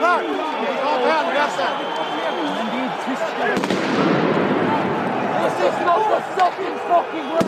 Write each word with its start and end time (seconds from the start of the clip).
back. 0.00 0.24
Half 0.24 1.02
hand, 1.04 1.28
left 1.36 1.56
side. 1.56 1.76
This 5.40 5.56
is 5.60 5.76
not 5.84 6.00
the 6.08 6.20
second 6.36 6.74
fucking 6.88 7.26
way. 7.30 7.44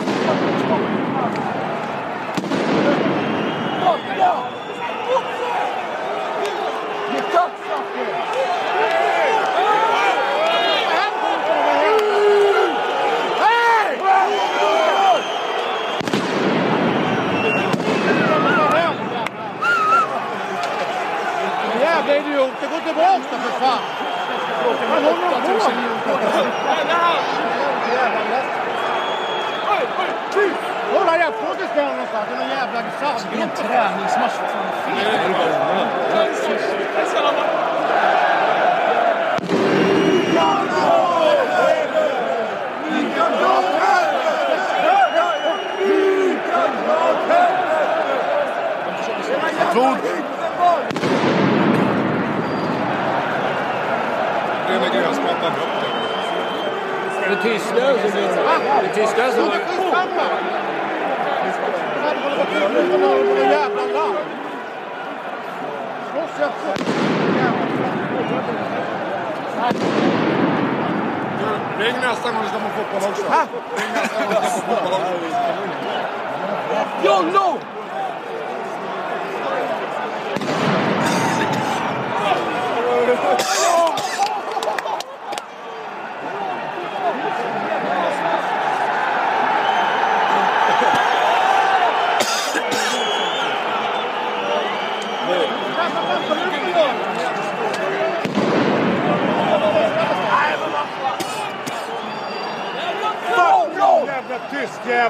Fuck, 3.81 4.01
no. 4.17 4.62
Tillbaka 22.93 23.23
då 23.31 23.37
för 23.37 23.59
fan! 23.59 23.79
Vad 24.65 24.89
håller 24.89 25.11
de 25.11 25.13
på 25.13 26.15
med? 28.29 28.43
Kolla 30.93 31.17
jag 31.17 31.33
får 31.33 31.51
inte 31.51 31.67
spela 31.67 31.91
någonstans, 31.91 32.25
det 32.29 32.35
är 32.35 32.39
någon 32.39 32.49
jävla 32.49 32.81
sand. 32.99 33.21
Det 33.31 33.37
är 33.37 33.43
en 33.43 33.49
träningsmatch 33.49 34.31
för 34.31 34.45
fan. 34.45 34.97
Det 50.03 50.09
är 50.09 50.32
The 55.43 55.49
tyskar 57.43 57.93
som 58.09 58.19
gör 58.19 58.35
det. 58.35 58.43
Det 58.81 58.95
tyskar 58.95 59.31
som... 59.31 59.49
Du, 71.39 71.83
ring 71.83 71.95
nästa 72.01 72.31
gång 72.31 72.41
du 72.41 72.47
ska 72.47 72.59
på 72.59 72.69
fotboll 72.69 73.03
också. 73.11 73.23
Ring 73.77 73.91
o 73.91 74.31
gång 74.31 74.41
du 74.43 74.49
ska 74.49 74.59
på 74.59 74.69
fotboll 74.69 74.93
också. 74.93 75.13
John, 77.03 77.25
no! 77.33 77.59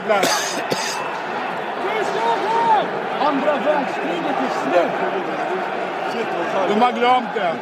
Jävlar! 0.03 0.23
Andra 3.27 3.53
världskriget 3.65 4.35
är 4.39 4.51
slut! 4.63 4.91
De 6.67 6.81
har 6.81 6.91
glömt 6.91 7.33
det. 7.35 7.55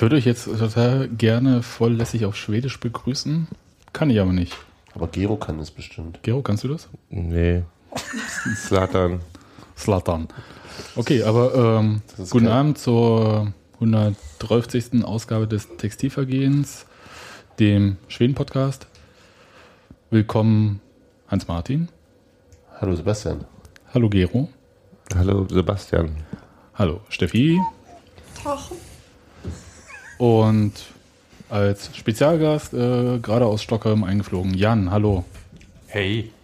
Ich 0.00 0.02
würde 0.02 0.16
euch 0.16 0.24
jetzt 0.24 0.46
total 0.46 1.08
gerne 1.08 1.62
volllässig 1.62 2.24
auf 2.24 2.34
Schwedisch 2.34 2.80
begrüßen. 2.80 3.48
Kann 3.92 4.08
ich 4.08 4.18
aber 4.18 4.32
nicht. 4.32 4.56
Aber 4.94 5.08
Gero 5.08 5.36
kann 5.36 5.58
es 5.58 5.70
bestimmt. 5.70 6.20
Gero, 6.22 6.40
kannst 6.40 6.64
du 6.64 6.68
das? 6.68 6.88
Nee. 7.10 7.64
Slatan. 8.56 9.20
Slatan. 9.76 10.28
Okay, 10.96 11.22
aber 11.22 11.54
ähm, 11.54 12.00
guten 12.30 12.46
kein- 12.46 12.48
Abend 12.48 12.78
zur 12.78 13.52
130. 13.74 15.04
Ausgabe 15.04 15.46
des 15.46 15.68
Textilvergehens, 15.76 16.86
dem 17.58 17.98
Schweden-Podcast. 18.08 18.86
Willkommen, 20.08 20.80
Hans-Martin. 21.28 21.90
Hallo 22.80 22.96
Sebastian. 22.96 23.44
Hallo, 23.92 24.08
Gero. 24.08 24.48
Hallo 25.14 25.46
Sebastian. 25.46 26.16
Hallo, 26.72 27.02
Steffi. 27.10 27.60
Und 30.20 30.72
als 31.48 31.96
Spezialgast 31.96 32.74
äh, 32.74 33.18
gerade 33.20 33.46
aus 33.46 33.62
Stockholm 33.62 34.04
eingeflogen, 34.04 34.52
Jan. 34.52 34.90
Hallo. 34.90 35.24
Hey. 35.86 36.30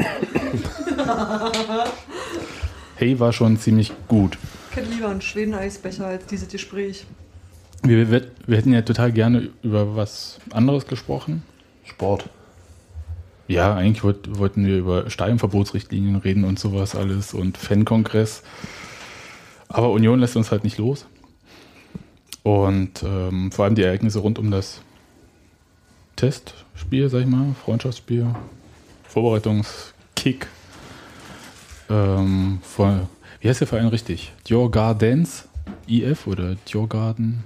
Hey 2.99 3.21
war 3.21 3.35
schon 3.35 3.59
ziemlich 3.59 3.93
gut. 4.09 4.39
Ich 4.71 4.77
hätte 4.79 4.91
lieber 4.91 5.11
einen 5.11 5.21
Schweden-Eisbecher 5.21 6.07
als 6.07 6.25
dieses 6.25 6.49
Gespräch. 6.49 7.05
Wir, 7.83 8.11
wir, 8.11 8.29
wir 8.47 8.57
hätten 8.57 8.73
ja 8.73 8.81
total 8.81 9.13
gerne 9.13 9.51
über 9.63 9.97
was 9.97 10.39
anderes 10.51 10.87
gesprochen. 10.87 11.43
Sport. 11.85 12.31
Ja, 13.49 13.75
eigentlich 13.75 14.03
wollt, 14.03 14.39
wollten 14.39 14.65
wir 14.65 14.79
über 14.79 15.11
Stadionverbotsrichtlinien 15.11 16.17
reden 16.17 16.45
und 16.45 16.59
sowas 16.59 16.97
alles 16.97 17.35
und 17.35 17.59
Fankongress. 17.59 18.43
Aber 19.69 19.91
Union 19.91 20.19
lässt 20.19 20.37
uns 20.37 20.51
halt 20.51 20.65
nicht 20.65 20.79
los. 20.79 21.05
Und 22.47 23.03
ähm, 23.03 23.51
vor 23.51 23.65
allem 23.65 23.75
die 23.75 23.83
Ereignisse 23.83 24.21
rund 24.21 24.39
um 24.39 24.53
das 24.53 24.81
Testspiel, 26.15 27.09
sag 27.09 27.23
ich 27.23 27.27
mal, 27.27 27.57
Freundschaftsspiel, 27.65 28.25
Vorbereitungskick. 29.09 30.47
Ähm, 31.91 32.61
vor, 32.63 33.09
wie 33.41 33.49
heißt 33.49 33.63
der 33.63 33.67
Verein 33.67 33.89
richtig? 33.89 34.33
Djurgardens 34.49 35.49
IF 35.89 36.29
oder 36.29 36.55
Djurgarden? 36.55 37.43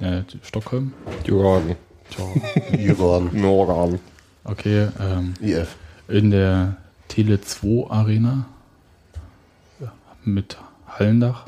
Ja, 0.00 0.24
Stockholm? 0.42 0.92
Jordan. 1.24 1.76
Jordan. 2.80 3.30
Jordan. 3.40 4.00
Okay, 4.42 4.88
ähm, 4.98 5.34
IF. 5.40 5.76
in 6.08 6.32
der 6.32 6.78
Tele 7.06 7.40
2 7.40 7.88
Arena 7.92 8.46
mit 10.24 10.56
Hallendach. 10.88 11.46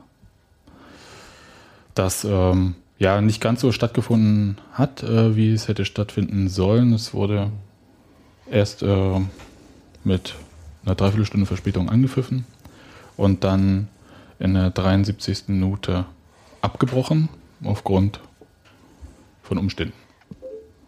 Das 1.97 2.22
ähm, 2.22 2.77
ja 3.04 3.20
nicht 3.20 3.41
ganz 3.41 3.60
so 3.60 3.70
stattgefunden 3.70 4.56
hat, 4.72 5.03
äh, 5.03 5.37
wie 5.37 5.53
es 5.53 5.69
hätte 5.69 5.84
stattfinden 5.84 6.48
sollen. 6.48 6.92
Es 6.92 7.12
wurde 7.12 7.50
erst 8.51 8.83
äh, 8.83 9.21
mit 10.03 10.34
einer 10.84 10.95
Dreiviertelstunde 10.95 11.47
Verspätung 11.47 11.91
angepfiffen 11.91 12.47
und 13.16 13.45
dann 13.45 13.89
in 14.39 14.54
der 14.54 14.71
73. 14.71 15.45
Minute 15.48 16.06
abgebrochen 16.62 17.28
aufgrund 17.62 18.21
von 19.42 19.59
Umständen. 19.59 19.95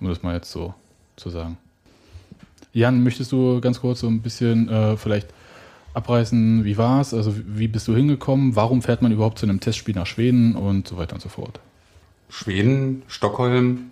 Um 0.00 0.08
das 0.08 0.22
mal 0.22 0.34
jetzt 0.34 0.50
so 0.50 0.74
zu 1.16 1.30
sagen. 1.30 1.58
Jan, 2.72 3.02
möchtest 3.02 3.30
du 3.32 3.60
ganz 3.60 3.80
kurz 3.80 4.00
so 4.00 4.06
ein 4.06 4.22
bisschen 4.22 4.68
äh, 4.68 4.96
vielleicht 4.96 5.28
abreißen, 5.92 6.64
wie 6.64 6.76
war 6.78 7.00
es? 7.00 7.12
Also 7.12 7.34
wie 7.36 7.68
bist 7.68 7.88
du 7.88 7.94
hingekommen? 7.94 8.56
Warum 8.56 8.80
fährt 8.80 9.02
man 9.02 9.12
überhaupt 9.12 9.38
zu 9.38 9.46
einem 9.46 9.60
Testspiel 9.60 9.94
nach 9.94 10.06
Schweden 10.06 10.54
und 10.54 10.88
so 10.88 10.96
weiter 10.96 11.14
und 11.14 11.20
so 11.20 11.28
fort? 11.28 11.60
Schweden, 12.28 13.02
Stockholm, 13.08 13.90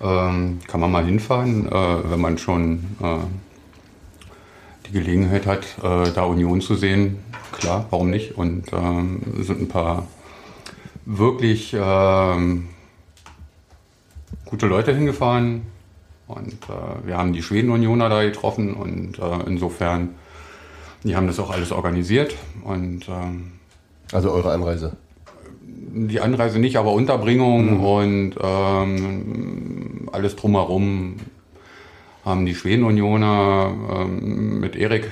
ähm, 0.00 0.60
kann 0.66 0.80
man 0.80 0.90
mal 0.90 1.04
hinfahren, 1.04 1.66
äh, 1.68 2.10
wenn 2.10 2.20
man 2.20 2.38
schon 2.38 2.84
äh, 3.02 3.18
die 4.86 4.92
Gelegenheit 4.92 5.46
hat, 5.46 5.64
äh, 5.82 6.12
da 6.12 6.24
Union 6.24 6.60
zu 6.60 6.74
sehen. 6.74 7.18
Klar, 7.52 7.86
warum 7.90 8.10
nicht? 8.10 8.36
Und 8.36 8.72
ähm, 8.72 9.22
sind 9.42 9.62
ein 9.62 9.68
paar 9.68 10.06
wirklich 11.04 11.74
ähm, 11.78 12.68
gute 14.44 14.66
Leute 14.66 14.94
hingefahren. 14.94 15.62
Und 16.26 16.54
äh, 16.68 17.06
wir 17.06 17.16
haben 17.18 17.32
die 17.32 17.42
Schweden-Unioner 17.42 18.08
da 18.08 18.22
getroffen 18.22 18.74
und 18.74 19.18
äh, 19.18 19.46
insofern, 19.46 20.14
die 21.02 21.14
haben 21.14 21.26
das 21.26 21.38
auch 21.38 21.50
alles 21.50 21.70
organisiert. 21.70 22.34
Und 22.64 23.08
ähm, 23.08 23.52
Also 24.12 24.30
eure 24.30 24.52
Anreise. 24.52 24.96
Die 25.92 26.20
Anreise 26.20 26.58
nicht, 26.58 26.76
aber 26.76 26.92
Unterbringung 26.92 27.80
und 27.80 28.34
ähm, 28.40 30.08
alles 30.12 30.36
drumherum 30.36 31.16
haben 32.24 32.46
die 32.46 32.54
Schweden-Unioner 32.54 33.72
ähm, 33.90 34.60
mit 34.60 34.76
Erik 34.76 35.10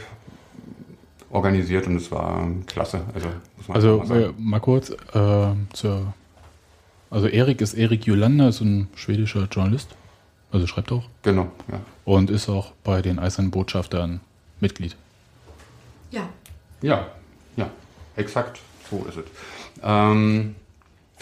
organisiert 1.31 1.87
und 1.87 1.97
es 1.97 2.11
war 2.11 2.47
klasse. 2.67 3.03
Also, 3.15 3.29
muss 3.57 3.69
man 3.69 3.77
Also 3.77 3.99
mal 3.99 4.05
äh, 4.05 4.23
sagen. 4.23 4.35
mal 4.39 4.61
kurz 4.61 4.91
äh, 4.91 5.47
zur. 5.73 6.15
Also 7.11 7.27
Erik 7.27 7.61
ist 7.61 7.75
Erik 7.75 8.07
Jolander, 8.07 8.49
ist 8.49 8.61
ein 8.63 8.89
schwedischer 8.95 9.47
Journalist. 9.51 9.95
Also 10.51 10.67
schreibt 10.67 10.93
auch. 10.93 11.05
genau, 11.23 11.51
ja. 11.71 11.81
Und 12.05 12.31
ist 12.31 12.49
auch 12.49 12.73
bei 12.85 13.01
den 13.03 13.19
Eisernen 13.19 13.51
Botschaftern 13.51 14.21
Mitglied. 14.61 14.97
Ja. 16.11 16.29
Ja, 16.83 17.07
ja, 17.57 17.71
exakt 18.17 18.61
so 18.91 19.05
ist 19.09 19.17
es. 19.17 19.25
Ähm, 19.83 20.55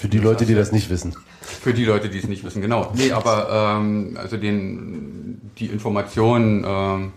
Für 0.00 0.08
die 0.08 0.16
Leute, 0.16 0.46
die 0.46 0.54
das 0.54 0.72
nicht 0.72 0.88
wissen. 0.88 1.14
Für 1.42 1.74
die 1.74 1.84
Leute, 1.84 2.08
die 2.08 2.16
es 2.16 2.26
nicht 2.26 2.42
wissen, 2.42 2.62
genau. 2.62 2.90
Nee, 2.94 3.12
aber 3.12 3.76
ähm, 3.76 4.16
also 4.18 4.38
den, 4.38 5.50
die 5.58 5.66
Informationen 5.66 6.64
ähm, 6.66 7.12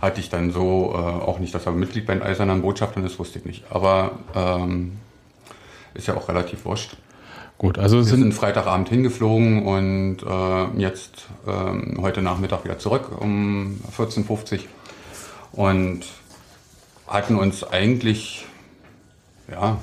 hatte 0.00 0.20
ich 0.20 0.30
dann 0.30 0.52
so 0.52 0.92
äh, 0.94 0.98
auch 0.98 1.40
nicht, 1.40 1.52
dass 1.52 1.66
er 1.66 1.72
Mitglied 1.72 2.06
bei 2.06 2.14
den 2.14 2.22
Eisernen 2.22 2.62
Botschaftern 2.62 3.04
ist, 3.04 3.18
wusste 3.18 3.40
ich 3.40 3.44
nicht. 3.44 3.64
Aber 3.70 4.20
ähm, 4.36 4.92
ist 5.94 6.06
ja 6.06 6.16
auch 6.16 6.28
relativ 6.28 6.64
wurscht. 6.64 6.96
Gut, 7.58 7.76
also 7.76 7.96
Wir 7.96 8.04
sind 8.04 8.20
sind 8.20 8.34
Freitagabend 8.34 8.88
hingeflogen 8.88 9.66
und 9.66 10.18
äh, 10.22 10.80
jetzt 10.80 11.26
ähm, 11.48 11.98
heute 12.02 12.22
Nachmittag 12.22 12.62
wieder 12.62 12.78
zurück 12.78 13.20
um 13.20 13.80
14.50 13.98 14.60
Uhr 15.54 15.64
und 15.64 16.04
hatten 17.08 17.34
uns 17.34 17.64
eigentlich 17.64 18.46
ja, 19.50 19.78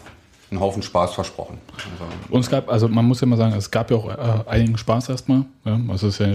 einen 0.53 0.61
Haufen 0.61 0.83
Spaß 0.83 1.13
versprochen. 1.13 1.57
Also, 1.73 2.05
Und 2.29 2.41
es 2.41 2.50
gab, 2.50 2.69
also 2.69 2.88
man 2.88 3.05
muss 3.05 3.21
ja 3.21 3.27
mal 3.27 3.38
sagen, 3.38 3.55
es 3.55 3.71
gab 3.71 3.91
ja 3.91 3.97
auch 3.97 4.09
äh, 4.09 4.50
einigen 4.50 4.77
Spaß 4.77 5.09
erstmal. 5.09 5.45
Ja? 5.65 5.79
Also 5.89 6.07
es 6.07 6.19
ist 6.19 6.25
ja, 6.25 6.27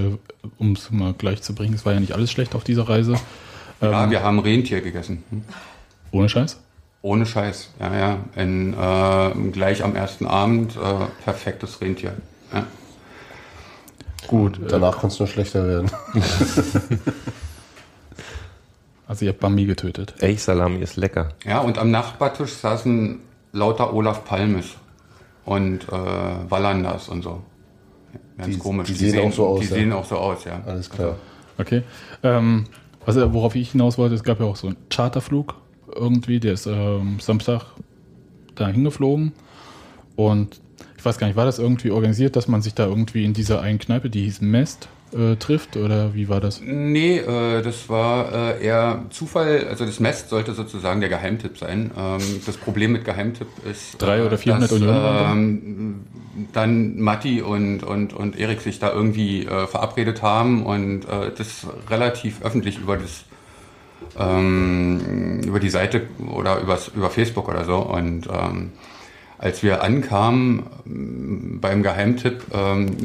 um 0.59 0.73
es 0.73 0.91
mal 0.91 1.15
gleich 1.15 1.43
zu 1.43 1.55
bringen, 1.55 1.75
es 1.75 1.87
war 1.87 1.93
ja 1.93 2.01
nicht 2.01 2.13
alles 2.13 2.31
schlecht 2.31 2.55
auf 2.55 2.65
dieser 2.65 2.89
Reise. 2.89 3.15
ja, 3.81 4.11
wir 4.11 4.23
haben 4.23 4.41
Rentier 4.41 4.81
gegessen. 4.81 5.23
Hm? 5.31 5.45
Ohne 6.11 6.29
Scheiß. 6.29 6.59
Ohne 7.01 7.27
Scheiß, 7.27 7.71
ja, 7.79 7.97
ja. 7.97 8.19
In, 8.35 8.75
äh, 8.75 9.51
gleich 9.53 9.85
am 9.85 9.95
ersten 9.95 10.27
Abend 10.27 10.77
äh, 10.77 11.07
perfektes 11.23 11.81
Rentier. 11.81 12.15
Ja. 12.53 12.67
Gut. 14.27 14.59
Äh, 14.59 14.67
Danach 14.69 15.01
kann 15.01 15.11
es 15.11 15.19
nur 15.19 15.29
schlechter 15.29 15.67
werden. 15.67 15.91
also 19.07 19.25
ihr 19.25 19.31
habt 19.31 19.41
Bambi 19.41 19.65
getötet. 19.65 20.15
Elchsalami 20.19 20.81
ist 20.81 20.97
lecker. 20.97 21.31
ja, 21.45 21.61
und 21.61 21.79
am 21.79 21.93
Nachbartisch 21.93 22.55
saßen 22.55 23.21
lauter 23.59 23.93
Olaf 23.93 24.25
Palmes 24.25 24.77
und 25.45 25.89
äh, 25.89 25.93
Wallanders 26.51 27.09
und 27.09 27.23
so. 27.23 27.43
Ganz 28.39 28.55
Die- 28.55 28.59
komisch. 28.59 28.89
die 28.89 28.95
sehen 28.95 29.19
auch 29.29 29.33
so 29.33 29.47
aus, 29.47 29.61
Die 29.61 29.67
ja. 29.67 29.75
sehen 29.75 29.93
auch 29.93 30.05
so 30.05 30.17
aus, 30.17 30.45
ja. 30.45 30.63
Alles 30.67 30.89
klar. 30.89 31.17
Okay. 31.59 31.83
Ähm, 32.23 32.65
was, 33.05 33.17
äh, 33.17 33.33
worauf 33.33 33.55
ich 33.57 33.73
hinaus 33.73 33.99
wollte, 33.99 34.15
es 34.15 34.23
gab 34.23 34.39
ja 34.41 34.47
auch 34.47 34.57
so 34.57 34.69
einen 34.69 34.77
Charterflug 34.91 35.55
irgendwie, 35.95 36.39
der 36.41 36.53
ist 36.53 36.67
ähm, 36.67 37.19
Samstag 37.21 37.63
da 38.55 38.69
hingeflogen. 38.69 39.33
Und 40.17 40.61
ich 40.97 41.05
weiß 41.05 41.19
gar 41.19 41.27
nicht, 41.27 41.37
war 41.37 41.45
das 41.47 41.59
irgendwie 41.59 41.91
organisiert, 41.91 42.37
dass 42.37 42.47
man 42.49 42.63
sich 42.63 42.75
da 42.75 42.87
irgendwie 42.87 43.25
in 43.25 43.33
dieser 43.35 43.61
einen 43.61 43.79
Kneipe, 43.79 44.11
die 44.11 44.23
hieß 44.25 44.41
Mest, 44.41 44.89
äh, 45.13 45.37
trifft? 45.37 45.77
Oder 45.77 46.15
wie 46.15 46.29
war 46.29 46.41
das? 46.41 46.61
Nee, 46.65 47.19
äh, 47.19 47.63
das 47.63 47.89
war 47.89 48.33
äh, 48.33 48.65
eher 48.65 49.05
Zufall. 49.11 49.67
Also 49.69 49.85
das 49.85 50.01
Mest 50.01 50.29
sollte 50.29 50.55
sozusagen 50.55 51.01
der 51.01 51.09
Geheimtipp 51.09 51.59
sein. 51.59 51.91
Ähm, 51.97 52.21
das 52.47 52.57
Problem 52.57 52.93
mit 52.93 53.05
Geheimtipp 53.05 53.49
ist, 53.71 54.01
Drei 54.01 54.25
oder 54.25 54.39
400 54.39 54.71
dass, 54.71 54.77
Unionen 54.77 55.03
waren 55.03 55.17
da? 55.17 55.33
ähm, 55.33 56.01
dann 56.53 57.01
Matti 57.01 57.43
und, 57.43 57.83
und, 57.83 58.13
und 58.13 58.39
Erik 58.39 58.61
sich 58.61 58.79
da 58.79 58.93
irgendwie 58.93 59.45
äh, 59.45 59.67
verabredet 59.67 60.23
haben 60.23 60.65
und 60.65 61.05
äh, 61.05 61.33
das 61.37 61.67
relativ 61.89 62.43
öffentlich 62.43 62.79
über 62.79 62.97
das 62.97 63.25
ähm, 64.19 65.41
über 65.45 65.61
die 65.61 65.71
Seite 65.71 66.03
oder 66.27 66.61
übers, 66.61 66.89
über 66.89 67.11
Facebook 67.11 67.49
oder 67.49 67.65
so. 67.65 67.77
Und 67.77 68.29
ähm, 68.33 68.73
als 69.39 69.63
wir 69.63 69.83
ankamen 69.83 70.65
ähm, 70.87 71.59
beim 71.61 71.83
Geheimtipp, 71.83 72.45
ähm, 72.53 72.97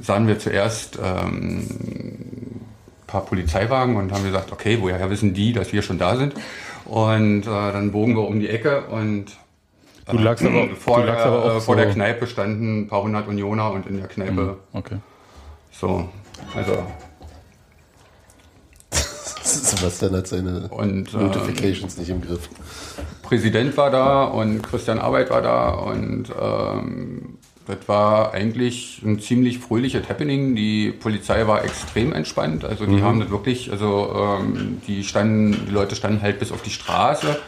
sahen 0.00 0.28
wir 0.28 0.38
zuerst 0.38 0.98
ähm, 1.02 1.66
ein 1.66 2.60
paar 3.06 3.24
Polizeiwagen 3.24 3.96
und 3.96 4.12
haben 4.12 4.24
gesagt, 4.24 4.52
okay, 4.52 4.78
woher 4.80 5.10
wissen 5.10 5.34
die, 5.34 5.52
dass 5.52 5.72
wir 5.72 5.82
schon 5.82 5.98
da 5.98 6.16
sind? 6.16 6.34
Und 6.84 7.42
äh, 7.42 7.44
dann 7.44 7.90
bogen 7.92 8.14
wir 8.14 8.26
um 8.26 8.38
die 8.40 8.48
Ecke 8.48 8.82
und 8.86 9.36
Du 10.10 10.16
lagst 10.16 10.42
aber, 10.44 10.68
vor, 10.74 11.00
du 11.00 11.06
lagst 11.06 11.26
aber 11.26 11.44
auch 11.44 11.56
äh, 11.56 11.60
vor 11.60 11.74
so, 11.74 11.82
der 11.82 11.90
Kneipe 11.90 12.26
standen 12.26 12.80
ein 12.80 12.88
paar 12.88 13.02
hundert 13.02 13.28
Unioner 13.28 13.72
und 13.72 13.86
in 13.86 13.98
der 13.98 14.08
Kneipe 14.08 14.56
Okay. 14.72 14.96
so. 15.70 16.08
Also, 16.54 16.86
Sebastian 19.42 20.16
hat 20.16 20.26
seine 20.26 20.68
und 20.68 21.12
äh, 21.12 21.16
Notifications 21.18 21.98
nicht 21.98 22.08
im 22.08 22.22
Griff. 22.22 22.48
Präsident 23.28 23.76
war 23.76 23.90
da 23.90 24.24
und 24.24 24.62
Christian 24.62 24.98
Arbeit 24.98 25.30
war 25.30 25.42
da 25.42 25.68
und 25.70 26.32
ähm, 26.40 27.36
das 27.66 27.76
war 27.86 28.32
eigentlich 28.32 29.02
ein 29.04 29.20
ziemlich 29.20 29.58
fröhliches 29.58 30.08
Happening. 30.08 30.56
Die 30.56 30.90
Polizei 30.92 31.46
war 31.46 31.62
extrem 31.64 32.14
entspannt. 32.14 32.64
Also 32.64 32.86
die 32.86 33.02
haben 33.02 33.20
das 33.20 33.28
wirklich, 33.30 33.70
also 33.70 34.38
ähm, 34.40 34.80
die 34.86 35.04
standen, 35.04 35.66
die 35.66 35.70
Leute 35.72 35.94
standen 35.94 36.22
halt 36.22 36.38
bis 36.38 36.50
auf 36.52 36.62
die 36.62 36.70
Straße 36.70 37.38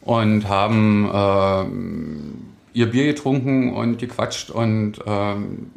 und 0.00 0.48
haben 0.48 1.08
ähm, 1.14 2.34
ihr 2.72 2.90
Bier 2.90 3.06
getrunken 3.06 3.72
und 3.74 3.98
gequatscht 3.98 4.50
und 4.50 4.94
ähm, 5.06 5.70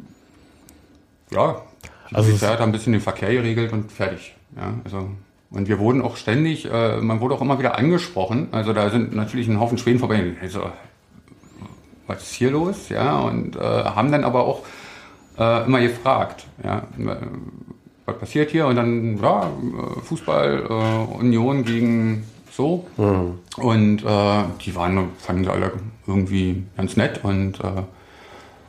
ja, 1.30 1.62
die 2.10 2.16
Also 2.16 2.28
Polizei 2.28 2.46
es- 2.46 2.52
hat 2.54 2.60
ein 2.60 2.72
bisschen 2.72 2.92
den 2.92 3.02
Verkehr 3.02 3.32
geregelt 3.32 3.72
und 3.72 3.92
fertig. 3.92 4.34
Ja, 4.56 4.74
also 4.82 5.10
und 5.50 5.68
wir 5.68 5.78
wurden 5.78 6.02
auch 6.02 6.16
ständig, 6.16 6.70
äh, 6.70 6.98
man 6.98 7.20
wurde 7.20 7.34
auch 7.34 7.40
immer 7.40 7.58
wieder 7.58 7.76
angesprochen. 7.76 8.48
Also 8.52 8.72
da 8.72 8.90
sind 8.90 9.14
natürlich 9.14 9.48
ein 9.48 9.58
Haufen 9.58 9.78
Schweden 9.78 9.98
vorbei. 9.98 10.34
Also, 10.40 10.70
was 12.06 12.22
ist 12.22 12.34
hier 12.34 12.50
los? 12.50 12.88
Ja, 12.88 13.20
und 13.20 13.56
äh, 13.56 13.60
haben 13.60 14.12
dann 14.12 14.24
aber 14.24 14.44
auch 14.44 14.62
äh, 15.38 15.64
immer 15.64 15.80
gefragt, 15.80 16.46
ja, 16.62 16.84
was 18.06 18.18
passiert 18.18 18.50
hier? 18.50 18.66
Und 18.66 18.76
dann, 18.76 19.18
ja, 19.20 19.50
Fußball, 20.04 20.66
äh, 20.68 21.14
Union 21.18 21.64
gegen 21.64 22.24
so. 22.50 22.86
Und 23.56 24.04
äh, 24.04 24.42
die 24.64 24.74
waren, 24.74 25.08
fanden 25.18 25.44
sie 25.44 25.50
alle 25.50 25.72
irgendwie 26.06 26.64
ganz 26.76 26.96
nett. 26.96 27.24
Und 27.24 27.60
äh, 27.60 27.82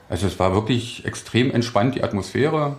also 0.09 0.27
es 0.27 0.39
war 0.39 0.53
wirklich 0.53 1.05
extrem 1.05 1.51
entspannt, 1.51 1.95
die 1.95 2.03
Atmosphäre. 2.03 2.75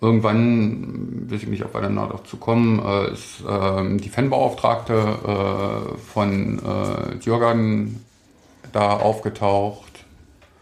Irgendwann, 0.00 1.30
weiß 1.30 1.42
ich 1.42 1.48
nicht, 1.48 1.64
ob 1.64 1.74
wir 1.74 1.80
dann 1.80 1.94
noch 1.94 2.10
dazu 2.10 2.36
kommen, 2.36 2.80
äh, 2.84 3.12
ist 3.12 3.42
ähm, 3.48 3.98
die 3.98 4.10
Fanbeauftragte 4.10 4.94
äh, 4.94 5.98
von 6.12 6.58
äh, 6.58 7.16
Jürgen 7.24 8.04
da 8.72 8.90
aufgetaucht. 8.90 10.04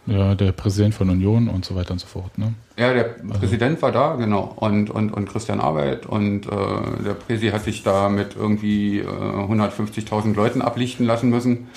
Ja, 0.06 0.34
der 0.34 0.52
Präsident 0.52 0.94
von 0.94 1.08
Union 1.08 1.48
und 1.48 1.64
so 1.64 1.74
weiter 1.74 1.92
und 1.92 1.98
so 1.98 2.06
fort. 2.06 2.36
Ne? 2.36 2.54
Ja, 2.76 2.92
der 2.92 3.04
Präsident 3.04 3.80
war 3.80 3.90
da, 3.90 4.16
genau. 4.16 4.52
Und, 4.56 4.90
und, 4.90 5.10
und 5.10 5.28
Christian 5.28 5.60
Arbeit. 5.60 6.06
Und 6.06 6.46
äh, 6.46 7.02
der 7.04 7.14
Präsi 7.14 7.48
hat 7.48 7.64
sich 7.64 7.82
da 7.82 8.08
mit 8.08 8.36
irgendwie 8.36 8.98
äh, 8.98 9.04
150.000 9.04 10.34
Leuten 10.34 10.60
ablichten 10.60 11.06
lassen 11.06 11.30
müssen. 11.30 11.68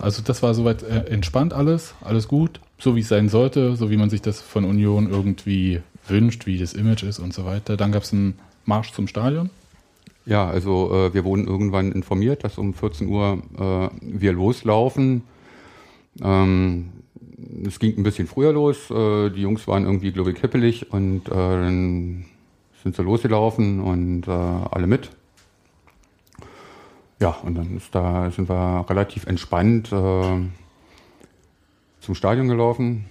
Also 0.00 0.22
das 0.22 0.42
war 0.42 0.54
soweit 0.54 0.84
äh, 0.84 1.06
entspannt 1.10 1.52
alles, 1.52 1.94
alles 2.00 2.28
gut, 2.28 2.60
so 2.78 2.94
wie 2.94 3.00
es 3.00 3.08
sein 3.08 3.28
sollte, 3.28 3.74
so 3.74 3.90
wie 3.90 3.96
man 3.96 4.10
sich 4.10 4.22
das 4.22 4.40
von 4.40 4.64
Union 4.64 5.10
irgendwie 5.10 5.82
wünscht, 6.10 6.46
wie 6.46 6.58
das 6.58 6.72
Image 6.72 7.02
ist 7.02 7.18
und 7.18 7.32
so 7.32 7.44
weiter. 7.44 7.76
Dann 7.76 7.92
gab 7.92 8.02
es 8.02 8.12
einen 8.12 8.38
Marsch 8.64 8.92
zum 8.92 9.08
Stadion. 9.08 9.50
Ja, 10.26 10.46
also 10.46 10.92
äh, 10.92 11.14
wir 11.14 11.24
wurden 11.24 11.46
irgendwann 11.46 11.92
informiert, 11.92 12.44
dass 12.44 12.58
um 12.58 12.74
14 12.74 13.08
Uhr 13.08 13.42
äh, 13.58 13.88
wir 14.02 14.32
loslaufen. 14.32 15.22
Ähm, 16.22 16.90
es 17.66 17.78
ging 17.78 17.96
ein 17.96 18.02
bisschen 18.02 18.26
früher 18.26 18.52
los. 18.52 18.90
Äh, 18.90 19.30
die 19.30 19.40
Jungs 19.40 19.66
waren 19.66 19.84
irgendwie, 19.84 20.12
glaube 20.12 20.32
ich, 20.32 20.40
hippelig 20.40 20.92
und 20.92 21.28
äh, 21.28 21.30
dann 21.30 22.26
sind 22.82 22.94
sie 22.94 23.02
losgelaufen 23.02 23.80
und 23.80 24.28
äh, 24.28 24.30
alle 24.30 24.86
mit. 24.86 25.10
Ja, 27.20 27.30
und 27.42 27.54
dann 27.56 27.80
da, 27.90 28.30
sind 28.30 28.48
wir 28.48 28.84
relativ 28.88 29.26
entspannt 29.26 29.90
äh, 29.92 30.40
zum 32.00 32.14
Stadion 32.14 32.48
gelaufen. 32.48 33.06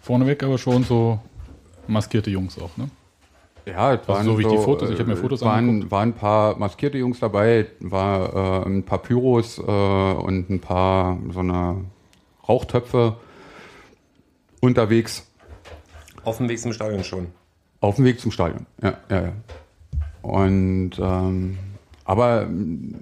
Vorneweg 0.00 0.42
aber 0.42 0.58
schon 0.58 0.84
so 0.84 1.20
maskierte 1.88 2.30
Jungs 2.30 2.58
auch, 2.58 2.76
ne? 2.76 2.88
Ja, 3.66 3.94
es 3.94 4.08
waren 4.08 4.18
Also 4.18 4.32
so 4.32 4.38
wie 4.38 4.44
die 4.44 4.56
Fotos, 4.56 4.90
ich 4.90 4.98
hab 4.98 5.06
mir 5.06 5.16
Fotos 5.16 5.40
es 5.40 5.46
waren, 5.46 5.68
angeguckt. 5.68 5.90
waren 5.90 6.08
ein 6.10 6.14
paar 6.14 6.56
maskierte 6.58 6.96
Jungs 6.98 7.20
dabei, 7.20 7.66
war 7.80 8.64
äh, 8.64 8.68
ein 8.68 8.82
paar 8.84 8.98
Pyros 8.98 9.58
äh, 9.58 9.62
und 9.62 10.48
ein 10.48 10.60
paar 10.60 11.18
so 11.30 11.40
eine 11.40 11.84
Rauchtöpfe 12.48 13.16
unterwegs. 14.60 15.26
Auf 16.24 16.38
dem 16.38 16.48
Weg 16.48 16.58
zum 16.60 16.72
Stadion 16.72 17.04
schon. 17.04 17.26
Auf 17.80 17.96
dem 17.96 18.04
Weg 18.06 18.20
zum 18.20 18.30
Stadion, 18.30 18.66
ja, 18.82 18.94
ja, 19.10 19.22
ja. 19.22 19.32
Und 20.22 20.92
ähm, 20.98 21.58
aber 22.04 22.48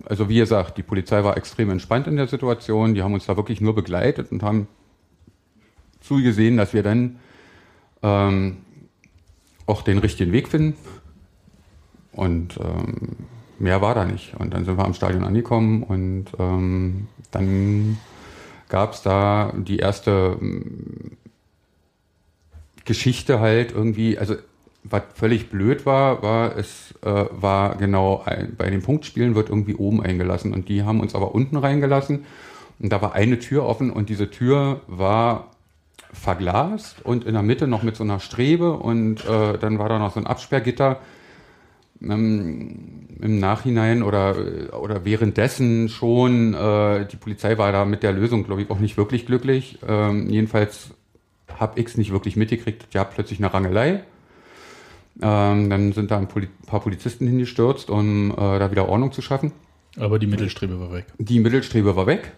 also 0.08 0.28
wie 0.28 0.38
gesagt, 0.38 0.78
die 0.78 0.82
Polizei 0.82 1.22
war 1.22 1.36
extrem 1.36 1.70
entspannt 1.70 2.08
in 2.08 2.16
der 2.16 2.26
Situation. 2.26 2.94
Die 2.94 3.02
haben 3.02 3.14
uns 3.14 3.26
da 3.26 3.36
wirklich 3.36 3.60
nur 3.60 3.74
begleitet 3.74 4.32
und 4.32 4.42
haben 4.42 4.66
zugesehen, 6.00 6.56
dass 6.56 6.74
wir 6.74 6.82
dann 6.82 7.20
ähm, 8.02 8.58
auch 9.66 9.82
den 9.82 9.98
richtigen 9.98 10.32
Weg 10.32 10.48
finden. 10.48 10.76
Und 12.12 12.58
ähm, 12.58 13.16
mehr 13.58 13.82
war 13.82 13.94
da 13.94 14.04
nicht. 14.04 14.34
Und 14.38 14.54
dann 14.54 14.64
sind 14.64 14.78
wir 14.78 14.84
am 14.84 14.94
Stadion 14.94 15.24
angekommen 15.24 15.82
und 15.82 16.26
ähm, 16.38 17.08
dann 17.30 17.98
gab 18.68 18.94
es 18.94 19.02
da 19.02 19.52
die 19.56 19.78
erste 19.78 20.38
ähm, 20.40 21.16
Geschichte 22.84 23.40
halt 23.40 23.72
irgendwie, 23.72 24.18
also 24.18 24.36
was 24.84 25.02
völlig 25.14 25.50
blöd 25.50 25.84
war, 25.84 26.22
war, 26.22 26.56
es 26.56 26.94
äh, 27.02 27.24
war 27.30 27.76
genau 27.76 28.22
ein, 28.24 28.54
bei 28.56 28.70
den 28.70 28.82
Punktspielen 28.82 29.34
wird 29.34 29.48
irgendwie 29.48 29.74
oben 29.74 30.00
eingelassen 30.00 30.52
und 30.52 30.68
die 30.68 30.84
haben 30.84 31.00
uns 31.00 31.14
aber 31.14 31.34
unten 31.34 31.56
reingelassen 31.56 32.24
und 32.78 32.92
da 32.92 33.02
war 33.02 33.14
eine 33.14 33.38
Tür 33.38 33.64
offen 33.64 33.90
und 33.90 34.08
diese 34.08 34.30
Tür 34.30 34.80
war 34.86 35.50
verglast 36.12 37.04
und 37.04 37.24
in 37.24 37.34
der 37.34 37.42
Mitte 37.42 37.66
noch 37.66 37.82
mit 37.82 37.96
so 37.96 38.04
einer 38.04 38.20
Strebe 38.20 38.72
und 38.72 39.24
äh, 39.24 39.58
dann 39.58 39.78
war 39.78 39.88
da 39.88 39.98
noch 39.98 40.12
so 40.12 40.20
ein 40.20 40.26
Absperrgitter. 40.26 41.00
Ähm, 42.02 43.08
Im 43.20 43.38
Nachhinein 43.38 44.02
oder, 44.02 44.36
oder 44.80 45.04
währenddessen 45.04 45.88
schon, 45.88 46.54
äh, 46.54 47.06
die 47.06 47.16
Polizei 47.16 47.56
war 47.58 47.72
da 47.72 47.84
mit 47.84 48.02
der 48.02 48.12
Lösung, 48.12 48.44
glaube 48.44 48.62
ich, 48.62 48.70
auch 48.70 48.78
nicht 48.78 48.96
wirklich 48.96 49.24
glücklich. 49.24 49.78
Ähm, 49.86 50.28
jedenfalls 50.28 50.90
habe 51.58 51.80
ich 51.80 51.86
es 51.86 51.96
nicht 51.96 52.12
wirklich 52.12 52.36
mitgekriegt. 52.36 52.92
Ja, 52.92 53.04
plötzlich 53.04 53.38
eine 53.38 53.52
Rangelei. 53.52 54.04
Ähm, 55.22 55.70
dann 55.70 55.92
sind 55.92 56.10
da 56.10 56.18
ein 56.18 56.28
Poli 56.28 56.48
paar 56.66 56.80
Polizisten 56.80 57.26
hingestürzt, 57.26 57.88
um 57.88 58.30
äh, 58.32 58.34
da 58.36 58.70
wieder 58.70 58.88
Ordnung 58.88 59.12
zu 59.12 59.22
schaffen. 59.22 59.52
Aber 59.98 60.18
die 60.18 60.26
Mittelstrebe 60.26 60.78
war 60.78 60.92
weg. 60.92 61.06
Die 61.18 61.40
Mittelstrebe 61.40 61.96
war 61.96 62.06
weg. 62.06 62.32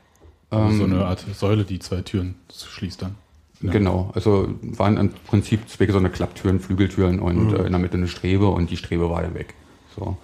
Also 0.51 0.77
so 0.77 0.85
Ähm, 0.85 0.93
eine 0.93 1.05
Art 1.05 1.25
Säule, 1.35 1.65
die 1.65 1.81
zwei 1.81 2.03
Türen 2.03 2.37
schließt 2.53 3.03
dann. 3.03 3.17
Ja. 3.61 3.73
Genau, 3.73 4.11
also 4.15 4.49
waren 4.63 4.97
im 4.97 5.11
Prinzip 5.27 5.69
zwei 5.69 5.87
so 5.89 5.99
eine 5.99 6.11
Klapptüren, 6.11 6.61
Flügeltüren 6.61 7.19
und 7.19 7.49
Mhm. 7.49 7.55
äh, 7.57 7.63
in 7.65 7.73
der 7.73 7.79
Mitte 7.81 7.97
eine 7.97 8.07
Strebe 8.09 8.47
und 8.49 8.71
die 8.71 8.77
Strebe 8.77 9.11
war 9.11 9.23
dann 9.23 9.35
weg. 9.35 9.55
So. 9.97 10.17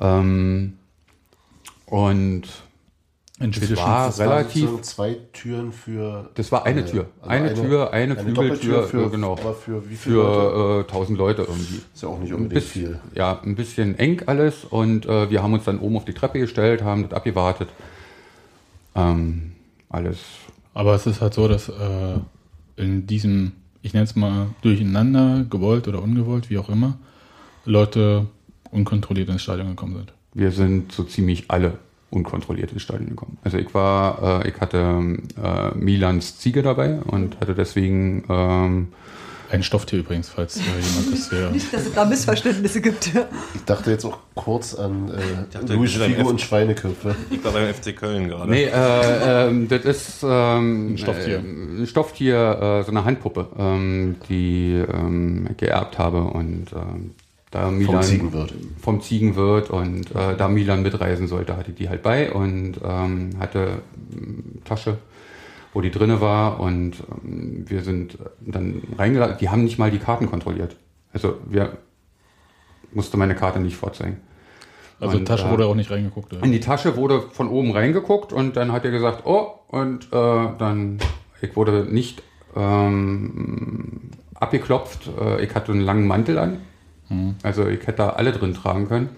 Ähm, 0.00 0.74
und 1.86 2.42
In 3.40 3.52
schwedischen 3.52 3.76
war 3.78 4.06
Das 4.06 4.18
waren 4.18 4.28
relativ, 4.28 4.60
sozusagen 4.68 4.82
zwei 4.84 5.16
Türen 5.32 5.72
für. 5.72 6.30
das 6.34 6.52
war 6.52 6.64
eine 6.66 6.82
äh, 6.82 6.84
Tür. 6.84 7.06
also 7.20 7.30
Eine 7.30 7.54
Tür, 7.54 7.92
eine 7.92 8.14
Flügeltür, 8.16 8.44
Doppeltür 8.44 8.82
für, 8.84 9.06
äh, 9.06 9.10
genau. 9.10 9.36
Für 9.36 9.90
wie 9.90 9.96
viele 9.96 10.16
Leute? 10.16 10.50
für 10.50 10.80
äh, 10.80 10.92
1000 10.92 11.18
Leute 11.18 11.42
irgendwie. 11.42 11.80
Ist 11.92 12.02
ja 12.02 12.08
auch 12.08 12.18
nicht 12.20 12.32
unbedingt 12.32 12.54
bisschen, 12.54 12.86
viel. 12.86 13.00
ja, 13.14 13.40
ein 13.42 13.56
bisschen 13.56 13.98
eng 13.98 14.22
alles 14.26 14.64
und 14.64 15.06
äh, 15.06 15.28
wir 15.30 15.42
haben 15.42 15.54
uns 15.54 15.64
dann 15.64 15.80
oben 15.80 15.96
auf 15.96 16.04
die 16.04 16.12
Treppe 16.14 16.38
gestellt, 16.38 16.82
haben 16.84 17.02
das 17.02 17.12
abgewartet. 17.14 17.68
Ähm, 18.94 19.52
alles 19.88 20.18
Aber 20.74 20.94
es 20.94 21.06
ist 21.06 21.20
halt 21.20 21.34
so, 21.34 21.48
dass 21.48 21.68
äh, 21.68 22.18
in 22.80 23.06
diesem, 23.06 23.52
ich 23.82 23.92
nenne 23.92 24.04
es 24.04 24.16
mal 24.16 24.48
durcheinander, 24.62 25.44
gewollt 25.48 25.86
oder 25.88 26.02
ungewollt, 26.02 26.50
wie 26.50 26.58
auch 26.58 26.68
immer, 26.68 26.98
Leute 27.64 28.26
unkontrolliert 28.70 29.28
ins 29.28 29.42
Stadion 29.42 29.68
gekommen 29.68 29.96
sind. 29.96 30.12
Wir 30.34 30.50
sind 30.52 30.92
so 30.92 31.04
ziemlich 31.04 31.50
alle 31.50 31.78
unkontrolliert 32.10 32.72
ins 32.72 32.82
Stadion 32.82 33.10
gekommen. 33.10 33.38
Also 33.44 33.58
ich 33.58 33.72
war, 33.74 34.44
äh, 34.44 34.48
ich 34.48 34.60
hatte 34.60 35.18
äh, 35.42 35.78
Milans 35.78 36.38
Ziege 36.38 36.62
dabei 36.62 37.00
und 37.00 37.40
hatte 37.40 37.54
deswegen 37.54 38.24
ähm, 38.28 38.88
Ein 39.50 39.62
Stofftier 39.64 39.98
übrigens, 39.98 40.28
falls 40.28 40.58
äh, 40.58 40.60
jemand 40.60 41.12
das 41.12 41.30
hier. 41.30 41.50
Nicht, 41.52 41.72
dass 41.72 41.86
es 41.86 41.92
da 41.92 42.04
Missverständnisse 42.04 42.80
gibt. 42.80 43.10
Ich 43.54 43.64
dachte 43.64 43.90
jetzt 43.90 44.04
auch 44.04 44.18
kurz 44.34 44.74
an 44.74 45.08
äh, 45.08 45.52
dachte, 45.52 45.66
sind 45.66 45.86
Figo 45.86 46.28
und 46.28 46.40
Schweineköpfe. 46.40 47.16
Ich 47.30 47.42
war 47.42 47.52
beim 47.52 47.74
FC 47.74 47.96
Köln 47.96 48.28
gerade. 48.28 48.50
Nee, 48.50 48.64
äh, 48.64 49.48
ähm, 49.48 49.68
das 49.68 49.84
ist 49.84 50.22
ähm, 50.22 50.92
Ein 50.92 50.98
Stofftier. 50.98 51.38
Äh, 51.38 51.82
ein 51.82 51.86
Stofftier, 51.86 52.36
äh, 52.36 52.84
so 52.84 52.90
eine 52.92 53.04
Handpuppe, 53.04 53.48
ähm, 53.58 54.16
die 54.28 54.84
ähm, 54.92 55.48
ich 55.50 55.56
geerbt 55.56 55.98
habe 55.98 56.22
und 56.22 56.66
ähm, 56.72 57.10
da 57.50 57.70
Milan 57.70 58.02
Ziegenwirt. 58.04 58.54
vom 58.80 59.00
Ziegenwirt 59.02 59.70
und 59.70 60.10
äh, 60.14 60.36
da 60.36 60.46
Milan 60.46 60.82
mitreisen 60.82 61.26
sollte, 61.26 61.56
hatte 61.56 61.72
die 61.72 61.88
halt 61.88 62.02
bei 62.02 62.32
und 62.32 62.74
ähm, 62.84 63.30
hatte 63.40 63.82
Tasche, 64.64 64.98
wo 65.72 65.80
die 65.80 65.90
drinne 65.90 66.20
war 66.20 66.60
und 66.60 66.96
ähm, 67.24 67.64
wir 67.68 67.82
sind 67.82 68.18
dann 68.40 68.82
reingeladen. 68.98 69.36
Die 69.38 69.48
haben 69.48 69.64
nicht 69.64 69.78
mal 69.78 69.90
die 69.90 69.98
Karten 69.98 70.28
kontrolliert. 70.28 70.76
Also 71.12 71.38
wir 71.48 71.78
musste 72.92 73.16
meine 73.16 73.34
Karte 73.34 73.60
nicht 73.60 73.76
vorzeigen. 73.76 74.20
Also 74.98 75.16
Und, 75.16 75.26
Tasche 75.26 75.46
äh, 75.46 75.50
wurde 75.50 75.66
auch 75.66 75.74
nicht 75.74 75.90
reingeguckt. 75.90 76.32
Oder? 76.32 76.42
in 76.42 76.52
die 76.52 76.60
Tasche 76.60 76.96
wurde 76.96 77.22
von 77.22 77.48
oben 77.48 77.72
reingeguckt 77.72 78.32
und 78.32 78.56
dann 78.56 78.72
hat 78.72 78.84
er 78.84 78.90
gesagt, 78.90 79.26
oh, 79.26 79.54
und 79.68 80.06
äh, 80.12 80.48
dann, 80.58 80.98
ich 81.40 81.56
wurde 81.56 81.86
nicht 81.90 82.22
ähm, 82.54 84.10
abgeklopft, 84.34 85.08
äh, 85.18 85.44
ich 85.44 85.54
hatte 85.54 85.72
einen 85.72 85.80
langen 85.80 86.06
Mantel 86.06 86.38
an. 86.38 86.58
Also 87.42 87.66
ich 87.66 87.80
hätte 87.88 87.98
da 87.98 88.10
alle 88.10 88.30
drin 88.30 88.54
tragen 88.54 88.86
können. 88.86 89.08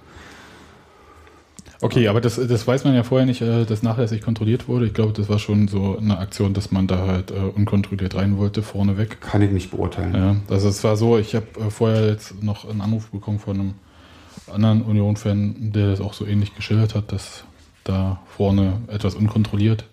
Okay, 1.83 2.07
aber 2.07 2.21
das, 2.21 2.37
das 2.37 2.65
weiß 2.65 2.85
man 2.85 2.95
ja 2.95 3.03
vorher 3.03 3.27
nicht, 3.27 3.43
äh, 3.43 3.65
dass 3.65 3.83
nachlässig 3.83 4.23
kontrolliert 4.23 4.69
wurde. 4.69 4.87
Ich 4.87 4.95
glaube, 4.95 5.13
das 5.13 5.29
war 5.29 5.41
schon 5.41 5.67
so 5.67 5.99
eine 5.99 6.17
Aktion, 6.17 6.55
dass 6.55 6.71
man 6.71 6.87
da 6.87 7.09
halt 7.09 7.33
äh, 7.33 7.35
unkontrolliert 7.35 8.15
rein 8.15 8.39
wollte, 8.39 8.63
vorneweg. 8.63 9.21
Kann 9.21 9.43
ich 9.43 9.51
nicht 9.51 9.73
beurteilen. 9.73 10.15
Ja, 10.15 10.37
also 10.49 10.69
es 10.69 10.85
war 10.85 10.97
so, 10.97 11.19
ich 11.19 11.35
habe 11.35 11.47
äh, 11.59 11.71
vorher 11.71 12.07
jetzt 12.07 12.41
noch 12.41 12.71
einen 12.71 12.83
Anruf 12.83 13.11
bekommen 13.11 13.41
von 13.41 13.59
einem 13.59 13.75
anderen 14.53 14.83
Union-Fan, 14.83 15.73
der 15.73 15.89
das 15.91 16.01
auch 16.01 16.15
so 16.15 16.25
ähnlich 16.25 16.55
geschildert 16.55 16.95
hat, 16.95 17.11
dass 17.11 17.43
da 17.83 18.21
vorne 18.29 18.75
etwas 18.87 19.17
unkontrolliert 19.17 19.85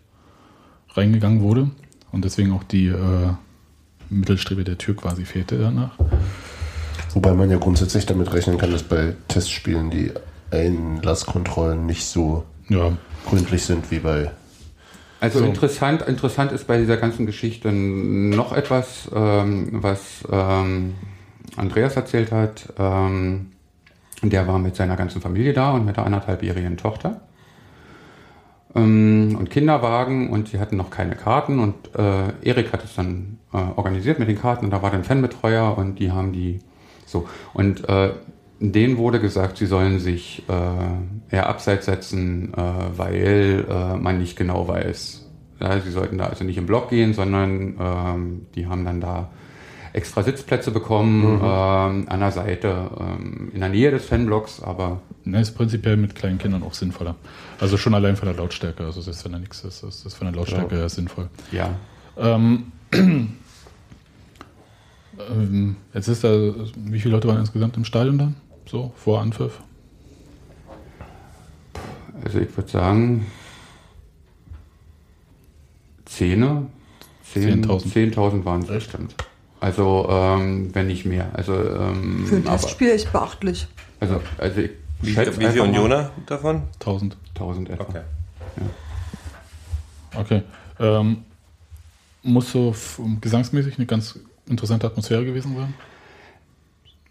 reingegangen 0.93 1.41
wurde 1.41 1.71
und 2.11 2.23
deswegen 2.23 2.53
auch 2.53 2.63
die 2.63 2.85
äh, 2.85 3.33
Mittelstrebe 4.09 4.63
der 4.63 4.77
Tür 4.77 4.95
quasi 4.95 5.25
fehlte 5.25 5.57
danach. 5.57 5.97
Wobei 7.15 7.33
man 7.33 7.49
ja 7.49 7.57
grundsätzlich 7.57 8.05
damit 8.05 8.31
rechnen 8.31 8.59
kann, 8.59 8.71
dass 8.71 8.83
bei 8.83 9.15
Testspielen 9.27 9.89
die 9.89 10.11
Einlasskontrollen 10.51 11.85
nicht 11.85 12.05
so 12.05 12.43
Ja, 12.69 12.91
gründlich 13.27 13.63
sind 13.63 13.89
wie 13.91 13.99
bei. 13.99 14.31
Also 15.21 15.39
So. 15.39 15.45
interessant, 15.45 16.01
interessant 16.03 16.51
ist 16.51 16.65
bei 16.67 16.77
dieser 16.77 16.97
ganzen 16.97 17.25
Geschichte 17.25 17.71
noch 17.71 18.53
etwas, 18.53 19.09
ähm, 19.13 19.69
was 19.71 20.23
ähm, 20.31 20.95
Andreas 21.57 21.95
erzählt 21.95 22.31
hat. 22.31 22.73
Ähm, 22.77 23.51
der 24.21 24.47
war 24.47 24.59
mit 24.59 24.75
seiner 24.75 24.95
ganzen 24.95 25.21
Familie 25.21 25.53
da 25.53 25.71
und 25.71 25.85
mit 25.85 25.97
der 25.97 26.05
anderthalbjährigen 26.05 26.77
Tochter. 26.77 27.21
Ähm, 28.75 29.35
und 29.37 29.49
Kinderwagen 29.49 30.29
und 30.29 30.49
sie 30.49 30.59
hatten 30.59 30.77
noch 30.77 30.89
keine 30.89 31.15
Karten 31.15 31.59
und 31.59 31.75
äh, 31.95 32.47
Erik 32.47 32.71
hat 32.71 32.83
es 32.83 32.95
dann 32.95 33.39
äh, 33.51 33.57
organisiert 33.57 34.19
mit 34.19 34.27
den 34.29 34.39
Karten 34.39 34.65
und 34.65 34.71
da 34.71 34.81
war 34.81 34.91
dann 34.91 35.03
Fanbetreuer 35.03 35.77
und 35.77 35.95
die 35.99 36.11
haben 36.11 36.33
die 36.33 36.59
so. 37.05 37.27
Und 37.53 37.87
äh, 37.89 38.11
denen 38.59 38.97
wurde 38.97 39.19
gesagt, 39.19 39.57
sie 39.57 39.65
sollen 39.65 39.99
sich 39.99 40.43
äh, 40.49 41.33
eher 41.35 41.47
abseits 41.47 41.85
setzen, 41.85 42.53
äh, 42.53 42.61
weil 42.97 43.65
äh, 43.69 43.95
man 43.95 44.17
nicht 44.19 44.37
genau 44.37 44.67
weiß. 44.67 45.25
Ja, 45.61 45.79
sie 45.79 45.91
sollten 45.91 46.17
da 46.17 46.25
also 46.27 46.43
nicht 46.43 46.57
im 46.57 46.65
Block 46.65 46.89
gehen, 46.89 47.13
sondern 47.13 47.75
ähm, 47.79 48.45
die 48.55 48.67
haben 48.67 48.85
dann 48.85 49.01
da 49.01 49.29
extra 49.93 50.23
Sitzplätze 50.23 50.71
bekommen 50.71 51.39
ähm, 51.41 52.05
an 52.09 52.19
der 52.19 52.31
Seite, 52.31 52.89
ähm, 52.99 53.51
in 53.53 53.59
der 53.59 53.69
Nähe 53.69 53.91
des 53.91 54.05
Fanblocks, 54.05 54.61
aber 54.61 55.01
ne, 55.23 55.41
ist 55.41 55.51
prinzipiell 55.51 55.97
mit 55.97 56.15
kleinen 56.15 56.37
Kindern 56.37 56.63
auch 56.63 56.73
sinnvoller. 56.73 57.15
Also 57.59 57.77
schon 57.77 57.93
allein 57.93 58.15
von 58.15 58.27
der 58.27 58.37
Lautstärke, 58.37 58.85
also 58.85 59.01
selbst 59.01 59.25
wenn 59.25 59.31
da 59.33 59.39
nichts 59.39 59.63
ist, 59.63 59.83
ist 59.83 60.05
das 60.05 60.13
von 60.13 60.27
der 60.27 60.35
Lautstärke 60.35 60.75
her 60.75 60.89
sinnvoll. 60.89 61.29
ja, 61.51 61.71
Ähm, 62.17 62.71
ähm, 62.93 63.37
jetzt 65.93 66.07
ist 66.07 66.23
da, 66.23 66.29
wie 66.75 66.99
viele 66.99 67.15
Leute 67.15 67.27
waren 67.27 67.39
insgesamt 67.39 67.75
im 67.77 67.85
Stadion 67.85 68.17
dann? 68.17 68.35
So, 68.69 68.93
vor 68.95 69.19
Anpfiff? 69.21 69.59
also 72.23 72.39
ich 72.39 72.55
würde 72.55 72.69
sagen, 72.69 73.25
Zehner, 76.05 76.67
Zehn- 77.23 77.63
10.000. 77.65 78.13
10.000 78.13 78.45
waren 78.45 78.61
es 78.61 78.67
bestimmt. 78.67 79.15
Also 79.59 80.07
ähm, 80.09 80.73
wenn 80.73 80.87
nicht 80.87 81.05
mehr. 81.05 81.29
Also, 81.33 81.53
ähm, 81.53 82.25
Für 82.27 82.35
ein 82.37 82.45
Testspiel 82.45 82.91
echt 82.91 83.11
beachtlich. 83.11 83.67
also, 83.99 84.21
also 84.37 84.61
ich 84.61 84.71
Wie, 85.01 85.15
wie 85.15 85.45
mal 85.45 85.59
Unioner 85.61 86.11
davon? 86.25 86.63
1000. 86.75 87.17
1000 87.35 87.69
etwa. 87.69 87.83
Okay. 87.83 88.01
Okay. 90.15 90.43
Ähm, 90.79 91.23
muss 92.23 92.51
so 92.51 92.75
gesangsmäßig 93.21 93.77
eine 93.77 93.85
ganz 93.85 94.19
interessante 94.47 94.87
Atmosphäre 94.87 95.23
gewesen 95.25 95.55
sein? 95.55 95.73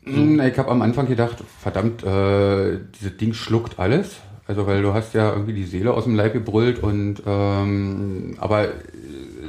Mm, 0.05 0.41
Ich 0.41 0.59
habe 0.59 0.71
am 0.71 0.83
Anfang 0.83 1.07
gedacht, 1.07 1.43
verdammt, 1.61 2.03
äh, 2.05 2.79
dieses 2.99 3.17
Ding 3.17 3.35
schluckt 3.35 3.79
alles. 3.79 4.21
Also 4.47 4.67
weil 4.67 4.81
du 4.81 4.95
hast 4.95 5.13
ja 5.13 5.31
irgendwie 5.33 5.53
die 5.53 5.65
Seele 5.67 5.93
aus 5.93 6.05
dem 6.05 6.15
Leib 6.15 6.33
gebrüllt 6.33 6.83
und 6.83 7.23
ähm, 7.27 8.35
aber 8.39 8.69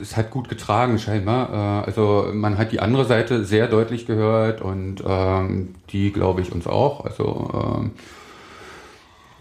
es 0.02 0.18
hat 0.18 0.30
gut 0.30 0.50
getragen 0.50 1.00
scheinbar. 1.00 1.84
Äh, 1.84 1.86
also 1.88 2.30
man 2.34 2.58
hat 2.58 2.72
die 2.74 2.82
andere 2.82 3.06
Seite 3.06 3.46
sehr 3.46 3.68
deutlich 3.68 4.06
gehört 4.06 4.62
und 4.62 5.02
ähm, 5.08 5.76
die 5.92 6.12
glaube 6.12 6.42
ich 6.42 6.52
uns 6.52 6.68
auch. 6.68 7.06
Also 7.06 7.50
ähm, 7.82 7.92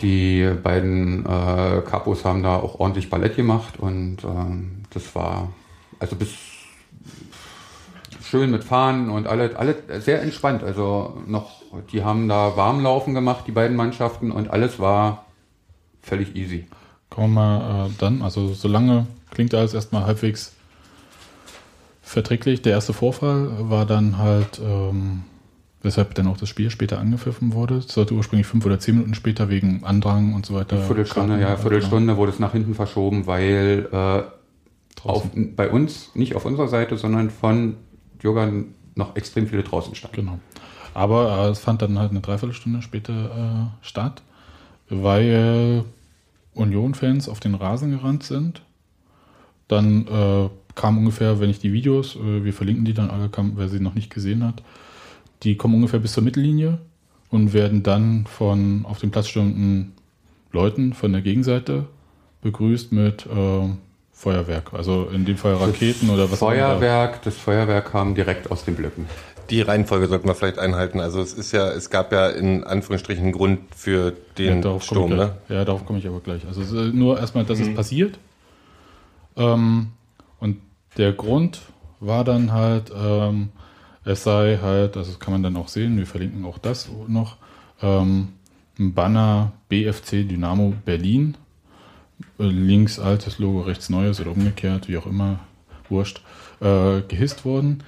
die 0.01 0.49
beiden 0.63 1.27
äh, 1.27 1.83
Capos 1.85 2.25
haben 2.25 2.43
da 2.43 2.57
auch 2.57 2.79
ordentlich 2.79 3.11
Ballett 3.11 3.35
gemacht 3.37 3.79
und 3.81 4.19
ähm, 4.25 4.83
das 4.91 5.15
war 5.15 5.53
also 5.99 6.15
bis 6.15 6.31
schön 8.29 8.51
mit 8.51 8.65
Fahnen 8.65 9.11
und 9.11 9.27
alle, 9.27 9.57
alle 9.57 9.77
sehr 10.01 10.23
entspannt. 10.23 10.63
Also 10.63 11.23
noch, 11.27 11.63
die 11.93 12.05
haben 12.05 12.29
da 12.29 12.57
Warmlaufen 12.57 13.15
gemacht, 13.15 13.45
die 13.47 13.53
beiden 13.53 13.77
Mannschaften 13.77 14.31
und 14.31 14.51
alles 14.51 14.79
war 14.79 15.25
völlig 16.03 16.37
easy. 16.37 16.67
Kommen 17.11 17.35
wir 17.35 17.41
mal 17.41 17.87
äh, 17.87 17.91
dann, 17.99 18.23
also 18.23 18.53
solange 18.53 19.07
klingt 19.31 19.55
alles 19.55 19.75
erstmal 19.75 20.05
halbwegs 20.05 20.53
verträglich. 22.03 22.63
Der 22.63 22.73
erste 22.73 22.93
Vorfall 22.93 23.51
war 23.71 23.87
dann 23.87 24.19
halt, 24.19 24.61
ähm, 24.63 25.23
weshalb 25.83 26.15
dann 26.15 26.27
auch 26.27 26.37
das 26.37 26.49
Spiel 26.49 26.71
später 26.71 26.99
angepfiffen 26.99 27.55
wurde. 27.55 27.77
Es 27.77 27.89
sollte 27.89 28.15
ursprünglich 28.15 28.47
fünf 28.47 28.65
oder 28.67 28.79
zehn 28.79 28.97
Minuten 28.97 29.15
später 29.15 29.49
wegen 29.49 29.85
Andrang 29.85 30.35
und 30.35 30.45
so 30.45 30.55
weiter. 30.55 30.77
Eine 30.77 30.85
Viertelstunde, 30.87 31.37
starten. 31.37 31.43
ja, 31.43 31.57
Viertelstunde 31.57 32.17
wurde 32.17 32.33
es 32.33 32.39
nach 32.39 32.53
hinten 32.53 32.75
verschoben, 32.75 33.27
weil 33.27 33.89
äh, 33.91 34.23
auf, 35.03 35.25
bei 35.35 35.71
uns, 35.71 36.11
nicht 36.15 36.35
auf 36.35 36.45
unserer 36.45 36.69
Seite, 36.69 36.97
sondern 36.97 37.31
von 37.31 37.77
Jürgen 38.23 38.75
noch 38.95 39.17
extrem 39.17 39.47
viele 39.47 39.63
draußen 39.63 39.95
standen. 39.95 40.17
Genau. 40.17 40.39
Aber 40.95 41.47
äh, 41.47 41.51
es 41.51 41.61
fand 41.61 41.83
dann 41.83 41.99
halt 41.99 42.11
eine 42.11 42.21
Dreiviertelstunde 42.21 42.83
später 42.83 43.71
äh, 43.83 43.87
statt, 43.87 44.23
weil 44.89 45.85
Union-Fans 46.55 47.29
auf 47.29 47.41
den 47.41 47.55
Rasen 47.55 47.93
gerannt 47.93 48.25
sind. 48.25 48.63
Dann 49.69 50.07
äh, 50.07 50.49
kam 50.75 50.99
ungefähr, 50.99 51.41
wenn 51.41 51.51
ich 51.51 51.61
die 51.61 51.73
Videos, 51.73 52.17
äh, 52.17 52.45
wir 52.45 52.53
verlinken 52.53 52.85
die 52.85 52.95
dann 52.95 53.11
alle, 53.11 53.29
kam, 53.29 53.53
wer 53.57 53.69
sie 53.69 53.81
noch 53.81 53.95
nicht 53.95 54.11
gesehen 54.11 54.45
hat, 54.45 54.63
die 55.43 55.57
kommen 55.57 55.75
ungefähr 55.75 56.01
bis 56.01 56.13
zur 56.13 56.25
Mittellinie 56.25 56.79
und 57.31 57.53
werden 57.53 57.83
dann 57.83 58.27
von 58.27 58.85
auf 58.85 58.99
dem 58.99 59.11
Platz 59.11 59.29
stehenden 59.29 59.93
Leuten 60.51 60.95
von 60.95 61.13
der 61.13 61.23
Gegenseite 61.23 61.87
begrüßt 62.43 62.93
mit 62.93 63.27
äh, 63.27 63.69
Feuerwerk. 64.19 64.75
Also 64.75 65.09
in 65.15 65.25
dem 65.25 65.37
Fall 65.37 65.55
Raketen 65.55 66.11
oder 66.11 66.31
was 66.31 66.41
Feuerwerk, 66.41 67.23
das 67.23 67.37
Feuerwerk 67.37 67.93
kam 67.93 68.17
direkt 68.17 68.51
aus 68.51 68.65
den 68.65 68.75
Blöcken. 68.75 69.07
Die 69.49 69.63
Reihenfolge 69.63 70.09
sollten 70.09 70.27
wir 70.27 70.35
vielleicht 70.35 70.59
einhalten. 70.59 70.99
Also 70.99 71.21
es 71.21 71.33
ist 71.33 71.53
ja, 71.53 71.69
es 71.69 71.89
gab 71.89 72.11
ja 72.13 72.29
in 72.29 72.65
Anführungsstrichen 72.65 73.23
einen 73.23 73.33
Grund 73.33 73.61
für 73.75 74.13
den 74.37 74.61
ja, 74.61 74.81
Sturm, 74.81 75.11
ne? 75.11 75.37
Ja, 75.49 75.65
darauf 75.65 75.87
komme 75.87 76.01
ich 76.01 76.07
aber 76.09 76.19
gleich. 76.19 76.45
Also 76.47 76.63
nur 76.77 77.19
erstmal, 77.19 77.45
dass 77.45 77.61
es 77.61 77.73
passiert. 77.73 78.19
Ähm, 79.37 79.93
und 80.41 80.57
der 80.97 81.13
Grund 81.13 81.61
war 82.01 82.25
dann 82.25 82.53
halt, 82.53 82.91
ähm, 82.95 83.51
es 84.05 84.25
sei 84.25 84.59
halt, 84.61 84.97
also 84.97 85.13
das 85.13 85.21
kann 85.21 85.33
man 85.33 85.45
dann 85.45 85.57
auch 85.57 85.69
sehen, 85.69 85.97
wir 85.97 86.07
verlinken 86.07 86.45
auch 86.45 86.59
das 86.59 86.91
noch, 87.07 87.37
ähm, 87.81 88.31
ein 88.81 88.95
Banner 88.95 89.53
BFC 89.69 90.29
Dynamo 90.29 90.75
Berlin. 90.85 91.37
Links 92.39 92.99
altes 92.99 93.39
Logo, 93.39 93.61
rechts 93.63 93.89
neues 93.91 94.21
oder 94.21 94.31
umgekehrt, 94.33 94.89
wie 94.89 94.97
auch 94.97 95.07
immer, 95.07 95.41
wurscht, 95.89 96.21
äh, 96.61 97.01
gehisst 97.03 97.45
worden. 97.45 97.83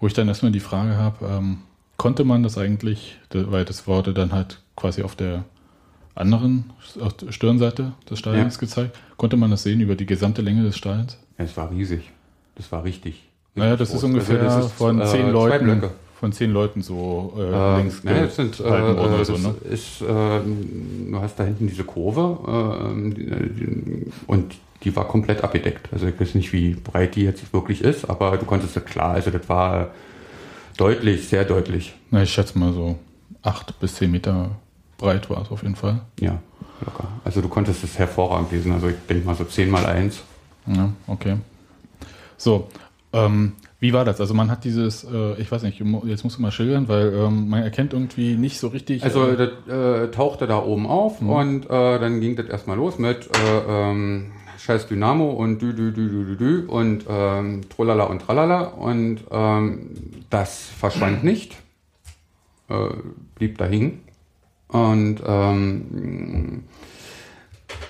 Wo 0.00 0.06
ich 0.06 0.12
dann 0.14 0.28
erstmal 0.28 0.52
die 0.52 0.60
Frage 0.60 0.96
habe, 0.96 1.24
ähm, 1.26 1.58
konnte 1.96 2.24
man 2.24 2.42
das 2.42 2.58
eigentlich, 2.58 3.18
weil 3.32 3.64
das 3.64 3.86
wurde 3.86 4.12
dann 4.12 4.32
halt 4.32 4.60
quasi 4.76 5.02
auf 5.02 5.14
der 5.16 5.44
anderen 6.14 6.70
auf 7.00 7.14
der 7.14 7.32
Stirnseite 7.32 7.92
des 8.08 8.18
Stadions 8.18 8.54
Ja. 8.54 8.60
gezeigt, 8.60 8.98
konnte 9.16 9.36
man 9.36 9.50
das 9.50 9.62
sehen 9.62 9.80
über 9.80 9.94
die 9.96 10.06
gesamte 10.06 10.42
Länge 10.42 10.62
des 10.62 10.76
Stadions? 10.76 11.18
Ja, 11.38 11.44
es 11.44 11.56
war 11.56 11.70
riesig. 11.70 12.10
Das 12.56 12.70
war 12.70 12.84
richtig. 12.84 13.28
Naja, 13.56 13.76
das 13.76 13.90
groß. 13.90 13.98
ist 13.98 14.04
ungefähr 14.04 14.40
Also 14.42 14.56
das 14.58 14.66
ist, 14.66 14.72
von 14.72 15.00
äh, 15.00 15.06
zehn 15.06 15.22
zwei 15.22 15.30
Leuten, 15.30 15.64
Blöcke. 15.64 15.90
Von 16.24 16.32
zehn 16.32 16.52
Leuten 16.52 16.80
so 16.80 17.34
äh, 17.36 17.42
Äh, 17.42 17.76
links 17.76 18.00
das 18.02 18.36
sind, 18.36 18.58
äh, 18.58 18.62
oder 18.62 19.22
so, 19.26 19.34
das 19.34 19.42
ne? 19.42 19.54
ist, 19.70 20.00
äh, 20.00 20.06
du 20.06 21.20
hast 21.20 21.38
da 21.38 21.44
hinten 21.44 21.66
diese 21.66 21.84
Kurve 21.84 22.38
äh, 22.48 23.10
die, 23.10 23.26
die, 23.26 24.06
und 24.26 24.54
die 24.82 24.96
war 24.96 25.06
komplett 25.06 25.44
abgedeckt. 25.44 25.90
Also 25.92 26.06
ich 26.06 26.18
weiß 26.18 26.34
nicht, 26.34 26.54
wie 26.54 26.70
breit 26.70 27.14
die 27.16 27.24
jetzt 27.24 27.52
wirklich 27.52 27.82
ist, 27.82 28.08
aber 28.08 28.38
du 28.38 28.46
konntest 28.46 28.74
das 28.74 28.86
klar, 28.86 29.10
also 29.10 29.30
das 29.30 29.46
war 29.50 29.90
deutlich, 30.78 31.28
sehr 31.28 31.44
deutlich. 31.44 31.94
Na, 32.10 32.22
ich 32.22 32.32
schätze 32.32 32.58
mal 32.58 32.72
so 32.72 32.98
acht 33.42 33.78
bis 33.78 33.96
zehn 33.96 34.10
Meter 34.10 34.52
breit 34.96 35.28
war 35.28 35.42
es 35.42 35.50
auf 35.50 35.62
jeden 35.62 35.76
Fall. 35.76 36.00
Ja, 36.20 36.38
locker. 36.86 37.06
Also 37.22 37.42
du 37.42 37.48
konntest 37.48 37.84
es 37.84 37.98
hervorragend 37.98 38.50
lesen. 38.50 38.72
Also 38.72 38.88
ich 38.88 38.96
denke 39.10 39.26
mal 39.26 39.34
so 39.34 39.44
10 39.44 39.68
mal 39.68 39.84
1. 39.84 40.22
Ja, 40.68 40.88
okay. 41.06 41.36
So, 42.38 42.68
ähm, 43.12 43.52
wie 43.84 43.92
war 43.92 44.06
das? 44.06 44.18
Also 44.18 44.32
man 44.32 44.50
hat 44.50 44.64
dieses, 44.64 45.04
äh, 45.04 45.34
ich 45.38 45.52
weiß 45.52 45.62
nicht, 45.62 45.78
jetzt 46.06 46.24
musst 46.24 46.38
du 46.38 46.42
mal 46.42 46.50
schildern, 46.50 46.88
weil 46.88 47.12
ähm, 47.12 47.50
man 47.50 47.62
erkennt 47.62 47.92
irgendwie 47.92 48.34
nicht 48.34 48.58
so 48.58 48.68
richtig. 48.68 49.04
Also 49.04 49.28
äh, 49.28 49.36
das 49.36 49.50
äh, 49.68 50.10
tauchte 50.10 50.46
da 50.46 50.62
oben 50.62 50.86
auf 50.86 51.20
und 51.20 51.66
äh, 51.66 51.98
dann 51.98 52.18
ging 52.22 52.34
das 52.34 52.46
erstmal 52.46 52.78
los 52.78 52.98
mit 52.98 53.28
äh, 53.36 53.90
ähm, 53.90 54.32
scheiß 54.58 54.86
Dynamo 54.86 55.32
und 55.32 55.60
dü 55.60 55.74
dü 55.74 55.92
dü 55.92 56.08
dü 56.08 56.24
dü 56.24 56.36
dü 56.36 56.66
und 56.66 57.04
ähm, 57.06 57.60
trolala 57.68 58.04
und 58.04 58.20
tralala 58.20 58.62
und 58.62 59.20
ähm, 59.30 59.90
das 60.30 60.64
verschwand 60.64 61.22
nicht, 61.30 61.54
äh, 62.70 62.88
blieb 63.34 63.58
da 63.58 63.66
hängen 63.66 64.00
und 64.68 65.16
ähm, 65.26 66.64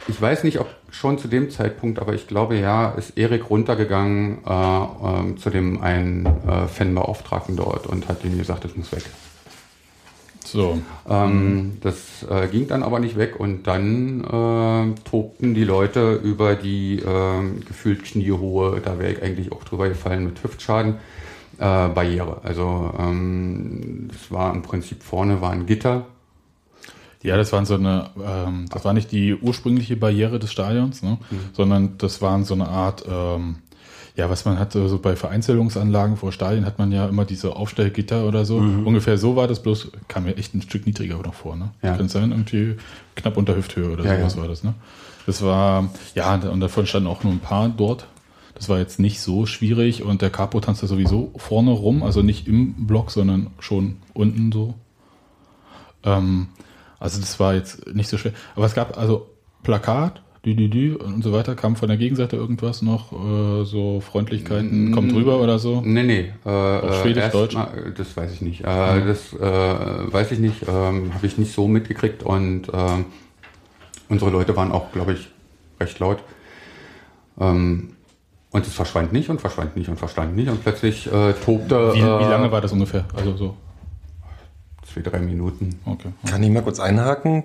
ich 0.09 0.20
weiß 0.20 0.42
nicht, 0.42 0.59
ob 0.59 0.66
schon 0.94 1.18
zu 1.18 1.28
dem 1.28 1.50
Zeitpunkt, 1.50 1.98
aber 1.98 2.14
ich 2.14 2.26
glaube 2.28 2.57
ja, 2.57 2.90
ist 2.90 3.18
Erik 3.18 3.50
runtergegangen 3.50 4.38
äh, 4.46 4.50
ähm, 4.52 5.37
zu 5.37 5.50
dem 5.50 5.83
einen 5.83 6.26
äh, 6.26 6.68
Fanbeauftragten 6.68 7.57
dort 7.57 7.87
und 7.87 8.09
hat 8.09 8.24
ihm 8.24 8.38
gesagt, 8.38 8.64
das 8.64 8.76
muss 8.76 8.92
weg. 8.92 9.02
so, 10.44 10.80
Ähm, 11.09 11.78
das 11.80 12.24
äh, 12.30 12.46
ging 12.46 12.68
dann 12.68 12.83
aber 12.85 13.00
nicht 13.00 13.16
weg 13.16 13.40
und 13.40 13.66
dann 13.66 14.22
äh, 14.22 15.00
tobten 15.09 15.54
die 15.54 15.64
Leute 15.64 16.14
über 16.22 16.54
die 16.54 17.00
äh, 17.00 17.61
gefühlt 17.66 18.04
kniehohe, 18.04 18.80
da 18.80 18.98
wäre 18.98 19.12
ich 19.12 19.22
eigentlich 19.22 19.50
auch 19.50 19.64
drüber 19.64 19.88
gefallen 19.88 20.24
mit 20.24 20.44
Hüftschaden, 20.44 20.94
äh, 21.59 21.88
Barriere. 21.88 22.40
Also 22.44 22.94
ähm, 22.98 24.09
das 24.12 24.30
war 24.30 24.54
im 24.54 24.62
Prinzip 24.62 25.02
vorne 25.02 25.40
war 25.40 25.50
ein 25.50 25.66
Gitter. 25.66 26.07
Ja, 27.24 27.38
das 27.38 27.52
waren 27.54 27.64
so 27.64 27.74
eine, 27.74 28.10
ähm, 28.22 28.66
das 28.70 28.84
war 28.84 28.92
nicht 28.92 29.10
die 29.10 29.34
ursprüngliche 29.34 29.96
Barriere 29.96 30.38
des 30.38 30.52
Stadions, 30.52 31.02
ne? 31.02 31.16
sondern 31.54 31.96
das 31.96 32.20
waren 32.20 32.44
so 32.44 32.52
eine 32.52 32.68
Art, 32.68 33.04
ähm, 33.10 33.56
ja, 34.14 34.28
was 34.28 34.44
man 34.44 34.58
hatte, 34.58 34.87
so 34.90 34.98
bei 34.98 35.16
Vereinzelungsanlagen 35.16 36.18
vor 36.18 36.32
Stadien 36.32 36.66
hat 36.66 36.78
man 36.78 36.92
ja 36.92 37.06
immer 37.08 37.24
diese 37.24 37.56
Aufstellgitter 37.56 38.26
oder 38.26 38.44
so. 38.44 38.58
Ungefähr 38.58 39.16
so 39.16 39.37
war 39.37 39.48
das, 39.48 39.62
bloß 39.62 39.90
kam 40.06 40.24
mir 40.24 40.37
echt 40.37 40.54
ein 40.54 40.60
Stück 40.62 40.87
niedriger 40.87 41.16
noch 41.16 41.34
vor. 41.34 41.56
Ne? 41.56 41.70
Ja. 41.82 41.96
Könnte 41.96 42.12
sein, 42.12 42.30
irgendwie 42.30 42.76
knapp 43.16 43.38
unter 43.38 43.56
Hüfthöhe 43.56 43.90
oder 43.90 44.04
Ja, 44.04 44.18
sowas 44.18 44.34
ja. 44.34 44.40
war 44.42 44.48
das. 44.48 44.62
Ne? 44.62 44.74
Das 45.26 45.42
war, 45.42 45.88
ja, 46.14 46.34
und 46.34 46.60
davon 46.60 46.87
standen 46.87 47.08
auch 47.08 47.24
nur 47.24 47.32
ein 47.32 47.40
paar 47.40 47.70
dort. 47.70 48.06
Das 48.54 48.68
war 48.68 48.78
jetzt 48.78 49.00
nicht 49.00 49.20
so 49.20 49.46
schwierig 49.46 50.02
und 50.02 50.20
der 50.20 50.30
Capo 50.30 50.60
tanzte 50.60 50.87
sowieso 50.87 51.32
vorne 51.37 51.70
rum, 51.70 52.02
also 52.02 52.22
nicht 52.22 52.46
im 52.46 52.87
Block, 52.87 53.10
sondern 53.10 53.48
schon 53.58 53.96
unten 54.12 54.52
so. 54.52 54.74
Ähm, 56.04 56.48
also 57.04 57.20
das 57.20 57.38
war 57.38 57.54
jetzt 57.54 57.94
nicht 57.94 58.08
so 58.08 58.16
schwer. 58.16 58.32
Aber 58.56 58.64
es 58.64 58.74
gab 58.74 58.96
also 58.96 59.26
Plakat, 59.62 60.22
dü, 60.46 60.54
dü, 60.54 60.68
dü 60.68 60.94
und 60.96 61.22
so 61.22 61.32
weiter. 61.34 61.54
Kam 61.54 61.76
von 61.76 61.88
der 61.88 61.98
Gegenseite 61.98 62.36
irgendwas 62.36 62.80
noch? 62.80 63.12
Äh, 63.12 63.64
so 63.66 64.00
Freundlichkeiten, 64.00 64.90
kommt 64.90 65.14
rüber 65.14 65.38
oder 65.38 65.58
so? 65.58 65.82
Nee, 65.84 66.02
nee. 66.02 66.32
Äh, 66.46 66.48
Auf 66.48 67.02
Schwedisch, 67.02 67.28
Deutsch? 67.28 67.54
Mal, 67.54 67.92
das 67.94 68.16
weiß 68.16 68.32
ich 68.32 68.40
nicht. 68.40 68.62
Äh, 68.62 69.04
Das 69.06 69.34
äh, 69.34 69.38
weiß 70.12 70.32
ich 70.32 70.38
nicht. 70.38 70.62
Ähm, 70.66 71.12
Habe 71.14 71.26
ich 71.26 71.36
nicht 71.36 71.52
so 71.52 71.68
mitgekriegt 71.68 72.22
und 72.22 72.68
ähm, 72.72 73.04
unsere 74.08 74.30
Leute 74.30 74.56
waren 74.56 74.72
auch, 74.72 74.90
glaube 74.92 75.12
ich, 75.12 75.28
recht 75.80 75.98
laut. 75.98 76.18
Ähm, 77.38 77.90
und 78.50 78.66
es 78.66 78.72
verschwand 78.72 79.12
nicht 79.12 79.28
und 79.28 79.42
verschwand 79.42 79.76
nicht 79.76 79.90
und 79.90 79.98
verschwand 79.98 80.36
nicht 80.36 80.48
und 80.48 80.62
plötzlich 80.62 81.06
äh, 81.12 81.34
tobte 81.44 81.92
Wie, 81.92 81.98
wie 81.98 82.00
äh, 82.00 82.30
lange 82.30 82.50
war 82.50 82.62
das 82.62 82.72
ungefähr? 82.72 83.04
Also 83.14 83.36
so, 83.36 83.56
zwei, 84.87 85.03
drei 85.03 85.20
Minuten. 85.20 85.77
okay. 85.85 86.12
Kann 86.29 86.42
ich 86.42 86.51
mal 86.51 86.62
kurz 86.62 86.81
einhaken? 86.81 87.44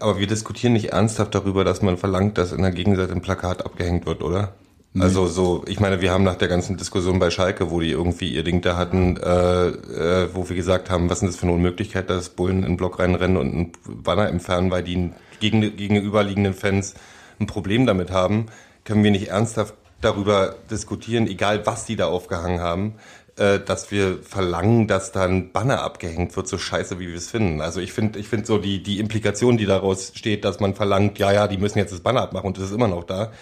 Aber 0.00 0.18
wir 0.18 0.26
diskutieren 0.26 0.74
nicht 0.74 0.92
ernsthaft 0.92 1.34
darüber, 1.34 1.64
dass 1.64 1.82
man 1.82 1.96
verlangt, 1.96 2.36
dass 2.36 2.52
in 2.52 2.62
der 2.62 2.72
Gegenseite 2.72 3.12
ein 3.12 3.22
Plakat 3.22 3.64
abgehängt 3.64 4.06
wird, 4.06 4.22
oder? 4.22 4.54
Also 4.98 5.26
so, 5.26 5.64
ich 5.66 5.80
meine, 5.80 6.00
wir 6.00 6.10
haben 6.12 6.24
nach 6.24 6.34
der 6.34 6.48
ganzen 6.48 6.76
Diskussion 6.76 7.18
bei 7.18 7.30
Schalke, 7.30 7.70
wo 7.70 7.80
die 7.80 7.90
irgendwie 7.90 8.32
ihr 8.32 8.42
Ding 8.42 8.62
da 8.62 8.76
hatten, 8.76 9.16
äh, 9.16 9.68
äh, 9.68 10.28
wo 10.34 10.48
wir 10.48 10.56
gesagt 10.56 10.90
haben, 10.90 11.08
was 11.08 11.18
ist 11.18 11.20
denn 11.20 11.28
das 11.28 11.36
für 11.36 11.44
eine 11.44 11.52
Unmöglichkeit, 11.52 12.10
dass 12.10 12.30
Bullen 12.30 12.58
in 12.58 12.72
den 12.72 12.76
Block 12.76 12.98
reinrennen 12.98 13.36
und 13.36 13.52
einen 13.52 13.72
Banner 14.02 14.28
entfernen, 14.28 14.70
weil 14.70 14.82
die 14.82 15.10
gegen, 15.40 15.60
gegenüberliegenden 15.76 16.54
Fans 16.54 16.94
ein 17.38 17.46
Problem 17.46 17.86
damit 17.86 18.10
haben, 18.10 18.46
können 18.84 19.04
wir 19.04 19.10
nicht 19.10 19.28
ernsthaft 19.28 19.74
darüber 20.00 20.56
diskutieren, 20.70 21.26
egal 21.26 21.66
was 21.66 21.84
die 21.84 21.96
da 21.96 22.06
aufgehangen 22.06 22.60
haben, 22.60 22.94
äh, 23.38 23.60
dass 23.60 23.90
wir 23.90 24.18
verlangen, 24.22 24.86
dass 24.86 25.12
da 25.12 25.24
ein 25.24 25.52
Banner 25.52 25.82
abgehängt 25.82 26.36
wird, 26.36 26.48
so 26.48 26.58
scheiße, 26.58 26.98
wie 26.98 27.08
wir 27.08 27.16
es 27.16 27.30
finden. 27.30 27.60
Also 27.60 27.80
ich 27.80 27.92
finde, 27.92 28.18
ich 28.18 28.28
finde 28.28 28.46
so 28.46 28.58
die, 28.58 28.82
die 28.82 28.98
Implikation, 28.98 29.56
die 29.56 29.66
daraus 29.66 30.12
steht, 30.14 30.44
dass 30.44 30.60
man 30.60 30.74
verlangt, 30.74 31.18
ja, 31.18 31.32
ja, 31.32 31.48
die 31.48 31.58
müssen 31.58 31.78
jetzt 31.78 31.92
das 31.92 32.00
Banner 32.00 32.22
abmachen 32.22 32.48
und 32.48 32.56
das 32.58 32.64
ist 32.64 32.72
immer 32.72 32.88
noch 32.88 33.04
da, 33.04 33.32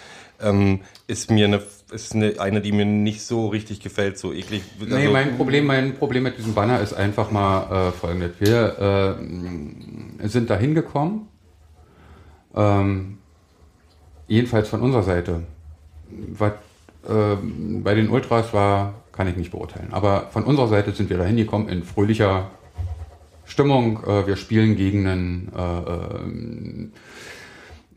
ähm, 0.41 0.81
ist 1.07 1.31
mir 1.31 1.45
eine 1.45 1.61
ist 1.91 2.13
eine, 2.13 2.39
eine, 2.39 2.59
die 2.61 2.73
mir 2.73 2.85
nicht 2.85 3.21
so 3.23 3.47
richtig 3.47 3.79
gefällt, 3.79 4.17
so 4.17 4.33
eklig. 4.33 4.61
Nee, 4.79 4.93
Also- 4.93 5.11
mein 5.11 5.37
Problem, 5.37 5.65
mein 5.65 5.95
Problem 5.95 6.23
mit 6.23 6.37
diesem 6.37 6.53
Banner 6.53 6.81
ist 6.81 6.93
einfach 6.93 7.31
mal 7.31 7.87
äh, 7.87 7.91
folgendes. 7.91 8.31
Wir 8.39 9.17
äh, 10.21 10.27
sind 10.27 10.49
da 10.49 10.57
hingekommen, 10.57 11.27
ähm, 12.55 13.19
jedenfalls 14.27 14.67
von 14.67 14.81
unserer 14.81 15.03
Seite. 15.03 15.43
Was 16.09 16.51
äh, 17.07 17.35
bei 17.81 17.95
den 17.95 18.09
Ultras 18.09 18.53
war, 18.53 18.95
kann 19.17 19.27
ich 19.27 19.35
nicht 19.35 19.51
beurteilen. 19.51 19.89
Aber 19.91 20.27
von 20.31 20.43
unserer 20.43 20.67
Seite 20.67 20.91
sind 20.91 21.09
wir 21.09 21.17
da 21.17 21.25
hingekommen 21.25 21.67
in 21.67 21.83
fröhlicher 21.83 22.51
Stimmung. 23.45 24.03
Äh, 24.03 24.27
wir 24.27 24.37
spielen 24.37 24.75
gegen 24.75 25.07
einen 25.07 25.51
äh, 25.57 25.61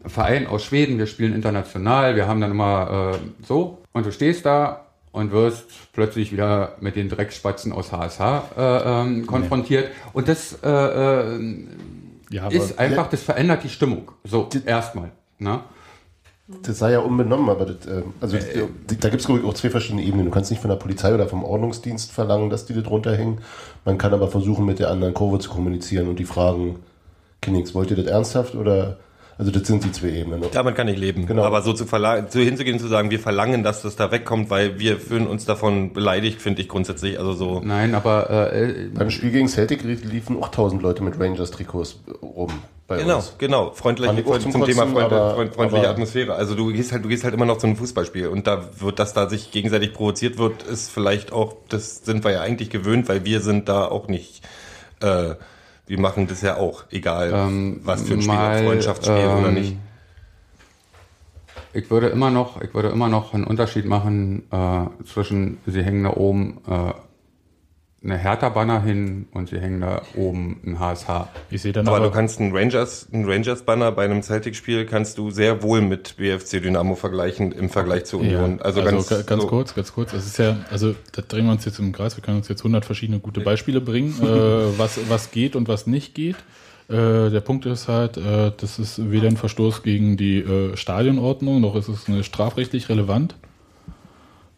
äh, 0.06 0.09
Verein 0.09 0.46
aus 0.46 0.64
Schweden, 0.64 0.98
wir 0.98 1.06
spielen 1.06 1.35
international, 1.35 2.16
wir 2.16 2.26
haben 2.26 2.40
dann 2.40 2.50
immer 2.50 3.12
äh, 3.14 3.18
so 3.46 3.78
und 3.92 4.06
du 4.06 4.12
stehst 4.12 4.46
da 4.46 4.87
und 5.12 5.30
wirst 5.30 5.92
plötzlich 5.92 6.33
wieder 6.33 6.76
mit 6.80 6.96
den 6.96 7.11
Dreckspatzen 7.11 7.72
aus 7.72 7.92
HSH 7.92 8.20
äh, 8.56 9.02
ähm, 9.02 9.26
konfrontiert 9.26 9.90
und 10.14 10.28
das 10.28 10.59
äh, 10.62 10.68
äh, 10.70 11.66
Ja, 12.30 12.48
ist 12.48 12.78
einfach, 12.78 13.11
das 13.11 13.22
verändert 13.22 13.62
die 13.64 13.68
Stimmung. 13.68 14.12
So, 14.24 14.48
erstmal. 14.64 15.11
Ne? 15.38 15.61
Das 16.62 16.78
sei 16.78 16.92
ja 16.92 16.98
unbenommen, 17.00 17.48
aber 17.48 17.64
das, 17.66 17.86
ähm, 17.86 18.12
also 18.20 18.36
die- 18.36 18.98
da 18.98 19.08
gibt 19.08 19.22
es 19.22 19.28
auch 19.30 19.54
zwei 19.54 19.70
verschiedene 19.70 20.02
Ebenen. 20.02 20.26
Du 20.26 20.30
kannst 20.32 20.50
nicht 20.50 20.60
von 20.60 20.68
der 20.70 20.76
Polizei 20.76 21.14
oder 21.14 21.26
vom 21.28 21.44
Ordnungsdienst 21.44 22.10
verlangen, 22.12 22.50
dass 22.50 22.66
die 22.66 22.74
da 22.74 22.80
drunter 22.80 23.16
hängen. 23.16 23.38
Man 23.84 23.98
kann 23.98 24.12
aber 24.12 24.28
versuchen, 24.28 24.66
mit 24.66 24.78
der 24.78 24.90
anderen 24.90 25.14
Kurve 25.14 25.38
zu 25.38 25.48
kommunizieren 25.50 26.08
und 26.08 26.18
die 26.18 26.24
fragen, 26.24 26.76
Kinnings, 27.40 27.74
wollt 27.74 27.90
ihr 27.90 27.96
das 27.96 28.06
ernsthaft 28.06 28.54
oder? 28.54 28.98
Also 29.40 29.53
das 29.53 29.66
sind 29.66 29.83
die 29.83 29.90
zwei 29.90 30.11
Ebenen. 30.11 30.42
Damit 30.53 30.74
kann 30.74 30.87
ich 30.88 30.98
leben. 30.98 31.24
Genau. 31.24 31.44
Aber 31.44 31.62
so 31.62 31.72
zu 31.72 31.87
verlangen, 31.87 32.26
so 32.29 32.40
hinzugehen 32.40 32.74
und 32.76 32.81
zu 32.81 32.88
sagen, 32.88 33.11
wir 33.11 33.18
verlangen, 33.18 33.62
dass 33.62 33.81
das 33.81 33.96
da 33.96 34.11
wegkommt, 34.12 34.50
weil 34.50 34.79
wir 34.79 34.98
fühlen 35.00 35.26
uns 35.26 35.46
davon 35.46 35.94
beleidigt, 35.94 36.42
finde 36.42 36.61
ich 36.61 36.68
grundsätzlich. 36.68 37.18
Also 37.18 37.33
so. 37.33 37.61
Nein, 37.64 37.94
aber 37.94 38.53
äh, 38.53 38.88
Beim 38.92 39.11
Spiel 39.11 39.31
gegen 39.31 39.48
Celtic 39.48 39.83
liefen 39.83 40.42
auch 40.42 40.48
tausend 40.48 40.83
Leute 40.83 41.03
mit 41.03 41.18
Rangers-Trikots 41.18 42.00
rum 42.22 42.50
bei 42.87 42.98
Genau, 42.98 43.16
uns. 43.16 43.35
genau. 43.38 43.70
Freundlich, 43.70 44.11
auch 44.11 44.38
zum, 44.40 44.53
zum 44.53 44.64
Thema 44.66 44.87
Freund, 44.87 45.11
aber- 45.11 45.35
freund, 45.37 45.55
freundliche 45.55 45.85
aber- 45.85 45.92
Atmosphäre. 45.94 46.35
Also 46.35 46.55
du 46.55 46.70
gehst 46.70 46.92
halt, 46.92 47.03
du 47.05 47.09
gehst 47.09 47.24
halt 47.24 47.33
immer 47.33 47.46
noch 47.46 47.57
zu 47.57 47.66
einem 47.66 47.76
Fußballspiel 47.76 48.26
und 48.29 48.46
da 48.46 48.68
wird, 48.79 48.98
dass 48.98 49.14
da 49.14 49.26
sich 49.26 49.50
gegenseitig 49.53 49.94
provoziert 49.94 50.37
wird, 50.37 50.64
ist 50.64 50.90
vielleicht 50.90 51.33
auch, 51.33 51.55
das 51.70 52.05
sind 52.05 52.24
wir 52.24 52.33
ja 52.33 52.40
eigentlich 52.42 52.68
gewöhnt, 52.68 53.09
weil 53.09 53.24
wir 53.24 53.40
sind 53.40 53.70
da 53.70 53.87
auch 53.87 54.07
nicht, 54.07 54.42
äh, 55.00 55.35
wir 55.90 55.98
machen 55.98 56.29
das 56.29 56.40
ja 56.40 56.57
auch, 56.57 56.85
egal 56.90 57.33
Ähm, 57.35 57.81
was 57.83 58.03
für 58.03 58.14
ein 58.14 58.22
Spiel, 58.22 58.33
mal, 58.33 58.62
Freundschaftsspiel 58.62 59.16
oder 59.16 59.48
ähm, 59.48 59.55
nicht. 59.55 59.76
Ich 61.72 61.90
würde 61.90 62.09
immer 62.11 62.31
noch, 62.31 62.62
ich 62.62 62.72
würde 62.74 62.90
immer 62.90 63.09
noch 63.09 63.35
einen 63.35 63.42
Unterschied 63.42 63.87
machen 63.87 64.44
äh, 64.53 65.05
zwischen, 65.05 65.59
sie 65.66 65.83
hängen 65.83 66.05
da 66.05 66.11
oben 66.11 66.59
äh, 66.68 66.92
eine 68.02 68.16
Hertha-Banner 68.16 68.82
hin 68.82 69.26
und 69.32 69.50
sie 69.50 69.60
hängen 69.60 69.82
da 69.82 70.00
oben 70.16 70.58
ein 70.64 70.80
HSH. 70.80 71.28
Ich 71.50 71.60
sehe 71.60 71.72
dann 71.72 71.86
Aber, 71.86 71.98
aber, 71.98 72.06
du 72.06 72.12
kannst 72.12 72.40
einen 72.40 72.56
Rangers, 72.56 73.08
einen 73.12 73.28
Rangers-Banner 73.28 73.92
bei 73.92 74.06
einem 74.06 74.22
Celtic-Spiel 74.22 74.86
kannst 74.86 75.18
du 75.18 75.30
sehr 75.30 75.62
wohl 75.62 75.82
mit 75.82 76.16
BFC 76.16 76.62
Dynamo 76.62 76.94
vergleichen 76.94 77.52
im 77.52 77.68
Vergleich 77.68 78.06
zu 78.06 78.22
ja, 78.22 78.22
Union. 78.22 78.62
Also, 78.62 78.82
ganz, 78.82 79.06
ga- 79.08 79.20
ganz 79.22 79.42
so. 79.42 79.48
kurz, 79.48 79.74
ganz 79.74 79.92
kurz. 79.92 80.14
Es 80.14 80.26
ist 80.26 80.38
ja, 80.38 80.56
also 80.70 80.94
da 81.12 81.20
drehen 81.20 81.44
wir 81.44 81.52
uns 81.52 81.66
jetzt 81.66 81.78
im 81.78 81.92
Kreis. 81.92 82.16
Wir 82.16 82.22
können 82.22 82.38
uns 82.38 82.48
jetzt 82.48 82.60
100 82.60 82.86
verschiedene 82.86 83.18
gute 83.18 83.40
Beispiele 83.42 83.82
bringen, 83.82 84.14
äh, 84.22 84.78
was, 84.78 84.98
was 85.10 85.30
geht 85.30 85.54
und 85.54 85.68
was 85.68 85.86
nicht 85.86 86.14
geht. 86.14 86.36
Äh, 86.88 87.28
der 87.28 87.40
Punkt 87.40 87.66
ist 87.66 87.86
halt, 87.86 88.16
äh, 88.16 88.50
das 88.56 88.78
ist 88.78 89.10
weder 89.10 89.28
ein 89.28 89.36
Verstoß 89.36 89.82
gegen 89.82 90.16
die 90.16 90.38
äh, 90.38 90.74
Stadionordnung, 90.74 91.60
noch 91.60 91.76
ist 91.76 91.88
es 91.88 92.08
eine 92.08 92.24
strafrechtlich 92.24 92.88
relevant. 92.88 93.34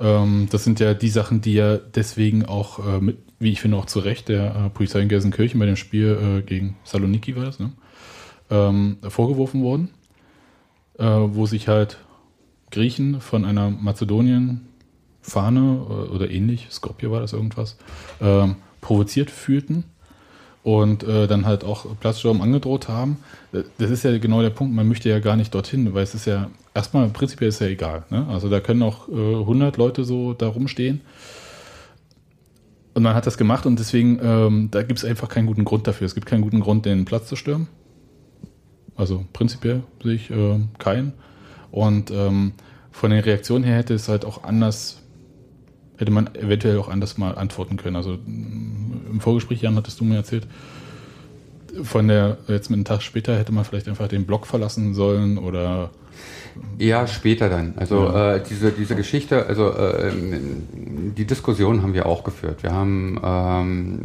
Ähm, 0.00 0.48
das 0.50 0.64
sind 0.64 0.80
ja 0.80 0.94
die 0.94 1.10
Sachen, 1.10 1.40
die 1.40 1.54
ja 1.54 1.76
deswegen 1.76 2.44
auch, 2.46 2.78
äh, 2.86 3.00
mit, 3.00 3.18
wie 3.42 3.50
ich 3.50 3.60
finde, 3.60 3.76
auch 3.76 3.86
zu 3.86 3.98
Recht 3.98 4.28
der 4.28 4.54
äh, 4.54 4.70
Polizei 4.70 5.00
in 5.00 5.08
Gelsenkirchen 5.08 5.58
bei 5.58 5.66
dem 5.66 5.76
Spiel 5.76 6.40
äh, 6.40 6.42
gegen 6.42 6.76
Saloniki 6.84 7.36
war 7.36 7.44
das, 7.44 7.58
ne? 7.58 7.72
ähm, 8.50 8.98
vorgeworfen 9.08 9.62
wurden, 9.62 9.90
äh, 10.98 11.04
wo 11.04 11.46
sich 11.46 11.68
halt 11.68 11.98
Griechen 12.70 13.20
von 13.20 13.44
einer 13.44 13.70
Mazedonien-Fahne 13.70 16.08
oder 16.10 16.30
ähnlich, 16.30 16.68
Skopje 16.70 17.10
war 17.10 17.20
das 17.20 17.32
irgendwas, 17.32 17.76
ähm, 18.20 18.56
provoziert 18.80 19.30
fühlten 19.30 19.84
und 20.62 21.02
äh, 21.02 21.26
dann 21.26 21.44
halt 21.44 21.64
auch 21.64 21.86
Platzsturm 21.98 22.40
angedroht 22.40 22.88
haben. 22.88 23.18
Das 23.52 23.90
ist 23.90 24.04
ja 24.04 24.16
genau 24.18 24.42
der 24.42 24.50
Punkt, 24.50 24.74
man 24.74 24.88
möchte 24.88 25.08
ja 25.08 25.18
gar 25.18 25.36
nicht 25.36 25.54
dorthin, 25.54 25.92
weil 25.92 26.04
es 26.04 26.14
ist 26.14 26.26
ja, 26.26 26.50
erstmal 26.74 27.08
prinzipiell 27.08 27.48
ist 27.48 27.60
ja 27.60 27.66
egal. 27.66 28.04
Ne? 28.10 28.26
Also 28.30 28.48
da 28.48 28.60
können 28.60 28.82
auch 28.82 29.08
äh, 29.08 29.12
100 29.12 29.76
Leute 29.76 30.04
so 30.04 30.34
da 30.34 30.48
rumstehen. 30.48 31.00
Und 32.94 33.02
man 33.02 33.14
hat 33.14 33.26
das 33.26 33.38
gemacht 33.38 33.64
und 33.64 33.78
deswegen, 33.78 34.18
ähm, 34.22 34.68
da 34.70 34.82
gibt 34.82 34.98
es 34.98 35.04
einfach 35.04 35.28
keinen 35.28 35.46
guten 35.46 35.64
Grund 35.64 35.86
dafür. 35.86 36.06
Es 36.06 36.14
gibt 36.14 36.26
keinen 36.26 36.42
guten 36.42 36.60
Grund, 36.60 36.84
den 36.84 37.04
Platz 37.04 37.26
zu 37.28 37.36
stürmen. 37.36 37.68
Also 38.96 39.24
prinzipiell 39.32 39.82
sehe 40.02 40.14
ich 40.14 40.30
äh, 40.30 40.60
keinen. 40.78 41.14
Und 41.70 42.10
ähm, 42.10 42.52
von 42.90 43.10
den 43.10 43.20
Reaktionen 43.20 43.64
her 43.64 43.76
hätte 43.76 43.94
es 43.94 44.08
halt 44.08 44.26
auch 44.26 44.44
anders, 44.44 45.00
hätte 45.96 46.12
man 46.12 46.34
eventuell 46.34 46.78
auch 46.78 46.88
anders 46.88 47.16
mal 47.16 47.36
antworten 47.36 47.78
können. 47.78 47.96
Also 47.96 48.12
mm, 48.12 49.06
im 49.12 49.20
Vorgespräch, 49.20 49.62
Jan, 49.62 49.76
hattest 49.76 49.98
du 49.98 50.04
mir 50.04 50.16
erzählt, 50.16 50.46
von 51.82 52.08
der, 52.08 52.36
jetzt 52.48 52.68
mit 52.68 52.76
einem 52.76 52.84
Tag 52.84 53.00
später 53.00 53.38
hätte 53.38 53.52
man 53.52 53.64
vielleicht 53.64 53.88
einfach 53.88 54.08
den 54.08 54.26
Blog 54.26 54.46
verlassen 54.46 54.92
sollen 54.92 55.38
oder 55.38 55.90
Ja, 56.78 57.06
später 57.06 57.48
dann. 57.48 57.74
Also 57.76 58.04
Ja. 58.04 58.36
äh, 58.36 58.42
diese, 58.48 58.72
diese 58.72 58.94
Geschichte, 58.96 59.46
also 59.46 59.70
äh, 59.70 60.10
die 61.16 61.24
Diskussion 61.24 61.82
haben 61.82 61.94
wir 61.94 62.06
auch 62.06 62.24
geführt. 62.24 62.62
Wir 62.62 62.72
haben 62.72 63.20
ähm, 63.22 64.00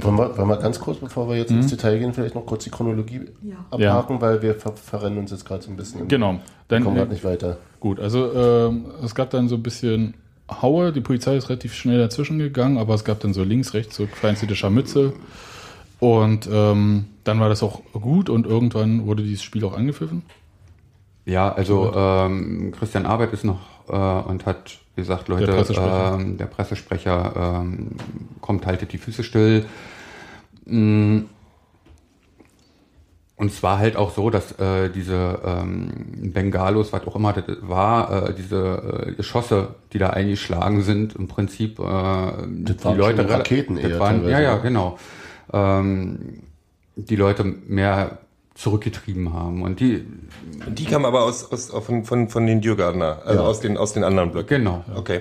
Wollen 0.00 0.16
wir, 0.16 0.36
wollen 0.38 0.48
wir 0.48 0.56
ganz 0.56 0.78
kurz, 0.80 0.98
bevor 0.98 1.28
wir 1.28 1.36
jetzt 1.36 1.50
Mhm. 1.50 1.58
ins 1.58 1.70
Detail 1.70 1.98
gehen, 1.98 2.12
vielleicht 2.14 2.34
noch 2.34 2.46
kurz 2.46 2.64
die 2.64 2.70
Chronologie 2.70 3.20
Ja. 3.42 3.56
abhaken, 3.70 4.20
weil 4.20 4.42
wir 4.42 4.54
ver 4.54 4.72
verrennen 4.72 5.18
uns 5.18 5.30
jetzt 5.30 5.44
gerade 5.44 5.62
so 5.62 5.70
ein 5.70 5.76
bisschen. 5.76 6.08
Genau. 6.08 6.32
Wir 6.34 6.40
Dann, 6.68 6.84
kommen 6.84 6.96
gerade 6.96 7.12
nicht 7.12 7.24
weiter. 7.24 7.58
Gut, 7.80 8.00
also 8.00 8.32
ähm, 8.34 8.86
es 9.04 9.14
gab 9.14 9.30
dann 9.30 9.48
so 9.48 9.54
ein 9.56 9.62
bisschen 9.62 10.14
Haue, 10.62 10.92
die 10.92 11.00
Polizei 11.02 11.36
ist 11.36 11.48
relativ 11.50 11.74
schnell 11.74 11.98
dazwischen 11.98 12.38
gegangen, 12.38 12.78
aber 12.78 12.94
es 12.94 13.04
gab 13.04 13.20
dann 13.20 13.34
so 13.34 13.42
links, 13.44 13.74
rechts 13.74 13.96
so 13.96 14.06
kleinste 14.06 14.54
Scharmützel. 14.54 15.12
Und 16.00 16.48
ähm, 16.50 17.06
dann 17.24 17.40
war 17.40 17.48
das 17.48 17.62
auch 17.62 17.82
gut 17.92 18.30
und 18.30 18.46
irgendwann 18.46 19.04
wurde 19.06 19.22
dieses 19.24 19.42
Spiel 19.42 19.64
auch 19.64 19.76
angepfiffen. 19.76 20.22
Ja, 21.28 21.52
also 21.52 21.92
ähm, 21.94 22.72
Christian 22.76 23.04
Arbeit 23.04 23.34
ist 23.34 23.44
noch 23.44 23.60
äh, 23.88 23.92
und 24.28 24.46
hat 24.46 24.78
gesagt, 24.96 25.28
Leute, 25.28 25.44
Der 25.44 25.52
Pressesprecher. 25.52 26.14
ähm, 26.14 26.38
der 26.38 26.46
Pressesprecher 26.46 27.32
ähm, 27.36 27.90
kommt, 28.40 28.64
haltet 28.64 28.92
die 28.92 28.98
Füße 28.98 29.22
still. 29.22 29.66
Mm. 30.64 31.18
Und 33.36 33.46
es 33.52 33.62
war 33.62 33.78
halt 33.78 33.96
auch 33.96 34.10
so, 34.10 34.30
dass 34.30 34.58
äh, 34.58 34.88
diese 34.88 35.38
ähm, 35.44 36.32
Bengalos, 36.32 36.92
was 36.94 37.06
auch 37.06 37.14
immer 37.14 37.34
das 37.34 37.44
war, 37.60 38.30
äh, 38.30 38.34
diese 38.34 39.06
äh, 39.06 39.12
Geschosse, 39.12 39.76
die 39.92 39.98
da 39.98 40.10
eingeschlagen 40.10 40.80
sind, 40.82 41.14
im 41.14 41.28
Prinzip 41.28 41.78
äh, 41.78 41.82
die 41.82 42.84
waren 42.84 42.96
Leute 42.96 43.28
Raketen 43.28 43.76
das 43.76 43.84
eher 43.84 44.00
waren, 44.00 44.26
Ja, 44.26 44.40
ja, 44.40 44.56
ne? 44.56 44.62
genau. 44.62 44.98
Ähm, 45.52 46.40
die 46.96 47.16
Leute 47.16 47.44
mehr 47.44 48.18
zurückgetrieben 48.58 49.32
haben. 49.32 49.62
Und 49.62 49.78
die, 49.78 50.04
Die 50.68 50.84
kamen 50.84 51.04
aber 51.04 51.22
aus, 51.22 51.50
aus, 51.52 51.70
von, 51.70 52.04
von, 52.04 52.28
von 52.28 52.46
den 52.46 52.60
Dürgardner, 52.60 53.22
also 53.24 53.42
Ja. 53.42 53.46
aus, 53.48 53.60
den, 53.60 53.76
aus 53.76 53.92
den 53.92 54.02
anderen 54.02 54.32
Blöcken. 54.32 54.58
genau. 54.58 54.84
Okay. 54.96 55.20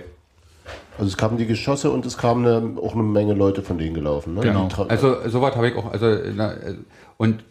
Also 0.97 1.07
es 1.09 1.17
kamen 1.17 1.37
die 1.37 1.45
Geschosse 1.45 1.91
und 1.91 2.03
es 2.07 2.17
kamen 2.17 2.43
eine, 2.45 2.81
auch 2.81 2.93
eine 2.95 3.03
Menge 3.03 3.35
Leute 3.35 3.61
von 3.61 3.77
denen 3.77 3.93
gelaufen. 3.93 4.33
Ne? 4.33 4.41
Genau. 4.41 4.67
Also 4.87 5.17
soweit 5.29 5.55
habe 5.55 5.69
ich 5.69 5.75
auch, 5.75 5.91
also 5.91 6.07
na, 6.35 6.55
und 7.17 7.43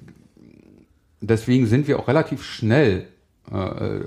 deswegen 1.21 1.67
sind 1.69 1.87
wir 1.87 2.01
auch 2.01 2.09
relativ 2.09 2.43
schnell 2.43 3.07
äh, 3.53 4.01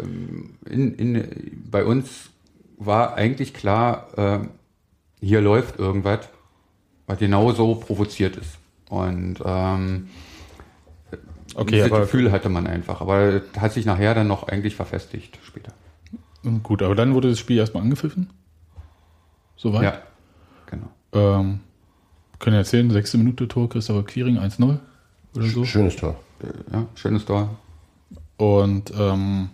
in, 0.70 0.94
in, 0.96 1.63
bei 1.72 1.86
uns 1.86 2.30
war 2.78 3.13
eigentlich 3.15 3.54
klar, 3.54 4.08
äh, 4.18 4.39
hier 5.26 5.39
läuft 5.39 5.80
irgendwas, 5.80 6.28
was 7.08 7.20
genauso 7.20 7.76
provoziert 7.76 8.36
ist. 8.36 8.58
Und 8.89 9.36
ähm, 9.46 10.10
Okay, 11.56 11.76
dieses 11.76 11.92
aber 11.92 12.02
Gefühl 12.02 12.32
hatte 12.32 12.50
man 12.50 12.68
einfach, 12.68 13.02
aber 13.02 13.42
hat 13.58 13.74
sich 13.74 13.86
nachher 13.86 14.14
dann 14.14 14.28
noch 14.28 14.48
eigentlich 14.48 14.76
verfestigt 14.76 15.40
später. 15.44 15.74
gut, 16.64 16.82
aber 16.82 16.96
dann 16.96 17.14
wurde 17.14 17.30
das 17.30 17.40
Spiel 17.40 17.58
erstmal 17.58 17.84
angepfiffen. 17.84 18.30
Soweit. 19.56 19.84
Ja, 19.84 20.02
genau. 20.68 20.90
Ähm, 21.12 21.60
können 22.40 22.54
wir 22.54 22.60
erzählen, 22.60 22.90
sechste 22.90 23.18
Minute 23.18 23.48
Tor, 23.48 23.70
Christopher 23.70 24.04
Quiring 24.04 24.38
1-0 24.38 24.80
oder 25.36 25.46
so. 25.46 25.66
Schönes 25.66 25.96
Tor. 25.98 26.16
Ja, 26.72 26.86
schönes 26.96 27.26
Tor. 27.26 27.58
Und 28.38 28.94
ähm, 28.98 29.50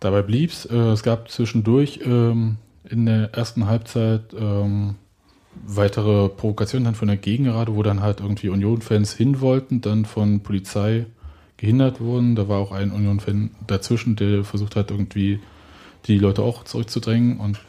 dabei 0.00 0.22
blieb's. 0.22 0.64
Äh, 0.66 0.74
es 0.74 1.04
gab 1.04 1.30
zwischendurch 1.30 2.00
ähm, 2.04 2.56
in 2.88 3.06
der 3.06 3.32
ersten 3.32 3.66
Halbzeit 3.66 4.34
ähm, 4.36 4.96
weitere 5.54 6.28
Provokationen 6.28 6.84
dann 6.84 6.94
von 6.94 7.08
der 7.08 7.16
Gegengerade, 7.16 7.74
wo 7.74 7.82
dann 7.82 8.00
halt 8.00 8.20
irgendwie 8.20 8.48
Union-Fans 8.48 9.12
hin 9.14 9.40
wollten, 9.40 9.80
dann 9.80 10.04
von 10.04 10.40
Polizei 10.40 11.06
gehindert 11.56 12.00
wurden. 12.00 12.36
Da 12.36 12.48
war 12.48 12.58
auch 12.58 12.72
ein 12.72 12.90
Union-Fan 12.90 13.50
dazwischen, 13.66 14.16
der 14.16 14.44
versucht 14.44 14.76
hat, 14.76 14.90
irgendwie 14.90 15.40
die 16.06 16.18
Leute 16.18 16.42
auch 16.42 16.64
zurückzudrängen. 16.64 17.38
Und, 17.38 17.60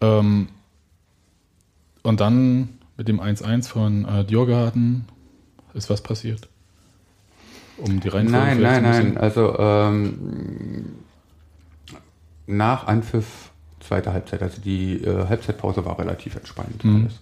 ähm, 0.00 0.48
und 2.02 2.20
dann 2.20 2.70
mit 2.96 3.08
dem 3.08 3.20
1-1 3.20 3.68
von 3.68 4.04
äh, 4.04 4.24
Djurgarden 4.24 5.04
ist 5.74 5.90
was 5.90 6.02
passiert. 6.02 6.48
Um 7.78 8.00
die 8.00 8.08
Reihenfolge 8.08 8.44
Nein, 8.44 8.60
nein, 8.60 8.82
nein. 8.82 9.18
Also 9.18 9.56
ähm, 9.58 10.94
nach 12.46 12.86
Anpfiff 12.86 13.51
zweite 13.92 14.12
Halbzeit, 14.14 14.42
also 14.42 14.60
die 14.62 15.04
äh, 15.04 15.26
Halbzeitpause 15.28 15.84
war 15.84 15.98
relativ 15.98 16.34
entspannt. 16.36 16.82
Mhm. 16.84 17.02
Alles. 17.02 17.20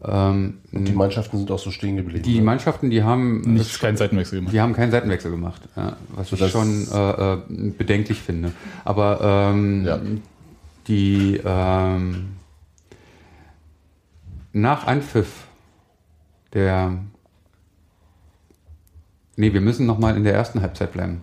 Ähm, 0.00 0.54
Und 0.72 0.84
die 0.86 0.92
Mannschaften 0.92 1.38
sind 1.38 1.50
auch 1.50 1.58
so 1.58 1.70
stehen 1.70 1.96
geblieben. 1.96 2.22
die 2.24 2.38
ne? 2.38 2.44
Mannschaften, 2.44 2.90
die 2.90 3.02
haben 3.02 3.40
Nicht 3.42 3.80
keinen 3.80 3.96
Seitenwechsel 3.96 4.38
gemacht. 4.38 4.52
Die 4.54 4.60
haben 4.60 4.72
keinen 4.72 4.90
Seitenwechsel 4.90 5.30
gemacht, 5.30 5.62
ja, 5.76 5.96
was 6.14 6.32
ich 6.32 6.38
Sodass- 6.38 6.50
schon 6.52 6.86
äh, 6.92 7.34
äh, 7.34 7.70
bedenklich 7.76 8.18
finde. 8.20 8.52
Aber 8.84 9.20
ähm, 9.52 9.84
Ja. 9.84 9.98
die 10.88 11.40
ähm, 11.44 12.28
nach 14.52 14.86
Anpfiff 14.86 15.46
der 16.52 16.98
Nee, 19.36 19.52
wir 19.52 19.60
müssen 19.60 19.86
noch 19.86 19.98
mal 20.00 20.16
in 20.16 20.24
der 20.24 20.34
ersten 20.34 20.60
Halbzeit 20.62 20.92
bleiben. 20.92 21.22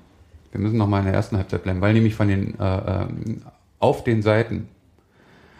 Wir 0.53 0.61
müssen 0.61 0.77
noch 0.77 0.87
mal 0.87 0.99
in 0.99 1.05
der 1.05 1.13
ersten 1.13 1.35
Halbzeit 1.35 1.63
bleiben, 1.63 1.81
weil 1.81 1.93
nämlich 1.93 2.15
von 2.15 2.29
den 2.29 2.57
äh, 2.57 3.01
ähm, 3.01 3.41
auf 3.79 4.05
den 4.05 4.21
Seiten 4.21 4.69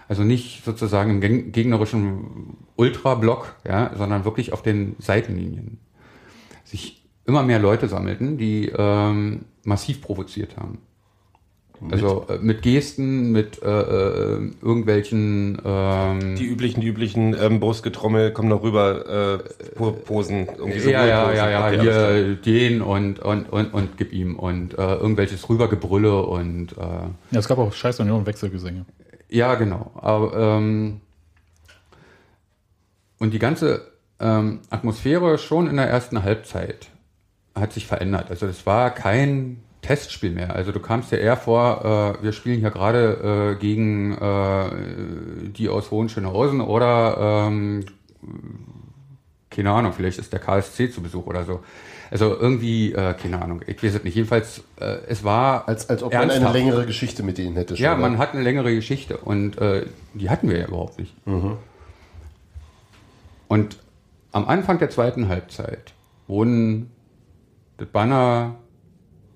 also 0.08 0.24
nicht 0.24 0.64
sozusagen 0.64 1.12
im 1.12 1.22
geg- 1.22 1.52
gegnerischen 1.52 2.58
Ultrablock, 2.76 3.56
ja, 3.68 3.92
sondern 3.98 4.26
wirklich 4.26 4.54
auf 4.54 4.62
den 4.62 4.96
Seitenlinien 5.00 5.80
sich 6.64 7.04
immer 7.26 7.44
mehr 7.44 7.60
Leute 7.60 7.88
sammelten, 7.88 8.38
die 8.38 8.72
ähm, 8.76 9.46
massiv 9.64 10.02
provoziert 10.02 10.58
haben. 10.58 10.80
Also 11.92 12.26
äh, 12.30 12.38
mit 12.38 12.62
Gesten, 12.62 13.32
mit 13.34 13.62
äh, 13.62 13.68
äh, 13.68 14.52
irgendwelchen 14.62 15.62
ähm, 15.66 16.36
Die 16.38 16.46
üblichen, 16.46 16.80
die 16.80 16.88
üblichen 16.88 17.36
ähm, 17.38 17.60
Brustgetrommel 17.60 18.32
kommen 18.32 18.48
noch 18.48 18.64
rüber, 18.64 19.42
äh, 19.44 19.74
Po- 19.76 19.92
Posen. 19.92 20.48
Irgendwie 20.58 20.80
so 20.80 20.90
ja, 20.90 21.06
ja, 21.06 21.34
ja, 21.34 21.50
ja, 21.50 21.68
Okay, 21.68 21.82
hier 21.82 22.36
den 22.38 22.82
und, 22.82 23.20
und, 23.20 23.52
und, 23.52 23.74
und 23.74 23.98
gib 23.98 24.14
ihm 24.14 24.38
und 24.38 24.78
äh, 24.78 24.96
irgendwelches 24.96 25.50
Rübergebrülle 25.50 26.24
und 26.26 26.72
äh, 26.78 26.82
Ja, 27.32 27.40
es 27.40 27.48
gab 27.48 27.58
auch 27.58 27.74
Scheiß 27.74 28.00
Union 28.00 28.26
Wechselgesänge. 28.26 28.86
Ja, 29.30 29.56
genau. 29.56 29.92
Aber, 29.96 30.34
ähm, 30.38 31.02
und 33.20 33.32
die 33.32 33.40
ganze 33.40 33.92
ähm, 34.20 34.62
Atmosphäre 34.70 35.38
schon 35.38 35.68
in 35.68 35.78
der 35.78 35.88
ersten 35.88 36.24
Halbzeit 36.24 36.90
hat 37.56 37.74
sich 37.74 37.88
verändert. 37.88 38.30
Also 38.30 38.46
es 38.46 38.66
war 38.66 38.92
kein 38.92 39.64
Testspiel 39.82 40.32
mehr. 40.32 40.56
Also 40.56 40.72
du 40.72 40.80
kamst 40.80 41.12
ja 41.12 41.18
eher 41.18 41.38
vor, 41.38 42.18
äh, 42.20 42.24
wir 42.24 42.34
spielen 42.34 42.60
hier 42.60 42.72
gerade 42.72 43.56
äh, 43.56 43.60
gegen 43.60 44.14
äh, 44.14 45.50
die 45.52 45.70
aus 45.70 45.92
Hohenschönhausen 45.92 46.62
oder 46.62 47.48
ähm, 47.48 47.86
keine 49.50 49.72
Ahnung, 49.72 49.94
vielleicht 49.94 50.20
ist 50.20 50.34
der 50.34 50.40
KSC 50.40 50.92
zu 50.92 51.02
Besuch 51.02 51.28
oder 51.28 51.46
so. 51.46 51.62
Also 52.16 52.34
irgendwie, 52.40 52.94
äh, 52.94 53.14
keine 53.14 53.42
Ahnung, 53.42 53.60
ich 53.68 53.84
weiß 53.84 53.96
es 53.96 54.04
nicht. 54.06 54.16
Jedenfalls, 54.16 54.64
äh, 54.80 55.00
es 55.10 55.26
war 55.26 55.68
Als, 55.68 55.90
als 55.90 56.02
ob 56.02 56.14
man 56.14 56.22
eine 56.22 56.32
ernsthaft. 56.32 56.56
längere 56.56 56.86
Geschichte 56.86 57.24
mit 57.24 57.38
denen 57.38 57.58
hätte. 57.58 57.76
Ja, 57.76 57.92
schon, 57.92 58.00
man 58.00 58.14
ne? 58.14 58.18
hat 58.20 58.34
eine 58.34 58.42
längere 58.42 58.74
Geschichte 58.74 59.18
und 59.18 59.58
äh, 59.58 59.86
die 60.14 60.30
hatten 60.30 60.48
wir 60.50 60.58
ja 60.60 60.66
überhaupt 60.68 60.98
nicht. 60.98 61.14
Und 63.50 63.78
am 64.32 64.48
Anfang 64.48 64.80
der 64.80 64.90
zweiten 64.90 65.28
Halbzeit 65.28 65.94
wurden 66.28 66.90
das 67.76 67.90
Banner 67.90 68.56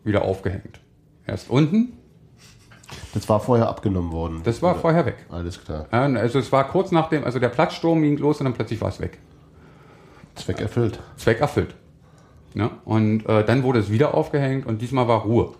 wieder 0.06 0.22
aufgehängt. 0.22 0.80
Erst 1.28 1.50
unten, 1.50 1.92
Das 3.14 3.28
war 3.28 3.42
vorher 3.42 3.68
abgenommen 3.68 4.14
worden. 4.14 4.40
das 4.46 4.62
war 4.62 4.76
Ja, 4.76 4.80
vorher 4.80 5.06
weg. 5.06 5.26
Alles 5.30 5.62
klar. 5.62 5.86
Also 5.92 6.40
es 6.40 6.50
war 6.54 6.66
kurz 6.70 6.92
nach 6.92 7.10
dem, 7.10 7.26
also 7.26 7.40
der 7.40 7.50
Platzsturm 7.50 8.02
ging 8.02 8.18
los 8.20 8.40
und 8.40 8.46
dann 8.46 8.54
plötzlich 8.54 8.80
war 8.80 8.88
es 8.88 9.02
weg. 9.02 9.18
Zweck 10.36 10.62
erfüllt. 10.62 10.98
Zweck 11.18 11.42
erfüllt. 11.42 11.76
Ne? 12.56 12.70
Und 12.86 13.28
äh, 13.28 13.46
dann 13.46 13.64
wurde 13.64 13.80
es 13.80 13.92
wieder 13.92 14.14
aufgehängt 14.14 14.66
und 14.66 14.82
diesmal 14.82 15.08
war 15.08 15.22
Ruhe. 15.22 15.52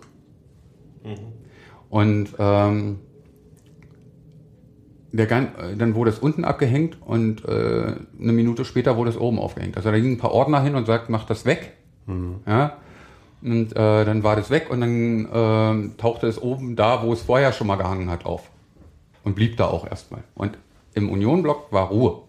Und 1.88 2.28
ähm, 2.38 2.98
der, 5.12 5.26
gan- 5.26 5.54
äh, 5.56 5.76
dann 5.76 5.94
wurde 5.94 6.10
es 6.10 6.18
unten 6.18 6.44
abgehängt 6.44 6.98
und 7.04 7.44
äh, 7.44 7.94
eine 8.20 8.32
Minute 8.32 8.64
später 8.64 8.96
wurde 8.96 9.10
es 9.10 9.18
oben 9.18 9.38
aufgehängt. 9.38 9.76
Also 9.76 9.90
da 9.90 9.98
gingen 9.98 10.14
ein 10.14 10.18
paar 10.18 10.32
Ordner 10.32 10.62
hin 10.62 10.74
und 10.74 10.86
sagten, 10.86 11.12
mach 11.12 11.24
das 11.24 11.44
weg. 11.44 11.72
Ja? 12.46 12.76
Und 13.42 13.72
äh, 13.72 14.04
dann 14.04 14.22
war 14.22 14.36
das 14.36 14.50
weg 14.50 14.68
und 14.70 14.80
dann 14.82 15.28
ähm, 15.32 15.94
tauchte 15.96 16.26
es 16.26 16.40
oben 16.40 16.76
da, 16.76 17.02
wo 17.02 17.12
es 17.12 17.22
vorher 17.22 17.52
schon 17.52 17.66
mal 17.66 17.76
gehangen 17.76 18.10
hat, 18.10 18.26
auf. 18.26 18.50
Und 19.24 19.34
blieb 19.34 19.56
da 19.56 19.66
auch 19.66 19.86
erstmal. 19.86 20.22
Und 20.34 20.58
im 20.94 21.08
Union-Block 21.10 21.72
war 21.72 21.88
Ruhe. 21.88 22.22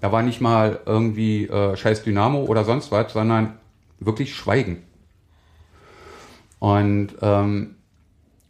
Da 0.00 0.12
war 0.12 0.22
nicht 0.22 0.40
mal 0.40 0.80
irgendwie 0.84 1.46
äh, 1.46 1.76
scheiß 1.76 2.02
Dynamo 2.02 2.44
oder 2.44 2.64
sonst 2.64 2.92
was, 2.92 3.12
sondern 3.12 3.54
wirklich 4.06 4.34
Schweigen. 4.34 4.82
Und, 6.58 7.08
ähm, 7.20 7.76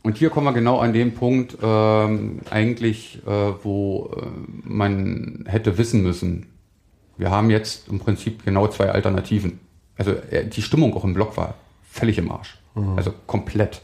und 0.03 0.19
hier 0.19 0.31
kommen 0.31 0.47
wir 0.47 0.53
genau 0.53 0.79
an 0.79 0.93
den 0.93 1.15
Punkt, 1.15 1.57
ähm, 1.63 2.41
eigentlich, 2.51 3.23
äh, 3.27 3.53
wo 3.63 4.11
äh, 4.17 4.27
man 4.63 5.45
hätte 5.47 5.79
wissen 5.79 6.03
müssen, 6.03 6.47
wir 7.17 7.31
haben 7.31 7.51
jetzt 7.51 7.89
im 7.89 7.99
Prinzip 7.99 8.45
genau 8.45 8.69
zwei 8.69 8.91
Alternativen. 8.91 9.61
Also 9.97 10.13
äh, 10.13 10.47
die 10.47 10.63
Stimmung 10.63 10.95
auch 10.95 11.05
im 11.05 11.15
Block 11.15 11.37
war 11.37 11.55
völlig 11.83 12.19
im 12.19 12.31
Arsch. 12.31 12.59
Also 12.97 13.13
komplett. 13.27 13.83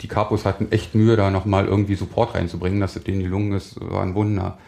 Die 0.00 0.08
Capos 0.08 0.44
hatten 0.44 0.70
echt 0.70 0.94
Mühe, 0.94 1.16
da 1.16 1.30
nochmal 1.30 1.66
irgendwie 1.66 1.94
Support 1.96 2.34
reinzubringen, 2.34 2.80
dass 2.80 2.94
es 2.94 3.02
denen 3.02 3.22
gelungen 3.22 3.52
ist, 3.52 3.80
war 3.80 4.02
ein 4.02 4.14
Wunder. 4.14 4.58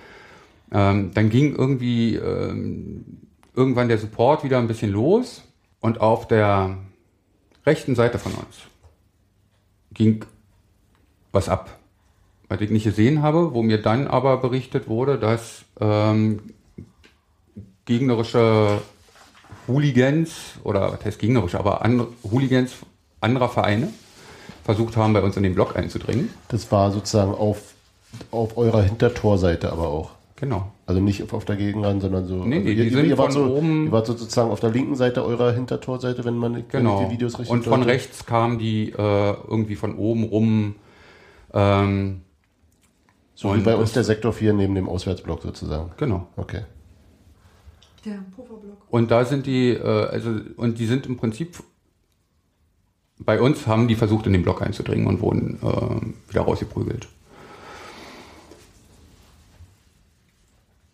Ähm, 0.73 1.13
dann 1.15 1.31
ging 1.31 1.55
irgendwie 1.55 2.17
ähm, 2.17 3.05
irgendwann 3.55 3.89
der 3.89 3.99
Support 3.99 4.43
wieder 4.45 4.59
ein 4.59 4.67
bisschen 4.67 4.91
los 4.91 5.43
und 5.87 6.01
auf 6.01 6.27
der 6.27 6.79
rechten 7.65 7.95
Seite 7.95 8.19
von 8.19 8.33
uns 8.33 8.57
ging 9.93 10.25
was 11.31 11.49
ab, 11.49 11.79
was 12.49 12.61
ich 12.61 12.71
nicht 12.71 12.83
gesehen 12.83 13.23
habe, 13.23 13.55
wo 13.55 13.63
mir 13.63 13.81
dann 13.81 14.09
aber 14.09 14.39
berichtet 14.39 14.89
wurde, 14.89 15.17
dass 15.17 15.65
ähm, 15.81 16.41
gegnerische 17.85 18.81
Hooligans 19.69 20.55
oder 20.65 20.93
was 20.93 21.05
heißt 21.05 21.21
gegnerische, 21.21 21.61
aber 21.61 21.83
andere, 21.83 22.09
Hooligans 22.25 22.73
anderer 23.21 23.49
Vereine 23.49 23.93
versucht 24.65 24.97
haben, 24.97 25.13
bei 25.13 25.23
uns 25.23 25.37
in 25.37 25.45
den 25.45 25.55
Block 25.55 25.77
einzudringen. 25.77 26.31
Das 26.49 26.73
war 26.73 26.91
sozusagen 26.91 27.33
auf, 27.33 27.75
auf 28.33 28.57
eurer 28.57 28.83
Hintertorseite 28.83 29.71
aber 29.71 29.87
auch. 29.87 30.11
Genau. 30.35 30.73
Also 30.89 31.01
nicht 31.01 31.33
auf, 31.33 31.45
der 31.45 31.57
Gegenrand, 31.57 32.01
sondern 32.01 32.27
so. 32.27 32.45
Nee, 32.45 32.59
also 32.59 32.69
nee, 32.69 32.75
die 32.77 32.91
sind 32.91 33.19
wart 33.19 33.33
von 33.33 33.49
so, 33.49 33.57
oben- 33.57 33.87
Ihr 33.87 33.93
wart 33.93 34.07
so 34.07 34.13
sozusagen 34.13 34.51
auf 34.53 34.61
der 34.61 34.71
linken 34.71 34.95
Seite 34.95 35.25
eurer 35.25 35.51
Hintertorseite, 35.53 36.25
wenn 36.25 36.37
man 36.37 36.55
wenn 36.55 36.61
ich 36.61 36.69
Genau. 36.69 37.05
die 37.05 37.11
Videos 37.13 37.39
richtig 37.41 37.51
Und 37.53 37.65
von 37.65 37.81
deute. 37.81 37.91
rechts 37.93 38.25
kamen 38.25 38.59
die 38.59 38.91
äh, 38.91 38.95
irgendwie 38.97 39.75
von 39.75 39.97
oben 39.97 40.23
rum. 40.25 40.75
Ähm, 41.53 42.21
So 43.35 43.49
wie 43.49 43.55
und 43.59 43.65
bei 43.65 43.75
uns 43.75 43.93
der 43.95 44.05
Sektor 44.05 44.33
4 44.33 44.53
neben 44.53 44.77
dem 44.77 44.89
Auswärtsblock 44.89 45.43
sozusagen. 45.43 45.91
Genau. 45.97 46.29
Okay. 46.37 46.63
Der 48.05 48.19
Pufferblock. 48.37 48.77
Und 48.89 49.11
da 49.11 49.25
sind 49.25 49.47
die, 49.47 49.71
äh, 49.71 49.83
also, 49.83 50.31
und 50.57 50.79
die 50.79 50.87
sind 50.87 51.07
im 51.07 51.17
Prinzip, 51.17 51.57
bei 53.19 53.41
uns 53.41 53.67
haben 53.67 53.89
die 53.89 53.97
versucht, 53.97 54.27
in 54.29 54.33
den 54.35 54.43
Block 54.43 54.63
einzudringen 54.63 55.09
und 55.09 55.21
wurden 55.21 55.59
äh, 55.63 56.31
wieder 56.31 56.43
rausgeprügelt. 56.43 57.09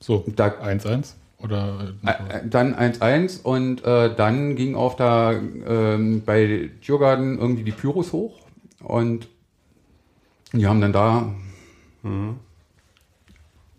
So, 0.03 0.25
Da, 0.35 0.49
1-1 0.49 1.15
oder 1.39 1.95
Äh, 2.05 2.11
äh, 2.11 2.49
Dann 2.49 2.75
1-1 2.75 3.43
und 3.43 3.85
äh, 3.85 4.15
dann 4.15 4.57
ging 4.57 4.75
auf 4.75 4.97
der 4.97 5.41
ähm, 5.67 6.23
bei 6.25 6.71
Tiergarten 6.83 7.39
irgendwie 7.39 7.63
die 7.63 7.71
Pyros 7.71 8.13
hoch 8.13 8.41
und 8.83 9.29
die 10.53 10.67
haben 10.67 10.81
dann 10.81 10.93
da 10.93 11.33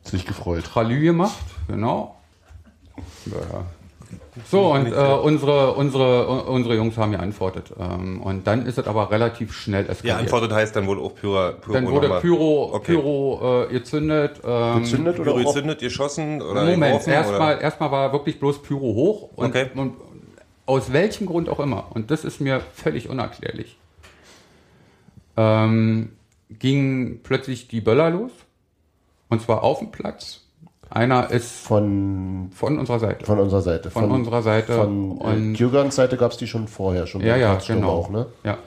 Sich 0.03 0.25
gefreut. 0.25 0.63
Tralü 0.63 1.01
gemacht, 1.01 1.45
genau. 1.67 2.15
Ja. 3.25 3.65
So, 4.49 4.73
und 4.73 4.88
äh, 4.88 4.95
unsere, 4.95 5.73
unsere, 5.73 6.28
unsere 6.28 6.76
Jungs 6.76 6.97
haben 6.97 7.12
geantwortet. 7.12 7.73
Ähm, 7.80 8.21
und 8.21 8.47
dann 8.47 8.65
ist 8.65 8.78
es 8.78 8.88
aber 8.88 9.12
relativ 9.12 9.54
schnell 9.54 9.86
Ja, 9.86 9.91
eskaliert. 9.91 10.19
antwortet 10.19 10.52
heißt 10.52 10.76
dann 10.76 10.88
wohl 10.88 10.99
auch 10.99 11.13
Pyro. 11.15 11.52
Pyro 11.62 11.73
dann 11.73 11.88
wurde. 11.88 12.19
Pyro, 12.21 12.71
Okay. 12.73 12.93
Pyro 12.93 13.63
äh, 13.69 13.73
gezündet. 13.73 14.41
Ähm, 14.45 14.80
Gezündet 14.82 15.19
oder 15.19 15.34
Pyro 15.34 15.43
auch 15.49 15.54
gezündet, 15.54 15.80
geschossen 15.80 16.41
oder 16.41 16.63
Moment, 16.65 17.08
erstmal 17.08 17.62
erstmal 17.62 17.91
war 17.91 18.12
wirklich 18.13 18.39
bloß 18.39 18.62
Pyro 18.63 18.80
hoch 18.93 19.30
und, 19.36 19.47
Okay. 19.49 19.67
und 19.76 19.93
aus 20.65 20.93
welchem 20.93 21.28
Grund 21.28 21.49
auch 21.49 21.60
immer, 21.60 21.88
und 21.93 22.10
das 22.10 22.23
ist 22.23 22.39
mir 22.39 22.62
völlig 22.73 23.10
unerklärlich, 23.10 23.78
ähm, 25.38 26.13
ging 26.49 27.19
plötzlich 27.23 27.67
die 27.67 27.82
Böller 27.82 28.10
los 28.10 28.32
und 29.30 29.41
zwar 29.41 29.63
auf 29.63 29.80
dem 29.80 29.91
Platz. 29.91 30.42
Einer 30.93 31.32
ist 31.32 31.49
von, 31.51 32.51
von 32.53 32.77
unserer 32.77 32.99
Seite. 32.99 33.25
von 33.25 33.39
unserer 33.39 33.62
Seite. 33.63 33.89
Von 33.89 34.12
unserer 34.12 34.43
Seite 34.43 34.73
Von 34.73 35.17
äh, 35.19 35.23
und- 35.23 35.53
Djurgans 35.56 35.95
Seite 35.95 36.17
gab 36.17 36.32
es 36.32 36.38
die 36.38 36.45
schon 36.45 36.67
vorher, 36.67 37.08
schon 37.08 37.21
ja, 37.21 37.36
ja, 37.36 37.58
genau. 37.65 37.89
auch, 37.89 38.10
ne? 38.12 38.27
Ja. 38.43 38.60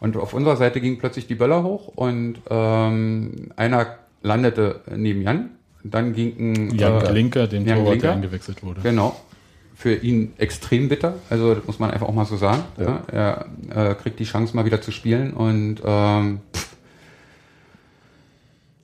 Und 0.00 0.16
auf 0.16 0.32
unserer 0.32 0.56
Seite 0.56 0.80
ging 0.80 0.98
plötzlich 0.98 1.26
die 1.26 1.34
Böller 1.34 1.62
hoch 1.62 1.88
und 1.94 2.36
ähm, 2.48 3.50
einer 3.56 3.86
landete 4.22 4.80
neben 4.96 5.20
Jan. 5.20 5.50
Dann 5.82 6.14
ging 6.14 6.36
ein 6.38 6.78
Jan 6.78 7.02
äh, 7.02 7.06
Glinker, 7.06 7.46
den 7.48 7.66
Jan 7.66 7.76
Torwart, 7.76 7.92
der 7.92 7.98
Glinker. 7.98 8.12
eingewechselt 8.14 8.62
wurde. 8.62 8.80
Genau. 8.80 9.14
Für 9.76 9.94
ihn 9.94 10.32
extrem 10.38 10.88
bitter, 10.88 11.16
also 11.28 11.54
das 11.54 11.66
muss 11.66 11.78
man 11.78 11.90
einfach 11.90 12.06
auch 12.08 12.14
mal 12.14 12.24
so 12.24 12.38
sagen. 12.38 12.62
Ja. 12.78 13.02
Ja. 13.12 13.44
Er 13.68 13.90
äh, 13.90 13.94
kriegt 13.94 14.18
die 14.20 14.24
Chance 14.24 14.56
mal 14.56 14.64
wieder 14.64 14.80
zu 14.80 14.90
spielen 14.90 15.34
und 15.34 15.82
ähm, 15.84 16.40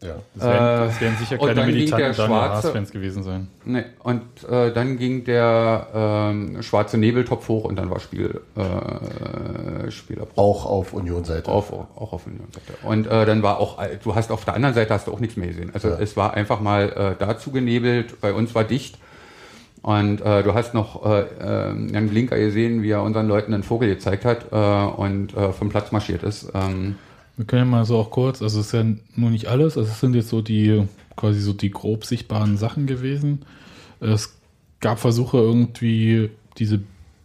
Ja. 0.03 0.15
Das 0.35 0.45
werden, 0.47 0.57
Äh, 0.83 0.87
das 0.87 1.01
werden 1.03 1.17
sicher 1.19 1.35
und 1.41 1.47
keine 1.49 1.55
dann 1.61 1.67
ging 1.67 1.75
militanten 1.77 1.99
der 2.07 2.15
Daniel 2.15 2.29
Schwarze- 2.39 2.67
Haas-Fans 2.69 2.91
gewesen 2.91 3.23
sein. 3.23 3.49
Nee, 3.67 3.85
und 4.03 4.23
äh, 4.49 4.73
dann 4.73 4.97
ging 4.97 5.25
der 5.25 5.89
ähm, 5.95 6.63
schwarze 6.63 6.97
Nebeltopf 6.97 7.47
hoch 7.49 7.65
und 7.65 7.77
dann 7.77 7.91
war 7.91 8.01
Spiel, 8.01 8.41
äh, 8.57 9.91
Spielabbruch. 9.91 10.39
Auch 10.39 10.65
auf 10.67 10.93
Union-Seite. 10.93 11.51
Auf, 11.51 11.73
auch 11.73 12.13
auf 12.15 12.27
Union-Seite. 12.27 12.73
Und 12.87 13.07
äh, 13.09 13.27
dann 13.27 13.43
war 13.43 13.59
auch, 13.59 13.81
äh, 13.83 13.99
du 14.03 14.15
hast 14.15 14.31
auf 14.33 14.45
der 14.45 14.55
anderen 14.55 14.75
Seite 14.75 14.95
hast 14.95 15.07
du 15.07 15.13
auch 15.13 15.21
nichts 15.21 15.37
mehr 15.37 15.49
gesehen. 15.49 15.71
Also 15.75 15.89
Ja. 15.89 15.99
es 16.01 16.17
war 16.17 16.35
einfach 16.35 16.61
mal 16.61 16.89
äh, 16.91 17.15
dazu 17.19 17.51
genebelt, 17.51 18.21
bei 18.21 18.33
uns 18.33 18.55
war 18.55 18.65
dicht. 18.65 18.99
Und 19.83 20.21
äh, 20.21 20.43
du 20.43 20.53
hast 20.53 20.75
noch 20.75 21.07
äh, 21.07 21.21
äh, 21.21 21.93
Jan 21.93 22.09
Blinker 22.09 22.39
gesehen, 22.39 22.83
wie 22.83 22.91
er 22.91 23.03
unseren 23.03 23.29
Leuten 23.29 23.55
einen 23.55 23.63
Vogel 23.63 23.89
gezeigt 23.89 24.25
hat 24.27 24.47
äh, 24.53 24.57
und 24.95 25.35
äh, 25.35 25.53
vom 25.53 25.71
Platz 25.71 25.91
marschiert 25.91 26.23
ist. 26.23 26.51
Ähm, 26.55 26.97
Wir 27.41 27.47
können 27.47 27.63
ja 27.63 27.71
mal 27.79 27.87
so 27.87 27.97
auch 27.97 28.11
kurz, 28.11 28.43
also 28.43 28.61
es 28.61 28.67
ist 28.67 28.73
ja 28.73 28.85
nur 29.17 29.31
nicht 29.31 29.47
alles, 29.47 29.79
also 29.79 29.91
es 29.91 29.99
sind 29.99 30.15
jetzt 30.15 30.29
so 30.29 30.43
die 30.43 30.87
quasi 31.17 31.41
so 31.41 31.55
die 31.55 31.71
grob 31.71 32.05
sichtbaren 32.05 32.59
Sachen 32.59 32.87
gewesen. 32.87 33.47
Es 33.99 34.37
gab 34.81 34.99
Versuche 34.99 35.39
irgendwie 35.39 36.29
diese 36.59 36.83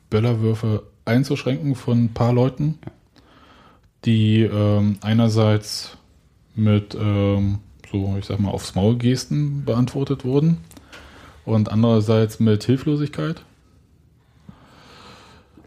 Böllerwürfe 0.10 0.84
einzuschränken 1.04 1.75
von 1.75 2.06
ein 2.06 2.13
paar 2.13 2.32
Leuten, 2.32 2.80
die 4.06 4.43
ähm, 4.43 4.99
einerseits 5.01 5.97
mit 6.56 6.95
ähm, 6.97 7.60
so, 7.91 8.15
ich 8.17 8.23
sag 8.23 8.39
mal, 8.39 8.51
aufs 8.51 8.73
Maul 8.73 8.95
Gesten 8.95 9.65
beantwortet 9.65 10.23
wurden 10.23 10.60
und 11.43 11.69
andererseits 11.69 12.39
mit 12.39 12.63
Hilflosigkeit. 12.63 13.43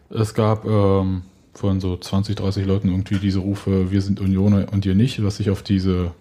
Es 0.08 0.32
gab 0.32 0.64
ähm, 0.64 1.24
von 1.58 1.80
so 1.80 1.96
20, 1.96 2.36
30 2.36 2.66
Leuten 2.66 2.88
irgendwie 2.88 3.18
diese 3.18 3.40
Rufe, 3.40 3.90
wir 3.90 4.00
sind 4.00 4.20
Union 4.20 4.64
und 4.64 4.86
ihr 4.86 4.94
nicht, 4.94 5.22
was 5.24 5.38
sich 5.38 5.50
auf 5.50 5.62
diese 5.62 6.12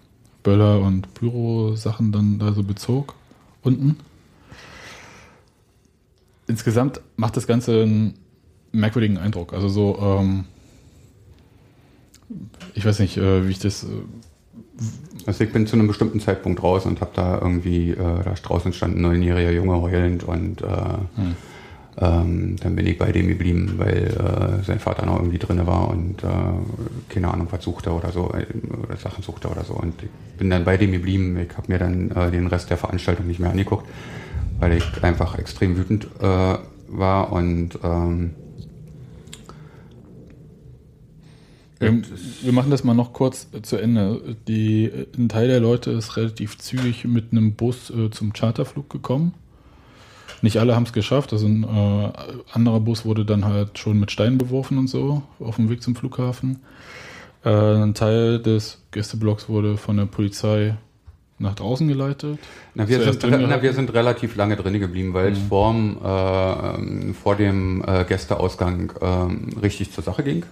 Böller- 0.44 0.82
und 0.82 1.14
Pyro-Sachen 1.14 2.12
dann 2.12 2.40
da 2.40 2.54
so 2.54 2.64
bezog. 2.64 3.14
Unten. 3.62 3.98
Insgesamt 6.48 7.02
macht 7.18 7.38
das 7.38 7.46
Ganze 7.46 7.84
einen 7.84 8.16
merkwürdigen 8.72 9.18
Eindruck. 9.18 9.54
Also 9.54 9.70
so, 9.70 10.00
ähm, 10.02 10.46
ich 12.74 12.86
weiß 12.86 13.00
nicht, 13.00 13.18
äh, 13.18 13.48
wie 13.48 13.52
ich 13.52 13.60
das. 13.60 13.84
Äh, 13.84 13.88
Also 15.26 15.44
ich 15.44 15.52
bin 15.52 15.68
zu 15.68 15.76
einem 15.76 15.88
bestimmten 15.88 16.20
Zeitpunkt 16.20 16.64
raus 16.64 16.86
und 16.86 17.02
habe 17.02 17.12
da 17.14 17.40
irgendwie, 17.40 17.92
äh, 17.92 17.96
da 17.96 18.34
draußen 18.34 18.72
stand 18.74 18.96
ein 18.96 19.02
neunjähriger 19.02 19.52
Junge 19.52 19.82
heulend 19.82 20.24
und 20.24 20.62
äh, 20.62 20.66
ähm, 22.00 22.58
dann 22.62 22.76
bin 22.76 22.86
ich 22.86 22.98
bei 23.00 23.12
dem 23.12 23.28
geblieben, 23.28 23.74
weil 23.78 24.06
äh, 24.06 24.64
sein 24.64 24.80
Vater 24.80 25.08
noch 25.08 25.18
irgendwie 25.18 25.40
drin 25.40 25.66
war 25.66 25.90
und 25.90 26.24
äh, 26.24 26.28
keine 27.10 27.34
Ahnung, 27.34 27.48
was 27.50 27.64
suchte 27.64 27.92
oder 27.92 28.12
so, 28.12 28.32
äh, 28.34 28.46
oder 28.84 28.98
Sachen 28.98 29.24
suchte 29.24 29.48
oder 29.48 29.64
so. 29.64 29.74
Und 29.74 30.04
ich 30.04 30.10
bin 30.38 30.52
dann 30.52 30.64
bei 30.64 30.78
dem 30.78 30.92
geblieben. 30.92 31.38
Ich 31.38 31.58
habe 31.58 31.72
mir 31.72 31.80
dann 31.80 32.12
äh, 32.12 32.30
den 32.30 32.46
Rest 32.48 32.70
der 32.70 32.78
Veranstaltung 32.78 33.26
nicht 33.26 33.40
mehr 33.40 33.50
angeguckt, 33.50 33.88
weil 34.60 34.74
ich 34.74 35.04
einfach 35.04 35.40
extrem 35.40 35.76
wütend 35.76 36.08
äh, 36.22 36.56
war 36.90 37.32
und 37.34 37.80
ähm, 37.84 38.36
wir, 41.80 42.02
wir 42.42 42.54
machen 42.54 42.72
das 42.72 42.84
mal 42.84 42.94
noch 42.94 43.14
kurz 43.14 43.48
äh, 43.54 43.62
zu 43.64 43.78
Ende. 43.78 44.36
Die, 44.48 44.92
ein 45.18 45.30
Teil 45.30 45.48
der 45.48 45.60
Leute 45.60 45.92
ist 45.92 46.16
relativ 46.16 46.60
zügig 46.60 47.06
mit 47.06 47.32
einem 47.32 47.54
Bus 47.54 47.92
zum 48.12 48.34
Charterflug 48.34 48.90
gekommen. 48.90 49.34
Nicht 50.42 50.58
alle 50.58 50.76
haben 50.76 50.84
es 50.84 50.94
geschafft. 50.94 51.34
Also 51.34 51.48
ein 51.48 51.64
äh, 51.64 52.12
anderer 52.54 52.80
Bus 52.80 53.06
wurde 53.06 53.26
dann 53.26 53.46
halt 53.46 53.80
schon 53.80 54.00
mit 54.00 54.12
Steinen 54.12 54.38
beworfen 54.38 54.78
und 54.78 54.88
so 54.88 55.24
auf 55.40 55.56
dem 55.56 55.70
Weg 55.70 55.82
zum 55.82 55.96
Flughafen. 55.96 56.60
Äh, 57.44 57.50
ein 57.50 57.94
Teil 57.94 58.40
des 58.40 58.82
Gästeblocks 58.92 59.50
wurde 59.50 59.78
von 59.78 59.98
der 59.98 60.06
Polizei 60.06 60.76
nach 61.40 61.56
draußen 61.56 61.88
geleitet. 61.88 62.40
Na, 62.74 62.88
wir, 62.88 63.02
sind, 63.02 63.24
na, 63.30 63.62
wir 63.62 63.74
sind 63.74 63.94
relativ 63.94 64.36
lange 64.36 64.56
drin 64.56 64.80
geblieben, 64.80 65.14
weil 65.14 65.34
es 65.34 65.40
vorm, 65.40 65.98
äh, 66.04 66.08
ähm, 66.08 67.14
vor 67.14 67.36
dem 67.36 67.84
äh, 67.88 68.06
Gästeausgang 68.06 68.94
ähm, 69.02 69.50
richtig 69.62 69.92
zur 69.92 70.04
Sache 70.04 70.24
ging. 70.24 70.46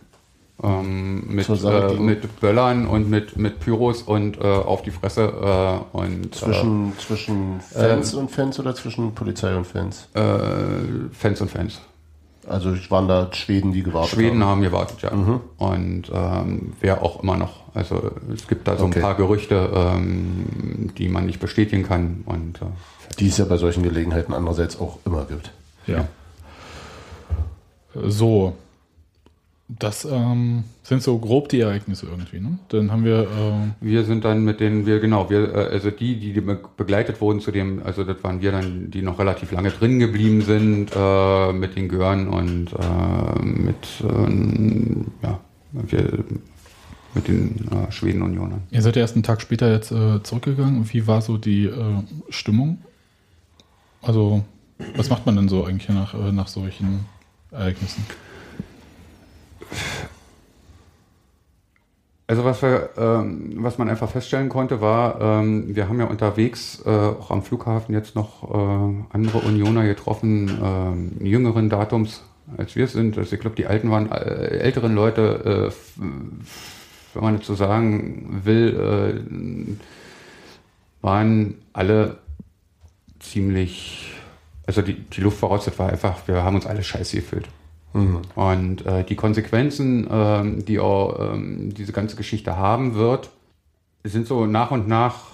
Ähm, 0.63 1.23
mit, 1.27 1.49
äh, 1.49 1.93
mit 1.95 2.39
Böllern 2.39 2.87
und 2.87 3.09
mit, 3.09 3.35
mit 3.37 3.59
Pyros 3.59 4.01
und 4.03 4.37
äh, 4.39 4.43
auf 4.43 4.83
die 4.83 4.91
Fresse 4.91 5.21
äh, 5.93 5.97
und 5.97 6.33
Zwischen, 6.33 6.93
zwischen 6.97 7.59
Fans 7.59 8.13
und 8.13 8.31
Fans 8.31 8.57
oder 8.59 8.73
zwischen 8.73 9.13
Polizei 9.13 9.53
und 9.55 9.67
Fans? 9.67 10.07
äh, 10.15 10.21
äh, 10.21 11.09
Fans 11.11 11.41
und 11.41 11.51
Fans. 11.51 11.81
Also 12.47 12.73
waren 12.89 13.07
da 13.07 13.27
Schweden, 13.33 13.73
die 13.73 13.81
gewartet 13.83 14.11
Schweden 14.11 14.41
haben. 14.43 14.49
haben 14.51 14.61
gewartet, 14.61 15.01
ja. 15.01 15.11
Und 15.57 16.03
ähm, 16.13 16.73
wer 16.79 17.01
auch 17.01 17.21
immer 17.23 17.37
noch. 17.37 17.63
Also 17.73 18.11
es 18.33 18.47
gibt 18.47 18.67
da 18.67 18.77
so 18.77 18.85
Okay. 18.85 18.99
ein 18.99 19.01
paar 19.01 19.15
Gerüchte, 19.15 19.69
ähm, 19.73 20.91
die 20.97 21.09
man 21.09 21.25
nicht 21.25 21.39
bestätigen 21.39 21.83
kann. 21.83 22.23
Und 22.27 22.61
äh, 22.61 22.65
Die 23.19 23.27
es 23.29 23.37
ja 23.39 23.45
bei 23.45 23.57
solchen 23.57 23.81
Gelegenheiten 23.81 24.31
andererseits 24.33 24.79
auch 24.79 24.99
immer 25.05 25.25
gibt. 25.25 25.51
Ja. 25.87 26.05
So. 27.95 28.53
Das 29.67 30.05
ähm, 30.05 30.63
sind 30.83 31.01
so 31.01 31.17
grob 31.17 31.49
die 31.49 31.59
Ereignisse 31.61 32.05
irgendwie. 32.05 32.39
Ne? 32.39 32.59
Dann 32.69 32.91
haben 32.91 33.03
wir. 33.03 33.27
ähm, 33.35 33.71
Wir 33.81 34.03
sind 34.03 34.23
dann 34.23 34.43
mit 34.43 34.59
den, 34.59 34.85
wir 34.85 34.99
genau, 34.99 35.27
wir, 35.31 35.55
äh, 35.55 35.57
also 35.71 35.89
die, 35.89 36.19
die 36.19 36.39
be- 36.39 36.59
begleitet 36.77 37.19
wurden 37.19 37.39
zu 37.39 37.49
dem, 37.51 37.81
also 37.83 38.03
das 38.03 38.23
waren 38.23 38.41
wir 38.41 38.51
dann, 38.51 38.91
die 38.91 39.01
noch 39.01 39.17
relativ 39.17 39.51
lange 39.51 39.71
drin 39.71 39.97
geblieben 39.97 40.41
sind, 40.41 40.91
äh, 40.95 41.51
mit 41.51 41.75
den 41.75 41.89
Gören 41.89 42.27
und 42.27 42.73
äh, 42.73 43.41
mit, 43.43 44.03
ähm, 44.03 45.07
ja, 45.23 45.39
wir, 45.71 46.23
mit 47.15 47.27
den 47.27 47.67
äh, 47.71 47.91
Schweden-Unionern. 47.91 48.61
Ihr 48.69 48.83
seid 48.83 48.95
ja 48.97 49.01
erst 49.01 49.15
einen 49.15 49.23
Tag 49.23 49.41
später 49.41 49.71
jetzt 49.71 49.91
äh, 49.91 50.21
zurückgegangen. 50.21 50.87
Wie 50.93 51.07
war 51.07 51.23
so 51.23 51.37
die 51.39 51.65
äh, 51.65 51.73
Stimmung? 52.29 52.77
Also, 54.03 54.43
was 54.95 55.09
macht 55.09 55.25
man 55.25 55.35
denn 55.37 55.49
so 55.49 55.65
eigentlich 55.65 55.89
nach, 55.89 56.13
äh, 56.13 56.31
nach 56.31 56.47
solchen 56.49 57.05
Ereignissen? 57.49 58.05
Also 62.27 62.43
was 62.43 62.63
wir, 62.63 62.89
ähm, 62.97 63.57
was 63.57 63.77
man 63.77 63.87
einfach 63.87 64.09
feststellen 64.09 64.49
konnte, 64.49 64.81
war, 64.81 65.21
ähm, 65.21 65.75
wir 65.75 65.87
haben 65.87 65.99
ja 65.99 66.05
unterwegs 66.05 66.81
äh, 66.83 66.89
auch 66.89 67.29
am 67.29 67.43
Flughafen 67.43 67.93
jetzt 67.93 68.15
noch 68.15 68.43
äh, 68.49 69.05
andere 69.11 69.39
Unioner 69.39 69.85
getroffen, 69.85 70.49
ähm, 70.61 71.11
jüngeren 71.23 71.69
Datums 71.69 72.23
als 72.57 72.75
wir 72.75 72.87
sind. 72.87 73.17
Also 73.17 73.33
ich 73.35 73.39
glaube, 73.39 73.55
die 73.55 73.67
alten 73.67 73.91
waren 73.91 74.11
äh, 74.11 74.57
älteren 74.57 74.95
Leute, 74.95 75.71
äh, 75.71 76.01
wenn 77.13 77.23
man 77.23 77.35
jetzt 77.35 77.45
so 77.45 77.53
sagen 77.53 78.41
will, 78.43 79.77
äh, 80.99 81.03
waren 81.03 81.55
alle 81.73 82.17
ziemlich, 83.19 84.13
also 84.65 84.81
die, 84.81 84.95
die 84.95 85.21
Luftvoraussetzung 85.21 85.85
war 85.85 85.91
einfach, 85.91 86.27
wir 86.27 86.43
haben 86.43 86.55
uns 86.55 86.65
alle 86.65 86.83
scheiße 86.83 87.17
gefühlt. 87.17 87.47
Und 88.35 88.85
äh, 88.85 89.05
die 89.05 89.15
Konsequenzen, 89.15 90.05
ähm, 90.11 90.65
die 90.65 90.79
auch 90.79 91.33
ähm, 91.33 91.73
diese 91.73 91.93
ganze 91.93 92.17
Geschichte 92.17 92.57
haben 92.57 92.95
wird, 92.95 93.29
sind 94.03 94.27
so 94.27 94.45
nach 94.45 94.71
und 94.71 94.87
nach, 94.87 95.27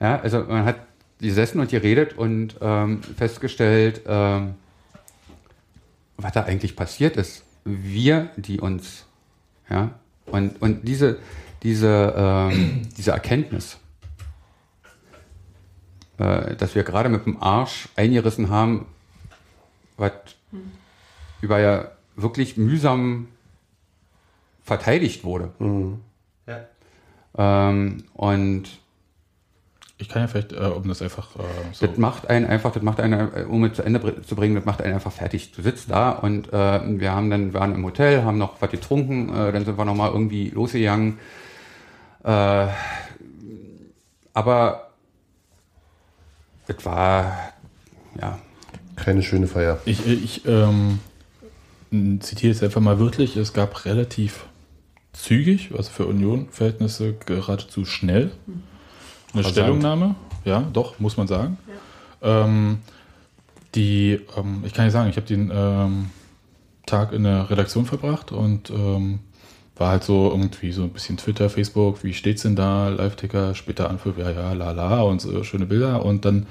ja, 0.00 0.20
also 0.20 0.42
man 0.42 0.64
hat 0.64 0.80
gesessen 1.20 1.60
und 1.60 1.70
geredet 1.70 2.18
und 2.18 2.56
ähm, 2.60 3.02
festgestellt, 3.02 4.02
ähm, 4.06 4.54
was 6.16 6.32
da 6.32 6.42
eigentlich 6.42 6.74
passiert 6.74 7.16
ist. 7.16 7.44
Wir, 7.64 8.30
die 8.36 8.60
uns, 8.60 9.06
ja, 9.70 9.90
und, 10.26 10.60
und 10.60 10.88
diese, 10.88 11.18
diese, 11.62 12.14
ähm, 12.16 12.82
diese 12.96 13.12
Erkenntnis, 13.12 13.78
äh, 16.18 16.56
dass 16.56 16.74
wir 16.74 16.82
gerade 16.82 17.08
mit 17.08 17.26
dem 17.26 17.40
Arsch 17.40 17.88
eingerissen 17.94 18.50
haben, 18.50 18.86
was 19.96 20.12
über 21.40 21.58
ja 21.60 21.90
wirklich 22.16 22.56
mühsam 22.56 23.28
verteidigt 24.64 25.24
wurde. 25.24 25.50
Ja. 26.46 27.68
Ähm, 27.68 28.04
und 28.14 28.64
Ich 30.00 30.08
kann 30.08 30.22
ja 30.22 30.28
vielleicht, 30.28 30.52
äh, 30.52 30.56
um 30.56 30.86
das 30.88 31.02
einfach 31.02 31.34
äh, 31.36 31.42
so. 31.72 31.86
das 31.86 31.96
macht 31.98 32.28
einen 32.28 32.46
einfach, 32.46 32.72
das 32.72 32.82
macht 32.82 33.00
einen, 33.00 33.34
äh, 33.34 33.42
um 33.44 33.64
es 33.64 33.74
zu 33.74 33.82
Ende 33.82 34.22
zu 34.22 34.36
bringen, 34.36 34.54
das 34.54 34.64
macht 34.64 34.82
einen 34.82 34.94
einfach 34.94 35.12
fertig. 35.12 35.52
Du 35.52 35.62
sitzt 35.62 35.90
da 35.90 36.10
und 36.10 36.52
äh, 36.52 37.00
wir 37.00 37.12
haben 37.12 37.30
dann, 37.30 37.54
waren 37.54 37.74
im 37.74 37.84
Hotel, 37.84 38.24
haben 38.24 38.38
noch 38.38 38.60
was 38.60 38.70
getrunken, 38.70 39.28
äh, 39.34 39.52
dann 39.52 39.64
sind 39.64 39.78
wir 39.78 39.84
nochmal 39.84 40.10
irgendwie 40.12 40.50
losgegangen. 40.50 41.18
Äh, 42.24 42.66
aber 44.34 44.90
es 46.68 46.84
war, 46.84 47.52
ja, 48.20 48.38
Keine 48.96 49.22
schöne 49.22 49.46
Feier. 49.46 49.78
Ich, 49.84 50.06
ich 50.06 50.46
ähm, 50.46 50.98
zitiere 52.20 52.52
jetzt 52.52 52.62
einfach 52.62 52.80
mal 52.80 52.98
wörtlich, 52.98 53.36
es 53.36 53.52
gab 53.52 53.84
relativ 53.84 54.46
zügig, 55.12 55.70
also 55.76 55.90
für 55.90 56.06
Union-Verhältnisse 56.06 57.14
geradezu 57.26 57.84
schnell. 57.84 58.30
Eine 59.32 59.42
Rasant. 59.42 59.52
Stellungnahme, 59.52 60.14
ja, 60.44 60.68
doch, 60.72 60.98
muss 60.98 61.16
man 61.16 61.26
sagen. 61.26 61.58
Ähm, 62.22 62.78
die, 63.74 64.20
ähm, 64.36 64.62
ich 64.64 64.72
kann 64.74 64.84
nicht 64.84 64.92
sagen, 64.92 65.10
ich 65.10 65.16
habe 65.16 65.26
den 65.26 65.50
ähm, 65.54 66.10
Tag 66.86 67.12
in 67.12 67.24
der 67.24 67.50
Redaktion 67.50 67.84
verbracht 67.84 68.32
und 68.32 68.70
ähm, 68.70 69.20
war 69.76 69.90
halt 69.90 70.04
so 70.04 70.30
irgendwie 70.30 70.72
so 70.72 70.82
ein 70.82 70.90
bisschen 70.90 71.16
Twitter, 71.16 71.50
Facebook, 71.50 72.02
wie 72.02 72.12
steht's 72.12 72.42
denn 72.42 72.56
da, 72.56 72.88
Live-Ticker, 72.88 73.54
später 73.54 73.88
Anpfiff, 73.90 74.18
ja, 74.18 74.30
ja, 74.30 74.52
la, 74.52 74.72
la 74.72 75.02
und 75.02 75.20
so 75.20 75.44
schöne 75.44 75.66
Bilder 75.66 76.04
und 76.04 76.24
dann 76.24 76.46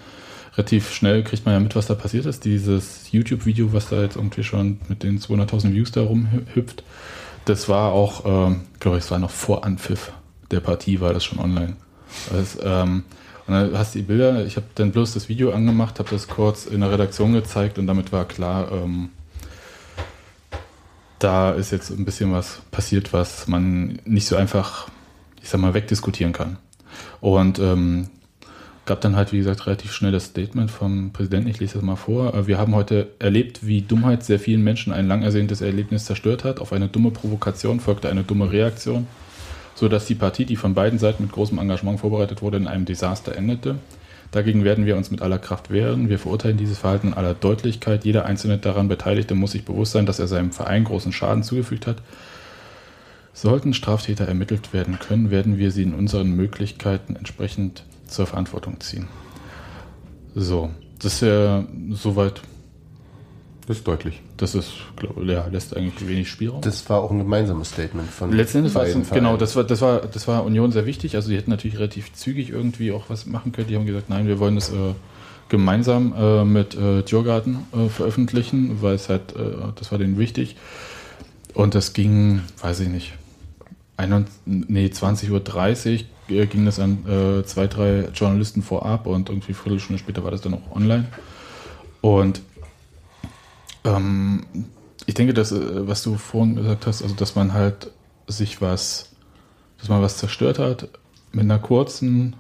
relativ 0.58 0.92
schnell 0.92 1.24
kriegt 1.24 1.46
man 1.46 1.54
ja 1.54 1.60
mit, 1.60 1.76
was 1.76 1.86
da 1.86 1.94
passiert 1.94 2.26
ist. 2.26 2.44
Dieses 2.44 3.12
YouTube-Video, 3.12 3.74
was 3.74 3.90
da 3.90 4.02
jetzt 4.02 4.16
irgendwie 4.16 4.44
schon 4.44 4.80
mit 4.90 5.04
den 5.04 5.20
200.000 5.20 5.74
Views 5.74 5.92
da 5.92 6.02
rumhüpft, 6.02 6.84
das 7.46 7.70
war 7.70 7.92
auch, 7.92 8.26
ähm, 8.26 8.62
glaube 8.80 8.98
ich, 8.98 9.04
es 9.04 9.12
war 9.12 9.20
noch 9.20 9.30
vor 9.30 9.64
Anpfiff 9.64 10.12
der 10.50 10.60
Partie, 10.60 11.00
war 11.00 11.14
das 11.14 11.24
schon 11.24 11.40
online. 11.40 11.76
Das, 12.32 12.58
ähm, 12.62 13.04
und 13.46 13.54
dann 13.54 13.78
hast 13.78 13.94
du 13.94 14.00
die 14.00 14.06
Bilder, 14.06 14.46
ich 14.46 14.56
habe 14.56 14.66
dann 14.76 14.92
bloß 14.92 15.14
das 15.14 15.30
Video 15.30 15.52
angemacht, 15.52 16.00
habe 16.00 16.10
das 16.10 16.28
kurz 16.28 16.66
in 16.66 16.82
der 16.82 16.92
Redaktion 16.92 17.34
gezeigt 17.34 17.78
und 17.78 17.88
damit 17.88 18.12
war 18.12 18.26
klar, 18.26 18.72
ähm, 18.72 19.10
da 21.20 21.52
ist 21.52 21.72
jetzt 21.72 21.92
ein 21.92 22.04
bisschen 22.04 22.34
was 22.34 22.62
passiert, 22.72 23.14
was 23.14 23.48
man 23.48 24.00
nicht 24.06 24.28
so 24.28 24.36
einfach, 24.36 24.90
ich 25.42 25.50
sag 25.50 25.62
mal, 25.62 25.74
wegdiskutieren 25.74 26.34
kann. 26.34 26.58
Und 27.22 27.60
ähm, 27.60 28.10
gab 28.88 29.02
dann 29.02 29.16
halt, 29.16 29.34
wie 29.34 29.38
gesagt, 29.38 29.68
relativ 29.68 29.92
schnell 29.92 30.12
das 30.12 30.26
Statement 30.26 30.72
vom 30.72 31.12
Präsidenten. 31.12 31.50
Ich 31.50 31.60
lese 31.60 31.76
das 31.76 31.84
mal 31.84 31.98
vor. 31.98 32.34
Äh, 32.34 32.48
Wir 32.48 32.58
haben 32.58 32.74
heute 32.74 33.10
erlebt, 33.20 33.68
wie 33.68 33.82
Dummheit 33.82 34.24
sehr 34.24 34.40
vielen 34.40 34.64
Menschen 34.64 34.92
ein 34.94 35.08
lang 35.08 35.22
ersehntes 35.22 35.62
Erlebnis 35.62 36.06
zerstört 36.06 36.44
hat. 36.44 36.60
Auf 36.60 36.74
eine 36.74 36.88
dumme 36.88 37.12
Provokation 37.12 37.80
folgte 37.80 38.10
eine 38.10 38.24
dumme 38.24 38.52
Reaktion, 38.52 39.06
sodass 39.76 40.06
die 40.06 40.16
Partie, 40.16 40.46
die 40.46 40.56
von 40.56 40.74
beiden 40.74 40.98
Seiten 40.98 41.24
mit 41.24 41.34
großem 41.34 41.60
Engagement 41.60 42.00
vorbereitet 42.00 42.42
wurde, 42.42 42.58
in 42.58 42.68
einem 42.68 42.86
Desaster 42.86 43.36
endete. 43.36 43.76
Dagegen 44.32 44.64
werden 44.64 44.86
wir 44.86 44.98
uns 44.98 45.12
mit 45.12 45.22
aller 45.22 45.40
Kraft 45.40 45.70
wehren. 45.70 46.10
Wir 46.10 46.20
verurteilen 46.20 46.58
dieses 46.58 46.80
Verhalten 46.80 47.10
in 47.10 47.14
aller 47.14 47.34
Deutlichkeit. 47.34 48.06
Jeder 48.06 48.26
einzelne 48.26 48.58
daran 48.58 48.88
Beteiligte 48.88 49.36
muss 49.36 49.52
sich 49.52 49.66
bewusst 49.66 49.94
sein, 49.94 50.06
dass 50.06 50.20
er 50.20 50.28
seinem 50.28 50.52
Verein 50.52 50.84
großen 50.84 51.14
Schaden 51.14 51.44
zugefügt 51.44 51.88
hat. 51.88 51.98
Sollten 53.34 53.74
Straftäter 53.74 54.28
ermittelt 54.28 54.74
werden 54.74 54.98
können, 55.00 55.30
werden 55.30 55.58
wir 55.58 55.72
sie 55.72 55.84
in 55.84 55.94
unseren 55.94 56.32
Möglichkeiten 56.32 57.16
entsprechend 57.16 57.84
zur 58.08 58.26
Verantwortung 58.26 58.80
ziehen. 58.80 59.08
So, 60.36 60.70
das 61.00 61.16
ist 61.16 61.22
ja 61.22 61.66
soweit. 61.92 62.42
Das 63.68 63.78
ist 63.78 63.88
deutlich. 63.88 64.22
Das 64.38 64.56
ist, 64.56 64.72
glaube 64.96 65.24
ich, 65.24 65.30
ja, 65.30 65.46
lässt 65.48 65.76
eigentlich 65.76 66.08
wenig 66.08 66.30
Spielraum. 66.30 66.62
Das 66.62 66.90
war 66.90 67.02
auch 67.02 67.12
ein 67.12 67.18
gemeinsames 67.18 67.70
Statement 67.70 68.10
von 68.10 68.32
Letzten 68.32 68.60
Endes 68.60 68.76
war 68.76 68.86
es, 68.86 69.10
genau, 69.10 69.36
das 69.36 69.58
war, 69.58 69.66
das 69.66 69.82
war, 69.82 70.00
das 70.00 70.26
war 70.28 70.46
Union 70.46 70.72
sehr 70.72 70.86
wichtig. 70.86 71.16
Also 71.16 71.30
die 71.30 71.38
hätten 71.38 71.52
natürlich 71.52 71.78
relativ 71.78 72.14
zügig 72.14 72.50
irgendwie 72.50 72.94
auch 72.94 73.10
was 73.10 73.26
machen 73.26 73.52
können. 73.52 73.68
Die 73.68 73.76
haben 73.76 73.86
gesagt, 73.86 74.10
nein, 74.10 74.28
wir 74.28 74.40
wollen 74.40 74.56
das 74.56 74.70
äh, 74.70 74.94
gemeinsam 75.50 76.14
äh, 76.18 76.46
mit 76.46 76.76
äh, 76.76 77.04
Tiergarten 77.04 77.66
äh, 77.74 77.90
veröffentlichen, 77.90 78.82
weil 78.82 78.96
es 78.96 79.10
halt, 79.10 79.36
äh, 79.36 79.74
das 79.76 79.92
war 79.92 79.98
denen 79.98 80.18
wichtig. 80.18 80.56
Und 81.54 81.76
das 81.76 81.94
ging, 81.94 82.42
weiß 82.62 82.82
ich 82.82 82.90
nicht, 82.90 83.14
21, 83.98 84.70
nee, 84.70 84.86
20.30 84.86 85.32
Uhr 85.32 86.06
ging 86.28 86.66
das 86.66 86.80
an 86.80 87.06
äh, 87.08 87.44
zwei, 87.46 87.68
drei 87.68 88.10
Journalisten 88.14 88.62
vorab 88.62 89.08
und 89.08 89.30
irgendwie 89.30 89.54
eine 89.54 89.56
Viertelstunde 89.56 90.00
später 90.00 90.24
war 90.24 90.32
das 90.32 90.42
dann 90.42 90.54
auch 90.54 90.76
online. 90.76 91.06
Und 92.02 92.42
ähm, 93.84 94.46
ich 95.06 95.14
denke, 95.14 95.34
dass, 95.34 95.52
äh, 95.52 95.88
was 95.88 96.04
du 96.04 96.16
vorhin 96.16 96.56
gesagt 96.56 96.86
hast, 96.86 97.02
also 97.02 97.16
dass 97.16 97.36
man 97.36 97.54
halt 97.54 97.92
sich 98.28 98.62
was, 98.62 99.16
dass 99.80 99.90
man 99.90 100.02
was 100.02 100.18
zerstört 100.18 100.60
hat 100.60 100.90
mit 101.32 101.44
einer 101.44 101.60
kurzen 101.60 102.36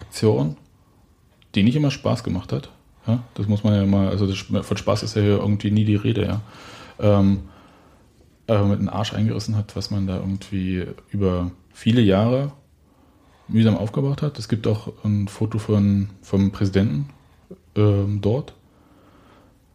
Aktion, 0.00 0.56
die 1.54 1.62
nicht 1.62 1.76
immer 1.76 1.90
Spaß 1.90 2.24
gemacht 2.24 2.52
hat. 2.52 2.70
Ja, 3.06 3.22
das 3.34 3.48
muss 3.48 3.64
man 3.64 3.74
ja 3.74 3.84
mal, 3.84 4.08
also 4.08 4.26
das, 4.26 4.38
von 4.38 4.76
Spaß 4.76 5.02
ist 5.02 5.16
ja 5.16 5.22
hier 5.22 5.38
irgendwie 5.38 5.70
nie 5.70 5.84
die 5.84 5.96
Rede, 5.96 6.24
ja. 6.24 6.40
Ähm, 6.98 7.40
aber 8.46 8.66
mit 8.66 8.78
einem 8.78 8.88
Arsch 8.88 9.12
eingerissen 9.12 9.56
hat, 9.56 9.74
was 9.76 9.90
man 9.90 10.06
da 10.06 10.16
irgendwie 10.16 10.86
über 11.10 11.50
viele 11.74 12.00
Jahre 12.00 12.52
mühsam 13.48 13.76
aufgebaut 13.76 14.22
hat. 14.22 14.38
Es 14.38 14.48
gibt 14.48 14.66
auch 14.66 14.92
ein 15.04 15.28
Foto 15.28 15.58
von, 15.58 16.08
vom 16.22 16.50
Präsidenten 16.50 17.10
ähm, 17.76 18.20
dort, 18.22 18.54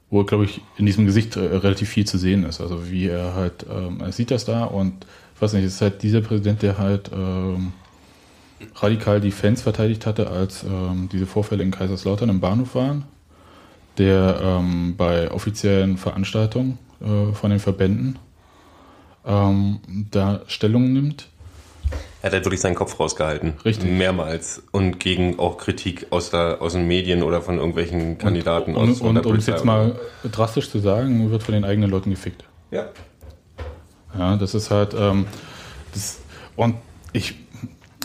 wo, 0.10 0.24
glaube 0.24 0.46
ich, 0.46 0.62
in 0.78 0.88
diesem 0.88 1.06
Gesicht 1.06 1.36
äh, 1.36 1.42
relativ 1.42 1.90
viel 1.90 2.08
zu 2.08 2.18
sehen 2.18 2.44
ist. 2.46 2.62
Also 2.62 2.90
wie 2.90 3.08
er 3.08 3.36
halt, 3.36 3.66
ähm, 3.70 4.00
er 4.02 4.12
sieht 4.12 4.32
das 4.32 4.46
da 4.46 4.64
und 4.64 5.06
ich 5.36 5.42
weiß 5.42 5.54
nicht, 5.54 5.66
es 5.66 5.76
ist 5.76 5.82
halt 5.82 6.02
dieser 6.02 6.22
Präsident, 6.22 6.62
der 6.64 6.78
halt 6.78 7.12
ähm, 7.14 7.74
radikal 8.76 9.22
die 9.22 9.32
Fans 9.32 9.62
verteidigt 9.62 10.06
hatte, 10.06 10.30
als 10.30 10.64
ähm, 10.64 11.10
diese 11.12 11.26
Vorfälle 11.26 11.64
in 11.64 11.72
Kaiserslautern 11.72 12.30
im 12.30 12.40
Bahnhof 12.40 12.76
waren, 12.76 13.06
der 13.98 14.40
ähm, 14.42 14.96
bei 14.98 15.32
offiziellen 15.32 15.98
Veranstaltungen 15.98 16.78
äh, 17.02 17.34
von 17.34 17.52
den 17.52 17.60
Verbänden 17.60 18.18
ähm, 19.26 19.80
da 20.12 20.42
Stellung 20.48 20.92
nimmt. 20.92 21.30
Er 22.22 22.28
hat 22.28 22.34
halt 22.34 22.46
wirklich 22.46 22.60
seinen 22.60 22.76
Kopf 22.76 23.00
rausgehalten. 23.00 23.54
Richtig. 23.64 23.90
Mehrmals. 23.90 24.62
Und 24.72 25.00
gegen 25.00 25.40
auch 25.40 25.58
Kritik 25.58 26.08
aus, 26.10 26.32
der, 26.32 26.62
aus 26.62 26.74
den 26.74 26.88
Medien 26.88 27.24
oder 27.24 27.42
von 27.42 27.58
irgendwelchen 27.58 28.18
Kandidaten 28.18 28.76
Und, 28.76 28.92
aus 28.92 29.02
und, 29.02 29.18
und 29.18 29.26
um 29.26 29.36
es 29.36 29.46
jetzt 29.46 29.64
mal 29.64 29.96
drastisch 30.30 30.70
zu 30.70 30.80
sagen, 30.80 31.32
wird 31.32 31.44
von 31.44 31.54
den 31.54 31.64
eigenen 31.64 31.90
Leuten 31.90 32.10
gefickt. 32.10 32.44
Ja. 32.72 32.90
Ja, 34.18 34.36
das 34.36 34.54
ist 34.54 34.70
halt, 34.72 34.94
ähm, 34.98 35.28
das, 35.94 36.20
und 36.56 36.76
ich, 37.14 37.36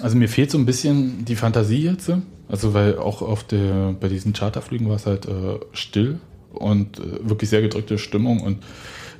also 0.03 0.17
mir 0.17 0.29
fehlt 0.29 0.51
so 0.51 0.59
ein 0.59 0.67
bisschen 0.67 1.25
die 1.25 1.35
Fantasie 1.35 1.85
jetzt, 1.85 2.11
also 2.49 2.75
weil 2.75 2.99
auch 2.99 3.23
auf 3.23 3.43
der, 3.43 3.95
bei 3.99 4.09
diesen 4.09 4.33
Charterflügen 4.33 4.89
war 4.89 4.97
es 4.97 5.07
halt 5.07 5.27
äh, 5.27 5.59
still 5.73 6.21
und 6.53 6.99
äh, 6.99 7.29
wirklich 7.29 7.51
sehr 7.51 7.63
gedrückte 7.63 7.99
Stimmung 7.99 8.41
und 8.41 8.63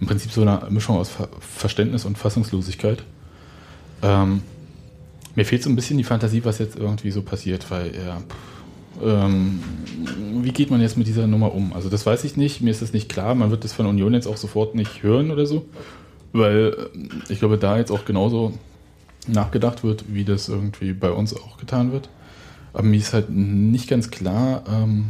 im 0.01 0.07
Prinzip 0.07 0.31
so 0.31 0.43
eine 0.43 0.67
Mischung 0.71 0.99
aus 0.99 1.09
Ver 1.09 1.29
Verständnis 1.41 2.05
und 2.05 2.19
Fassungslosigkeit. 2.19 3.03
Ähm, 4.03 4.43
mir 5.35 5.45
fehlt 5.45 5.63
so 5.63 5.71
ein 5.71 5.77
bisschen 5.77 5.99
die 5.99 6.05
Fantasie, 6.05 6.45
was 6.45 6.59
jetzt 6.59 6.77
irgendwie 6.77 7.11
so 7.11 7.23
passiert, 7.23 7.71
weil 7.71 7.93
ja, 7.95 8.23
ähm, 9.03 9.61
wie 10.43 10.53
geht 10.53 10.71
man 10.71 10.81
jetzt 10.81 10.97
mit 10.97 11.07
dieser 11.07 11.27
Nummer 11.27 11.55
um? 11.55 11.73
Also 11.73 11.89
das 11.89 12.07
weiß 12.07 12.25
ich 12.25 12.37
nicht, 12.37 12.61
mir 12.61 12.71
ist 12.71 12.83
das 12.83 12.93
nicht 12.93 13.09
klar, 13.09 13.35
man 13.35 13.51
wird 13.51 13.65
das 13.65 13.73
von 13.73 13.87
Union 13.87 14.15
jetzt 14.15 14.27
auch 14.27 14.37
sofort 14.37 14.75
nicht 14.75 15.03
hören 15.03 15.31
oder 15.31 15.47
so, 15.47 15.67
weil 16.33 16.91
äh, 16.95 17.33
ich 17.33 17.41
glaube, 17.41 17.59
da 17.59 17.79
jetzt 17.79 17.91
auch 17.91 18.05
genauso 18.05 18.53
nachgedacht 19.27 19.83
wird, 19.83 20.05
wie 20.09 20.25
das 20.25 20.49
irgendwie 20.49 20.93
bei 20.93 21.11
uns 21.11 21.35
auch 21.35 21.57
getan 21.57 21.93
wird. 21.93 22.09
Aber 22.73 22.85
mir 22.85 22.97
ist 22.97 23.15
halt 23.15 23.31
nicht 23.31 23.89
ganz 23.89 24.11
klar, 24.11 24.65
ähm, 24.69 25.07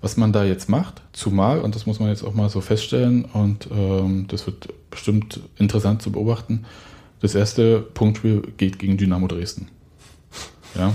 was 0.00 0.16
man 0.16 0.32
da 0.32 0.44
jetzt 0.44 0.68
macht, 0.68 1.02
zumal, 1.12 1.60
und 1.60 1.74
das 1.74 1.86
muss 1.86 2.00
man 2.00 2.08
jetzt 2.08 2.22
auch 2.22 2.34
mal 2.34 2.48
so 2.48 2.60
feststellen, 2.60 3.24
und 3.24 3.68
ähm, 3.70 4.26
das 4.28 4.46
wird 4.46 4.68
bestimmt 4.90 5.40
interessant 5.58 6.02
zu 6.02 6.12
beobachten, 6.12 6.64
das 7.20 7.34
erste 7.34 7.80
Punktspiel 7.80 8.42
geht 8.56 8.78
gegen 8.78 8.96
Dynamo 8.96 9.26
Dresden. 9.26 9.68
Ja. 10.74 10.94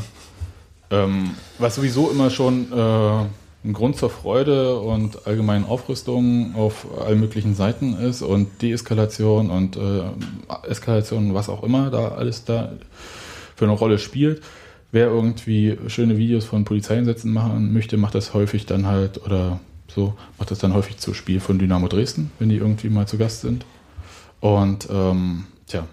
Ähm, 0.89 1.32
was 1.57 1.76
sowieso 1.76 2.09
immer 2.11 2.30
schon 2.30 2.71
äh, 2.71 3.26
ein 3.65 3.74
Grund 3.74 3.95
zur 3.95 4.09
Freude 4.09 4.78
und 4.80 5.26
allgemeinen 5.26 5.65
Aufrüstung 5.65 6.53
auf 6.55 6.86
allen 7.01 7.19
möglichen 7.19 7.55
Seiten 7.55 7.95
ist 7.95 8.21
und 8.21 8.61
Deeskalation 8.61 9.49
und 9.49 9.78
äh, 9.78 10.03
Eskalation, 10.67 11.34
was 11.34 11.49
auch 11.49 11.63
immer 11.63 11.89
da 11.89 12.09
alles 12.09 12.43
da 12.45 12.74
für 13.55 13.65
eine 13.65 13.74
Rolle 13.74 13.99
spielt. 13.99 14.41
Wer 14.91 15.07
irgendwie 15.07 15.78
schöne 15.88 16.17
Videos 16.17 16.45
von 16.45 16.65
Polizeieinsätzen 16.65 17.32
machen 17.32 17.74
möchte, 17.74 17.97
macht 17.97 18.15
das 18.15 18.34
häufig 18.34 18.65
dann 18.65 18.86
halt 18.86 19.24
oder 19.26 19.59
so, 19.88 20.13
macht 20.38 20.51
das 20.51 20.59
dann 20.59 20.74
häufig 20.74 20.97
zu 20.97 21.13
Spiel 21.13 21.39
von 21.39 21.57
Dynamo 21.57 21.88
Dresden, 21.88 22.32
wenn 22.39 22.49
die 22.49 22.57
irgendwie 22.57 22.89
mal 22.89 23.07
zu 23.07 23.17
Gast 23.17 23.41
sind. 23.41 23.65
Und 24.39 24.88
ähm, 24.91 25.45
tja, 25.67 25.88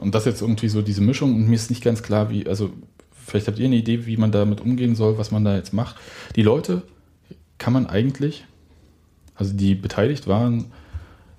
und 0.00 0.14
das 0.14 0.24
jetzt 0.24 0.40
irgendwie 0.42 0.68
so 0.68 0.82
diese 0.82 1.00
Mischung 1.00 1.34
und 1.34 1.48
mir 1.48 1.54
ist 1.54 1.70
nicht 1.70 1.82
ganz 1.84 2.02
klar, 2.02 2.30
wie, 2.30 2.46
also 2.46 2.70
vielleicht 3.24 3.46
habt 3.48 3.58
ihr 3.58 3.66
eine 3.66 3.76
Idee, 3.76 4.06
wie 4.06 4.16
man 4.16 4.32
damit 4.32 4.60
umgehen 4.60 4.94
soll, 4.94 5.18
was 5.18 5.30
man 5.30 5.44
da 5.44 5.56
jetzt 5.56 5.72
macht. 5.72 5.96
Die 6.36 6.42
Leute 6.42 6.82
kann 7.58 7.72
man 7.72 7.86
eigentlich, 7.86 8.44
also 9.34 9.52
die 9.54 9.74
beteiligt 9.74 10.26
waren, 10.26 10.66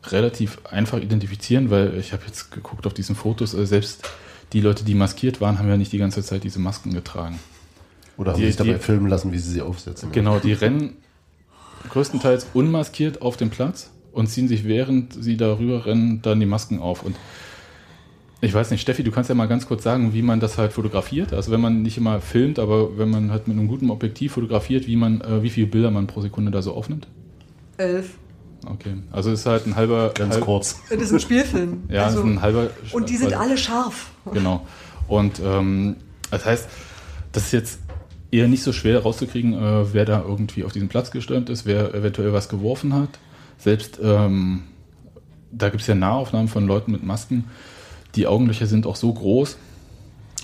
relativ 0.06 0.60
einfach 0.66 1.00
identifizieren, 1.02 1.70
weil 1.70 1.98
ich 1.98 2.12
habe 2.14 2.24
jetzt 2.26 2.52
geguckt 2.52 2.86
auf 2.88 2.94
diesen 2.94 3.16
Fotos, 3.16 3.54
äh, 3.54 3.66
selbst 3.66 4.04
die 4.54 4.62
Leute, 4.62 4.84
die 4.84 4.96
maskiert 4.96 5.42
waren, 5.42 5.60
haben 5.60 5.68
ja 5.70 5.78
nicht 5.78 5.92
die 5.92 5.98
ganze 5.98 6.22
Zeit 6.24 6.44
diese 6.44 6.60
Masken 6.60 6.94
getragen. 6.94 7.40
Oder 8.18 8.34
haben 8.34 8.40
Die- 8.42 8.48
sich 8.48 8.56
dabei 8.58 8.74
die- 8.74 8.80
filmen 8.80 9.08
lassen, 9.08 9.32
wie 9.32 9.40
sie 9.40 9.52
sie 9.52 9.62
aufsetzen. 9.62 10.12
Genau, 10.12 10.40
die 10.40 10.54
rennen 10.54 10.98
größtenteils 11.90 12.48
unmaskiert 12.54 13.22
auf 13.22 13.38
den 13.38 13.50
Platz 13.50 13.90
und 14.12 14.28
ziehen 14.28 14.48
sich, 14.48 14.64
während 14.66 15.14
sie 15.22 15.38
darüber 15.38 15.86
rennen, 15.86 16.22
dann 16.22 16.40
die 16.40 16.46
Masken 16.46 16.80
auf. 16.80 17.04
Und 17.04 17.16
ich 18.44 18.54
weiß 18.54 18.72
nicht, 18.72 18.82
Steffi, 18.82 19.04
du 19.04 19.12
kannst 19.12 19.30
ja 19.30 19.36
mal 19.36 19.48
ganz 19.48 19.68
kurz 19.68 19.84
sagen, 19.84 20.14
wie 20.14 20.22
man 20.22 20.40
das 20.40 20.58
halt 20.58 20.74
fotografiert. 20.74 21.34
Also 21.34 21.52
wenn 21.52 21.62
man 21.62 21.82
nicht 21.82 21.98
immer 21.98 22.20
filmt, 22.20 22.60
aber 22.60 22.98
wenn 22.98 23.10
man 23.10 23.32
halt 23.32 23.48
mit 23.48 23.58
einem 23.58 23.68
guten 23.68 23.90
Objektiv 23.90 24.34
fotografiert, 24.34 24.88
wie 24.88 24.96
man, 24.96 25.22
äh, 25.22 25.44
wie 25.44 25.50
viele 25.50 25.68
Bilder 25.68 25.92
man 25.92 26.08
pro 26.08 26.22
Sekunde 26.22 26.52
da 26.52 26.62
so 26.62 26.74
aufnimmt. 26.74 27.08
Elf. 27.78 28.16
Okay. 28.66 28.96
Also 29.12 29.32
es 29.32 29.42
ist 29.42 29.46
halt 29.46 29.66
ein 29.68 29.76
halber. 29.76 30.12
Ganz 30.14 30.36
halb, 30.36 30.44
kurz. 30.46 30.80
Das 30.90 31.02
ist 31.02 31.12
ein 31.12 31.20
Spielfilm. 31.20 31.84
Ja, 31.90 32.02
es 32.02 32.16
Also- 32.16 32.20
ist 32.20 32.26
ein 32.26 32.42
halber. 32.42 32.70
Und 32.92 33.10
die 33.10 33.18
sind 33.18 33.34
also- 33.34 33.40
alle 33.40 33.58
scharf. 33.58 34.12
Genau. 34.34 34.66
Und 35.08 35.42
ähm, 35.44 35.96
das 36.32 36.46
heißt, 36.46 36.68
das 37.34 37.44
ist 37.46 37.52
jetzt 37.52 37.80
eher 38.32 38.48
nicht 38.48 38.64
so 38.64 38.72
schwer 38.74 39.02
rauszukriegen, 39.04 39.54
äh, 39.54 39.94
wer 39.94 40.06
da 40.06 40.24
irgendwie 40.28 40.64
auf 40.64 40.72
diesen 40.72 40.88
Platz 40.88 41.12
gestürmt 41.12 41.50
ist, 41.50 41.66
wer 41.66 41.94
eventuell 41.94 42.34
was 42.34 42.50
geworfen 42.50 42.94
hat. 42.94 43.10
Selbst 43.58 44.00
ähm, 44.04 44.64
da 45.52 45.70
gibt 45.70 45.82
es 45.82 45.88
ja 45.88 45.96
Nahaufnahmen 45.96 46.48
von 46.48 46.66
Leuten 46.66 46.92
mit 46.92 47.04
Masken. 47.04 47.46
Die 48.16 48.28
Augenlöcher 48.28 48.68
sind 48.68 48.86
auch 48.86 48.96
so 48.96 49.14
groß, 49.14 49.58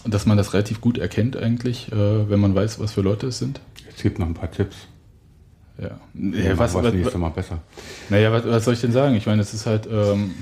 dass 0.05 0.26
man 0.26 0.38
das 0.38 0.53
relativ 0.53 0.82
gut 0.82 0.97
erkennt 0.97 1.38
eigentlich, 1.38 1.91
äh, 1.91 2.30
wenn 2.30 2.39
man 2.39 2.55
weiß, 2.55 2.80
was 2.80 2.93
für 2.93 3.01
Leute 3.01 3.28
es 3.28 3.39
sind. 3.39 3.59
Jetzt 3.86 4.01
gibt 4.01 4.20
noch 4.20 4.28
ein 4.28 4.34
paar 4.34 4.51
Tipps. 4.51 4.76
Ja. 5.78 5.99
Ja 6.13 6.57
was, 6.57 6.74
was, 6.74 6.84
das 6.84 6.93
nächste 6.93 7.17
Mal 7.17 7.30
besser. 7.30 7.59
naja, 8.09 8.32
was, 8.32 8.45
was 8.45 8.65
soll 8.65 8.74
ich 8.74 8.82
denn 8.82 8.91
sagen? 8.91 9.15
Ich 9.15 9.26
meine, 9.26 9.41
es 9.41 9.53
ist 9.53 9.65
halt. 9.65 9.88
Ähm, 9.91 10.36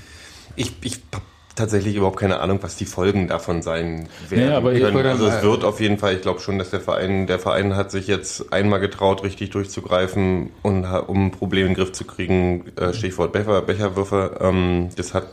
Ich, 0.55 0.73
ich 0.81 0.99
habe 1.13 1.25
tatsächlich 1.57 1.95
überhaupt 1.95 2.19
keine 2.19 2.39
Ahnung, 2.39 2.59
was 2.61 2.75
die 2.77 2.85
Folgen 2.85 3.27
davon 3.27 3.61
sein 3.61 4.07
werden. 4.29 4.45
Naja, 4.45 4.57
aber 4.57 4.73
ich 4.73 4.81
können. 4.81 5.05
also 5.05 5.27
es 5.27 5.43
wird 5.43 5.63
auf 5.63 5.79
jeden 5.79 5.97
Fall, 5.97 6.15
ich 6.15 6.21
glaube 6.21 6.39
schon, 6.39 6.57
dass 6.57 6.69
der 6.69 6.79
Verein, 6.79 7.27
der 7.27 7.39
Verein 7.39 7.75
hat 7.75 7.91
sich 7.91 8.07
jetzt 8.07 8.53
einmal 8.53 8.79
getraut, 8.79 9.23
richtig 9.23 9.49
durchzugreifen, 9.49 10.51
und, 10.61 10.85
um 10.85 11.27
ein 11.27 11.31
Problem 11.31 11.67
in 11.67 11.73
den 11.73 11.75
Griff 11.75 11.91
zu 11.91 12.05
kriegen. 12.05 12.65
Äh, 12.75 12.93
Stichwort 12.93 13.33
Becher, 13.33 13.61
Becherwürfe. 13.61 14.37
Ähm, 14.39 14.89
das 14.95 15.13
hat 15.13 15.27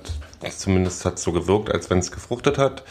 zumindest 0.53 1.05
hat 1.05 1.19
so 1.19 1.33
gewirkt, 1.33 1.73
als 1.73 1.91
wenn 1.91 1.99
es 1.99 2.13
gefruchtet 2.13 2.59
hat. 2.59 2.85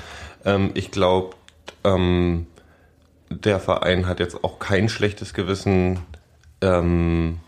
Ähm, 0.46 0.72
ich 0.74 0.92
glaube, 0.92 1.36
ähm, 1.84 2.48
der 3.30 3.60
Verein 3.60 4.08
hat 4.08 4.20
jetzt 4.20 4.44
auch 4.44 4.60
kein 4.60 4.90
schlechtes 4.90 5.34
Gewissen. 5.34 6.00
Ähm, 6.62 7.40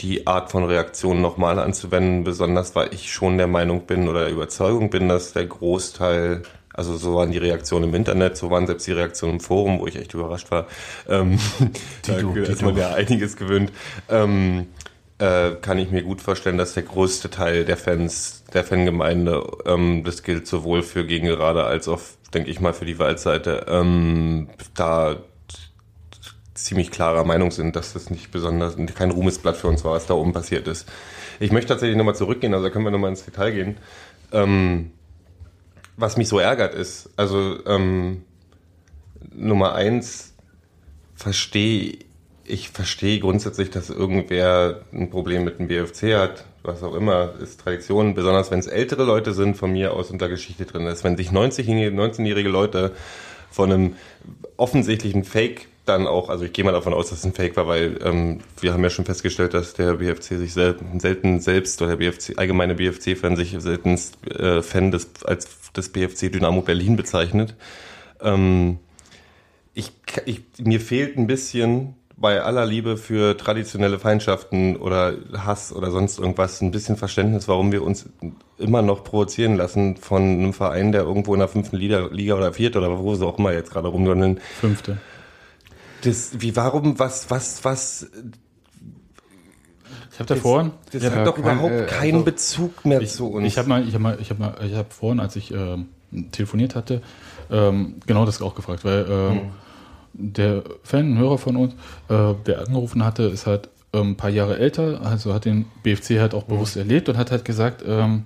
die 0.00 0.26
Art 0.26 0.50
von 0.50 0.64
Reaktion 0.64 1.20
nochmal 1.20 1.58
anzuwenden, 1.58 2.24
besonders 2.24 2.74
weil 2.74 2.92
ich 2.92 3.12
schon 3.12 3.38
der 3.38 3.46
Meinung 3.46 3.86
bin 3.86 4.08
oder 4.08 4.20
der 4.20 4.30
Überzeugung 4.30 4.90
bin, 4.90 5.08
dass 5.08 5.32
der 5.32 5.46
Großteil, 5.46 6.42
also 6.72 6.96
so 6.96 7.14
waren 7.14 7.30
die 7.30 7.38
Reaktionen 7.38 7.88
im 7.90 7.94
Internet, 7.94 8.36
so 8.36 8.50
waren 8.50 8.66
selbst 8.66 8.86
die 8.86 8.92
Reaktionen 8.92 9.34
im 9.34 9.40
Forum, 9.40 9.78
wo 9.78 9.86
ich 9.86 9.96
echt 9.96 10.12
überrascht 10.14 10.50
war, 10.50 10.66
ähm, 11.08 11.38
da 12.06 12.16
ist 12.16 12.62
man 12.62 12.76
ja 12.76 12.92
einiges 12.94 13.36
gewöhnt, 13.36 13.72
ähm, 14.08 14.66
äh, 15.18 15.52
kann 15.60 15.78
ich 15.78 15.90
mir 15.90 16.02
gut 16.02 16.20
vorstellen, 16.20 16.58
dass 16.58 16.74
der 16.74 16.82
größte 16.82 17.30
Teil 17.30 17.64
der 17.64 17.76
Fans, 17.76 18.44
der 18.52 18.64
Fangemeinde, 18.64 19.44
ähm, 19.66 20.02
das 20.04 20.22
gilt 20.22 20.46
sowohl 20.46 20.82
für 20.82 21.06
gegen 21.06 21.26
gerade 21.26 21.64
als 21.64 21.88
auch, 21.88 22.00
denke 22.32 22.50
ich 22.50 22.60
mal, 22.60 22.74
für 22.74 22.84
die 22.84 22.98
Waldseite, 22.98 23.66
ähm, 23.68 24.48
da 24.74 25.16
ziemlich 26.54 26.90
klarer 26.90 27.24
Meinung 27.24 27.50
sind, 27.50 27.76
dass 27.76 27.92
das 27.92 28.10
nicht 28.10 28.30
besonders, 28.30 28.76
kein 28.94 29.10
Ruhmesblatt 29.10 29.56
für 29.56 29.68
uns 29.68 29.84
war, 29.84 29.92
was 29.92 30.06
da 30.06 30.14
oben 30.14 30.32
passiert 30.32 30.66
ist. 30.68 30.88
Ich 31.40 31.52
möchte 31.52 31.68
tatsächlich 31.68 31.96
nochmal 31.96 32.14
zurückgehen, 32.14 32.54
also 32.54 32.64
da 32.64 32.70
können 32.70 32.84
wir 32.84 32.90
nochmal 32.90 33.10
ins 33.10 33.24
Detail 33.24 33.50
gehen. 33.50 33.76
Ähm, 34.32 34.92
was 35.96 36.16
mich 36.16 36.28
so 36.28 36.38
ärgert 36.38 36.74
ist, 36.74 37.10
also 37.16 37.58
ähm, 37.66 38.24
Nummer 39.32 39.74
eins, 39.74 40.34
verstehe 41.14 42.03
ich 42.46 42.70
verstehe 42.70 43.20
grundsätzlich, 43.20 43.70
dass 43.70 43.90
irgendwer 43.90 44.82
ein 44.92 45.10
Problem 45.10 45.44
mit 45.44 45.58
dem 45.58 45.68
BFC 45.68 46.14
hat, 46.14 46.44
was 46.62 46.82
auch 46.82 46.94
immer, 46.94 47.34
ist 47.40 47.60
Tradition, 47.60 48.14
besonders 48.14 48.50
wenn 48.50 48.58
es 48.58 48.66
ältere 48.66 49.04
Leute 49.04 49.32
sind, 49.32 49.56
von 49.56 49.72
mir 49.72 49.92
aus 49.94 50.12
da 50.12 50.28
Geschichte 50.28 50.64
drin 50.64 50.86
ist. 50.86 51.04
Wenn 51.04 51.16
sich 51.16 51.32
90 51.32 51.68
19-jährige 51.68 52.48
Leute 52.48 52.92
von 53.50 53.72
einem 53.72 53.96
offensichtlichen 54.56 55.24
Fake 55.24 55.68
dann 55.84 56.06
auch, 56.06 56.30
also 56.30 56.44
ich 56.44 56.52
gehe 56.52 56.64
mal 56.64 56.72
davon 56.72 56.94
aus, 56.94 57.10
dass 57.10 57.18
es 57.18 57.24
ein 57.24 57.34
Fake 57.34 57.56
war, 57.56 57.66
weil 57.66 57.98
ähm, 58.02 58.40
wir 58.60 58.72
haben 58.72 58.82
ja 58.82 58.90
schon 58.90 59.04
festgestellt, 59.04 59.52
dass 59.52 59.74
der 59.74 59.94
BFC 59.94 60.38
sich 60.38 60.54
selten, 60.54 60.98
selten 60.98 61.40
selbst 61.40 61.80
oder 61.82 61.96
der 61.96 62.10
BFC, 62.10 62.38
allgemeine 62.38 62.74
BFC-Fan 62.74 63.36
sich 63.36 63.54
selten 63.58 63.98
äh, 64.30 64.62
Fan 64.62 64.90
des, 64.90 65.10
als 65.24 65.46
des 65.76 65.90
BFC 65.90 66.32
Dynamo 66.32 66.62
Berlin 66.62 66.96
bezeichnet. 66.96 67.54
Ähm, 68.22 68.78
ich, 69.74 69.92
ich, 70.24 70.40
mir 70.58 70.80
fehlt 70.80 71.18
ein 71.18 71.26
bisschen 71.26 71.96
bei 72.16 72.40
aller 72.42 72.64
Liebe 72.64 72.96
für 72.96 73.36
traditionelle 73.36 73.98
Feindschaften 73.98 74.76
oder 74.76 75.14
Hass 75.36 75.72
oder 75.72 75.90
sonst 75.90 76.18
irgendwas 76.18 76.60
ein 76.60 76.70
bisschen 76.70 76.96
Verständnis, 76.96 77.48
warum 77.48 77.72
wir 77.72 77.82
uns 77.82 78.06
immer 78.56 78.82
noch 78.82 79.02
provozieren 79.02 79.56
lassen 79.56 79.96
von 79.96 80.22
einem 80.22 80.52
Verein, 80.52 80.92
der 80.92 81.02
irgendwo 81.02 81.34
in 81.34 81.40
der 81.40 81.48
fünften 81.48 81.76
Liga, 81.76 82.08
Liga 82.12 82.34
oder 82.34 82.52
vierten 82.52 82.78
oder 82.78 82.96
wo 82.98 83.14
sie 83.16 83.26
auch 83.26 83.38
immer 83.38 83.52
jetzt 83.52 83.72
gerade 83.72 83.88
rumdonneln. 83.88 84.38
Fünfte. 84.60 84.98
Das, 86.02 86.30
wie, 86.40 86.54
warum, 86.54 86.98
was, 86.98 87.30
was, 87.30 87.64
was, 87.64 88.06
Ich 90.12 90.18
habe 90.20 90.28
da 90.28 90.36
vorhin. 90.36 90.70
das 90.92 91.02
Ja, 91.02 91.10
hat 91.10 91.26
doch 91.26 91.34
kein- 91.34 91.42
überhaupt 91.42 91.72
äh, 91.74 91.86
keinen 91.86 92.12
also- 92.14 92.24
Bezug 92.24 92.84
mehr 92.84 93.00
Ich, 93.00 93.10
zu 93.12 93.26
uns. 93.28 93.46
ich 93.46 93.58
habe 93.58 93.68
mal, 93.68 93.86
ich 93.88 93.94
habe 93.94 94.02
mal, 94.02 94.18
ich 94.20 94.30
habe 94.30 94.40
mal, 94.40 94.54
ich 94.64 94.74
habe 94.74 94.88
vorhin, 94.90 95.18
als 95.18 95.34
ich 95.36 95.50
ähm, 95.52 95.88
telefoniert 96.30 96.74
hatte, 96.76 97.02
ähm, 97.50 97.96
genau 98.06 98.24
das 98.24 98.40
auch 98.40 98.54
gefragt, 98.54 98.84
weil 98.84 99.04
ähm, 99.10 99.40
der 100.14 100.62
Fan, 100.82 101.14
ein 101.14 101.18
Hörer 101.18 101.38
von 101.38 101.56
uns, 101.56 101.74
äh, 102.08 102.34
der 102.46 102.66
angerufen 102.66 103.04
hatte, 103.04 103.24
ist 103.24 103.46
halt 103.46 103.68
ähm, 103.92 104.10
ein 104.10 104.16
paar 104.16 104.30
Jahre 104.30 104.58
älter, 104.58 105.00
also 105.02 105.34
hat 105.34 105.44
den 105.44 105.66
BFC 105.82 106.20
halt 106.20 106.34
auch 106.34 106.44
bewusst 106.44 106.76
erlebt 106.76 107.08
und 107.08 107.16
hat 107.16 107.30
halt 107.30 107.44
gesagt, 107.44 107.84
ähm, 107.86 108.24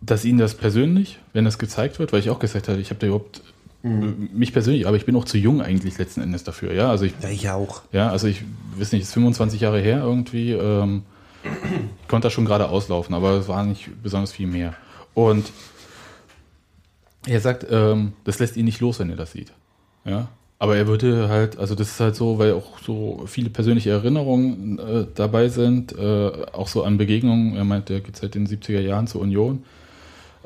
dass 0.00 0.24
ihn 0.24 0.38
das 0.38 0.54
persönlich, 0.54 1.18
wenn 1.32 1.44
das 1.44 1.58
gezeigt 1.58 1.98
wird, 1.98 2.12
weil 2.12 2.20
ich 2.20 2.30
auch 2.30 2.38
gesagt 2.38 2.68
hatte, 2.68 2.80
ich 2.80 2.90
habe 2.90 3.00
da 3.00 3.06
überhaupt 3.06 3.42
äh, 3.82 3.88
mich 3.88 4.52
persönlich, 4.52 4.86
aber 4.86 4.96
ich 4.96 5.06
bin 5.06 5.16
auch 5.16 5.24
zu 5.24 5.38
jung 5.38 5.62
eigentlich 5.62 5.98
letzten 5.98 6.20
Endes 6.20 6.44
dafür, 6.44 6.72
ja, 6.72 6.90
also 6.90 7.04
ich 7.04 7.14
ja, 7.22 7.28
ich 7.28 7.48
auch. 7.50 7.82
ja, 7.92 8.10
also 8.10 8.26
ich 8.26 8.42
weiß 8.76 8.92
nicht, 8.92 9.02
ist 9.02 9.14
25 9.14 9.60
Jahre 9.60 9.80
her 9.80 10.00
irgendwie. 10.02 10.52
Ähm, 10.52 11.02
konnte 12.08 12.26
das 12.26 12.32
schon 12.32 12.44
gerade 12.44 12.68
auslaufen, 12.68 13.14
aber 13.14 13.32
es 13.32 13.48
war 13.48 13.64
nicht 13.64 13.90
besonders 14.02 14.32
viel 14.32 14.46
mehr. 14.46 14.74
Und 15.14 15.52
er 17.26 17.40
sagt, 17.40 17.66
ähm, 17.70 18.12
das 18.24 18.38
lässt 18.38 18.56
ihn 18.56 18.64
nicht 18.64 18.80
los, 18.80 18.98
wenn 18.98 19.10
er 19.10 19.16
das 19.16 19.32
sieht. 19.32 19.52
Ja. 20.04 20.28
Aber 20.62 20.76
er 20.76 20.86
würde 20.86 21.28
halt, 21.28 21.58
also 21.58 21.74
das 21.74 21.88
ist 21.88 21.98
halt 21.98 22.14
so, 22.14 22.38
weil 22.38 22.52
auch 22.52 22.78
so 22.86 23.24
viele 23.26 23.50
persönliche 23.50 23.90
Erinnerungen 23.90 24.78
äh, 24.78 25.06
dabei 25.12 25.48
sind, 25.48 25.90
äh, 25.90 26.30
auch 26.52 26.68
so 26.68 26.84
an 26.84 26.98
Begegnungen. 26.98 27.56
Er 27.56 27.64
meint, 27.64 27.90
er 27.90 27.98
geht 27.98 28.14
seit 28.14 28.36
den 28.36 28.46
70er 28.46 28.78
Jahren 28.78 29.08
zur 29.08 29.22
Union. 29.22 29.64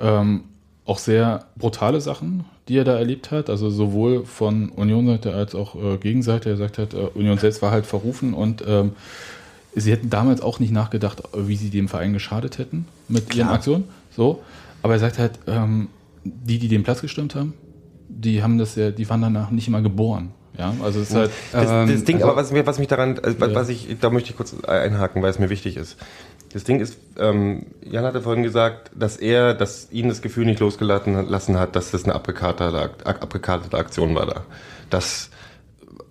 Ähm, 0.01 0.45
auch 0.87 0.97
sehr 0.97 1.45
brutale 1.57 2.01
Sachen, 2.01 2.47
die 2.67 2.79
er 2.79 2.85
da 2.85 2.97
erlebt 2.97 3.31
hat. 3.31 3.51
Also 3.51 3.69
sowohl 3.69 4.25
von 4.25 4.71
Union-Seite 4.71 5.35
als 5.35 5.55
auch 5.55 5.75
äh, 5.75 5.99
Gegenseite. 5.99 6.49
Er 6.49 6.57
sagt 6.57 6.79
halt, 6.79 6.95
äh, 6.95 7.09
Union 7.13 7.37
selbst 7.37 7.61
war 7.61 7.71
halt 7.71 7.85
verrufen 7.85 8.33
und 8.33 8.65
ähm, 8.67 8.93
sie 9.75 9.93
hätten 9.93 10.09
damals 10.09 10.41
auch 10.41 10.61
nicht 10.61 10.73
nachgedacht, 10.73 11.25
wie 11.37 11.57
sie 11.57 11.69
dem 11.69 11.89
Verein 11.89 12.15
geschadet 12.15 12.57
hätten 12.57 12.87
mit 13.09 13.35
ihren 13.35 13.49
Aktionen. 13.49 13.85
So. 14.17 14.43
Aber 14.83 14.95
er 14.95 14.99
sagt 14.99 15.19
halt, 15.19 15.33
ähm, 15.47 15.89
die, 16.25 16.59
die 16.59 16.69
den 16.69 16.85
Platz 16.85 17.03
gestürmt 17.03 17.35
haben, 17.35 17.53
die 18.09 18.43
haben 18.43 18.59
das 18.59 18.75
ja, 18.77 18.91
die 18.91 19.09
waren 19.09 19.23
danach 19.23 19.51
nicht 19.51 19.69
mal 19.69 19.83
geboren. 19.83 20.33
Ja, 20.59 20.73
also 20.83 21.01
es 21.01 21.11
ist 21.11 21.15
halt. 21.17 21.31
Das, 21.53 21.71
Ähm, 21.71 21.89
das 21.93 22.05
Ding, 22.05 22.17
also- 22.17 22.29
aber 22.29 22.37
was, 22.37 22.51
mir, 22.51 22.67
was 22.67 22.79
mich 22.79 22.89
daran, 22.89 23.19
also, 23.23 23.37
Ja. 23.39 23.55
was 23.55 23.69
ich, 23.69 23.97
da 24.01 24.09
möchte 24.11 24.31
ich 24.31 24.37
kurz 24.37 24.55
einhaken, 24.65 25.23
weil 25.23 25.31
es 25.31 25.39
mir 25.39 25.51
wichtig 25.51 25.77
ist. 25.77 25.97
Das 26.53 26.65
Ding 26.65 26.81
ist, 26.81 26.97
ähm, 27.19 27.67
Jan 27.85 28.05
hatte 28.05 28.23
vorhin 28.23 28.43
gesagt, 28.43 28.91
dass 28.95 29.19
er, 29.19 29.53
dass 29.53 29.89
ihn 29.93 30.09
das 30.09 30.23
Gefühl 30.23 30.47
nicht 30.47 30.61
losgelassen 30.61 31.29
lassen 31.29 31.59
hat, 31.59 31.77
dass 31.77 31.91
das 31.91 32.05
eine 32.05 32.15
abgekartete, 32.15 32.91
abgekartete 33.05 33.77
Aktion 33.77 34.15
war 34.15 34.25
da. 34.25 34.45
Dass, 34.89 35.29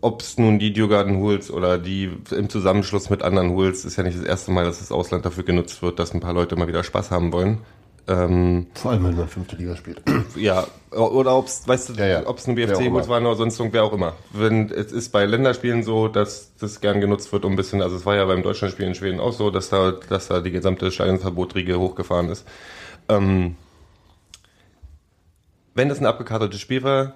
ob 0.02 0.22
es 0.22 0.38
nun 0.38 0.60
die 0.60 0.72
Diogarden 0.74 1.18
Hools 1.18 1.50
oder 1.50 1.80
die 1.80 2.12
im 2.30 2.50
Zusammenschluss 2.50 3.10
mit 3.10 3.24
anderen 3.24 3.50
Hools, 3.52 3.86
ist 3.86 3.96
ja 3.96 4.04
nicht 4.04 4.20
das 4.20 4.26
erste 4.26 4.52
Mal, 4.52 4.66
dass 4.66 4.78
das 4.78 4.91
Ausland 4.91 5.26
dafür 5.26 5.43
genutzt 5.43 5.82
wird, 5.82 5.98
dass 5.98 6.14
ein 6.14 6.20
paar 6.20 6.34
Leute 6.34 6.56
mal 6.56 6.68
wieder 6.68 6.84
Spaß 6.84 7.10
haben 7.10 7.32
wollen. 7.34 7.60
Ähm, 8.08 8.68
Vor 8.76 8.91
allem, 8.91 9.03
wenn 9.06 9.16
man 9.16 9.28
fünfte 9.28 9.56
Liga 9.56 9.76
spielt. 9.76 10.01
ja, 10.36 10.68
oder 10.91 11.36
ob 11.36 11.47
es, 11.47 11.68
weißt 11.68 11.89
du, 11.89 11.93
Ja, 11.93 12.06
ja. 12.06 12.28
ob 12.28 12.38
es 12.38 12.47
ein 12.47 12.56
Wer 12.56 12.66
auch 12.68 12.78
BFC 12.78 12.86
immer. 12.86 12.99
gut 12.99 13.10
war 13.10 13.20
oder 13.20 13.36
sonst 13.36 13.60
irgendwer 13.60 13.84
auch 13.84 13.93
immer. 13.93 14.14
Wenn, 14.32 14.70
es 14.70 14.91
ist 14.91 15.10
bei 15.12 15.26
Länderspielen 15.26 15.84
so, 15.84 16.08
dass 16.08 16.51
das 16.60 16.82
gern 16.82 17.01
genutzt 17.01 17.32
wird, 17.34 17.45
um 17.45 17.53
ein 17.53 17.56
bisschen, 17.56 17.82
also 17.82 17.95
es 17.95 18.06
war 18.06 18.16
ja 18.16 18.26
beim 18.26 18.43
Deutschlandspiel 18.43 18.86
in 18.86 18.93
Schweden 18.95 19.20
auch 19.20 19.34
so, 19.34 19.49
dass 19.49 19.70
da, 19.70 19.91
dass 19.91 20.28
da 20.28 20.39
die 20.41 20.51
gesamte 20.51 20.91
Stadionverbotriege 20.91 21.80
hochgefahren 21.80 22.30
ist. 22.30 22.45
Ähm, 23.10 23.56
wenn 25.74 25.89
das 25.89 25.99
ein 25.99 26.06
abgekartetes 26.06 26.60
Spiel 26.62 26.84
war, 26.84 27.14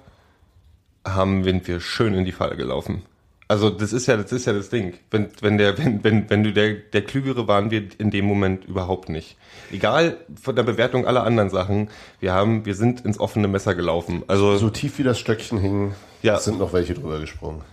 haben 1.07 1.43
sind 1.43 1.67
wir 1.67 1.79
schön 1.79 2.13
in 2.13 2.25
die 2.25 2.31
Falle 2.31 2.57
gelaufen. 2.57 3.03
Also 3.51 3.71
das 3.71 3.93
ist 3.93 4.05
ja, 4.05 4.15
das 4.15 4.31
ist 4.31 4.45
ja 4.45 4.53
das 4.53 4.69
Ding. 4.69 4.93
Wenn, 5.09 5.29
wenn 5.41 5.57
der, 5.57 5.75
wenn, 5.79 6.03
wenn, 6.03 6.29
wenn 6.29 6.43
du 6.43 6.53
der, 6.53 6.73
der 6.75 7.01
Klügere 7.01 7.47
waren 7.47 7.71
wir 7.71 7.81
in 7.97 8.11
dem 8.11 8.25
Moment 8.25 8.63
überhaupt 8.65 9.09
nicht. 9.09 9.37
Egal 9.71 10.17
von 10.39 10.55
der 10.55 10.61
Bewertung 10.61 11.07
aller 11.07 11.23
anderen 11.23 11.49
Sachen, 11.49 11.89
wir 12.19 12.31
haben, 12.33 12.65
wir 12.65 12.75
sind 12.75 13.03
ins 13.05 13.19
offene 13.19 13.47
Messer 13.47 13.73
gelaufen. 13.73 14.23
Also 14.27 14.55
So 14.57 14.69
tief 14.69 14.99
wie 14.99 15.03
das 15.03 15.17
Stöckchen 15.17 15.57
hing, 15.59 15.93
Ja. 16.21 16.37
sind 16.37 16.59
noch 16.59 16.73
welche 16.73 16.93
drüber 16.93 17.19
gesprungen. 17.19 17.63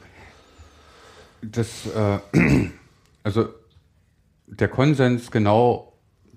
das, 1.42 1.68
äh, 1.94 2.18
also 3.22 3.48
der 4.46 4.68
Konsens 4.68 5.30
genau 5.30 5.92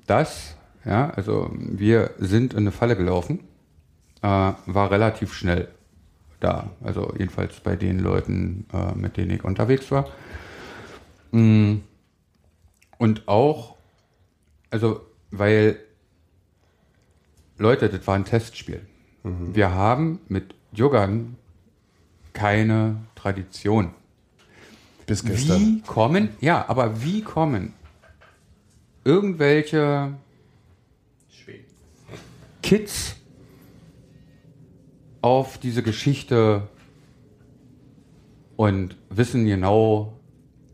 das, 0.05 0.55
ja, 0.83 1.11
also 1.11 1.49
wir 1.53 2.11
sind 2.17 2.51
in 2.53 2.59
eine 2.59 2.71
Falle 2.73 2.97
gelaufen, 2.97 3.39
äh, 4.21 4.27
war 4.27 4.91
relativ 4.91 5.33
schnell 5.33 5.69
da. 6.39 6.71
Also 6.83 7.13
jedenfalls 7.17 7.59
bei 7.59 7.75
den 7.75 7.99
Leuten, 7.99 8.65
äh, 8.73 8.93
mit 8.95 9.17
denen 9.17 9.31
ich 9.31 9.43
unterwegs 9.43 9.91
war. 9.91 10.09
Mm. 11.31 11.77
Und 12.97 13.27
auch, 13.27 13.77
also, 14.71 15.01
weil, 15.31 15.79
Leute, 17.57 17.87
das 17.89 18.05
war 18.07 18.15
ein 18.15 18.25
Testspiel. 18.25 18.81
Wir 19.23 19.71
haben 19.71 20.19
mit 20.27 20.55
Jogern 20.71 21.35
keine 22.33 22.97
Tradition. 23.15 23.91
Bis 25.05 25.23
gestern. 25.23 25.59
Wie 25.59 25.81
kommen, 25.81 26.29
ja, 26.39 26.65
aber 26.67 27.03
wie 27.03 27.21
kommen 27.21 27.73
irgendwelche 29.03 30.13
Kids 32.61 33.15
auf 35.21 35.57
diese 35.57 35.83
Geschichte 35.83 36.67
und 38.55 38.97
wissen 39.09 39.45
genau, 39.45 40.13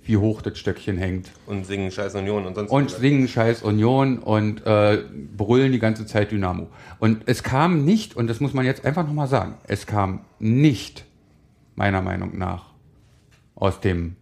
wie 0.04 0.18
hoch 0.18 0.42
das 0.42 0.58
Stöckchen 0.58 0.98
hängt. 0.98 1.32
Und 1.48 1.66
singen 1.66 1.92
Scheiß 1.92 2.16
Union 2.16 2.46
und 2.46 2.56
sonst 2.56 2.72
Und 2.72 2.92
singen 2.92 3.28
Scheiß 3.28 3.64
Union 3.64 4.20
und 4.20 4.66
äh, 4.66 5.04
brüllen 5.36 5.72
die 5.72 5.80
ganze 5.80 6.06
Zeit 6.06 6.32
Dynamo. 6.32 6.68
Und 7.00 7.24
es 7.26 7.44
kam 7.44 7.86
nicht, 7.86 8.16
und 8.16 8.28
das 8.28 8.40
muss 8.40 8.54
man 8.54 8.66
jetzt 8.66 8.86
einfach 8.86 9.06
nochmal 9.06 9.28
sagen, 9.28 9.56
es 9.68 9.88
kam 9.88 10.22
nicht, 10.40 11.06
meiner 11.76 12.02
Meinung 12.02 12.38
nach, 12.38 12.68
aus 13.56 13.80
dem 13.80 14.16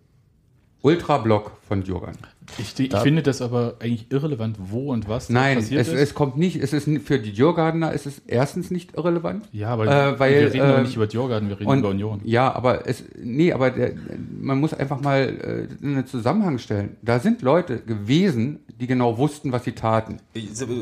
Ultrablock 0.82 1.52
von 1.68 1.84
Djurgan. 1.84 2.18
Ich, 2.58 2.80
ich 2.80 2.96
finde 2.98 3.24
das 3.24 3.42
aber 3.42 3.76
eigentlich 3.80 4.08
irrelevant, 4.12 4.58
wo 4.60 4.92
und 4.92 5.08
was 5.08 5.28
da 5.28 5.34
Nein, 5.34 5.58
passiert 5.58 5.82
es, 5.82 5.88
ist. 5.88 6.00
es 6.00 6.14
kommt 6.14 6.38
nicht, 6.38 6.58
es 6.62 6.74
ist 6.74 6.90
für 7.06 7.20
die 7.20 7.34
Djurgardener 7.34 7.94
ist 7.94 8.06
es 8.06 8.22
erstens 8.28 8.72
nicht 8.72 8.96
irrelevant. 8.96 9.48
ja, 9.52 9.70
aber 9.70 9.86
äh, 9.86 10.20
weil, 10.20 10.34
wir 10.34 10.54
reden 10.54 10.70
äh, 10.70 10.74
doch 10.74 10.82
nicht 10.82 10.96
über 10.96 11.08
Djurgarden, 11.08 11.50
wir 11.50 11.60
reden 11.60 11.70
Und, 11.70 11.80
über 11.80 11.90
Union. 11.90 12.22
Ja, 12.24 12.54
aber 12.54 12.88
es, 12.88 13.04
nee, 13.22 13.52
aber 13.54 13.72
der, 13.72 13.94
man 14.40 14.60
muss 14.60 14.74
einfach 14.74 15.00
mal 15.02 15.68
äh, 15.82 15.86
einen 15.86 16.06
Zusammenhang 16.06 16.58
stellen. 16.60 16.98
Da 17.02 17.20
sind 17.20 17.42
Leute 17.42 17.80
gewesen, 17.80 18.60
die 18.80 18.88
genau 18.88 19.18
wussten, 19.18 19.52
was 19.52 19.64
sie 19.64 19.74
taten. 19.74 20.20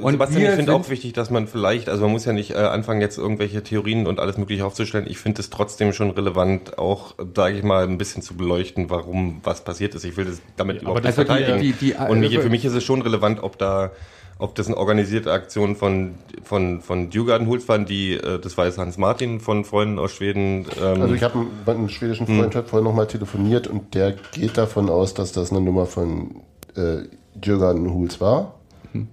Und 0.02 0.12
Sebastian, 0.14 0.44
ich 0.44 0.50
finde 0.52 0.74
auch 0.74 0.90
wichtig, 0.90 1.14
dass 1.14 1.30
man 1.30 1.48
vielleicht, 1.48 1.90
also 1.90 2.04
man 2.04 2.12
muss 2.12 2.26
ja 2.26 2.34
nicht 2.34 2.52
äh, 2.52 2.56
anfangen, 2.56 3.02
jetzt 3.02 3.18
irgendwelche 3.18 3.64
Theorien 3.64 4.08
und 4.08 4.20
alles 4.20 4.38
Mögliche 4.38 4.66
aufzustellen. 4.66 5.06
Ich 5.08 5.18
finde 5.18 5.42
es 5.42 5.50
trotzdem 5.50 5.94
schon 5.94 6.10
relevant, 6.12 6.78
auch, 6.78 7.16
sage 7.36 7.58
ich 7.58 7.64
mal, 7.64 7.84
ein 7.84 7.98
bisschen 7.98 8.22
zu 8.22 8.36
beleuchten, 8.36 8.90
warum 8.90 9.42
was 9.44 9.64
passiert 9.64 9.96
ist. 9.96 10.04
Ich 10.06 10.18
will 10.18 10.26
das 10.26 10.42
damit 10.58 10.78
Ja, 10.78 10.82
überhaupt 10.84 11.04
nicht 11.04 11.16
Also 11.54 11.64
die- 11.64 11.74
die- 11.74 11.94
und 11.94 12.24
also- 12.24 12.42
für 12.42 12.50
mich 12.50 12.66
ist 12.66 12.74
es 12.74 12.84
schon 12.84 13.02
relevant, 13.02 13.42
ob 13.44 13.58
da 13.58 13.92
ob 14.40 14.56
das 14.56 14.66
eine 14.66 14.76
organisierte 14.78 15.32
Aktion 15.32 15.76
von 15.76 16.16
von 16.44 16.82
von 16.82 17.12
Djurgarden 17.12 17.48
Hools 17.48 17.68
waren, 17.70 17.86
die 17.86 18.14
äh, 18.14 18.40
das 18.40 18.58
weiß 18.58 18.80
Hans 18.80 18.98
Martin 18.98 19.40
von 19.40 19.66
Freunden 19.66 20.00
aus 20.00 20.14
Schweden. 20.14 20.66
Ähm, 20.82 21.02
Also 21.04 21.14
ich 21.14 21.22
habe 21.22 21.38
mit 21.40 21.50
einem 21.68 21.90
schwedischen 21.90 22.26
Freund 22.26 22.56
heute 22.56 22.68
vorhin 22.68 22.86
nochmal 22.86 23.06
telefoniert 23.06 23.68
und 23.68 23.94
der 23.94 24.14
geht 24.32 24.58
davon 24.58 24.90
aus, 24.90 25.14
dass 25.14 25.32
das 25.32 25.52
eine 25.52 25.62
Nummer 25.62 25.86
von 25.86 26.42
äh, 26.76 27.04
Jürgen 27.44 27.94
Huls 27.94 28.20
war, 28.20 28.56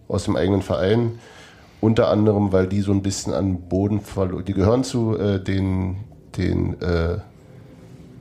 aus 0.09 0.24
dem 0.24 0.36
eigenen 0.36 0.62
Verein. 0.62 1.18
Unter 1.80 2.09
anderem, 2.09 2.51
weil 2.51 2.66
die 2.66 2.80
so 2.80 2.91
ein 2.93 3.03
bisschen 3.03 3.32
an 3.34 3.68
Boden 3.68 4.01
verloren. 4.01 4.45
Die 4.47 4.55
gehören 4.55 4.82
zu 4.82 5.16
äh, 5.16 5.39
den, 5.43 5.97
den 6.36 6.80
äh, 6.80 7.18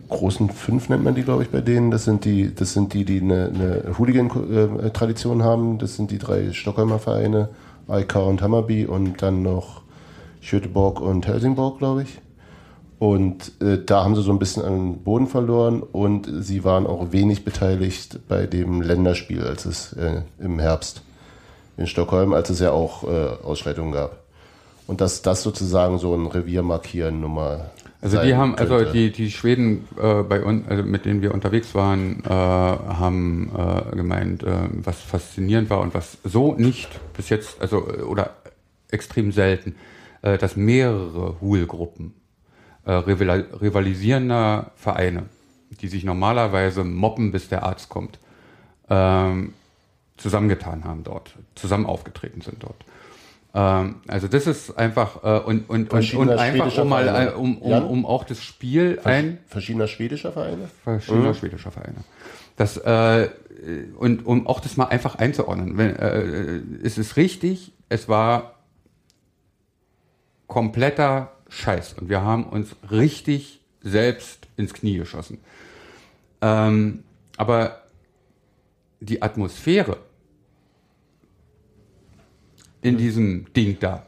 großen 0.09 0.49
fünf, 0.49 0.89
nennt 0.89 1.03
man 1.03 1.15
die, 1.15 1.23
glaube 1.23 1.43
ich, 1.43 1.49
bei 1.49 1.61
denen. 1.61 1.91
Das 1.91 2.05
sind 2.05 2.25
die, 2.25 2.53
das 2.53 2.73
sind 2.73 2.93
die, 2.93 3.05
die 3.05 3.21
eine, 3.21 3.51
eine 3.53 3.97
Hooligan-Tradition 3.97 5.43
haben. 5.43 5.77
Das 5.77 5.95
sind 5.95 6.11
die 6.11 6.17
drei 6.17 6.53
Stockholmer 6.53 6.99
Vereine, 6.99 7.49
AIK 7.87 8.15
und 8.15 8.41
Hammarby 8.41 8.85
und 8.85 9.21
dann 9.21 9.41
noch 9.41 9.81
Göteborg 10.41 11.01
und 11.01 11.27
Helsingborg, 11.27 11.79
glaube 11.79 12.03
ich. 12.03 12.19
Und 12.99 13.51
äh, 13.61 13.77
da 13.85 14.03
haben 14.03 14.15
sie 14.15 14.23
so 14.23 14.31
ein 14.31 14.39
bisschen 14.39 14.63
an 14.63 15.03
Boden 15.03 15.27
verloren 15.27 15.83
und 15.83 16.27
sie 16.39 16.63
waren 16.63 16.87
auch 16.87 17.11
wenig 17.11 17.45
beteiligt 17.45 18.19
bei 18.27 18.47
dem 18.47 18.81
Länderspiel, 18.81 19.43
als 19.43 19.65
es 19.65 19.93
äh, 19.93 20.21
im 20.39 20.57
Herbst 20.57 21.03
in 21.77 21.85
Stockholm, 21.85 22.33
als 22.33 22.49
es 22.49 22.59
ja 22.59 22.71
auch 22.71 23.03
äh, 23.03 23.27
Ausschreitungen 23.43 23.91
gab. 23.91 24.23
Und 24.87 25.01
dass 25.01 25.21
das 25.21 25.43
sozusagen 25.43 25.99
so 25.99 26.15
ein 26.15 26.25
Revier 26.25 26.63
markieren 26.63 27.21
Nummer. 27.21 27.69
Also 27.99 28.21
die 28.21 28.35
haben, 28.35 28.55
also 28.55 28.85
die, 28.85 29.11
die 29.11 29.31
Schweden 29.31 29.87
äh, 29.99 30.21
bei 30.21 30.43
uns, 30.43 30.67
also 30.67 30.83
mit 30.83 31.05
denen 31.05 31.21
wir 31.21 31.33
unterwegs 31.33 31.73
waren, 31.73 32.23
äh, 32.23 32.29
haben 32.29 33.51
äh, 33.57 33.95
gemeint, 33.95 34.43
äh, 34.43 34.69
was 34.71 35.01
faszinierend 35.01 35.69
war 35.69 35.81
und 35.81 35.95
was 35.95 36.17
so 36.23 36.53
nicht 36.53 36.89
bis 37.15 37.29
jetzt, 37.29 37.59
also 37.59 37.87
oder 37.87 38.35
extrem 38.91 39.31
selten, 39.31 39.75
äh, 40.21 40.37
dass 40.37 40.55
mehrere 40.55 41.41
Hool-Gruppen 41.41 42.13
äh, 42.85 42.91
rival 42.91 43.47
rivalisierender 43.61 44.71
Vereine, 44.75 45.23
die 45.81 45.87
sich 45.87 46.03
normalerweise 46.03 46.83
mobben, 46.83 47.31
bis 47.31 47.49
der 47.49 47.63
Arzt 47.63 47.89
kommt, 47.89 48.19
ähm, 48.89 49.53
zusammengetan 50.17 50.83
haben 50.83 51.03
dort, 51.03 51.35
zusammen 51.55 51.85
aufgetreten 51.87 52.41
sind 52.41 52.61
dort. 52.61 52.85
Ähm, 53.57 53.95
also 54.07 54.27
das 54.27 54.45
ist 54.45 54.77
einfach 54.77 55.23
äh, 55.23 55.39
und, 55.39 55.67
und, 55.67 55.91
und, 55.91 56.13
und 56.13 56.29
einfach 56.29 56.77
um 56.77 56.89
mal 56.89 57.07
äh, 57.07 57.33
um, 57.33 57.57
um, 57.57 57.87
um 57.87 58.05
auch 58.05 58.23
das 58.23 58.43
Spiel 58.43 58.99
ein 59.03 59.39
Verschiedener 59.47 59.87
schwedischer 59.87 60.31
Vereine? 60.31 60.69
verschiedener 60.83 61.33
schwedischer 61.33 61.71
Vereine. 61.71 62.03
Das 62.55 62.77
äh, 62.77 63.29
und 63.97 64.27
um 64.27 64.45
auch 64.45 64.59
das 64.59 64.77
mal 64.77 64.85
einfach 64.85 65.15
einzuordnen. 65.15 65.75
Wenn, 65.75 65.95
äh, 65.95 66.61
es 66.83 66.99
ist 66.99 67.17
richtig, 67.17 67.71
es 67.89 68.07
war 68.07 68.59
kompletter 70.45 71.31
Scheiß 71.49 71.93
und 71.93 72.09
wir 72.09 72.21
haben 72.21 72.43
uns 72.43 72.75
richtig 72.91 73.61
selbst 73.81 74.47
ins 74.55 74.75
Knie 74.75 74.97
geschossen. 74.97 75.39
Ähm, 76.43 77.03
aber 77.37 77.81
die 78.99 79.23
Atmosphäre 79.23 79.97
in 82.87 82.97
diesem 82.97 83.45
Ding 83.53 83.77
da 83.79 84.05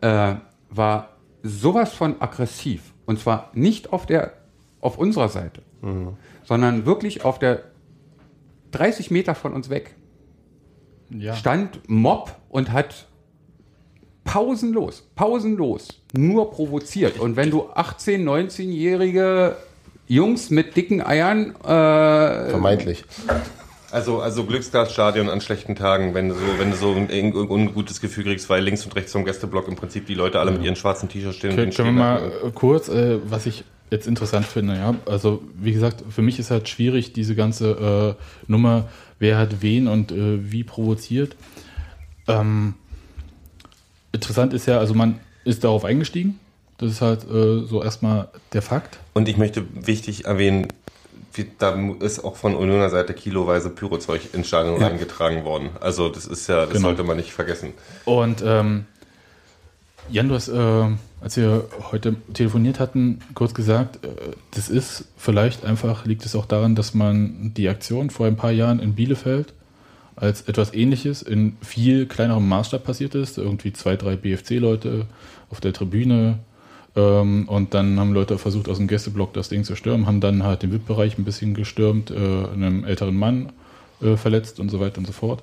äh, 0.00 0.34
war 0.70 1.10
sowas 1.42 1.92
von 1.92 2.20
aggressiv 2.20 2.94
und 3.06 3.18
zwar 3.20 3.50
nicht 3.54 3.92
auf 3.92 4.06
der 4.06 4.32
auf 4.80 4.98
unserer 4.98 5.28
Seite, 5.28 5.62
sondern 6.44 6.86
wirklich 6.86 7.24
auf 7.24 7.38
der 7.38 7.64
30 8.72 9.10
Meter 9.10 9.34
von 9.34 9.52
uns 9.52 9.68
weg 9.70 9.96
Ja. 11.10 11.34
stand 11.34 11.80
Mob 11.88 12.36
und 12.48 12.72
hat 12.72 13.06
pausenlos, 14.24 15.08
pausenlos 15.14 15.88
nur 16.12 16.50
provoziert. 16.50 17.18
Und 17.18 17.36
wenn 17.36 17.50
du 17.50 17.70
18, 17.70 18.28
19-jährige 18.28 19.56
Jungs 20.08 20.50
mit 20.50 20.76
dicken 20.76 21.00
Eiern 21.00 21.54
äh, 21.56 22.50
Vermeintlich. 22.50 23.04
Also, 23.96 24.20
also 24.20 24.44
Glücksglasstadion 24.44 25.30
an 25.30 25.40
schlechten 25.40 25.74
Tagen, 25.74 26.12
wenn 26.12 26.28
du 26.28 26.34
so, 26.34 26.58
wenn 26.58 26.70
du 26.70 26.76
so 26.76 26.92
ein, 26.92 27.10
ein 27.10 27.34
ungutes 27.34 28.02
Gefühl 28.02 28.24
kriegst, 28.24 28.50
weil 28.50 28.62
links 28.62 28.84
und 28.84 28.94
rechts 28.94 29.12
vom 29.12 29.24
Gästeblock 29.24 29.68
im 29.68 29.74
Prinzip 29.74 30.04
die 30.04 30.12
Leute 30.12 30.38
alle 30.38 30.50
mit 30.50 30.62
ihren 30.62 30.76
schwarzen 30.76 31.08
T-Shirts 31.08 31.38
stehen. 31.38 31.58
und 31.58 31.74
Können, 31.74 31.96
wir 31.96 32.04
mal 32.04 32.30
äh, 32.44 32.50
kurz, 32.54 32.90
äh, 32.90 33.18
was 33.24 33.46
ich 33.46 33.64
jetzt 33.90 34.06
interessant 34.06 34.44
finde, 34.44 34.74
ja. 34.74 34.94
Also, 35.06 35.42
wie 35.54 35.72
gesagt, 35.72 36.04
für 36.10 36.20
mich 36.20 36.38
ist 36.38 36.50
halt 36.50 36.68
schwierig, 36.68 37.14
diese 37.14 37.34
ganze 37.34 38.16
äh, 38.18 38.50
Nummer, 38.52 38.86
wer 39.18 39.38
hat 39.38 39.62
wen 39.62 39.88
und 39.88 40.12
äh, 40.12 40.52
wie 40.52 40.62
provoziert. 40.62 41.34
Ähm, 42.28 42.74
interessant 44.12 44.52
ist 44.52 44.66
ja, 44.66 44.78
also 44.78 44.92
man 44.92 45.20
ist 45.46 45.64
darauf 45.64 45.86
eingestiegen. 45.86 46.38
Das 46.76 46.90
ist 46.90 47.00
halt 47.00 47.24
äh, 47.24 47.64
so 47.64 47.82
erstmal 47.82 48.28
der 48.52 48.60
Fakt. 48.60 48.98
Und 49.14 49.26
ich 49.26 49.38
möchte 49.38 49.64
wichtig 49.72 50.26
erwähnen, 50.26 50.68
da 51.58 51.74
ist 52.00 52.24
auch 52.24 52.36
von 52.36 52.54
Unioner 52.54 52.88
Seite 52.90 53.12
kiloweise 53.14 53.70
Pyrozeug 53.70 54.20
ins 54.32 54.48
Stadion 54.48 54.80
Ja. 54.80 54.86
reingetragen 54.88 55.44
worden. 55.44 55.70
Also 55.80 56.08
das 56.08 56.26
ist 56.26 56.48
ja, 56.48 56.64
das 56.64 56.70
Genau. 56.74 56.88
sollte 56.88 57.02
man 57.04 57.16
nicht 57.16 57.32
vergessen. 57.32 57.72
Und 58.04 58.42
ähm, 58.44 58.86
Jan, 60.08 60.28
du 60.28 60.34
hast, 60.34 60.48
äh, 60.48 60.86
als 61.20 61.36
wir 61.36 61.64
heute 61.90 62.14
telefoniert 62.32 62.78
hatten, 62.78 63.18
kurz 63.34 63.54
gesagt, 63.54 64.04
äh, 64.04 64.08
das 64.54 64.68
ist 64.68 65.04
vielleicht 65.16 65.64
einfach, 65.64 66.06
liegt 66.06 66.24
es 66.24 66.36
auch 66.36 66.46
daran, 66.46 66.74
dass 66.76 66.94
man 66.94 67.52
die 67.54 67.68
Aktion 67.68 68.10
vor 68.10 68.26
ein 68.26 68.36
paar 68.36 68.52
Jahren 68.52 68.78
in 68.78 68.94
Bielefeld 68.94 69.52
als 70.14 70.42
etwas 70.42 70.72
ähnliches 70.72 71.22
in 71.22 71.56
viel 71.60 72.06
kleinerem 72.06 72.48
Maßstab 72.48 72.84
passiert 72.84 73.14
ist. 73.14 73.36
Irgendwie 73.36 73.72
zwei, 73.72 73.96
drei 73.96 74.16
BFC-Leute 74.16 75.06
auf 75.50 75.60
der 75.60 75.72
Tribüne. 75.72 76.38
Ähm, 76.96 77.48
und 77.48 77.74
dann 77.74 78.00
haben 78.00 78.12
Leute 78.12 78.38
versucht, 78.38 78.68
aus 78.68 78.78
dem 78.78 78.88
Gästeblock 78.88 79.32
das 79.34 79.48
Ding 79.48 79.64
zu 79.64 79.76
stürmen, 79.76 80.06
haben 80.06 80.20
dann 80.20 80.42
halt 80.42 80.62
den 80.62 80.72
VIP-Bereich 80.72 81.18
ein 81.18 81.24
bisschen 81.24 81.54
gestürmt, 81.54 82.10
äh, 82.10 82.14
einem 82.14 82.84
älteren 82.84 83.16
Mann 83.16 83.52
äh, 84.02 84.16
verletzt 84.16 84.58
und 84.60 84.70
so 84.70 84.80
weiter 84.80 84.98
und 84.98 85.06
so 85.06 85.12
fort. 85.12 85.42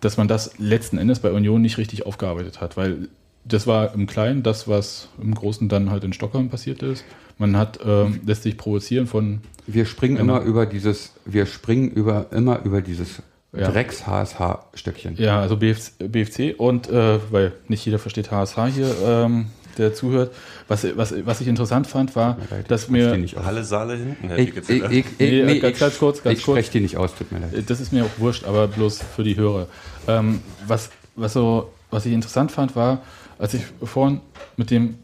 Dass 0.00 0.16
man 0.16 0.28
das 0.28 0.58
letzten 0.58 0.98
Endes 0.98 1.18
bei 1.20 1.32
Union 1.32 1.60
nicht 1.62 1.78
richtig 1.78 2.06
aufgearbeitet 2.06 2.60
hat, 2.60 2.76
weil 2.76 3.08
das 3.44 3.66
war 3.66 3.92
im 3.94 4.06
Kleinen 4.06 4.42
das, 4.44 4.68
was 4.68 5.08
im 5.20 5.34
Großen 5.34 5.68
dann 5.68 5.90
halt 5.90 6.04
in 6.04 6.12
Stockholm 6.12 6.48
passiert 6.48 6.82
ist. 6.82 7.04
Man 7.38 7.56
hat, 7.56 7.80
ähm, 7.84 8.20
lässt 8.24 8.44
sich 8.44 8.56
provozieren 8.56 9.06
von 9.08 9.40
wir 9.66 9.86
springen 9.86 10.16
Genau. 10.16 10.36
immer 10.36 10.44
über 10.44 10.66
dieses, 10.66 11.12
wir 11.24 11.46
springen 11.46 11.90
über 11.90 12.26
immer 12.32 12.62
über 12.64 12.80
dieses 12.82 13.22
Ja. 13.56 13.70
Drecks-HSH-Stöckchen. 13.70 15.16
Ja, 15.16 15.40
also 15.40 15.56
BFC, 15.56 15.92
BFC 16.10 16.54
und 16.58 16.88
äh, 16.88 17.18
weil 17.30 17.52
nicht 17.68 17.84
jeder 17.84 17.98
versteht 17.98 18.30
HSH 18.30 18.66
hier, 18.74 18.94
ähm, 19.04 19.46
der 19.78 19.94
zuhört. 19.94 20.34
Was, 20.68 20.86
was, 20.96 21.14
was 21.24 21.40
ich 21.40 21.48
interessant 21.48 21.86
fand, 21.86 22.14
war, 22.16 22.38
dass 22.68 22.88
mir. 22.88 23.16
Alle 23.44 23.64
Saale 23.64 23.96
hinten 23.96 24.30
Ich, 24.36 24.56
ich, 24.56 24.68
ich, 24.68 24.90
ich, 24.90 25.04
Nee, 25.18 25.42
nee, 25.44 25.58
ganz, 25.58 25.74
ich, 25.74 25.80
ganz 25.80 25.98
kurz, 25.98 26.22
ganz 26.22 26.38
ich 26.38 26.44
kurz. 26.44 26.58
spreche 26.58 26.72
die 26.72 26.80
nicht 26.80 26.96
aus, 26.96 27.14
tut 27.14 27.32
mir 27.32 27.40
leid. 27.40 27.64
Das 27.68 27.80
ist 27.80 27.92
mir 27.92 28.04
auch 28.04 28.18
wurscht, 28.18 28.44
aber 28.44 28.68
bloß 28.68 29.00
für 29.16 29.24
die 29.24 29.36
Hörer. 29.36 29.66
Ähm, 30.08 30.40
was, 30.66 30.90
was, 31.16 31.32
so, 31.32 31.72
was 31.90 32.06
ich 32.06 32.12
interessant 32.12 32.52
fand, 32.52 32.76
war, 32.76 33.02
als 33.38 33.54
ich 33.54 33.62
vorhin 33.82 34.20
mit 34.56 34.70
dem 34.70 34.96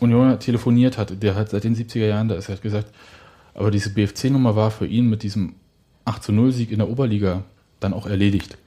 Unioner 0.00 0.38
telefoniert 0.38 0.98
hatte, 0.98 1.16
der 1.16 1.34
hat 1.34 1.50
seit 1.50 1.64
den 1.64 1.76
70er 1.76 2.06
Jahren, 2.06 2.28
da 2.28 2.34
ist 2.34 2.48
er 2.48 2.56
hat 2.56 2.62
gesagt, 2.62 2.88
aber 3.54 3.70
diese 3.70 3.90
BFC-Nummer 3.90 4.56
war 4.56 4.70
für 4.70 4.86
ihn 4.86 5.08
mit 5.08 5.22
diesem 5.22 5.54
8 6.04 6.22
zu 6.22 6.32
0 6.32 6.52
Sieg 6.52 6.72
in 6.72 6.78
der 6.78 6.88
Oberliga 6.88 7.44
dann 7.80 7.94
auch 7.94 8.06
erledigt. 8.06 8.58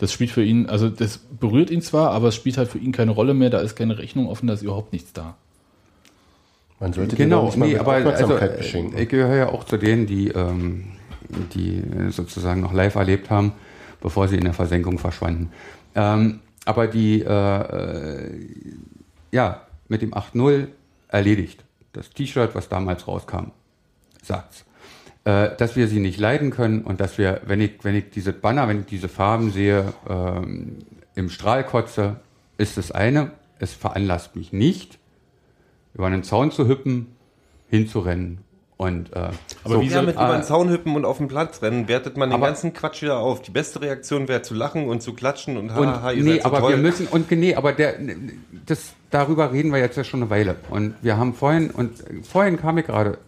Das 0.00 0.14
spielt 0.14 0.30
für 0.30 0.42
ihn, 0.42 0.64
also 0.66 0.88
das 0.88 1.18
berührt 1.18 1.70
ihn 1.70 1.82
zwar, 1.82 2.12
aber 2.12 2.28
es 2.28 2.34
spielt 2.34 2.56
halt 2.56 2.70
für 2.70 2.78
ihn 2.78 2.90
keine 2.90 3.10
Rolle 3.10 3.34
mehr, 3.34 3.50
da 3.50 3.58
ist 3.60 3.76
keine 3.76 3.98
Rechnung 3.98 4.28
offen, 4.28 4.46
da 4.46 4.54
ist 4.54 4.62
überhaupt 4.62 4.94
nichts 4.94 5.12
da. 5.12 5.36
Man 6.80 6.94
sollte 6.94 7.16
Genau, 7.16 7.44
nicht 7.44 7.58
mal 7.58 7.66
nee, 7.66 7.72
mit 7.72 7.80
aber 7.82 7.92
also, 7.92 8.34
äh, 8.38 8.56
beschenken. 8.56 8.98
ich 8.98 9.10
gehöre 9.10 9.36
ja 9.36 9.48
auch 9.50 9.64
zu 9.64 9.76
denen, 9.76 10.06
die, 10.06 10.28
ähm, 10.28 10.92
die 11.54 11.82
sozusagen 12.08 12.62
noch 12.62 12.72
live 12.72 12.94
erlebt 12.94 13.28
haben, 13.28 13.52
bevor 14.00 14.26
sie 14.26 14.36
in 14.36 14.44
der 14.44 14.54
Versenkung 14.54 14.98
verschwanden. 14.98 15.52
Ähm, 15.94 16.40
aber 16.64 16.86
die, 16.86 17.20
äh, 17.20 17.26
äh, 17.28 18.30
ja, 19.32 19.66
mit 19.88 20.00
dem 20.00 20.14
8-0 20.14 20.68
erledigt. 21.08 21.62
Das 21.92 22.08
T-Shirt, 22.08 22.54
was 22.54 22.70
damals 22.70 23.06
rauskam, 23.06 23.50
sagt's. 24.22 24.64
Äh, 25.24 25.50
dass 25.58 25.76
wir 25.76 25.86
sie 25.86 26.00
nicht 26.00 26.18
leiden 26.18 26.50
können 26.50 26.80
und 26.82 26.98
dass 26.98 27.18
wir, 27.18 27.42
wenn 27.44 27.60
ich, 27.60 27.72
wenn 27.82 27.94
ich 27.94 28.08
diese 28.08 28.32
Banner, 28.32 28.68
wenn 28.68 28.80
ich 28.80 28.86
diese 28.86 29.08
Farben 29.10 29.50
sehe, 29.50 29.92
ähm, 30.08 30.78
im 31.14 31.28
Strahl 31.28 31.62
kotze, 31.62 32.16
ist 32.56 32.78
das 32.78 32.90
eine. 32.90 33.32
Es 33.58 33.74
veranlasst 33.74 34.34
mich 34.34 34.52
nicht, 34.54 34.98
über 35.92 36.06
einen 36.06 36.22
Zaun 36.22 36.50
zu 36.52 36.66
hüppen, 36.66 37.08
hinzurennen 37.68 38.38
und 38.78 39.12
äh, 39.14 39.28
Aber 39.62 39.82
wie 39.82 39.88
ja, 39.88 40.00
mit 40.00 40.16
äh, 40.16 40.24
über 40.24 40.32
den 40.38 40.42
Zaun 40.42 40.70
hüppen 40.70 40.96
und 40.96 41.04
auf 41.04 41.18
den 41.18 41.28
Platz 41.28 41.60
rennen, 41.60 41.86
wertet 41.86 42.16
man 42.16 42.30
den 42.30 42.36
Aber- 42.36 42.46
ganzen 42.46 42.72
Quatsch 42.72 43.02
wieder 43.02 43.18
auf. 43.18 43.42
Die 43.42 43.50
beste 43.50 43.82
Reaktion 43.82 44.26
wäre 44.26 44.40
zu 44.40 44.54
lachen 44.54 44.86
und 44.88 45.02
zu 45.02 45.12
klatschen 45.12 45.58
und 45.58 45.68
Und, 45.68 45.86
haha, 45.86 46.12
ihr 46.12 46.24
nee, 46.24 46.30
seid 46.36 46.42
so 46.44 46.48
aber 46.48 46.60
toll. 46.60 46.70
wir 46.70 46.76
müssen, 46.78 47.06
und 47.08 47.30
nee, 47.30 47.54
aber 47.54 47.74
der, 47.74 47.96
das, 48.64 48.94
darüber 49.10 49.52
reden 49.52 49.70
wir 49.70 49.80
jetzt 49.80 49.98
ja 49.98 50.04
schon 50.04 50.22
eine 50.22 50.30
Weile. 50.30 50.56
Und 50.70 50.94
wir 51.02 51.18
haben 51.18 51.34
vorhin, 51.34 51.68
und 51.70 51.92
vorhin 52.26 52.56
kam 52.56 52.78
ich 52.78 52.86
gerade, 52.86 53.18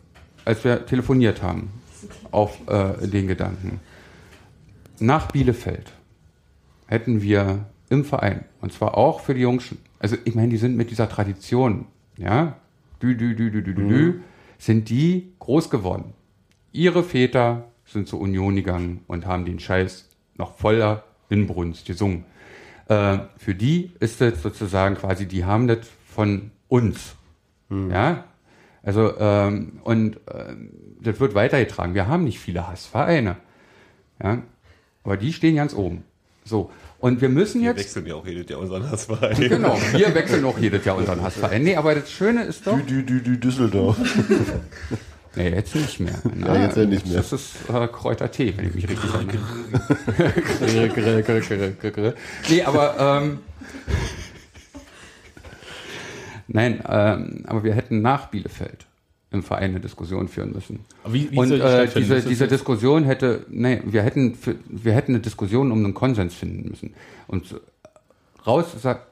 als 0.47 0.65
wir 0.65 0.87
telefoniert 0.87 1.43
haben, 1.43 1.71
auf 2.31 2.59
äh, 2.69 3.07
den 3.07 3.27
Gedanken. 3.27 3.81
Nach 4.99 5.31
Bielefeld 5.33 5.93
hätten 6.87 7.23
wir 7.23 7.67
im 7.89 8.05
Verein, 8.05 8.45
und 8.61 8.73
zwar 8.73 8.97
auch 8.97 9.21
für 9.21 9.35
die 9.35 9.41
Jungs, 9.41 9.75
also 9.99 10.17
ich 10.25 10.35
meine, 10.35 10.49
die 10.49 10.57
sind 10.57 10.77
mit 10.77 10.91
dieser 10.91 11.09
Tradition, 11.09 11.87
ja, 12.17 12.57
dü, 13.03 13.17
dü, 13.17 13.35
dü, 13.35 13.51
dü, 13.51 13.63
dü, 13.63 13.75
dü, 13.75 13.89
dü, 13.89 14.21
sind 14.59 14.89
die 14.89 15.33
groß 15.39 15.71
geworden. 15.71 16.15
Ihre 16.73 17.03
Väter 17.03 17.65
sind 17.85 18.09
zur 18.09 18.21
Union 18.21 18.57
gegangen 18.57 19.01
und 19.09 19.27
haben 19.27 19.45
den 19.45 19.59
Scheiß 19.59 20.09
noch 20.37 20.57
voller 20.57 21.05
Inbrunst 21.29 21.87
gesungen. 21.87 22.25
Äh, 22.89 23.19
für 23.39 23.55
die 23.55 23.93
ist 24.01 24.21
das 24.21 24.43
sozusagen 24.43 24.95
quasi, 24.97 25.27
die 25.27 25.45
haben 25.45 25.69
das 25.69 25.81
von 26.07 26.51
uns. 26.69 27.17
Ja, 27.91 28.25
also, 28.83 29.17
ähm, 29.19 29.81
und 29.85 30.21
ähm, 30.33 30.71
das 31.01 31.21
wird 31.21 31.35
weitergetragen. 31.35 31.95
Wir 31.95 32.09
haben 32.09 32.25
nicht 32.25 32.39
viele 32.39 32.69
Hassvereine. 32.69 33.37
Ja, 34.23 34.43
aber 35.05 35.17
die 35.17 35.33
stehen 35.33 35.57
ganz 35.57 35.75
oben. 35.75 36.05
So, 36.45 36.71
und 36.99 37.21
wir 37.21 37.29
müssen 37.29 37.61
Wir 37.61 37.71
jetzt. 37.71 37.79
wechseln 37.81 38.07
ja 38.07 38.15
auch 38.15 38.27
jedes 38.27 38.49
Jahr 38.49 38.61
unseren 38.61 38.89
Hassverein. 38.91 39.37
Genau, 39.37 39.77
wir 39.93 40.15
wechseln 40.15 40.45
auch 40.45 40.59
jedes 40.59 40.85
Jahr 40.85 40.97
unseren 40.97 41.23
Hassverein. 41.23 41.63
Nee, 41.65 41.77
aber 41.77 41.95
das 41.97 42.11
Schöne 42.11 42.45
ist 42.45 42.67
doch. 42.67 42.79
Dü, 42.81 43.03
dü, 43.03 43.21
dü, 43.21 43.39
Düsseldorf. 43.39 43.97
Nee, 45.35 45.49
jetzt 45.49 45.75
nicht 45.75 45.99
mehr. 45.99 46.21
Ja, 46.41 46.63
jetzt 46.63 46.77
ja 46.77 46.85
nicht 46.85 47.07
mehr. 47.07 47.17
Das 47.17 47.33
ist 47.33 47.55
äh, 47.73 47.89
Kräutertee, 47.89 48.53
wenn 48.55 48.67
ich 48.69 48.75
mich 48.75 48.87
richtig 48.87 49.15
erinnere. 49.15 49.39
nee, 52.51 52.63
aber 52.63 53.23
ähm, 53.23 53.39
Nein, 56.55 56.83
ähm, 56.87 57.45
aber 57.47 57.65
wir 57.65 57.75
hätten 57.75 58.03
nach 58.03 58.27
Bielefeld 58.27 58.87
im 59.31 59.43
Verein 59.43 59.71
eine 59.71 59.81
Diskussion 59.81 60.29
führen 60.29 60.53
müssen. 60.53 60.81
Wie- 61.07 61.31
wie 61.31 61.39
Und 61.39 61.51
äh, 61.53 61.89
diese, 61.89 62.21
diese 62.21 62.47
Diskussion 62.47 63.05
hätte, 63.05 63.47
nee, 63.49 63.81
wir 63.87 64.03
hätten, 64.03 64.35
für, 64.35 64.57
wir 64.69 64.93
hätten 64.93 65.13
eine 65.13 65.21
Diskussion 65.21 65.73
um 65.73 65.79
einen 65.83 65.95
Konsens 65.95 66.35
finden 66.35 66.69
müssen. 66.69 66.93
Und 67.27 67.59
raus 68.47 68.67
sagt, 68.81 69.07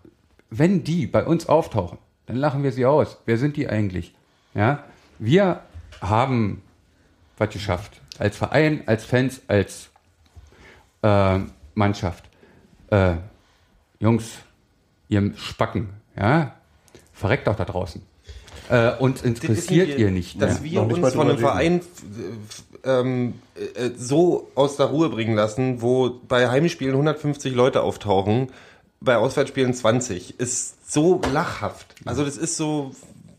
wenn 0.50 0.84
die 0.84 1.06
bei 1.06 1.24
uns 1.24 1.46
auftauchen, 1.48 1.96
dann 2.26 2.36
lachen 2.36 2.62
wir 2.62 2.72
sie 2.72 2.84
aus. 2.84 3.16
Wer 3.24 3.38
sind 3.38 3.56
die 3.56 3.68
eigentlich? 3.68 4.14
Ja, 4.54 4.84
wir 5.18 5.60
haben 6.02 6.60
was 7.38 7.48
geschafft. 7.50 8.00
Als 8.18 8.36
Verein, 8.36 8.82
als 8.86 9.04
Fans, 9.06 9.40
als 9.48 9.88
äh, 11.02 11.38
Mannschaft. 11.74 12.24
Äh, 12.90 13.14
Jungs, 14.00 14.30
ihr 15.08 15.32
Spacken, 15.36 15.88
ja, 16.18 16.54
verreckt 17.20 17.46
doch 17.46 17.56
da 17.56 17.64
draußen. 17.64 18.02
Äh, 18.68 18.92
uns 18.98 19.22
interessiert 19.22 19.88
wir, 19.88 19.98
ihr 19.98 20.10
nicht 20.10 20.40
Dass 20.40 20.60
mehr. 20.60 20.72
wir 20.72 20.82
uns 20.82 21.12
von 21.14 21.28
einem 21.28 21.38
Verein 21.38 21.80
ähm, 22.84 23.34
äh, 23.56 23.90
so 23.96 24.48
aus 24.54 24.76
der 24.76 24.86
Ruhe 24.86 25.08
bringen 25.10 25.34
lassen, 25.34 25.82
wo 25.82 26.10
bei 26.28 26.48
Heimspielen 26.48 26.94
150 26.94 27.54
Leute 27.54 27.82
auftauchen, 27.82 28.48
bei 29.00 29.16
Auswärtsspielen 29.16 29.74
20, 29.74 30.38
ist 30.38 30.92
so 30.92 31.20
lachhaft. 31.32 31.86
Also 32.04 32.24
das 32.24 32.36
ist 32.36 32.56
so... 32.56 32.92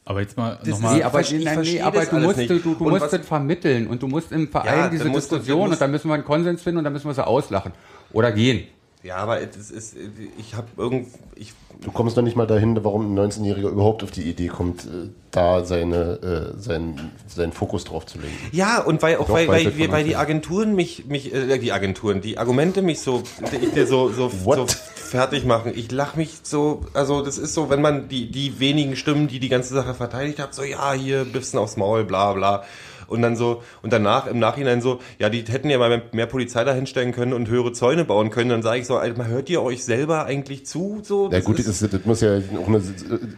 Aber 0.03 0.19
jetzt 0.21 0.35
mal 0.35 0.57
Das 0.59 0.69
nochmal. 0.69 0.95
Nee, 0.97 1.03
aber, 1.03 1.21
Ich 1.21 1.31
nee, 1.31 1.79
aber 1.81 1.99
das 1.99 2.09
du 2.09 2.17
musst, 2.19 2.37
nicht. 2.37 2.49
du, 2.49 2.57
du 2.59 2.73
musst 2.89 3.01
was- 3.01 3.11
das 3.11 3.25
vermitteln 3.25 3.87
und 3.87 4.01
du 4.01 4.07
musst 4.07 4.31
im 4.31 4.47
Verein 4.49 4.79
Ja, 4.79 4.89
diese 4.89 5.09
Diskussion 5.09 5.69
und 5.71 5.79
dann 5.79 5.91
müssen 5.91 6.09
wir 6.09 6.15
einen 6.15 6.25
Konsens 6.25 6.61
finden 6.63 6.79
und 6.79 6.83
dann 6.83 6.93
müssen 6.93 7.07
wir 7.07 7.13
sie 7.13 7.25
auslachen. 7.25 7.71
Oder 8.11 8.31
gehen. 8.31 8.67
Ja, 9.03 9.17
aber 9.17 9.41
es 9.41 9.71
ist, 9.71 9.95
ich 10.37 10.53
habe 10.53 10.67
irgend, 10.77 11.07
ich, 11.35 11.53
Du 11.83 11.89
kommst 11.89 12.15
noch 12.15 12.23
nicht 12.23 12.35
mal 12.35 12.45
dahin, 12.45 12.77
warum 12.83 13.15
ein 13.15 13.19
19-Jähriger 13.19 13.69
überhaupt 13.69 14.03
auf 14.03 14.11
die 14.11 14.21
Idee 14.21 14.47
kommt, 14.47 14.85
äh, 14.85 15.09
da 15.31 15.65
seine, 15.65 16.53
äh, 16.55 16.61
seinen, 16.61 17.11
seinen 17.27 17.53
Fokus 17.53 17.85
drauf 17.85 18.05
zu 18.05 18.19
legen. 18.19 18.35
Ja, 18.51 18.79
und 18.81 19.01
weil 19.01 19.17
auch 19.17 19.25
Doch, 19.25 19.33
weil, 19.33 19.47
weil 19.47 19.79
weil, 19.79 19.91
weil 19.91 20.03
die 20.03 20.15
Agenturen 20.15 20.75
mich, 20.75 21.07
mich 21.07 21.33
äh, 21.33 21.57
die 21.57 21.71
Agenturen, 21.71 22.21
die 22.21 22.37
Argumente 22.37 22.83
mich 22.83 22.99
so, 22.99 23.23
ich 23.59 23.71
dir 23.71 23.87
so, 23.87 24.11
so, 24.11 24.29
so 24.45 24.67
fertig 24.67 25.43
machen. 25.43 25.73
Ich 25.75 25.91
lach 25.91 26.15
mich 26.15 26.37
so, 26.43 26.81
also 26.93 27.23
das 27.23 27.39
ist 27.39 27.55
so, 27.55 27.71
wenn 27.71 27.81
man 27.81 28.07
die, 28.09 28.29
die 28.29 28.59
wenigen 28.59 28.95
Stimmen, 28.95 29.27
die 29.27 29.39
die 29.39 29.49
ganze 29.49 29.73
Sache 29.73 29.95
verteidigt 29.95 30.39
haben, 30.39 30.53
so 30.53 30.61
ja, 30.61 30.93
hier 30.93 31.25
Biffsen 31.25 31.57
aufs 31.57 31.77
Maul, 31.77 32.03
bla 32.03 32.33
bla. 32.33 32.63
Und 33.11 33.21
dann 33.21 33.35
so, 33.35 33.61
und 33.81 33.91
danach, 33.93 34.25
im 34.27 34.39
Nachhinein 34.39 34.81
so, 34.81 34.99
ja, 35.19 35.29
die 35.29 35.43
hätten 35.43 35.69
ja 35.69 35.77
mal 35.77 36.01
mehr- 36.11 36.25
Polizei 36.25 36.63
dahinstellen 36.63 37.11
können 37.11 37.33
und 37.33 37.49
höhere 37.49 37.73
Zäune 37.73 38.05
bauen 38.05 38.29
können. 38.29 38.49
Dann 38.49 38.61
sage 38.61 38.79
ich 38.79 38.87
so, 38.87 38.95
Alter, 38.95 39.27
hört 39.27 39.49
ihr 39.49 39.61
euch 39.61 39.83
selber 39.83 40.25
eigentlich 40.25 40.65
zu? 40.65 40.99
So, 41.03 41.29
Ja 41.29 41.41
gut, 41.41 41.59
das, 41.59 41.67
ist, 41.67 41.93
das 41.93 42.05
muss 42.05 42.21
ja 42.21 42.37
auch 42.37 42.67
eine 42.67 42.81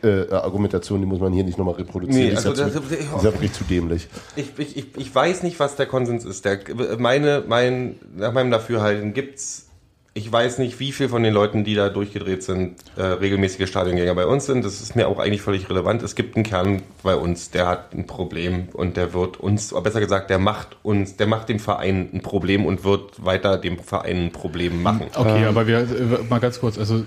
äh, 0.04 0.32
Argumentation, 0.32 1.00
die 1.02 1.08
muss 1.08 1.20
man 1.20 1.34
hier 1.34 1.44
nicht 1.44 1.58
nochmal 1.58 1.76
reproduzieren. 1.76 2.28
Nee, 2.28 2.34
ist, 2.34 2.46
also 2.46 2.62
ja 2.62 2.70
das- 2.70 2.76
zu, 2.88 2.94
ist 2.94 3.12
ja 3.12 3.24
wirklich 3.24 3.52
zu 3.54 3.64
dämlich. 3.64 4.08
Ich, 4.36 4.52
ich, 4.58 4.78
ich, 4.78 4.86
ich 4.96 5.16
weiß 5.16 5.42
nicht, 5.44 5.60
was 5.60 5.76
der 5.76 5.88
Konsens 5.88 6.24
ist. 6.24 6.46
Der, 6.46 6.60
meine, 7.00 7.44
mein, 7.48 7.96
nach 8.16 8.32
meinem 8.32 8.52
Dafürhalten 8.52 9.14
gibt's, 9.14 9.68
ich 10.16 10.32
weiß 10.32 10.60
nicht, 10.60 10.80
wie 10.80 10.92
viel 10.92 11.10
von 11.10 11.24
den 11.24 11.34
Leuten, 11.34 11.64
die 11.64 11.74
da 11.74 11.90
durchgedreht 11.90 12.44
sind, 12.44 12.76
äh, 12.96 13.02
regelmäßige 13.02 13.68
Stadiongänger 13.68 14.14
bei 14.14 14.28
uns 14.28 14.46
sind. 14.46 14.64
Das 14.64 14.80
ist 14.80 14.96
mir 14.96 15.08
auch 15.08 15.18
eigentlich 15.18 15.42
völlig 15.42 15.70
relevant. 15.70 16.04
Es 16.04 16.14
gibt 16.14 16.36
einen 16.36 16.46
Kern 16.46 16.84
bei 17.02 17.16
uns, 17.16 17.50
der 17.50 17.68
hat 17.68 17.94
ein 17.94 18.06
Problem 18.06 18.68
und 18.74 18.96
der 18.96 19.14
wird 19.14 19.40
uns, 19.40 19.74
oder 19.74 19.82
besser 19.82 20.00
gesagt, 20.00 20.30
der 20.30 20.38
macht 20.38 20.78
uns, 20.84 21.16
der 21.16 21.26
macht 21.26 21.50
dem 21.50 21.58
Verein 21.60 22.10
ein 22.14 22.22
Problem 22.22 22.66
und 22.66 22.84
wird 22.84 23.26
weiter 23.26 23.58
dem 23.58 23.80
Verein 23.80 24.26
ein 24.26 24.32
Problem 24.32 24.84
machen. 24.84 25.08
Okay, 25.16 25.46
aber 25.46 25.66
wir, 25.66 25.80
äh, 25.80 26.24
mal 26.30 26.40
ganz 26.40 26.60
kurz, 26.60 26.78
also 26.78 27.06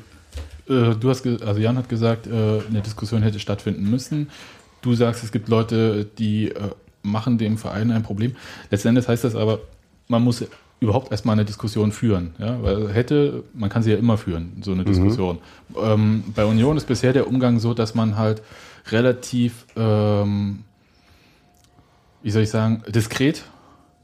äh, 0.69 0.95
du 0.99 1.09
hast, 1.09 1.25
also 1.25 1.61
Jan 1.61 1.79
hat 1.79 1.89
gesagt, 1.89 2.27
äh, 2.27 2.31
eine 2.31 2.83
Diskussion 2.83 3.23
hätte 3.23 3.39
stattfinden 3.39 3.89
müssen. 3.89 4.31
Du 4.83 4.95
sagst, 4.95 5.23
es 5.23 5.31
gibt 5.31 5.49
Leute, 5.49 6.07
die 6.19 6.51
äh, 6.51 6.71
machen 7.03 7.39
dem 7.39 7.57
Verein 7.57 7.93
ein 7.93 8.03
Problem. 8.03 8.35
Letzten 8.73 8.89
Endes 8.89 9.07
heißt 9.07 9.23
das 9.23 9.37
aber, 9.37 9.61
man 10.09 10.23
muss 10.23 10.45
überhaupt 10.81 11.11
erstmal 11.11 11.35
eine 11.35 11.45
Diskussion 11.45 11.93
führen. 11.93 12.35
Ja? 12.39 12.63
Weil 12.63 12.93
hätte, 12.93 13.45
man 13.55 13.71
kann 13.71 13.83
sie 13.83 13.93
ja 13.93 13.97
immer 13.97 14.19
führen, 14.19 14.61
so 14.63 14.73
eine 14.73 14.85
Diskussion. 14.85 15.39
Ähm, 15.81 16.25
bei 16.35 16.45
Union 16.45 16.77
ist 16.77 16.87
bisher 16.87 17.13
der 17.13 17.27
Umgang 17.27 17.59
so, 17.59 17.73
dass 17.75 17.95
man 17.95 18.17
halt 18.17 18.43
relativ, 18.91 19.67
ähm, 19.77 20.65
wie 22.23 22.31
soll 22.31 22.43
ich 22.43 22.51
sagen, 22.51 22.83
diskret 22.89 23.43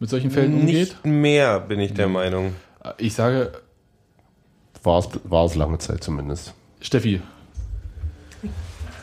mit 0.00 0.10
solchen 0.10 0.30
Fällen 0.30 0.54
umgeht. 0.54 0.96
Nicht 1.04 1.06
mehr, 1.06 1.60
bin 1.60 1.78
ich 1.78 1.94
der 1.94 2.08
Meinung. 2.08 2.54
Ich 2.98 3.14
sage, 3.14 3.52
War 4.82 4.98
es, 4.98 5.08
war 5.24 5.44
es 5.44 5.54
lange 5.54 5.78
Zeit 5.78 6.02
zumindest. 6.02 6.54
Steffi, 6.80 7.20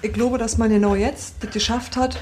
Ich 0.02 0.12
glaube, 0.12 0.38
dass 0.38 0.58
man 0.58 0.70
genau 0.70 0.96
jetzt 0.96 1.36
das 1.42 1.52
geschafft 1.52 1.96
hat, 1.96 2.18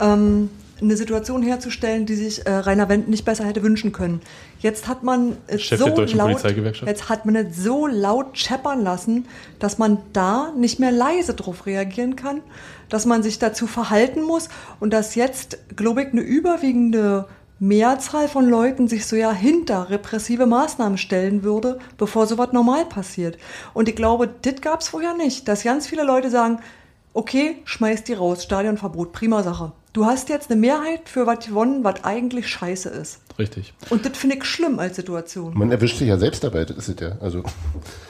ähm, 0.00 0.48
eine 0.80 0.96
Situation 0.96 1.42
herzustellen, 1.42 2.04
die 2.04 2.14
sich 2.14 2.46
äh, 2.46 2.50
Rainer 2.50 2.88
Wendt 2.88 3.08
nicht 3.08 3.24
besser 3.24 3.44
hätte 3.44 3.62
wünschen 3.62 3.92
können. 3.92 4.20
Jetzt 4.58 4.88
hat 4.88 5.02
man 5.02 5.36
es 5.46 5.62
Chef 5.62 5.78
so 5.78 5.86
laut, 5.86 6.42
jetzt 6.86 7.08
hat 7.08 7.24
man 7.24 7.36
es 7.36 7.56
so 7.56 7.86
laut 7.86 8.36
scheppern 8.38 8.82
lassen, 8.82 9.26
dass 9.58 9.78
man 9.78 9.98
da 10.12 10.52
nicht 10.56 10.78
mehr 10.78 10.92
leise 10.92 11.34
drauf 11.34 11.66
reagieren 11.66 12.16
kann, 12.16 12.40
dass 12.88 13.06
man 13.06 13.22
sich 13.22 13.38
dazu 13.38 13.66
verhalten 13.66 14.22
muss 14.22 14.48
und 14.78 14.92
dass 14.92 15.14
jetzt, 15.14 15.58
glaube 15.76 16.02
ich, 16.02 16.08
eine 16.08 16.20
überwiegende 16.20 17.26
Mehrzahl 17.58 18.28
von 18.28 18.46
Leuten 18.48 18.86
sich 18.86 19.06
so 19.06 19.16
ja 19.16 19.32
hinter 19.32 19.88
repressive 19.88 20.44
Maßnahmen 20.44 20.98
stellen 20.98 21.42
würde, 21.42 21.78
bevor 21.96 22.26
sowas 22.26 22.52
normal 22.52 22.84
passiert. 22.84 23.38
Und 23.72 23.88
ich 23.88 23.96
glaube, 23.96 24.28
das 24.42 24.60
gab 24.60 24.82
es 24.82 24.88
vorher 24.88 25.14
nicht, 25.14 25.48
dass 25.48 25.64
ganz 25.64 25.86
viele 25.86 26.04
Leute 26.04 26.28
sagen, 26.28 26.58
okay, 27.16 27.56
schmeiß 27.64 28.04
die 28.04 28.12
raus, 28.12 28.42
Stadionverbot, 28.42 29.12
prima 29.12 29.42
Sache. 29.42 29.72
Du 29.94 30.04
hast 30.04 30.28
jetzt 30.28 30.50
eine 30.50 30.60
Mehrheit 30.60 31.08
für 31.08 31.26
was 31.26 31.46
gewonnen, 31.46 31.82
was 31.82 32.04
eigentlich 32.04 32.46
scheiße 32.46 32.90
ist. 32.90 33.20
Richtig. 33.38 33.74
Und 33.90 34.06
das 34.06 34.16
finde 34.16 34.36
ich 34.36 34.44
schlimm 34.44 34.78
als 34.78 34.96
Situation. 34.96 35.52
Man 35.58 35.70
erwischt 35.70 35.98
sich 35.98 36.08
ja 36.08 36.16
selbst 36.16 36.42
dabei, 36.42 36.64
das 36.64 36.76
ist 36.78 36.88
es 36.88 37.00
ja. 37.00 37.16
Also, 37.20 37.42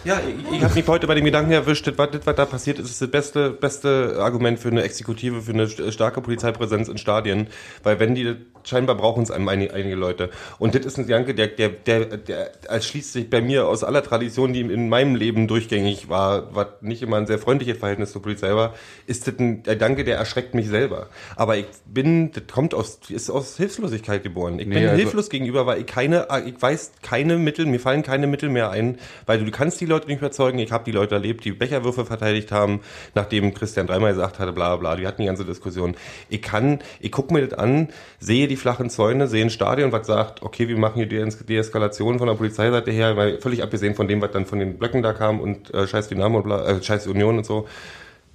Ja, 0.05 0.21
ich, 0.21 0.57
ich 0.59 0.63
habe 0.63 0.75
mich 0.75 0.87
heute 0.87 1.09
bei 1.09 1.17
dem 1.17 1.25
Gedanken 1.25 1.51
erwischt, 1.51 1.85
das, 1.87 1.99
was, 1.99 2.11
das, 2.13 2.21
was 2.25 2.37
da 2.37 2.45
passiert 2.47 2.79
ist, 2.79 2.91
ist 2.91 3.03
das 3.03 3.11
beste, 3.11 3.51
beste 3.51 4.19
Argument 4.21 4.61
für 4.61 4.69
eine 4.69 4.83
Exekutive, 4.83 5.43
für 5.43 5.53
eine 5.53 5.65
st- 5.67 5.91
starke 5.91 6.21
Polizeipräsenz 6.21 6.87
in 6.89 6.97
Stadien. 6.99 7.49
Weil 7.83 7.99
wenn 7.99 8.15
die, 8.15 8.37
scheinbar 8.63 8.97
brauchen 8.97 9.25
es 9.25 9.33
einem 9.33 9.49
einige, 9.49 9.75
einige 9.75 9.97
Leute. 9.97 10.31
Und 10.61 10.77
das 10.77 10.87
ist 10.87 10.97
ein 10.97 11.07
Gedanke, 11.07 11.35
der, 11.35 11.49
der, 11.49 11.71
der, 11.71 12.05
der 12.19 12.51
als 12.69 12.87
schließt 12.87 13.13
sich 13.13 13.29
bei 13.29 13.41
mir 13.41 13.67
aus 13.67 13.83
aller 13.83 14.05
Tradition, 14.05 14.53
die 14.53 14.61
in 14.61 14.89
meinem 14.89 15.17
Leben 15.17 15.49
durchgängig 15.49 16.09
war, 16.09 16.55
was 16.55 16.69
nicht 16.83 17.03
immer 17.03 17.17
ein 17.17 17.27
sehr 17.27 17.39
freundliches 17.41 17.79
Verhältnis 17.79 18.13
zur 18.13 18.23
Polizei 18.23 18.55
war, 18.55 18.75
ist 19.07 19.27
das 19.27 19.35
ein 19.41 19.65
Gedanke, 19.65 20.05
der 20.05 20.19
erschreckt 20.19 20.55
mich 20.55 20.69
selber. 20.69 21.09
Aber 21.35 21.57
ich 21.57 21.67
bin, 21.85 22.31
das 22.31 22.45
kommt 22.53 22.75
aus, 22.75 23.01
ist 23.09 23.29
aus 23.29 23.57
Hilflosigkeit 23.57 24.23
geboren. 24.23 24.61
Ich 24.61 24.67
Nee, 24.69 24.75
bin 24.75 24.85
also- 24.85 24.97
hilflos 24.97 25.16
gegenüber, 25.25 25.67
weil 25.67 25.81
ich 25.81 25.87
keine, 25.87 26.29
ich 26.47 26.61
weiß 26.61 26.93
keine 27.03 27.39
Mittel, 27.39 27.67
mir 27.67 27.81
fallen 27.81 28.03
keine 28.03 28.27
Mittel 28.27 28.49
mehr 28.49 28.71
ein, 28.71 28.99
weil 29.27 29.45
du, 29.45 29.51
kannst 29.51 29.81
die 29.81 29.87
Leute 29.87 30.07
nicht 30.07 30.19
überzeugen. 30.19 30.59
Ich 30.59 30.73
habe 30.73 30.85
die 30.85 30.93
Leute 30.93 31.15
erlebt, 31.15 31.45
die 31.45 31.53
Becherwürfe 31.53 32.05
verteidigt 32.05 32.53
haben, 32.53 32.81
nachdem 33.15 33.55
Christian 33.55 33.87
dreimal 33.87 34.13
gesagt 34.13 34.39
hatte, 34.39 34.53
bla 34.53 34.77
bla, 34.77 34.97
die 34.97 35.07
hatten 35.07 35.23
die 35.23 35.27
ganze 35.27 35.45
Diskussion. 35.45 35.97
Ich 36.29 36.43
kann, 36.43 36.81
ich 37.01 37.13
gucke 37.13 37.33
mir 37.33 37.47
das 37.47 37.59
an, 37.59 37.89
sehe 38.21 38.49
die 38.49 38.57
flachen 38.57 38.91
Zäune, 38.91 39.27
sehe 39.29 39.45
ein 39.45 39.51
Stadion, 39.51 39.93
was 39.93 40.07
sagt, 40.07 40.43
okay, 40.43 40.69
wir 40.69 40.79
machen 40.79 40.97
hier 40.97 41.07
die 41.07 41.45
Deeskalation 41.47 42.19
von 42.19 42.29
der 42.29 42.35
Polizeiseite 42.35 42.91
her, 42.91 43.17
weil 43.17 43.41
völlig 43.41 43.63
abgesehen 43.63 43.95
von 43.95 44.09
dem, 44.09 44.21
was 44.21 44.31
dann 44.31 44.47
von 44.47 44.59
den 44.59 44.79
Blöcken 44.79 45.03
da 45.03 45.13
kam 45.13 45.41
und 45.41 45.73
äh, 45.75 45.87
scheiß 45.87 46.09
Dynamo 46.09 46.39
und 46.39 46.45
bla, 46.45 46.67
äh, 46.67 46.83
scheiß 46.83 47.07
Union 47.07 47.39
und 47.39 47.47
so. 47.47 47.67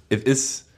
Es 0.08 0.22
ist 0.22 0.68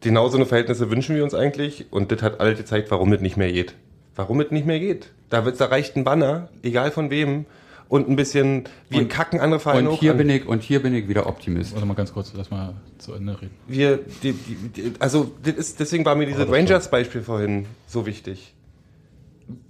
genau 0.00 0.28
so 0.28 0.36
eine 0.36 0.46
Verhältnisse 0.46 0.90
wünschen 0.90 1.16
wir 1.16 1.24
uns 1.24 1.34
eigentlich 1.34 1.86
und 1.90 2.10
das 2.12 2.22
hat 2.22 2.40
alle 2.40 2.54
gezeigt, 2.54 2.90
warum 2.90 3.10
das 3.10 3.20
nicht 3.20 3.36
mehr 3.36 3.52
geht. 3.52 3.74
Warum 4.16 4.40
es 4.40 4.50
nicht 4.50 4.66
mehr 4.66 4.80
geht. 4.80 5.10
Da, 5.30 5.44
wird, 5.44 5.60
da 5.60 5.66
reicht 5.66 5.96
ein 5.96 6.04
Banner, 6.04 6.48
egal 6.62 6.90
von 6.90 7.10
wem, 7.10 7.46
und 7.88 8.08
ein 8.08 8.14
bisschen, 8.16 8.64
wir 8.88 9.00
Und- 9.00 9.08
kacken 9.08 9.40
andere 9.40 9.58
Vereine 9.60 9.90
Und 9.90 9.96
hier 9.98 10.12
an. 10.12 10.18
bin 10.18 10.28
ich 10.30 10.46
und 10.46 10.62
hier 10.62 10.80
bin 10.82 10.94
ich 10.94 11.08
wieder 11.08 11.26
Optimist. 11.26 11.72
Warte 11.72 11.86
mal 11.86 11.94
ganz 11.94 12.12
kurz, 12.12 12.32
lass 12.36 12.50
mal 12.50 12.74
zu 12.98 13.14
Ende 13.14 13.40
reden. 13.40 13.54
wir, 13.66 13.98
die, 14.22 14.32
die, 14.32 14.54
die, 14.68 14.92
also 15.00 15.30
das 15.42 15.54
ist, 15.54 15.80
deswegen 15.80 16.04
war 16.04 16.14
mir 16.14 16.26
dieses 16.26 16.48
Rangers-Beispiel 16.48 17.22
vorhin 17.22 17.66
so 17.88 18.06
wichtig. 18.06 18.54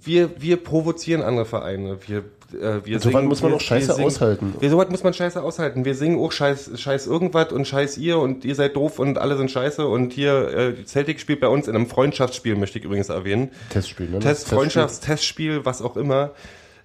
Wir, 0.03 0.29
wir 0.39 0.57
provozieren 0.57 1.21
andere 1.23 1.45
Vereine. 1.45 1.97
Wir, 2.07 2.23
äh, 2.53 2.85
wir 2.85 2.95
Und 2.95 3.03
sowas 3.03 3.23
muss 3.23 3.41
man 3.41 3.53
auch 3.53 3.61
Scheiße 3.61 3.93
singen- 3.93 4.05
aushalten. 4.07 4.53
Wir, 4.59 4.69
sowas 4.69 4.89
muss 4.89 5.03
man 5.03 5.13
Scheiße 5.13 5.41
aushalten. 5.41 5.85
Wir 5.85 5.95
singen 5.95 6.19
auch 6.19 6.31
Scheiß, 6.31 6.71
Scheiß 6.79 7.07
irgendwas 7.07 7.51
und 7.51 7.67
Scheiß 7.67 7.97
ihr 7.97 8.17
und 8.17 8.45
ihr 8.45 8.55
seid 8.55 8.75
doof 8.75 8.99
und 8.99 9.17
alle 9.17 9.37
sind 9.37 9.51
Scheiße 9.51 9.87
und 9.87 10.13
hier 10.13 10.49
äh, 10.79 10.85
Celtic 10.85 11.19
spielt 11.19 11.39
bei 11.39 11.47
uns 11.47 11.67
in 11.67 11.75
einem 11.75 11.87
Freundschaftsspiel, 11.87 12.55
möchte 12.55 12.79
ich 12.79 12.85
übrigens 12.85 13.09
erwähnen. 13.09 13.49
Testspiel, 13.69 14.09
ne? 14.09 14.19
Test, 14.19 14.47
Freundschaftstestspiel, 14.49 15.65
was 15.65 15.81
auch 15.81 15.95
immer, 15.97 16.31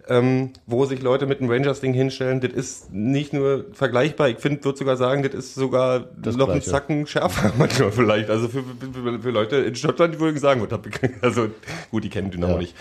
ähm, 0.08 0.50
wo 0.66 0.84
sich 0.84 1.02
Leute 1.02 1.26
mit 1.26 1.40
einem 1.40 1.50
Rangers-Ding 1.50 1.92
hinstellen, 1.92 2.40
das 2.40 2.52
ist 2.52 2.92
nicht 2.92 3.32
nur 3.32 3.64
vergleichbar, 3.72 4.28
ich 4.28 4.38
finde, 4.38 4.62
würde 4.64 4.78
sogar 4.78 4.96
sagen, 4.96 5.24
das 5.24 5.34
ist 5.34 5.54
sogar 5.56 6.04
Das 6.16 6.36
noch 6.36 6.46
ein 6.48 6.52
Gleiche. 6.60 6.70
Zacken 6.70 7.06
schärfer 7.08 7.52
manchmal 7.58 7.90
vielleicht. 7.90 8.30
Also 8.30 8.46
für, 8.46 8.62
für, 8.62 9.18
für 9.20 9.30
Leute 9.30 9.56
in 9.56 9.74
Schottland, 9.74 10.14
die 10.14 10.20
würden 10.20 10.38
sagen, 10.38 10.62
was 10.62 10.70
hab 10.70 10.86
ich- 10.86 10.94
also 11.22 11.48
gut, 11.90 12.04
die 12.04 12.08
kennen 12.08 12.30
Dynamo 12.30 12.52
Ja. 12.52 12.58
nicht, 12.60 12.76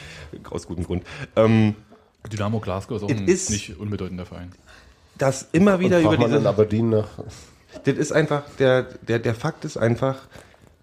aus 0.51 0.67
gutem 0.67 0.83
Grund. 0.83 1.01
Ähm, 1.35 1.73
Dynamo 2.29 2.59
Glasgow 2.59 2.97
ist 2.97 3.03
auch 3.03 3.09
Es 3.09 3.17
ein 3.17 3.27
ist- 3.27 3.49
nicht 3.49 3.79
unbedeutender 3.79 4.25
Verein. 4.25 4.51
dass 5.17 5.47
immer 5.51 5.79
wieder 5.79 5.97
Und 5.97 6.03
über 6.03 6.17
man 6.17 6.31
in 6.31 6.37
diese... 6.37 6.49
Aberdeen 6.49 6.89
nach. 6.89 7.07
Das 7.83 7.95
ist 7.95 8.11
einfach, 8.11 8.43
der, 8.59 8.83
der, 8.83 9.19
der 9.19 9.35
Fakt 9.35 9.65
ist 9.65 9.77
einfach, 9.77 10.27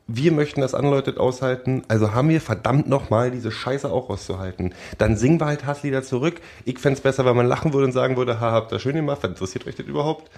wir 0.06 0.32
möchten 0.32 0.60
das 0.60 0.72
Leute 0.72 1.18
aushalten, 1.18 1.84
also 1.88 2.12
haben 2.12 2.28
wir 2.28 2.40
verdammt 2.40 2.88
nochmal 2.88 3.30
diese 3.30 3.50
Scheiße 3.50 3.90
auch 3.90 4.10
auszuhalten. 4.10 4.74
Dann 4.98 5.16
singen 5.16 5.40
wir 5.40 5.46
halt 5.46 5.64
Hasslieder 5.64 6.02
zurück. 6.02 6.40
Ich 6.64 6.78
fänd's 6.78 7.00
besser, 7.00 7.24
wenn 7.24 7.36
man 7.36 7.46
lachen 7.46 7.72
würde 7.72 7.86
und 7.86 7.92
sagen 7.92 8.16
würde, 8.16 8.40
ha, 8.40 8.52
habt 8.52 8.72
ihr 8.72 8.78
schön 8.78 8.96
gemacht, 8.96 9.24
interessiert 9.24 9.66
euch 9.66 9.76
das 9.76 9.86
überhaupt? 9.86 10.30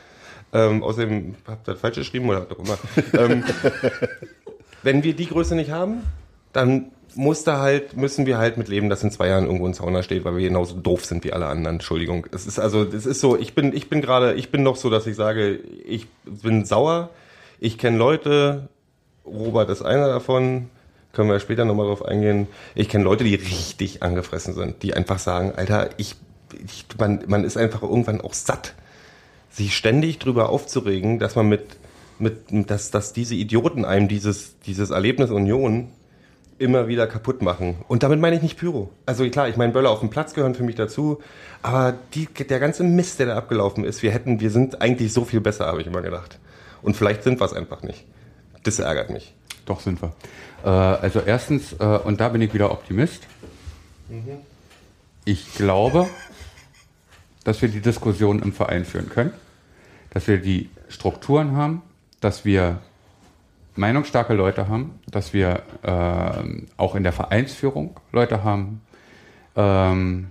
Ähm, 0.52 0.84
außerdem 0.84 1.34
habt 1.46 1.68
ihr 1.68 1.72
das 1.72 1.80
falsch 1.80 1.96
geschrieben 1.96 2.28
oder 2.28 2.46
was 2.48 2.56
auch 2.56 2.64
immer. 2.64 2.78
ähm, 3.20 3.44
wenn 4.84 5.02
wir 5.02 5.14
die 5.14 5.26
Größe 5.26 5.56
nicht 5.56 5.70
haben, 5.70 6.02
dann 6.52 6.92
muss 7.16 7.44
da 7.44 7.58
halt, 7.58 7.96
müssen 7.96 8.26
wir 8.26 8.38
halt 8.38 8.56
mit 8.56 8.68
leben, 8.68 8.88
dass 8.88 9.02
in 9.02 9.10
zwei 9.10 9.28
Jahren 9.28 9.44
irgendwo 9.44 9.66
ein 9.66 9.74
Zauner 9.74 10.02
steht, 10.02 10.24
weil 10.24 10.36
wir 10.36 10.48
genauso 10.48 10.76
doof 10.76 11.04
sind 11.04 11.24
wie 11.24 11.32
alle 11.32 11.46
anderen. 11.46 11.76
Entschuldigung. 11.76 12.26
Es 12.32 12.46
ist 12.46 12.58
also, 12.58 12.82
es 12.82 13.06
ist 13.06 13.20
so, 13.20 13.36
ich 13.36 13.54
bin, 13.54 13.74
ich 13.74 13.88
bin 13.88 14.00
gerade, 14.00 14.34
ich 14.34 14.50
bin 14.50 14.62
noch 14.62 14.76
so, 14.76 14.90
dass 14.90 15.06
ich 15.06 15.16
sage, 15.16 15.58
ich 15.86 16.06
bin 16.24 16.64
sauer. 16.64 17.10
Ich 17.60 17.78
kenne 17.78 17.96
Leute, 17.96 18.68
Robert 19.24 19.70
ist 19.70 19.82
einer 19.82 20.08
davon, 20.08 20.68
können 21.12 21.30
wir 21.30 21.40
später 21.40 21.64
nochmal 21.64 21.86
drauf 21.86 22.04
eingehen. 22.04 22.48
Ich 22.74 22.88
kenne 22.88 23.04
Leute, 23.04 23.24
die 23.24 23.34
richtig 23.34 24.02
angefressen 24.02 24.54
sind, 24.54 24.82
die 24.82 24.94
einfach 24.94 25.18
sagen, 25.18 25.52
Alter, 25.56 25.90
ich, 25.96 26.16
ich 26.64 26.86
man, 26.98 27.22
man 27.26 27.44
ist 27.44 27.56
einfach 27.56 27.82
irgendwann 27.82 28.20
auch 28.20 28.34
satt, 28.34 28.74
sich 29.50 29.76
ständig 29.76 30.18
drüber 30.18 30.48
aufzuregen, 30.48 31.18
dass 31.18 31.36
man 31.36 31.48
mit, 31.48 31.76
mit, 32.18 32.50
mit 32.50 32.70
dass, 32.70 32.90
dass 32.90 33.12
diese 33.12 33.34
Idioten 33.34 33.84
einem 33.84 34.08
dieses, 34.08 34.58
dieses 34.60 34.90
Erlebnis 34.90 35.30
Union 35.30 35.88
immer 36.58 36.88
wieder 36.88 37.06
kaputt 37.06 37.42
machen. 37.42 37.76
Und 37.88 38.02
damit 38.02 38.20
meine 38.20 38.36
ich 38.36 38.42
nicht 38.42 38.58
Pyro. 38.58 38.90
Also 39.06 39.28
klar, 39.28 39.48
ich 39.48 39.56
meine, 39.56 39.72
Böller 39.72 39.90
auf 39.90 40.00
dem 40.00 40.10
Platz 40.10 40.34
gehören 40.34 40.54
für 40.54 40.62
mich 40.62 40.76
dazu, 40.76 41.20
aber 41.62 41.94
die, 42.14 42.26
der 42.26 42.60
ganze 42.60 42.84
Mist, 42.84 43.18
der 43.18 43.26
da 43.26 43.36
abgelaufen 43.36 43.84
ist, 43.84 44.02
wir 44.02 44.10
hätten, 44.10 44.40
wir 44.40 44.50
sind 44.50 44.80
eigentlich 44.80 45.12
so 45.12 45.24
viel 45.24 45.40
besser, 45.40 45.66
habe 45.66 45.80
ich 45.80 45.86
immer 45.86 46.02
gedacht. 46.02 46.38
Und 46.82 46.96
vielleicht 46.96 47.22
sind 47.22 47.40
wir 47.40 47.44
es 47.44 47.52
einfach 47.52 47.82
nicht. 47.82 48.04
Das 48.62 48.78
ärgert 48.78 49.10
mich. 49.10 49.34
Doch 49.66 49.80
sind 49.80 50.00
wir. 50.02 50.12
Äh, 50.64 50.68
also 50.68 51.20
erstens, 51.20 51.72
äh, 51.74 51.84
und 51.84 52.20
da 52.20 52.28
bin 52.28 52.42
ich 52.42 52.52
wieder 52.54 52.70
Optimist. 52.70 53.22
Ich 55.24 55.54
glaube, 55.54 56.06
dass 57.44 57.62
wir 57.62 57.68
die 57.68 57.80
Diskussion 57.80 58.42
im 58.42 58.52
Verein 58.52 58.84
führen 58.84 59.08
können, 59.08 59.32
dass 60.10 60.26
wir 60.28 60.38
die 60.38 60.70
Strukturen 60.88 61.56
haben, 61.56 61.82
dass 62.20 62.44
wir 62.44 62.78
meinungsstarke 63.76 64.34
Leute 64.34 64.68
haben, 64.68 64.98
dass 65.10 65.32
wir 65.32 65.62
ähm, 65.82 66.66
auch 66.76 66.94
in 66.94 67.02
der 67.02 67.12
Vereinsführung 67.12 67.98
Leute 68.12 68.44
haben, 68.44 68.80
ähm, 69.56 70.28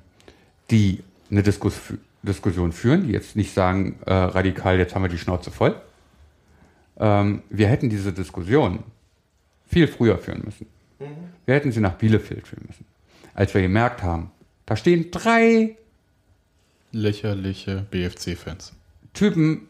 die 0.71 1.03
eine 1.29 1.43
Diskus 1.43 1.79
Diskussion 2.23 2.71
führen, 2.71 3.03
die 3.05 3.11
jetzt 3.11 3.35
nicht 3.35 3.53
sagen, 3.53 3.99
äh, 4.05 4.13
radikal, 4.13 4.79
jetzt 4.79 4.95
haben 4.95 5.01
wir 5.01 5.09
die 5.09 5.17
Schnauze 5.17 5.51
voll. 5.51 5.75
Ähm, 6.97 7.43
wir 7.49 7.67
hätten 7.67 7.89
diese 7.89 8.13
Diskussion 8.13 8.79
viel 9.67 9.87
früher 9.87 10.17
führen 10.17 10.41
müssen. 10.45 10.67
Wir 11.45 11.55
hätten 11.55 11.73
sie 11.73 11.81
nach 11.81 11.95
Bielefeld 11.95 12.47
führen 12.47 12.63
müssen. 12.67 12.85
Als 13.33 13.53
wir 13.53 13.61
gemerkt 13.61 14.03
haben, 14.03 14.31
da 14.65 14.77
stehen 14.77 15.11
drei 15.11 15.75
Lächerliche 16.93 17.85
BFC-Fans. 17.91 18.73
Typen 19.13 19.67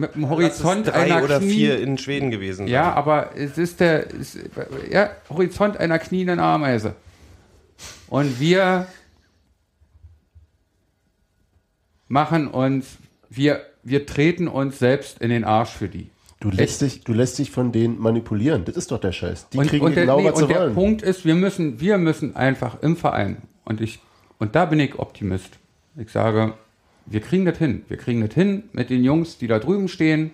mit 0.00 0.14
dem 0.14 0.22
Lass 0.22 0.30
Horizont 0.30 0.86
es 0.86 0.92
drei 0.92 1.02
einer 1.02 1.22
oder 1.22 1.38
Knie 1.38 1.52
vier 1.52 1.80
in 1.80 1.98
Schweden 1.98 2.30
gewesen. 2.30 2.66
sein. 2.66 2.68
Ja, 2.68 2.92
aber 2.94 3.36
es 3.36 3.58
ist 3.58 3.80
der 3.80 4.12
es, 4.12 4.38
ja, 4.90 5.10
Horizont 5.28 5.76
einer 5.76 5.98
knienden 5.98 6.40
Ameise. 6.40 6.94
Und 8.08 8.40
wir 8.40 8.86
machen 12.08 12.48
uns, 12.48 12.98
wir, 13.28 13.60
wir 13.82 14.06
treten 14.06 14.48
uns 14.48 14.78
selbst 14.78 15.20
in 15.20 15.30
den 15.30 15.44
Arsch 15.44 15.70
für 15.70 15.88
die. 15.88 16.10
Du 16.40 16.50
lässt, 16.50 16.80
dich, 16.80 17.04
du 17.04 17.12
lässt 17.12 17.38
dich 17.38 17.50
von 17.50 17.70
denen 17.70 17.98
manipulieren. 17.98 18.64
Das 18.64 18.74
ist 18.74 18.90
doch 18.90 18.98
der 18.98 19.12
Scheiß. 19.12 19.50
Die 19.50 19.58
und, 19.58 19.68
kriegen 19.68 19.84
und 19.84 19.94
der, 19.94 20.04
genau, 20.04 20.20
nee, 20.20 20.30
was 20.32 20.40
und 20.40 20.48
der 20.48 20.60
wollen. 20.60 20.74
Punkt 20.74 21.02
ist, 21.02 21.26
wir 21.26 21.34
müssen, 21.34 21.80
wir 21.80 21.98
müssen 21.98 22.34
einfach 22.34 22.82
im 22.82 22.96
Verein, 22.96 23.42
und 23.64 23.82
ich, 23.82 24.00
und 24.38 24.56
da 24.56 24.64
bin 24.64 24.80
ich 24.80 24.98
Optimist. 24.98 25.58
Ich 25.96 26.10
sage, 26.10 26.54
wir 27.10 27.20
kriegen 27.20 27.44
das 27.44 27.58
hin. 27.58 27.82
Wir 27.88 27.96
kriegen 27.98 28.20
das 28.26 28.32
hin 28.34 28.62
mit 28.72 28.88
den 28.88 29.04
Jungs, 29.04 29.36
die 29.38 29.46
da 29.46 29.58
drüben 29.58 29.88
stehen, 29.88 30.30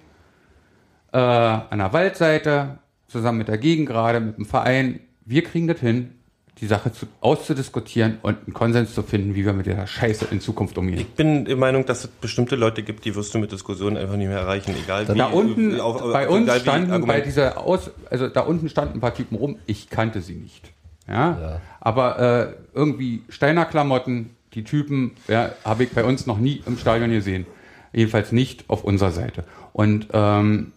äh, 1.13 1.19
an 1.19 1.79
der 1.79 1.93
Waldseite, 1.93 2.79
zusammen 3.09 3.39
mit 3.39 3.49
der 3.49 3.59
Gegend 3.59 3.89
gerade, 3.89 4.21
mit 4.21 4.37
dem 4.37 4.45
Verein. 4.47 5.01
Wir 5.25 5.43
kriegen 5.43 5.67
das 5.67 5.81
hin, 5.81 6.13
die 6.61 6.67
Sache 6.67 6.93
zu, 6.93 7.07
auszudiskutieren 7.21 8.19
und 8.23 8.37
einen 8.47 8.55
Konsens 8.55 8.95
zu 8.95 9.03
finden, 9.03 9.35
wie 9.35 9.45
wir 9.45 9.53
mit 9.53 9.67
der 9.67 9.87
Scheiße 9.87 10.27
in 10.31 10.41
Zukunft 10.41 10.79
umgehen. 10.79 10.99
Ich 10.99 11.09
bin 11.09 11.45
der 11.45 11.57
Meinung, 11.57 11.85
dass 11.85 12.05
es 12.05 12.07
bestimmte 12.09 12.57
Leute 12.57 12.83
gibt, 12.83 13.05
die 13.05 13.15
wirst 13.15 13.35
du 13.35 13.39
mit 13.39 13.53
Diskussionen 13.53 13.97
einfach 13.97 14.17
nicht 14.17 14.29
mehr 14.29 14.39
erreichen, 14.39 14.75
egal 14.83 15.07
wie. 15.09 15.17
Da 15.19 15.27
unten, 15.27 15.81
auf- 15.81 16.01
bei 16.13 16.29
uns 16.29 16.45
egal 16.45 16.57
wie 16.57 16.61
standen, 16.63 17.07
bei 17.07 17.21
dieser 17.21 17.59
Aus, 17.59 17.91
also 18.11 18.29
da 18.29 18.41
unten 18.41 18.69
standen 18.69 18.99
ein 18.99 19.01
paar 19.01 19.15
Typen 19.15 19.37
rum, 19.37 19.57
ich 19.67 19.91
kannte 19.91 20.21
sie 20.23 20.35
nicht. 20.35 20.73
Ja, 21.09 21.61
aber 21.81 22.19
äh, 22.19 22.55
irgendwie 22.75 23.23
Steiner-Klamotten, 23.29 24.31
die 24.57 24.65
Typen, 24.65 25.13
ja, 25.29 25.53
habe 25.65 25.85
ich 25.85 25.91
bei 25.93 26.03
uns 26.03 26.27
noch 26.27 26.39
nie 26.39 26.63
im 26.67 26.77
Stadion 26.79 27.11
gesehen. 27.11 27.47
Jedenfalls 27.93 28.33
nicht 28.33 28.65
auf 28.69 28.83
unserer 28.85 29.13
Seite. 29.13 29.45
Und 29.73 30.09
ähm, 30.13 30.73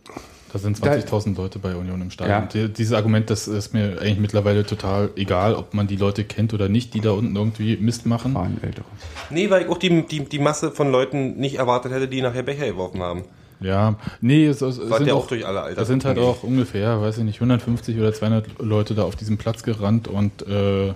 Da 0.51 0.59
sind 0.59 0.83
Da- 0.83 0.91
20.000 0.93 1.35
Leute 1.37 1.59
bei 1.59 1.75
Union 1.75 2.01
im 2.01 2.11
Stadion. 2.11 2.41
Ja. 2.41 2.45
Die, 2.67 2.73
dieses 2.73 2.93
Argument, 2.93 3.29
das 3.29 3.47
ist 3.47 3.73
mir 3.73 3.99
eigentlich 4.01 4.19
mittlerweile 4.19 4.65
total 4.65 5.09
egal, 5.15 5.53
ob 5.55 5.73
man 5.73 5.87
die 5.87 5.95
Leute 5.95 6.23
kennt 6.23 6.53
oder 6.53 6.69
nicht, 6.69 6.93
die 6.93 7.01
da 7.01 7.11
unten 7.11 7.35
irgendwie 7.35 7.77
Mist 7.77 8.05
machen. 8.05 8.33
waren 8.33 8.57
ältere. 8.63 8.85
Nee, 9.29 9.49
weil 9.49 9.63
ich 9.63 9.67
auch 9.69 9.77
die, 9.77 10.05
die, 10.07 10.25
die 10.25 10.39
Masse 10.39 10.71
von 10.71 10.91
Leuten 10.91 11.37
nicht 11.37 11.55
erwartet 11.55 11.91
hätte, 11.91 12.07
die 12.07 12.21
nachher 12.21 12.43
Becher 12.43 12.65
geworfen 12.67 13.01
haben. 13.01 13.23
Ja, 13.61 13.95
nee, 14.21 14.45
es, 14.47 14.61
es, 14.61 14.77
sind 14.77 15.05
der 15.05 15.15
auch, 15.15 15.23
auch 15.25 15.27
durch 15.27 15.45
alle 15.45 15.61
Alter. 15.61 15.81
da 15.81 15.85
sind 15.85 16.05
halt 16.05 16.17
auch 16.17 16.43
ungefähr, 16.43 17.01
weiß 17.01 17.17
ich 17.17 17.25
nicht, 17.25 17.35
150 17.41 17.97
oder 17.99 18.13
200 18.13 18.59
Leute 18.59 18.95
da 18.95 19.03
auf 19.03 19.17
diesem 19.17 19.37
Platz 19.37 19.63
gerannt 19.63 20.07
und 20.07 20.47
äh, 20.47 20.93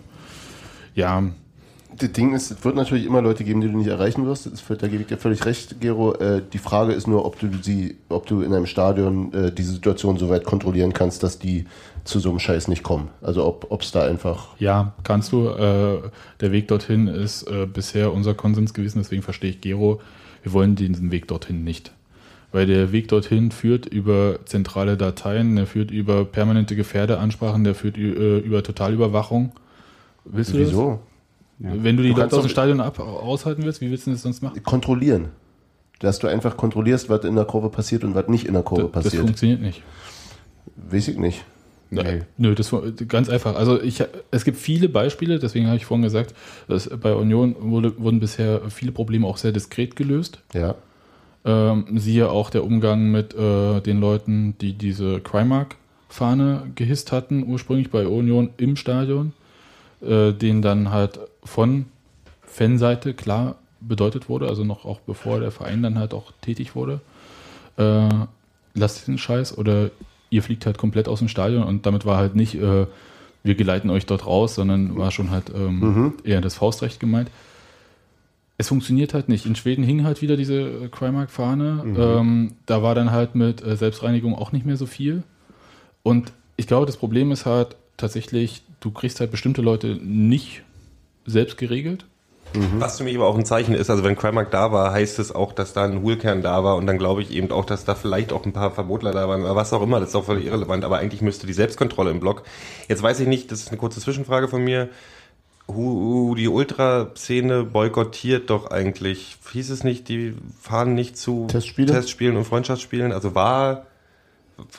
ja, 0.96 1.24
Das 1.98 2.12
Ding 2.12 2.34
ist, 2.34 2.50
es 2.50 2.64
wird 2.66 2.76
natürlich 2.76 3.06
immer 3.06 3.22
Leute 3.22 3.44
geben, 3.44 3.62
die 3.62 3.70
du 3.70 3.78
nicht 3.78 3.88
erreichen 3.88 4.26
wirst. 4.26 4.48
Das, 4.48 4.64
da 4.66 4.88
gebe 4.88 5.02
ich 5.02 5.08
dir 5.08 5.18
völlig 5.18 5.46
recht, 5.46 5.80
Gero. 5.80 6.14
Äh, 6.16 6.41
die 6.52 6.58
Frage 6.58 6.94
ist 6.94 7.08
nur, 7.08 7.26
ob 7.26 7.39
du 7.39 7.50
sie, 7.62 7.98
ob 8.10 8.26
du 8.26 8.41
in 8.41 8.54
einem 8.54 8.66
Stadion 8.66 9.34
äh, 9.34 9.52
diese 9.52 9.74
Situation 9.74 10.18
so 10.18 10.30
weit 10.30 10.44
kontrollieren 10.44 10.94
kannst, 10.94 11.24
dass 11.24 11.39
die 11.39 11.66
zu 12.04 12.20
so 12.20 12.30
einem 12.30 12.39
Scheiß 12.39 12.68
nicht 12.68 12.84
kommen. 12.84 13.10
Also 13.22 13.46
ob 13.46 13.82
es 13.82 13.91
da 13.91 14.06
einfach. 14.06 14.58
Ja, 14.60 14.94
kannst 15.04 15.32
du. 15.32 15.50
Äh, 15.50 16.10
der 16.39 16.52
Weg 16.52 16.68
dorthin 16.68 17.08
ist 17.08 17.44
äh, 17.44 17.66
bisher 17.66 18.14
unser 18.14 18.34
Konsens 18.34 18.74
gewesen, 18.74 19.00
deswegen 19.00 19.22
verstehe 19.22 19.52
ich 19.52 19.62
Gero. 19.62 20.02
Wir 20.41 20.54
wollen 20.54 20.76
diesen 20.76 21.12
Weg 21.12 21.28
dorthin 21.28 21.64
nicht. 21.64 21.91
Weil 22.52 22.66
der 22.66 22.91
Weg 22.91 23.08
dorthin 23.08 23.52
führt 23.52 23.86
über 23.86 24.39
zentrale 24.46 24.98
Dateien, 24.98 25.56
der 25.56 25.68
führt 25.68 25.91
über 25.91 26.26
permanente 26.26 26.76
Gefährdeansprachen, 26.76 27.64
der 27.64 27.74
führt 27.74 27.98
über 27.98 28.62
Totalüberwachung. 28.62 29.54
Willst 30.26 30.54
du 30.54 30.60
Wieso? 30.60 30.89
das? 30.91 31.12
Wenn 31.64 31.95
du 31.97 32.03
die 32.03 32.14
Du 32.14 32.20
Leute 32.20 32.36
aus 32.36 32.43
dem 32.43 32.49
Stadion 32.49 32.82
ab 32.82 32.99
aushalten 32.99 33.64
willst, 33.64 33.80
wie 33.80 33.89
willst 33.89 34.05
du 34.05 34.11
das 34.11 34.22
sonst 34.22 34.41
machen? 34.43 34.61
Kontrollieren. 34.64 35.30
Dass 35.99 36.20
du 36.20 36.28
einfach 36.28 36.57
kontrollierst, 36.57 37.09
was 37.09 37.24
in 37.24 37.36
der 37.36 37.45
Kurve 37.45 37.70
passiert 37.70 38.03
und 38.03 38.14
was 38.16 38.28
nicht 38.28 38.45
in 38.45 38.53
der 38.53 38.64
Kurve 38.64 38.84
Das, 38.84 38.91
das 38.91 39.03
passiert. 39.05 39.24
funktioniert 39.24 39.61
nicht. 39.61 39.82
Weiß 40.76 41.07
ich 41.07 41.18
nicht. 41.18 41.45
Nee. 41.89 42.22
Nö, 42.38 42.55
das 42.55 42.74
ganz 43.07 43.30
einfach. 43.30 43.55
Also 43.55 43.82
ich, 43.82 44.03
es 44.32 44.43
gibt 44.43 44.57
viele 44.57 44.89
Beispiele, 44.89 45.39
deswegen 45.39 45.68
habe 45.68 45.78
ich 45.78 45.86
vorhin 45.86 46.03
gesagt, 46.03 46.34
dass 46.68 46.89
bei 46.89 47.14
Union 47.14 47.55
wurde, 47.59 47.97
wurden 47.99 48.20
bisher 48.20 48.61
viele 48.70 48.91
Probleme 48.91 49.28
auch 49.28 49.38
sehr 49.38 49.51
diskret 49.51 49.95
gelöst. 49.95 50.39
Ja. 50.53 50.76
Ähm, 51.45 51.86
siehe 51.95 52.30
auch 52.30 52.49
der 52.49 52.64
Umgang 52.64 53.11
mit 53.11 53.36
äh, 53.36 53.80
den 53.82 53.99
Leuten, 53.99 54.55
die 54.59 54.74
diese 54.74 55.20
Crimark-Fahne 55.20 56.72
gehisst 56.76 57.11
hatten, 57.11 57.45
ursprünglich 57.47 57.91
bei 57.91 58.07
Union 58.07 58.49
im 58.57 58.76
Stadion, 58.76 59.34
äh, 60.01 60.32
denen 60.34 60.61
dann 60.61 60.91
halt 60.91 61.20
von 61.46 61.86
Fanseite 62.46 63.14
klar 63.14 63.56
bedeutet 63.82 64.30
wurde, 64.30 64.48
also 64.48 64.64
noch 64.64 64.86
auch 64.86 65.00
bevor 65.00 65.39
der 65.39 65.52
Verein 65.52 65.84
dann 65.84 66.00
halt 66.00 66.14
auch 66.14 66.32
tätig 66.41 66.76
wurde, 66.76 67.02
äh, 67.78 68.10
lasst 68.74 69.08
den 69.08 69.18
Scheiß 69.18 69.58
oder 69.58 69.91
ihr 70.30 70.44
fliegt 70.44 70.66
halt 70.66 70.78
komplett 70.78 71.08
aus 71.08 71.20
dem 71.20 71.28
Stadion 71.28 71.64
und 71.64 71.86
damit 71.86 72.06
war 72.06 72.18
halt 72.18 72.36
nicht, 72.36 72.56
äh, 72.56 72.88
wir 73.44 73.56
geleiten 73.56 73.89
euch 73.89 74.06
dort 74.06 74.26
raus, 74.26 74.56
sondern 74.56 74.98
war 74.98 75.12
schon 75.12 75.32
halt 75.32 75.52
ähm, 75.54 76.14
eher 76.24 76.41
das 76.41 76.56
Faustrecht 76.56 77.00
gemeint. 77.00 77.30
Es 78.58 78.70
funktioniert 78.70 79.14
halt 79.14 79.30
nicht. 79.30 79.46
In 79.46 79.56
Schweden 79.56 79.84
hing 79.84 80.06
halt 80.06 80.22
wieder 80.22 80.38
diese 80.38 80.62
äh, 80.62 80.88
Crimark-Fahne. 80.89 81.84
Ähm, 82.20 82.54
da 82.66 82.82
war 82.82 82.96
dann 82.96 83.12
halt 83.12 83.36
mit 83.36 83.64
äh, 83.64 83.76
Selbstreinigung 83.76 84.36
auch 84.36 84.52
nicht 84.54 84.66
mehr 84.66 84.78
so 84.78 84.86
viel. 84.86 85.24
Und 86.04 86.32
ich 86.56 86.68
glaube, 86.68 86.86
das 86.86 86.98
Problem 86.98 87.32
ist 87.32 87.46
halt 87.46 87.76
tatsächlich, 87.98 88.62
du 88.80 88.91
kriegst 88.91 89.20
halt 89.20 89.32
bestimmte 89.32 89.62
Leute 89.62 90.00
nicht 90.02 90.62
selbst 91.26 91.58
geregelt. 91.58 92.06
Was 92.78 92.98
für 92.98 93.04
mich 93.04 93.16
aber 93.16 93.26
auch 93.26 93.38
ein 93.38 93.46
Zeichen 93.46 93.74
ist, 93.74 93.90
also 93.90 94.04
wenn 94.04 94.16
Crimark 94.16 94.52
da 94.52 94.72
war, 94.72 94.92
heißt 94.94 95.18
es 95.18 95.34
auch, 95.34 95.54
dass 95.54 95.74
da 95.74 95.86
ein 95.86 96.04
Hoolkern 96.04 96.44
da 96.44 96.64
war 96.64 96.76
und 96.76 96.86
dann 96.86 97.00
glaube 97.00 97.24
ich 97.24 97.32
eben 97.32 97.52
auch, 97.52 97.66
dass 97.66 97.84
da 97.84 97.96
vielleicht 97.96 98.32
auch 98.32 98.46
ein 98.46 98.54
paar 98.54 98.72
Verbotler 98.72 99.12
da 99.12 99.28
waren 99.28 99.42
oder 99.42 99.56
was 99.56 99.74
auch 99.74 99.82
immer, 99.82 100.00
das 100.00 100.10
ist 100.10 100.16
auch 100.16 100.26
völlig 100.26 100.46
irrelevant, 100.46 100.86
aber 100.86 100.98
eigentlich 101.00 101.22
müsste 101.22 101.48
die 101.48 101.54
Selbstkontrolle 101.54 102.12
im 102.12 102.20
Block. 102.20 102.44
Jetzt 102.88 103.02
weiß 103.02 103.20
ich 103.22 103.28
nicht, 103.28 103.52
das 103.52 103.62
ist 103.62 103.70
eine 103.70 103.78
kurze 103.78 104.00
Zwischenfrage 104.00 104.48
von 104.48 104.64
mir, 104.64 104.90
Hu, 105.68 106.36
die 106.36 106.48
Ultraszene 106.48 107.64
boykottiert 107.64 108.50
doch 108.50 108.70
eigentlich, 108.70 109.38
hieß 109.52 109.70
es 109.72 109.84
nicht, 109.84 110.10
die 110.10 110.36
fahren 110.60 110.94
nicht 110.94 111.18
zu 111.18 111.48
Testspiele? 111.48 111.92
Testspielen 111.92 112.36
und 112.38 112.44
Freundschaftsspielen, 112.44 113.14
also 113.14 113.34
war, 113.34 113.88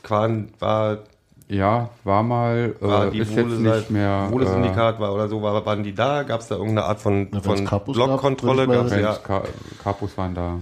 war, 0.09 0.31
war 0.61 0.99
Ja, 1.49 1.91
war 2.05 2.23
mal, 2.23 2.75
war 2.81 3.09
äh, 3.09 3.11
die 3.11 3.19
ist 3.19 3.35
jetzt 3.35 3.51
Wohle, 3.51 3.77
nicht 3.77 3.91
mehr. 3.91 4.29
Wohle 4.31 4.47
Syndikat 4.47 4.99
war 4.99 5.13
oder 5.15 5.29
so, 5.29 5.43
war, 5.43 5.65
waren 5.67 5.83
die 5.83 5.95
da? 5.95 6.23
Gab 6.23 6.41
es 6.41 6.49
da 6.49 6.55
irgendeine 6.55 6.85
Art 6.87 7.01
von, 7.01 7.29
von 7.43 7.65
Capus 7.67 7.97
gab, 7.97 8.07
Blockkontrolle? 8.07 8.67
Gab's, 8.67 8.93
ja. 8.93 9.13
Äh, 9.15 9.43
Kapus 9.83 10.17
waren 10.17 10.35
da. 10.35 10.57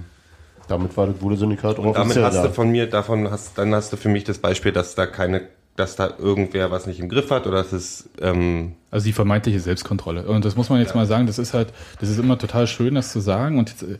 Damit 0.68 0.96
war 0.96 1.06
das 1.06 1.20
Wohle-Syndikat 1.20 1.78
auch 1.78 1.84
Und 1.84 1.94
damit 1.94 2.06
offiziell 2.06 2.24
hast 2.24 2.36
da. 2.36 2.42
du 2.44 2.52
von 2.52 2.70
mir, 2.70 2.88
davon 2.88 3.30
hast, 3.30 3.58
dann 3.58 3.74
hast 3.74 3.92
du 3.92 3.96
für 3.96 4.08
mich 4.08 4.24
das 4.24 4.38
Beispiel, 4.38 4.72
dass 4.72 4.94
da 4.94 5.06
keine, 5.06 5.42
dass 5.76 5.96
da 5.96 6.10
irgendwer 6.18 6.70
was 6.70 6.86
nicht 6.86 6.98
im 7.00 7.08
Griff 7.08 7.30
hat 7.30 7.46
oder 7.46 7.58
dass 7.58 7.72
es, 7.72 8.08
ähm, 8.20 8.74
Also 8.90 9.04
die 9.06 9.12
vermeintliche 9.12 9.60
Selbstkontrolle. 9.60 10.26
Und 10.26 10.44
das 10.44 10.56
muss 10.56 10.68
man 10.68 10.80
jetzt 10.80 10.94
mal 10.94 11.06
sagen, 11.06 11.26
das 11.26 11.38
ist 11.38 11.54
halt, 11.54 11.72
das 12.00 12.08
ist 12.08 12.18
immer 12.18 12.38
total 12.38 12.66
schön, 12.66 12.94
das 12.94 13.12
zu 13.12 13.20
sagen. 13.20 13.58
Und 13.58 13.70
jetzt, 13.70 13.82
äh, 13.82 13.98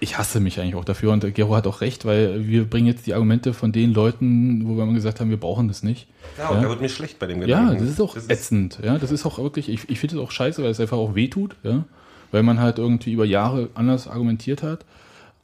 ich 0.00 0.18
hasse 0.18 0.40
mich 0.40 0.58
eigentlich 0.60 0.74
auch 0.74 0.84
dafür. 0.84 1.12
Und 1.12 1.34
Gero 1.34 1.54
hat 1.54 1.66
auch 1.66 1.80
recht, 1.82 2.04
weil 2.04 2.46
wir 2.48 2.64
bringen 2.68 2.86
jetzt 2.86 3.06
die 3.06 3.14
Argumente 3.14 3.52
von 3.52 3.70
den 3.72 3.92
Leuten, 3.92 4.66
wo 4.66 4.76
wir 4.76 4.82
immer 4.84 4.94
gesagt 4.94 5.20
haben, 5.20 5.30
wir 5.30 5.38
brauchen 5.38 5.68
das 5.68 5.82
nicht. 5.82 6.08
ja, 6.38 6.48
und 6.48 6.62
da 6.62 6.68
wird 6.68 6.80
mir 6.80 6.88
schlecht 6.88 7.18
bei 7.18 7.26
dem 7.26 7.40
Ja, 7.42 7.60
Gedanken. 7.60 7.80
das 7.82 7.90
ist 7.90 8.00
auch 8.00 8.16
ätzend. 8.16 8.78
Ja, 8.82 8.98
das 8.98 9.10
ist 9.10 9.26
auch 9.26 9.38
wirklich, 9.38 9.68
ich, 9.68 9.88
ich 9.88 10.00
finde 10.00 10.16
es 10.16 10.22
auch 10.22 10.30
scheiße, 10.30 10.62
weil 10.62 10.70
es 10.70 10.80
einfach 10.80 10.96
auch 10.98 11.14
wehtut, 11.14 11.56
ja. 11.62 11.84
Weil 12.32 12.42
man 12.42 12.60
halt 12.60 12.78
irgendwie 12.78 13.12
über 13.12 13.24
Jahre 13.24 13.70
anders 13.74 14.06
argumentiert 14.08 14.62
hat. 14.62 14.84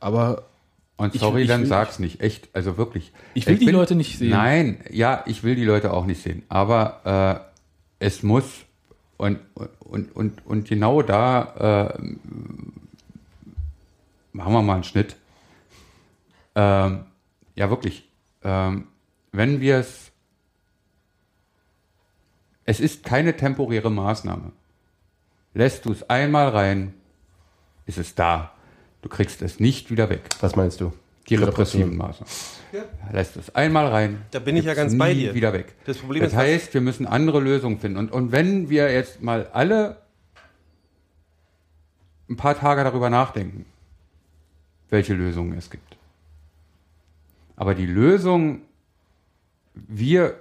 Aber 0.00 0.44
Und 0.98 1.14
Ich- 1.14 1.20
sorry, 1.20 1.42
ich 1.42 1.48
dann 1.48 1.62
will- 1.62 1.66
sag's 1.68 1.98
nicht. 1.98 2.20
Echt, 2.22 2.48
also 2.54 2.78
wirklich. 2.78 3.12
Ich 3.34 3.46
will 3.46 3.58
die 3.58 3.66
Leute 3.70 3.94
nicht 3.94 4.16
sehen. 4.18 4.30
Nein, 4.30 4.78
ja, 4.90 5.22
ich 5.26 5.42
will 5.44 5.54
die 5.56 5.64
Leute 5.64 5.92
auch 5.92 6.06
nicht 6.06 6.22
sehen. 6.22 6.42
Aber 6.48 7.44
äh, 8.00 8.04
es 8.06 8.22
muss 8.22 8.44
und, 9.18 9.38
und, 9.80 10.14
und, 10.16 10.46
und 10.46 10.68
genau 10.68 11.02
da 11.02 11.92
äh, 11.98 12.02
machen 14.36 14.52
wir 14.52 14.62
mal 14.62 14.74
einen 14.74 14.84
Schnitt. 14.84 15.16
Ähm, 16.54 17.06
ja, 17.54 17.70
wirklich. 17.70 18.08
Ähm, 18.44 18.88
wenn 19.32 19.60
wir 19.60 19.78
es. 19.78 20.12
Es 22.64 22.80
ist 22.80 23.04
keine 23.04 23.36
temporäre 23.36 23.90
Maßnahme. 23.90 24.52
Lässt 25.54 25.84
du 25.84 25.92
es 25.92 26.08
einmal 26.10 26.48
rein, 26.48 26.94
ist 27.86 27.96
es 27.96 28.14
da. 28.14 28.52
Du 29.02 29.08
kriegst 29.08 29.40
es 29.40 29.60
nicht 29.60 29.90
wieder 29.90 30.10
weg. 30.10 30.28
Was 30.40 30.56
meinst 30.56 30.80
du? 30.80 30.92
Die 31.28 31.36
repressiven 31.36 31.96
Maßnahmen. 31.96 32.32
Lässt 33.12 33.36
es 33.36 33.54
einmal 33.54 33.86
rein. 33.86 34.22
Da 34.32 34.40
bin 34.40 34.56
ich 34.56 34.64
ja 34.64 34.74
ganz 34.74 34.98
bei 34.98 35.14
dir. 35.14 35.34
wieder 35.34 35.52
weg. 35.52 35.74
Das 35.84 35.98
Problem 35.98 36.22
das 36.22 36.32
ist, 36.32 36.38
heißt, 36.38 36.74
wir 36.74 36.80
müssen 36.80 37.06
andere 37.06 37.40
Lösungen 37.40 37.78
finden. 37.78 37.98
Und, 37.98 38.10
und 38.12 38.32
wenn 38.32 38.68
wir 38.68 38.92
jetzt 38.92 39.22
mal 39.22 39.48
alle 39.52 40.02
ein 42.28 42.36
paar 42.36 42.58
Tage 42.58 42.82
darüber 42.82 43.10
nachdenken, 43.10 43.64
welche 44.90 45.14
Lösungen 45.14 45.56
es 45.56 45.70
gibt. 45.70 45.96
Aber 47.56 47.74
die 47.74 47.86
Lösung, 47.86 48.60
wir 49.74 50.34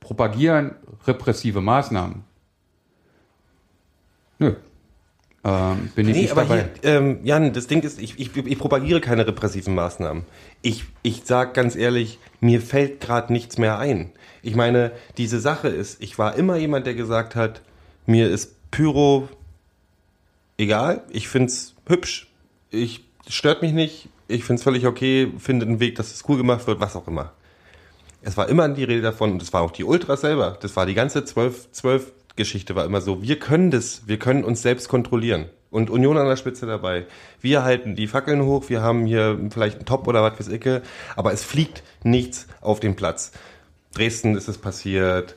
propagieren 0.00 0.74
repressive 1.06 1.60
Maßnahmen. 1.60 2.24
Nö. 4.38 4.54
Ähm, 5.44 5.90
bin 5.96 6.08
ich 6.08 6.14
Nee, 6.14 6.22
nicht 6.22 6.32
aber 6.32 6.42
dabei. 6.42 6.68
hier, 6.82 6.90
ähm, 6.90 7.18
Jan, 7.24 7.52
das 7.52 7.66
Ding 7.66 7.82
ist, 7.82 8.00
ich, 8.00 8.18
ich, 8.18 8.36
ich 8.36 8.58
propagiere 8.58 9.00
keine 9.00 9.26
repressiven 9.26 9.74
Maßnahmen. 9.74 10.24
Ich, 10.62 10.84
ich 11.02 11.22
sag 11.24 11.54
ganz 11.54 11.74
ehrlich, 11.74 12.18
mir 12.40 12.60
fällt 12.60 13.00
gerade 13.00 13.32
nichts 13.32 13.58
mehr 13.58 13.78
ein. 13.78 14.12
Ich 14.42 14.54
meine, 14.54 14.92
diese 15.18 15.40
Sache 15.40 15.68
ist, 15.68 16.00
ich 16.00 16.16
war 16.18 16.36
immer 16.36 16.56
jemand, 16.56 16.86
der 16.86 16.94
gesagt 16.94 17.34
hat, 17.34 17.62
mir 18.06 18.30
ist 18.30 18.54
Pyro 18.70 19.28
egal, 20.58 21.02
ich 21.10 21.28
find's 21.28 21.74
hübsch, 21.86 22.31
ich 22.72 23.04
stört 23.28 23.62
mich 23.62 23.72
nicht, 23.72 24.08
ich 24.26 24.44
find's 24.44 24.62
völlig 24.62 24.86
okay, 24.86 25.32
finde 25.38 25.66
einen 25.66 25.78
Weg, 25.80 25.94
dass 25.96 26.12
es 26.12 26.28
cool 26.28 26.38
gemacht 26.38 26.66
wird, 26.66 26.80
was 26.80 26.96
auch 26.96 27.06
immer. 27.06 27.32
Es 28.22 28.36
war 28.36 28.48
immer 28.48 28.68
die 28.68 28.84
Rede 28.84 29.02
davon, 29.02 29.32
und 29.32 29.42
es 29.42 29.52
war 29.52 29.62
auch 29.62 29.70
die 29.70 29.84
Ultras 29.84 30.22
selber, 30.22 30.58
das 30.60 30.74
war 30.76 30.86
die 30.86 30.94
ganze 30.94 31.24
12, 31.24 31.72
12 31.72 32.12
Geschichte 32.34 32.74
war 32.74 32.84
immer 32.84 33.00
so, 33.00 33.22
wir 33.22 33.38
können 33.38 33.70
das, 33.70 34.02
wir 34.06 34.18
können 34.18 34.44
uns 34.44 34.62
selbst 34.62 34.88
kontrollieren. 34.88 35.46
Und 35.70 35.88
Union 35.88 36.18
an 36.18 36.26
der 36.26 36.36
Spitze 36.36 36.66
dabei. 36.66 37.06
Wir 37.40 37.64
halten 37.64 37.96
die 37.96 38.06
Fackeln 38.06 38.42
hoch, 38.44 38.68
wir 38.68 38.82
haben 38.82 39.06
hier 39.06 39.38
vielleicht 39.50 39.76
einen 39.76 39.86
Top 39.86 40.06
oder 40.06 40.22
was 40.22 40.38
weiß 40.38 40.48
ich, 40.48 40.82
aber 41.16 41.32
es 41.32 41.44
fliegt 41.44 41.82
nichts 42.02 42.46
auf 42.60 42.78
den 42.78 42.94
Platz. 42.94 43.32
Dresden 43.94 44.36
ist 44.36 44.48
es 44.48 44.58
passiert, 44.58 45.34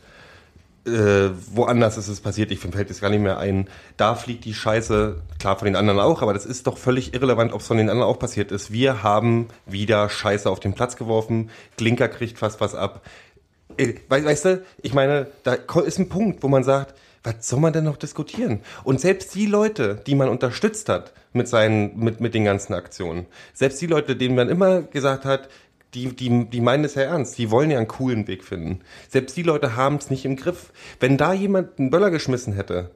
äh, 0.86 1.30
woanders 1.54 1.98
ist 1.98 2.08
es 2.08 2.22
passiert, 2.22 2.52
ich 2.52 2.60
fällt 2.60 2.90
jetzt 2.90 3.02
gar 3.02 3.10
nicht 3.10 3.22
mehr 3.22 3.38
ein. 3.38 3.68
Da 3.98 4.16
fliegt 4.16 4.46
die 4.46 4.54
Scheiße, 4.54 5.22
klar 5.40 5.58
von 5.58 5.66
den 5.66 5.76
anderen 5.76 6.00
auch, 6.00 6.22
aber 6.22 6.34
das 6.34 6.46
ist 6.46 6.68
doch 6.68 6.78
völlig 6.78 7.14
irrelevant, 7.14 7.54
ob 7.54 7.62
es 7.62 7.68
von 7.68 7.78
den 7.78 7.90
anderen 7.90 8.10
auch 8.10 8.20
passiert 8.20 8.52
ist. 8.52 8.72
Wir 8.72 9.04
haben 9.04 9.48
wieder 9.66 10.10
Scheiße 10.10 10.50
auf 10.50 10.60
den 10.60 10.74
Platz 10.74 10.96
geworfen, 10.96 11.50
Klinker 11.78 12.08
kriegt 12.08 12.38
fast 12.38 12.62
was 12.62 12.76
ab. 12.76 13.02
Äh, 13.78 13.94
we- 14.10 14.26
Weißt 14.26 14.46
du, 14.46 14.64
ich 14.82 14.94
meine, 14.94 15.28
da 15.44 15.54
ist 15.54 16.00
ein 16.00 16.10
Punkt, 16.10 16.44
wo 16.44 16.48
man 16.48 16.64
sagt, 16.64 16.94
was 17.24 17.50
soll 17.50 17.60
man 17.60 17.74
denn 17.74 17.86
noch 17.86 17.98
diskutieren? 17.98 18.62
Und 18.84 19.02
selbst 19.02 19.34
die 19.34 19.48
Leute, 19.48 20.00
die 20.06 20.14
man 20.14 20.30
unterstützt 20.30 20.90
hat 20.90 21.12
mit 21.34 21.48
seinen, 21.48 21.98
mit, 21.98 22.22
mit 22.22 22.36
den 22.36 22.46
ganzen 22.46 22.74
Aktionen, 22.76 23.26
selbst 23.54 23.82
die 23.82 23.88
Leute, 23.88 24.16
denen 24.16 24.36
man 24.36 24.48
immer 24.48 24.84
gesagt 24.84 25.26
hat, 25.26 25.50
die, 25.96 26.16
die, 26.16 26.50
die 26.50 26.62
meinen 26.62 26.84
es 26.84 26.96
ja 26.96 27.04
ernst, 27.04 27.38
die 27.38 27.50
wollen 27.50 27.72
ja 27.72 27.78
einen 27.78 27.88
coolen 27.88 28.28
Weg 28.28 28.44
finden. 28.44 28.82
Selbst 29.10 29.36
die 29.38 29.44
Leute 29.44 29.76
haben 29.76 29.96
es 29.96 30.10
nicht 30.10 30.26
im 30.26 30.36
Griff. 30.36 30.72
Wenn 31.00 31.18
da 31.18 31.34
jemand 31.34 31.80
einen 31.80 31.90
Böller 31.90 32.12
geschmissen 32.12 32.54
hätte 32.54 32.92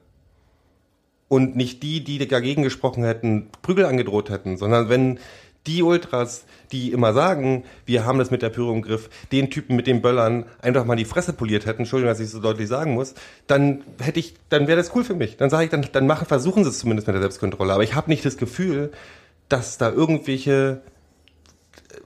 und 1.28 1.56
nicht 1.56 1.82
die, 1.82 2.04
die 2.04 2.26
dagegen 2.26 2.62
gesprochen 2.62 3.04
hätten, 3.04 3.48
Prügel 3.62 3.86
angedroht 3.86 4.30
hätten, 4.30 4.56
sondern 4.56 4.88
wenn 4.88 5.18
die 5.66 5.82
Ultras, 5.82 6.46
die 6.72 6.90
immer 6.90 7.12
sagen, 7.12 7.64
wir 7.84 8.06
haben 8.06 8.18
das 8.18 8.30
mit 8.30 8.40
der 8.42 8.48
Pyro 8.48 8.72
im 8.72 8.82
Griff, 8.82 9.10
den 9.30 9.50
Typen 9.50 9.76
mit 9.76 9.86
den 9.86 10.00
Böllern 10.00 10.46
einfach 10.62 10.84
mal 10.84 10.96
die 10.96 11.04
Fresse 11.04 11.32
poliert 11.32 11.66
hätten, 11.66 11.82
Entschuldigung, 11.82 12.10
dass 12.10 12.20
ich 12.20 12.30
so 12.30 12.40
deutlich 12.40 12.68
sagen 12.68 12.94
muss, 12.94 13.14
dann 13.46 13.82
hätte 14.00 14.20
ich, 14.20 14.34
dann 14.48 14.66
wäre 14.66 14.78
das 14.78 14.94
cool 14.94 15.04
für 15.04 15.14
mich. 15.14 15.36
Dann 15.36 15.50
sage 15.50 15.64
ich, 15.64 15.70
dann, 15.70 15.86
dann 15.92 16.06
machen, 16.06 16.26
versuchen 16.26 16.64
sie 16.64 16.70
es 16.70 16.78
zumindest 16.78 17.06
mit 17.06 17.14
der 17.14 17.20
Selbstkontrolle. 17.20 17.74
Aber 17.74 17.82
ich 17.82 17.94
habe 17.94 18.10
nicht 18.10 18.24
das 18.24 18.38
Gefühl, 18.38 18.90
dass 19.48 19.76
da 19.76 19.90
irgendwelche 19.90 20.80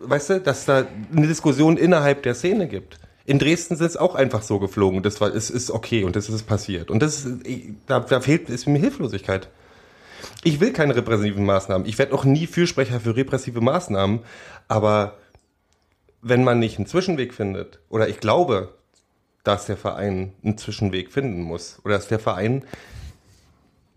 weißt 0.00 0.30
du, 0.30 0.40
dass 0.40 0.64
da 0.64 0.86
eine 1.14 1.26
Diskussion 1.26 1.76
innerhalb 1.76 2.22
der 2.22 2.34
Szene 2.34 2.68
gibt. 2.68 2.98
In 3.26 3.38
Dresden 3.38 3.76
sind 3.76 3.86
es 3.86 3.96
auch 3.96 4.14
einfach 4.14 4.42
so 4.42 4.58
geflogen. 4.58 5.02
Das 5.02 5.20
war, 5.20 5.34
es 5.34 5.48
ist 5.48 5.70
okay 5.70 6.04
und 6.04 6.14
das 6.14 6.28
ist 6.28 6.46
passiert. 6.46 6.90
Und 6.90 7.00
das 7.00 7.26
da, 7.86 8.00
da 8.00 8.20
fehlt 8.20 8.50
ist 8.50 8.66
mir 8.66 8.78
Hilflosigkeit. 8.78 9.48
Ich 10.42 10.60
will 10.60 10.72
keine 10.72 10.94
repressiven 10.94 11.44
Maßnahmen. 11.44 11.86
Ich 11.86 11.98
werde 11.98 12.14
auch 12.14 12.24
nie 12.24 12.46
Fürsprecher 12.46 13.00
für 13.00 13.16
repressive 13.16 13.60
Maßnahmen. 13.60 14.20
Aber 14.68 15.16
wenn 16.20 16.44
man 16.44 16.58
nicht 16.58 16.78
einen 16.78 16.86
Zwischenweg 16.86 17.32
findet, 17.32 17.80
oder 17.88 18.08
ich 18.08 18.20
glaube, 18.20 18.74
dass 19.42 19.66
der 19.66 19.76
Verein 19.76 20.32
einen 20.42 20.58
Zwischenweg 20.58 21.12
finden 21.12 21.42
muss, 21.42 21.80
oder 21.84 21.96
dass 21.96 22.08
der 22.08 22.18
Verein, 22.18 22.64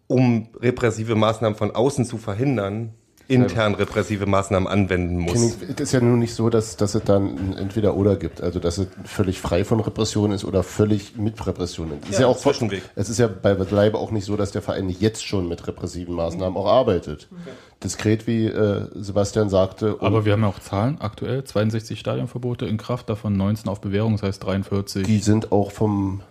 um 0.07 0.49
repressive 0.59 1.15
Maßnahmen 1.15 1.57
von 1.57 1.71
außen 1.71 2.05
zu 2.05 2.17
verhindern, 2.17 2.93
intern 3.27 3.75
repressive 3.75 4.25
Maßnahmen 4.25 4.67
anwenden 4.67 5.17
muss. 5.17 5.33
Es 5.35 5.79
ist 5.79 5.91
ja 5.91 5.99
nun 5.99 6.19
nicht 6.19 6.33
so, 6.33 6.49
dass, 6.49 6.77
dass 6.77 6.95
es 6.95 7.03
dann 7.03 7.25
ein 7.51 7.57
Entweder-Oder 7.57 8.15
gibt. 8.15 8.41
Also, 8.41 8.59
dass 8.59 8.77
es 8.77 8.87
völlig 9.03 9.39
frei 9.39 9.65
von 9.65 9.79
Repressionen 9.79 10.33
ist 10.35 10.45
oder 10.45 10.63
völlig 10.63 11.17
mit 11.17 11.45
Repressionen. 11.45 11.99
Es 12.03 12.09
ist 12.09 12.15
Ja, 12.15 12.21
ja 12.21 12.27
auch 12.27 12.37
Zwischenweg. 12.37 12.83
Es 12.95 13.09
ist 13.09 13.17
ja 13.17 13.27
bei 13.27 13.53
Bleibe 13.53 13.97
auch 13.97 14.11
nicht 14.11 14.25
so, 14.25 14.37
dass 14.37 14.51
der 14.51 14.61
Verein 14.61 14.87
nicht 14.87 15.01
jetzt 15.01 15.25
schon 15.25 15.47
mit 15.47 15.67
repressiven 15.67 16.15
Maßnahmen 16.15 16.57
auch 16.57 16.67
arbeitet. 16.67 17.27
Diskret, 17.83 18.27
wie 18.27 18.45
äh, 18.45 18.87
Sebastian 18.95 19.49
sagte. 19.49 19.97
Aber 19.99 20.25
wir 20.25 20.33
haben 20.33 20.41
ja 20.41 20.47
auch 20.47 20.59
Zahlen 20.59 20.97
aktuell. 20.99 21.43
62 21.43 21.99
Stadionverbote 21.99 22.65
in 22.65 22.77
Kraft, 22.77 23.09
davon 23.09 23.37
19 23.37 23.69
auf 23.69 23.81
Bewährung, 23.81 24.13
das 24.13 24.23
heißt 24.23 24.43
43. 24.43 25.05
die 25.05 25.19
sind 25.19 25.51
auch 25.51 25.71
vom, 25.71 26.21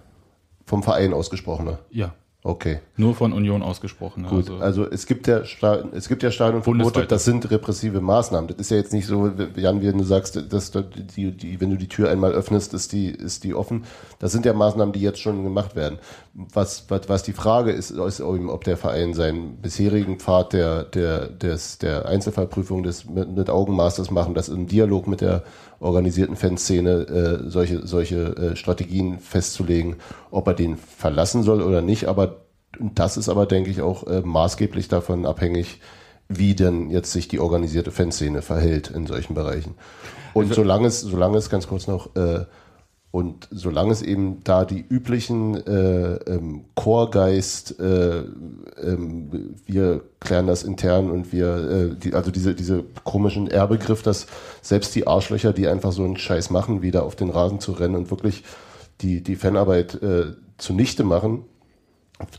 vom 0.65 0.83
Verein 0.83 1.13
ausgesprochene. 1.13 1.79
ja, 1.91 2.15
Okay. 2.47 2.79
nur 2.97 3.17
von 3.17 3.33
Union 3.33 3.61
ausgesprochen. 3.61 4.23
ne? 4.23 4.29
Gut, 4.29 4.49
Also, 4.49 4.63
also 4.63 4.87
es 4.89 5.07
gibt 5.07 5.27
ja 5.27 5.45
Sta 5.45 5.83
es 5.93 6.09
gibt 6.09 6.23
ja 6.23 6.31
Stadionverbote, 6.31 7.05
das 7.05 7.25
sind 7.25 7.51
repressive 7.51 8.01
Maßnahmen. 8.01 8.47
Das 8.47 8.59
ist 8.59 8.71
ja 8.71 8.77
jetzt 8.77 8.93
nicht 8.93 9.07
so, 9.07 9.33
Jan, 9.57 9.81
wie 9.81 9.91
du 9.91 10.05
sagst, 10.05 10.41
dass 10.53 10.71
da 10.71 10.83
die, 10.83 11.33
die, 11.33 11.61
wenn 11.61 11.71
du 11.71 11.77
die 11.77 11.89
Tür 11.89 12.09
einmal 12.09 12.31
öffnest, 12.31 12.73
ist 12.73 12.93
die, 12.93 13.09
ist 13.09 13.43
die 13.43 13.53
offen. 13.53 13.85
Das 14.21 14.31
sind 14.31 14.47
ja 14.47 14.53
Maßnahmen, 14.53 14.93
die 14.93 15.01
jetzt 15.01 15.19
schon 15.19 15.43
gemacht 15.43 15.75
werden. 15.75 15.99
Was, 16.35 16.85
was, 16.89 17.09
was 17.09 17.23
die 17.25 17.33
Frage 17.33 17.73
ist, 17.73 17.91
ist 17.91 18.21
ob 18.21 18.63
der 18.63 18.77
Verein 18.77 19.13
seinen 19.13 19.57
bisherigen 19.57 20.21
Pfad 20.21 20.53
der, 20.53 20.85
der, 20.85 21.27
des, 21.27 21.79
der 21.79 22.07
Einzelfallprüfung 22.07 22.85
des 22.85 23.07
mit, 23.07 23.35
mit 23.35 23.51
Augenmaßes 23.51 24.13
machen, 24.13 24.35
das 24.35 24.49
im 24.49 24.69
Dialog 24.69 25.09
mit 25.09 25.21
der 25.21 25.43
organisierten 25.81 26.37
Fanszene 26.37 27.43
äh, 27.47 27.51
solche, 27.51 27.87
solche 27.87 28.37
äh, 28.37 28.57
Strategien 28.57 29.19
festzulegen, 29.19 29.97
ob 30.31 30.47
er 30.49 30.55
den 30.55 30.77
verlassen 30.77 31.43
soll 31.43 31.63
oder 31.63 31.83
nicht. 31.83 32.07
Aber 32.07 32.36
das 32.79 33.17
ist 33.17 33.29
aber, 33.29 33.47
denke 33.47 33.71
ich, 33.71 33.81
auch 33.81 34.07
äh, 34.07 34.21
maßgeblich 34.23 34.89
davon 34.89 35.27
abhängig, 35.27 35.81
wie 36.29 36.55
denn 36.55 36.91
jetzt 36.91 37.13
sich 37.13 37.29
die 37.29 37.41
organisierte 37.41 37.91
Fanszene 37.91 38.43
verhält 38.43 38.91
in 38.91 39.07
solchen 39.07 39.35
Bereichen. 39.35 39.75
Und 40.35 40.53
solange 40.53 40.89
es, 40.89 41.01
solange 41.01 41.39
es 41.39 41.49
ganz 41.49 41.67
kurz 41.67 41.87
noch, 41.87 42.15
äh, 42.17 42.45
und 43.17 43.49
solange 43.51 43.93
es 43.93 44.03
eben 44.03 44.45
da 44.45 44.67
die 44.67 44.85
üblichen 44.87 45.55
äh, 45.67 46.17
ähm, 46.17 46.67
Chorgeist, 46.75 47.81
äh, 47.81 48.19
ähm, 48.19 49.55
wir 49.65 50.03
klären 50.21 50.47
das 50.47 50.65
intern 50.65 51.11
und 51.11 51.33
wir, 51.33 51.57
äh, 51.57 51.95
die, 51.97 52.13
also 52.13 52.31
diese, 52.31 52.55
diese 52.55 52.85
komischen 53.05 53.49
R-Begriff, 53.49 54.03
dass 54.03 54.27
selbst 54.61 54.95
die 54.95 55.07
Arschlöcher, 55.07 55.55
die 55.55 55.67
einfach 55.67 55.93
so 55.93 56.05
einen 56.05 56.19
Scheiß 56.19 56.51
machen, 56.51 56.83
wieder 56.83 57.05
auf 57.05 57.17
den 57.17 57.31
Rasen 57.31 57.59
zu 57.59 57.73
rennen 57.73 57.95
und 57.95 58.11
wirklich 58.11 58.45
die, 59.01 59.23
die 59.23 59.37
Fanarbeit 59.37 59.95
äh, 60.03 60.35
zunichte 60.59 61.03
machen, 61.03 61.45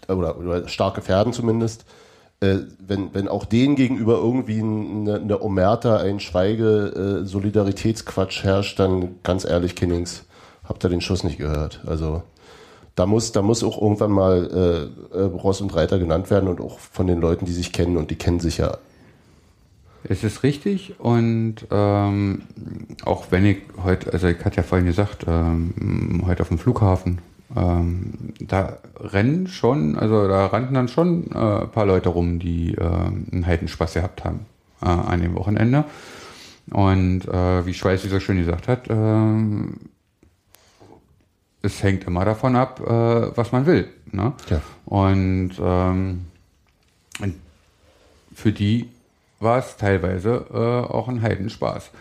oder, 0.08 0.38
oder 0.38 0.68
stark 0.68 0.96
gefährden 0.96 1.34
zumindest, 1.34 1.86
äh, 2.40 2.58
wenn, 2.80 3.14
wenn 3.14 3.28
auch 3.28 3.46
denen 3.46 3.76
gegenüber 3.76 4.18
irgendwie 4.18 4.60
eine, 4.60 5.16
eine 5.16 5.42
Omerta, 5.42 5.98
ein 5.98 6.20
Schweige, 6.20 7.24
äh, 7.24 8.44
herrscht, 8.44 8.80
dann 8.80 9.16
ganz 9.24 9.44
ehrlich, 9.44 9.76
Kinnings, 9.76 10.24
habt 10.64 10.86
ihr 10.86 10.90
den 10.90 11.02
Schuss 11.02 11.24
nicht 11.24 11.38
gehört. 11.38 11.82
Also 11.88 12.22
da 12.98 13.06
muss, 13.06 13.32
da 13.32 13.42
muss 13.42 13.64
auch 13.64 13.82
irgendwann 13.82 14.12
mal 14.12 14.92
äh, 15.14 15.18
äh, 15.18 15.24
Ross 15.24 15.62
und 15.62 15.76
Reiter 15.76 16.00
genannt 16.00 16.30
werden 16.30 16.50
und 16.50 16.62
auch 16.62 16.80
von 16.80 17.08
den 17.08 17.22
Leuten, 17.22 17.46
die 17.46 17.54
sich 17.54 17.72
kennen 17.72 17.98
und 17.98 18.12
die 18.12 18.16
kennen 18.16 18.40
sich 18.40 18.58
ja. 18.58 18.78
Es 20.04 20.24
ist 20.24 20.44
richtig 20.44 21.00
und 21.00 21.56
ähm, 21.70 22.44
auch 23.04 23.26
wenn 23.32 23.46
ich 23.46 23.58
heute, 23.84 24.14
also 24.14 24.28
ich 24.28 24.44
hatte 24.46 24.58
ja 24.58 24.64
vorhin 24.64 24.86
gesagt, 24.88 25.26
ähm, 25.28 26.24
heute 26.26 26.44
auf 26.44 26.48
dem 26.48 26.60
Flughafen, 26.60 27.20
ähm, 27.56 28.34
da 28.40 28.78
rennen 29.00 29.48
schon, 29.48 29.98
also 29.98 30.28
da 30.28 30.48
rannten 30.48 30.74
dann 30.74 30.88
schon 30.88 31.32
äh, 31.32 31.62
ein 31.62 31.72
paar 31.72 31.86
Leute 31.86 32.10
rum, 32.10 32.40
die 32.40 32.74
äh, 32.74 32.84
einen 32.84 33.46
Heidenspaß 33.46 33.94
gehabt 33.94 34.24
haben 34.26 34.46
äh, 34.82 34.88
an 34.88 35.22
dem 35.22 35.36
Wochenende. 35.36 35.86
Und 36.72 37.26
äh, 37.28 37.66
wie 37.66 37.74
Schweiß 37.74 38.04
so 38.04 38.20
schön 38.20 38.38
gesagt 38.38 38.68
hat, 38.68 38.90
ähm, 38.90 39.78
es 41.62 41.82
hängt 41.82 42.04
immer 42.06 42.26
davon 42.26 42.56
ab, 42.56 42.82
äh, 42.82 43.38
was 43.38 43.52
man 43.52 43.66
will. 43.66 43.88
Ne? 44.12 44.34
Ja. 44.50 44.62
Und 44.86 45.52
ähm, 45.62 46.26
für 48.34 48.52
die 48.52 48.90
war 49.40 49.60
es 49.60 49.78
teilweise 49.78 50.46
äh, 50.52 50.58
auch 50.92 51.08
ein 51.08 51.22
Heidenspaß. 51.22 51.92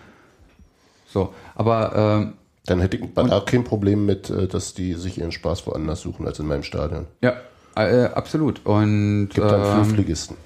So, 1.08 1.32
aber 1.54 1.94
ähm, 1.96 2.32
Dann 2.66 2.80
hätte 2.80 2.96
ich 2.96 3.04
da 3.14 3.40
kein 3.40 3.64
Problem 3.64 4.06
mit, 4.06 4.28
äh, 4.30 4.46
dass 4.48 4.74
die 4.74 4.94
sich 4.94 5.18
ihren 5.18 5.32
Spaß 5.32 5.66
woanders 5.66 6.00
suchen 6.00 6.26
als 6.26 6.38
in 6.38 6.46
meinem 6.46 6.62
Stadion. 6.62 7.06
ja, 7.22 7.34
äh, 7.76 8.06
absolut. 8.06 8.64
Und 8.64 9.28
Gibt 9.32 9.50
dann 9.50 9.78
ähm, 9.78 9.84
Flugligisten. 9.84 10.36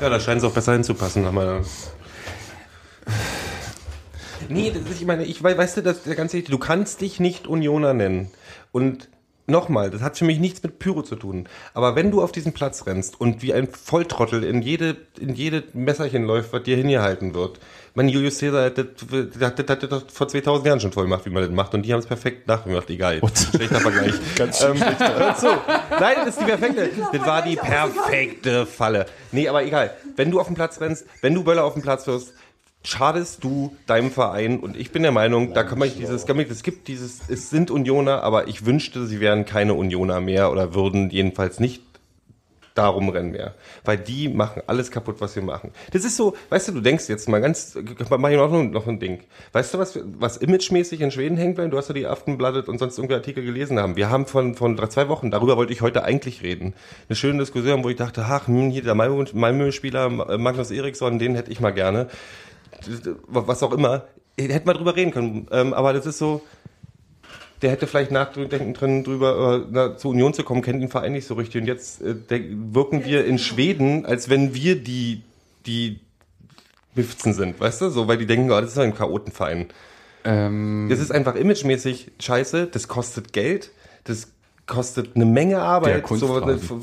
Ja, 0.00 0.08
da 0.08 0.18
scheint 0.18 0.38
es 0.42 0.44
auch 0.44 0.52
besser 0.52 0.72
hinzupassen, 0.72 1.24
aber. 1.26 1.60
Nee, 4.48 4.70
das 4.72 4.82
ist, 4.90 5.00
ich 5.00 5.06
meine, 5.06 5.24
ich 5.24 5.42
wei- 5.42 5.56
weißt 5.56 5.76
du, 5.78 5.82
das, 5.82 6.02
der 6.02 6.14
ganze, 6.16 6.42
du 6.42 6.58
kannst 6.58 7.00
dich 7.02 7.20
nicht 7.20 7.46
Unioner 7.46 7.94
nennen. 7.94 8.30
Und 8.72 9.08
nochmal, 9.46 9.90
das 9.90 10.02
hat 10.02 10.18
für 10.18 10.24
mich 10.24 10.40
nichts 10.40 10.62
mit 10.62 10.78
Pyro 10.78 11.02
zu 11.02 11.16
tun. 11.16 11.46
Aber 11.74 11.94
wenn 11.94 12.10
du 12.10 12.22
auf 12.22 12.32
diesen 12.32 12.52
Platz 12.52 12.86
rennst 12.86 13.20
und 13.20 13.42
wie 13.42 13.52
ein 13.52 13.68
Volltrottel 13.68 14.42
in 14.42 14.62
jede, 14.62 14.96
in 15.18 15.34
jede 15.34 15.62
Messerchen 15.74 16.24
läuft, 16.24 16.52
was 16.52 16.62
dir 16.64 16.76
hingehalten 16.76 17.34
wird. 17.34 17.60
Mein 17.94 18.08
Julius 18.08 18.38
Caesar 18.38 18.66
hat 18.66 18.78
das, 18.78 18.86
das, 19.38 19.78
das, 19.88 20.04
vor 20.12 20.28
2000 20.28 20.66
Jahren 20.66 20.80
schon 20.80 20.92
voll 20.92 21.04
gemacht, 21.04 21.26
wie 21.26 21.30
man 21.30 21.42
das 21.42 21.52
macht. 21.52 21.74
Und 21.74 21.82
die 21.82 21.92
haben 21.92 22.00
es 22.00 22.06
perfekt 22.06 22.46
nachgemacht. 22.46 22.88
Egal. 22.90 23.20
Schlechter 23.34 23.80
Vergleich. 23.80 24.14
Ganz 24.36 24.62
ähm, 24.62 24.80
hört 24.82 25.40
zu. 25.40 25.46
Nein, 25.98 26.16
das 26.24 26.28
ist 26.28 26.40
die 26.40 26.44
perfekte. 26.44 26.90
Das 27.12 27.26
war 27.26 27.42
die 27.42 27.56
perfekte 27.56 28.66
Falle. 28.66 29.06
Nee, 29.32 29.48
aber 29.48 29.64
egal. 29.64 29.92
Wenn 30.16 30.30
du 30.30 30.40
auf 30.40 30.46
den 30.46 30.54
Platz 30.54 30.80
rennst, 30.80 31.04
wenn 31.20 31.34
du 31.34 31.42
Böller 31.44 31.64
auf 31.64 31.74
den 31.74 31.82
Platz 31.82 32.06
wirst, 32.06 32.32
schadest 32.84 33.44
du 33.44 33.76
deinem 33.86 34.10
Verein. 34.10 34.60
Und 34.60 34.76
ich 34.76 34.90
bin 34.92 35.02
der 35.02 35.12
Meinung, 35.12 35.52
da 35.52 35.64
kann 35.64 35.78
man 35.78 35.90
dieses, 35.94 36.26
kann 36.26 36.36
man- 36.36 36.46
es 36.48 36.62
gibt 36.62 36.88
dieses, 36.88 37.20
es 37.28 37.50
sind 37.50 37.70
Unioner, 37.70 38.22
aber 38.22 38.48
ich 38.48 38.64
wünschte, 38.64 39.06
sie 39.06 39.20
wären 39.20 39.44
keine 39.44 39.74
Unioner 39.74 40.20
mehr 40.20 40.50
oder 40.50 40.74
würden 40.74 41.10
jedenfalls 41.10 41.60
nicht 41.60 41.82
darum 42.80 43.10
rennen 43.10 43.32
mehr. 43.32 43.54
Weil 43.84 43.98
die 43.98 44.28
machen 44.28 44.62
alles 44.66 44.90
kaputt, 44.90 45.16
was 45.18 45.36
wir 45.36 45.42
machen. 45.42 45.72
Das 45.92 46.04
ist 46.04 46.16
so, 46.16 46.34
weißt 46.48 46.68
du, 46.68 46.72
du 46.72 46.80
denkst 46.80 47.08
jetzt 47.08 47.28
mal 47.28 47.40
ganz, 47.40 47.76
mach 48.08 48.30
ich 48.30 48.36
noch, 48.36 48.50
noch 48.50 48.86
ein 48.86 48.98
Ding. 48.98 49.20
Weißt 49.52 49.74
du, 49.74 49.78
was, 49.78 49.98
was 50.18 50.38
imagemäßig 50.38 51.00
in 51.02 51.10
Schweden 51.10 51.36
hängt 51.36 51.56
bleibt? 51.56 51.72
Du 51.72 51.76
hast 51.76 51.88
ja 51.88 51.94
die 51.94 52.06
Aftenbladet 52.06 52.68
und 52.68 52.78
sonst 52.78 52.96
irgendwie 52.98 53.14
Artikel 53.16 53.44
gelesen 53.44 53.78
haben. 53.78 53.96
Wir 53.96 54.08
haben 54.08 54.26
von, 54.26 54.54
von 54.54 54.78
zwei 54.90 55.08
Wochen, 55.08 55.30
darüber 55.30 55.56
wollte 55.56 55.72
ich 55.72 55.82
heute 55.82 56.04
eigentlich 56.04 56.42
reden. 56.42 56.74
Eine 57.08 57.16
schöne 57.16 57.38
Diskussion, 57.40 57.84
wo 57.84 57.90
ich 57.90 57.96
dachte, 57.96 58.24
ach, 58.26 58.46
hm, 58.46 58.70
hier 58.70 58.82
der 58.82 58.94
Malmö- 58.94 59.36
Malmö-Spieler 59.36 60.08
Magnus 60.38 60.70
Eriksson, 60.70 61.18
den 61.18 61.34
hätte 61.34 61.52
ich 61.52 61.60
mal 61.60 61.72
gerne. 61.72 62.08
Was 63.28 63.62
auch 63.62 63.72
immer. 63.72 64.04
Hätten 64.38 64.66
wir 64.66 64.72
drüber 64.74 64.96
reden 64.96 65.10
können. 65.10 65.48
Ähm, 65.52 65.74
aber 65.74 65.92
das 65.92 66.06
ist 66.06 66.16
so, 66.16 66.40
der 67.62 67.70
hätte 67.70 67.86
vielleicht 67.86 68.10
nachdenken 68.10 68.74
drin 68.74 69.04
drüber, 69.04 69.66
äh, 69.72 69.96
zur 69.96 70.12
Union 70.12 70.32
zu 70.32 70.44
kommen, 70.44 70.62
kennt 70.62 70.82
den 70.82 70.88
Verein 70.88 71.12
nicht 71.12 71.26
so 71.26 71.34
richtig. 71.34 71.60
Und 71.60 71.66
jetzt 71.66 72.00
äh, 72.02 72.14
wirken 72.28 73.04
wir 73.04 73.24
in 73.26 73.38
Schweden, 73.38 74.06
als 74.06 74.30
wenn 74.30 74.54
wir 74.54 74.76
die, 74.76 75.22
die 75.66 76.00
Bifzen 76.94 77.34
sind, 77.34 77.60
weißt 77.60 77.82
du? 77.82 77.90
So, 77.90 78.08
weil 78.08 78.18
die 78.18 78.26
denken, 78.26 78.50
oh, 78.50 78.60
das 78.60 78.70
ist 78.70 78.76
doch 78.76 78.82
ein 78.82 78.94
Chaotenverein. 78.94 79.66
Ähm, 80.24 80.88
Das 80.90 81.00
ist 81.00 81.10
einfach 81.10 81.34
imagemäßig 81.34 82.12
scheiße, 82.18 82.66
das 82.66 82.88
kostet 82.88 83.32
Geld, 83.32 83.70
das 84.04 84.28
kostet 84.66 85.16
eine 85.16 85.24
Menge 85.24 85.60
Arbeit. 85.60 85.94
Der 85.94 86.02
Kunstrasen. 86.02 86.58
So, 86.58 86.80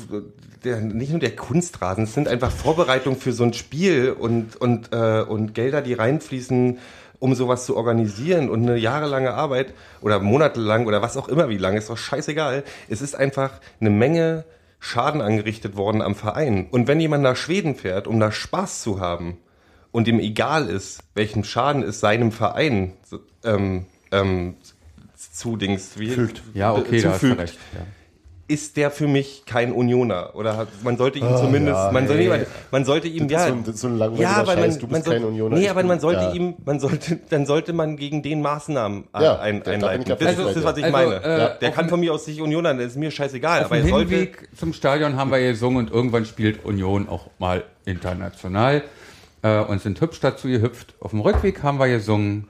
der, 0.64 0.80
nicht 0.80 1.10
nur 1.10 1.20
der 1.20 1.36
Kunstrasen, 1.36 2.04
es 2.04 2.14
sind 2.14 2.26
einfach 2.28 2.50
Vorbereitungen 2.50 3.18
für 3.18 3.32
so 3.32 3.44
ein 3.44 3.52
Spiel 3.52 4.10
und, 4.18 4.56
und, 4.56 4.92
äh, 4.92 5.22
und 5.22 5.54
Gelder, 5.54 5.82
die 5.82 5.94
reinfließen, 5.94 6.78
um 7.18 7.34
sowas 7.34 7.66
zu 7.66 7.76
organisieren 7.76 8.48
und 8.48 8.62
eine 8.62 8.76
jahrelange 8.76 9.34
Arbeit 9.34 9.74
oder 10.00 10.20
monatelang 10.20 10.86
oder 10.86 11.02
was 11.02 11.16
auch 11.16 11.28
immer 11.28 11.48
wie 11.48 11.58
lange, 11.58 11.78
ist 11.78 11.90
doch 11.90 11.98
scheißegal. 11.98 12.64
Es 12.88 13.00
ist 13.00 13.14
einfach 13.14 13.60
eine 13.80 13.90
Menge 13.90 14.44
Schaden 14.80 15.20
angerichtet 15.20 15.76
worden 15.76 16.02
am 16.02 16.14
Verein. 16.14 16.68
Und 16.70 16.86
wenn 16.86 17.00
jemand 17.00 17.22
nach 17.22 17.36
Schweden 17.36 17.74
fährt, 17.74 18.06
um 18.06 18.20
da 18.20 18.30
Spaß 18.30 18.82
zu 18.82 19.00
haben 19.00 19.38
und 19.90 20.06
ihm 20.06 20.20
egal 20.20 20.68
ist, 20.68 21.00
welchen 21.14 21.42
Schaden 21.42 21.82
es 21.82 22.00
seinem 22.00 22.30
Verein 22.30 22.92
ähm, 23.44 23.86
ähm, 24.12 24.56
zudings 25.16 25.98
wie, 25.98 26.14
ja, 26.54 26.72
okay, 26.74 27.00
da 27.00 27.10
hast 27.10 27.22
du 27.22 27.28
zufügt, 27.28 27.40
recht. 27.40 27.58
Ja. 27.74 27.86
Ist 28.50 28.78
der 28.78 28.90
für 28.90 29.06
mich 29.06 29.44
kein 29.44 29.72
Unioner 29.72 30.30
oder 30.34 30.56
hat, 30.56 30.68
man 30.82 30.96
sollte 30.96 31.18
ihm 31.18 31.26
Ah, 31.26 31.36
zumindest 31.36 31.76
ja, 31.76 31.92
man, 31.92 32.06
soll, 32.08 32.16
ey. 32.18 32.28
man, 32.28 32.46
man 32.70 32.84
sollte 32.86 33.06
ihm 33.06 33.28
Das 33.28 33.42
ja 33.42 33.48
so 33.48 33.52
ein- 33.54 33.74
so 33.76 33.86
ein 33.88 33.98
langweiliger 33.98 34.30
ja, 34.30 34.46
weil 34.46 34.56
man, 34.56 34.64
Scheiß, 34.70 34.78
du 34.78 34.86
bist 34.86 34.92
man 34.92 35.02
soll, 35.02 35.14
kein 35.14 35.24
Unioner, 35.24 35.56
nee 35.56 35.68
aber 35.68 35.80
bin- 35.80 35.88
man 35.88 36.00
sollte 36.00 36.22
ja. 36.22 36.32
ihm 36.32 36.54
man 36.64 36.80
sollte 36.80 37.16
dann 37.28 37.44
sollte 37.46 37.72
man 37.74 37.96
gegen 37.98 38.22
den 38.22 38.40
Maßnahmen 38.40 39.04
Ja, 39.20 39.38
ein, 39.38 39.62
bin 39.62 39.74
einleiten 39.74 40.04
das 40.18 40.20
ist 40.38 40.56
das 40.56 40.64
was 40.64 40.76
ich 40.78 40.84
dir. 40.84 40.90
meine 40.90 41.20
Also, 41.22 41.28
äh, 41.54 41.58
der 41.60 41.70
kann 41.72 41.88
von 41.90 42.00
mir 42.00 42.14
aus 42.14 42.24
sich 42.24 42.40
Unioner 42.40 42.72
das 42.74 42.86
ist 42.86 42.96
mir 42.96 43.10
scheißegal 43.10 43.60
Auf 43.60 43.66
aber 43.66 43.76
dem 43.76 43.84
er 43.86 43.90
sollte 43.90 44.14
Hinweg 44.14 44.48
zum 44.56 44.72
Stadion 44.72 45.16
haben 45.16 45.30
wir 45.30 45.40
gesungen 45.40 45.86
und 45.86 45.92
irgendwann 45.92 46.24
spielt 46.24 46.64
Union 46.64 47.06
auch 47.08 47.28
mal 47.38 47.64
international 47.84 48.82
äh, 49.42 49.60
und 49.60 49.82
sind 49.82 50.00
hübsch 50.00 50.20
dazu 50.20 50.48
gehüpft. 50.48 50.94
Auf 51.00 51.10
dem 51.10 51.20
Rückweg 51.20 51.62
haben 51.62 51.78
wir 51.78 51.88
gesungen 51.88 52.48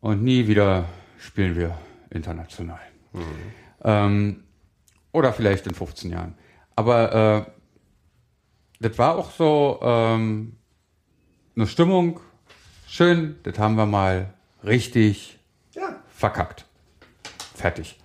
und 0.00 0.22
nie 0.22 0.46
wieder 0.48 0.86
spielen 1.18 1.56
wir 1.56 1.78
international. 2.10 2.80
Ähm, 3.84 4.44
oder 5.12 5.32
vielleicht 5.32 5.66
in 5.66 5.74
15 5.74 6.10
Jahren. 6.10 6.34
Aber 6.74 7.46
äh, 7.46 7.50
das 8.80 8.98
war 8.98 9.16
auch 9.16 9.30
so 9.30 9.78
ähm, 9.82 10.56
eine 11.54 11.66
Stimmung. 11.66 12.20
Schön, 12.86 13.36
das 13.44 13.58
haben 13.58 13.76
wir 13.76 13.86
mal 13.86 14.34
richtig 14.64 15.38
verkackt. 16.08 16.64
Fertig. 17.54 17.98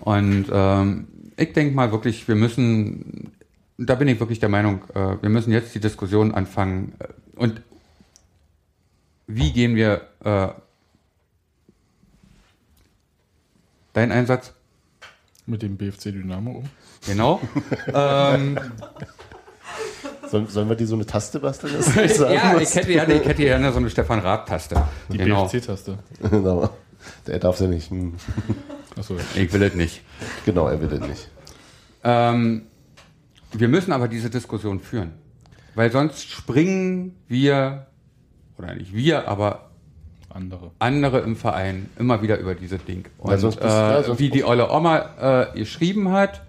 Und 0.00 0.46
ähm, 0.52 1.08
ich 1.36 1.52
denke 1.52 1.74
mal 1.74 1.90
wirklich, 1.92 2.28
wir 2.28 2.34
müssen, 2.34 3.32
da 3.78 3.94
bin 3.94 4.08
ich 4.08 4.20
wirklich 4.20 4.38
der 4.38 4.48
Meinung, 4.48 4.84
äh, 4.94 5.22
wir 5.22 5.30
müssen 5.30 5.52
jetzt 5.52 5.74
die 5.74 5.80
Diskussion 5.80 6.34
anfangen. 6.34 6.94
Äh, 6.98 7.08
und 7.36 7.62
wie 9.26 9.52
gehen 9.52 9.74
wir 9.76 10.08
äh, 10.24 10.48
dein 13.92 14.12
Einsatz? 14.12 14.52
Mit 15.46 15.62
dem 15.62 15.76
BFC 15.76 16.04
Dynamo 16.04 16.52
um. 16.52 16.64
Genau. 17.06 17.40
ähm, 17.94 18.58
Sollen, 20.28 20.48
sollen 20.48 20.68
wir 20.68 20.76
die 20.76 20.86
so 20.86 20.94
eine 20.94 21.06
Taste 21.06 21.38
basteln? 21.40 21.80
sagen 21.82 22.34
ja, 22.34 22.58
ich 22.58 22.74
hätte 22.74 22.92
ja 22.92 23.06
ich 23.06 23.24
hätte 23.24 23.42
gerne 23.42 23.70
so 23.72 23.78
eine 23.78 23.90
Stefan 23.90 24.20
Raab-Taste. 24.20 24.82
Die 25.10 25.18
Genau. 25.18 25.44
BFC-Taste. 25.46 25.98
genau. 26.30 26.70
Der 27.26 27.38
darf 27.38 27.60
ja 27.60 27.66
nicht. 27.66 27.90
Hm. 27.90 28.14
Achso, 28.96 29.16
Ich 29.34 29.52
will 29.52 29.62
es 29.62 29.74
nicht. 29.74 30.02
Genau, 30.46 30.68
er 30.68 30.80
will 30.80 30.92
es 30.92 31.00
nicht. 31.06 31.28
Ähm, 32.02 32.62
wir 33.52 33.68
müssen 33.68 33.92
aber 33.92 34.08
diese 34.08 34.30
Diskussion 34.30 34.80
führen. 34.80 35.12
Weil 35.74 35.90
sonst 35.90 36.28
springen 36.30 37.16
wir, 37.28 37.86
oder 38.58 38.74
nicht 38.74 38.94
wir, 38.94 39.28
aber 39.28 39.70
andere. 40.34 40.70
andere 40.80 41.20
im 41.20 41.36
Verein 41.36 41.88
immer 41.98 42.20
wieder 42.22 42.38
über 42.38 42.54
dieses 42.54 42.84
Ding. 42.84 43.06
Und 43.18 43.30
Ja, 43.30 43.38
sonst 43.38 43.56
bist- 43.56 43.66
äh, 43.66 43.68
ja, 43.68 44.02
sonst 44.02 44.18
wie 44.18 44.30
die 44.30 44.44
olle 44.44 44.70
Oma 44.70 45.50
äh, 45.52 45.58
geschrieben 45.58 46.10
hat 46.12 46.42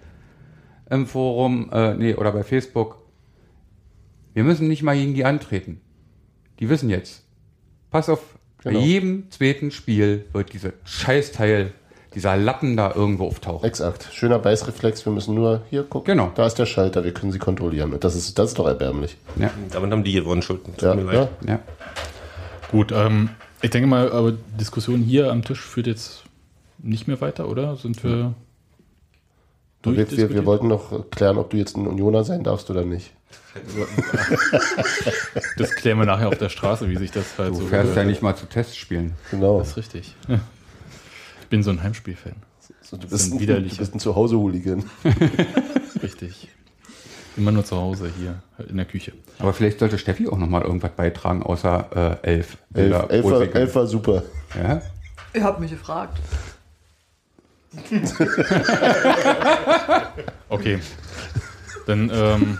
im 0.90 1.06
Forum, 1.06 1.70
äh, 1.72 1.94
nee, 1.94 2.14
oder 2.14 2.32
bei 2.32 2.42
Facebook, 2.42 2.98
wir 4.34 4.44
müssen 4.44 4.68
nicht 4.68 4.82
mal 4.82 4.96
gegen 4.96 5.14
die 5.14 5.24
antreten. 5.24 5.80
Die 6.60 6.68
wissen 6.68 6.90
jetzt. 6.90 7.22
Pass 7.90 8.08
auf, 8.08 8.20
Genau. 8.62 8.78
bei 8.80 8.84
jedem 8.84 9.30
zweiten 9.30 9.70
Spiel 9.70 10.26
wird 10.32 10.52
diese 10.52 10.72
Scheißteil, 10.84 11.72
dieser 12.14 12.36
Lappen 12.36 12.76
da 12.76 12.92
irgendwo 12.94 13.26
auftauchen. 13.26 13.64
Exakt. 13.68 14.08
Schöner 14.12 14.38
Beißreflex. 14.38 15.04
Wir 15.04 15.12
müssen 15.12 15.34
nur 15.34 15.62
hier 15.70 15.82
gucken. 15.84 16.06
Genau. 16.16 16.32
Da 16.34 16.46
ist 16.46 16.54
der 16.58 16.66
Schalter. 16.66 17.04
Wir 17.04 17.12
können 17.12 17.30
sie 17.30 17.38
kontrollieren. 17.38 17.92
Und 17.92 18.02
das 18.04 18.14
ist, 18.16 18.38
das 18.38 18.48
ist 18.50 18.58
doch 18.58 18.66
erbärmlich. 18.66 19.16
Ja, 19.36 19.50
damit 19.70 19.92
haben 19.92 20.02
die 20.02 20.12
gewonnen 20.14 20.42
Schulden 20.42 20.72
Tut 20.72 20.82
Ja, 20.82 20.94
mir 20.94 21.02
leid. 21.02 21.28
ja. 21.46 21.52
ja. 21.52 21.58
Gut, 22.70 22.90
ähm, 22.92 23.30
ich 23.66 23.70
denke 23.70 23.88
mal, 23.88 24.10
aber 24.12 24.32
die 24.32 24.56
Diskussion 24.58 25.00
hier 25.02 25.30
am 25.30 25.44
Tisch 25.44 25.60
führt 25.60 25.86
jetzt 25.86 26.22
nicht 26.78 27.06
mehr 27.08 27.20
weiter, 27.20 27.48
oder? 27.48 27.76
Sind 27.76 28.02
wir 28.04 28.10
Wir, 28.10 28.32
wir, 29.82 29.96
wir 29.96 30.04
durchdiskutiert? 30.04 30.46
wollten 30.46 30.68
noch 30.68 31.10
klären, 31.10 31.36
ob 31.38 31.50
du 31.50 31.56
jetzt 31.56 31.76
ein 31.76 31.86
Unioner 31.86 32.24
sein 32.24 32.42
darfst 32.44 32.70
oder 32.70 32.84
nicht. 32.84 33.12
Das 35.56 35.74
klären 35.74 35.98
wir 35.98 36.04
nachher 36.06 36.28
auf 36.28 36.38
der 36.38 36.48
Straße, 36.50 36.88
wie 36.90 36.96
sich 36.96 37.10
das 37.10 37.38
halt 37.38 37.50
Du 37.50 37.60
so 37.60 37.66
fährst 37.66 37.96
ja 37.96 38.04
nicht 38.04 38.22
mal 38.22 38.36
zu 38.36 38.46
Testspielen. 38.46 39.14
Genau. 39.30 39.58
Das 39.58 39.68
ist 39.70 39.76
richtig. 39.78 40.14
Ich 41.40 41.46
bin 41.48 41.62
so 41.62 41.70
ein 41.70 41.82
Heimspielfan. 41.82 42.34
So, 42.82 42.96
du, 42.96 43.08
bist 43.08 43.32
ein, 43.32 43.38
du 43.38 43.76
bist 43.76 43.94
ein 43.94 43.98
Zuhause-Hooligan. 44.00 44.84
Richtig. 46.02 46.48
Immer 47.36 47.52
nur 47.52 47.64
zu 47.64 47.76
Hause 47.76 48.10
hier 48.18 48.40
in 48.66 48.76
der 48.76 48.86
Küche. 48.86 49.12
Aber 49.38 49.52
vielleicht 49.52 49.78
sollte 49.78 49.98
Steffi 49.98 50.26
auch 50.28 50.38
noch 50.38 50.48
mal 50.48 50.62
irgendwas 50.62 50.92
beitragen, 50.92 51.42
außer 51.42 52.18
äh, 52.22 52.26
elf. 52.26 52.56
Elf, 52.72 53.10
elf, 53.10 53.24
war, 53.24 53.54
elf 53.54 53.74
war 53.74 53.86
super. 53.86 54.22
Ja? 54.54 54.80
Ihr 55.34 55.44
habt 55.44 55.60
mich 55.60 55.70
gefragt. 55.70 56.18
Okay. 60.48 60.78
Dann, 61.86 62.10
ähm. 62.12 62.58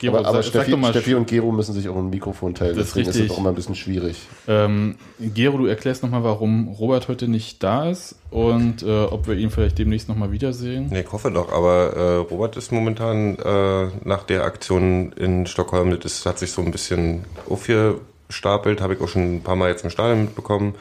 Gero, 0.00 0.16
aber 0.16 0.28
aber 0.28 0.42
sag, 0.42 0.44
sag 0.44 0.62
Steffi, 0.62 0.70
doch 0.70 0.78
mal, 0.78 0.90
Steffi 0.92 1.14
und 1.14 1.26
Gero 1.28 1.52
müssen 1.52 1.74
sich 1.74 1.86
auch 1.88 1.96
ein 1.96 2.08
Mikrofon 2.08 2.54
teilen. 2.54 2.74
Das 2.74 2.88
ist 2.88 2.96
Deswegen 2.96 3.10
ist 3.10 3.20
es 3.20 3.30
auch 3.30 3.38
immer 3.38 3.50
ein 3.50 3.54
bisschen 3.54 3.74
schwierig. 3.74 4.16
ähm, 4.48 4.96
Gero, 5.20 5.58
du 5.58 5.66
erklärst 5.66 6.02
nochmal, 6.02 6.24
warum 6.24 6.68
Robert 6.68 7.08
heute 7.08 7.28
nicht 7.28 7.62
da 7.62 7.90
ist 7.90 8.16
und 8.30 8.82
äh, 8.82 9.04
ob 9.04 9.28
wir 9.28 9.34
ihn 9.34 9.50
vielleicht 9.50 9.78
demnächst 9.78 10.08
nochmal 10.08 10.32
wiedersehen. 10.32 10.88
Nee, 10.90 11.00
ich 11.00 11.12
hoffe 11.12 11.30
doch, 11.30 11.52
aber 11.52 11.92
äh, 11.94 12.16
Robert 12.32 12.56
ist 12.56 12.72
momentan 12.72 13.36
äh, 13.36 13.88
nach 14.04 14.22
der 14.22 14.44
Aktion 14.44 15.12
in 15.12 15.46
Stockholm, 15.46 15.94
das 16.00 16.24
hat 16.24 16.38
sich 16.38 16.50
so 16.50 16.62
ein 16.62 16.70
bisschen 16.70 17.24
aufgestapelt, 17.50 18.80
habe 18.80 18.94
ich 18.94 19.02
auch 19.02 19.08
schon 19.08 19.36
ein 19.36 19.42
paar 19.42 19.56
Mal 19.56 19.68
jetzt 19.68 19.84
im 19.84 19.90
Stadion 19.90 20.24
mitbekommen, 20.24 20.76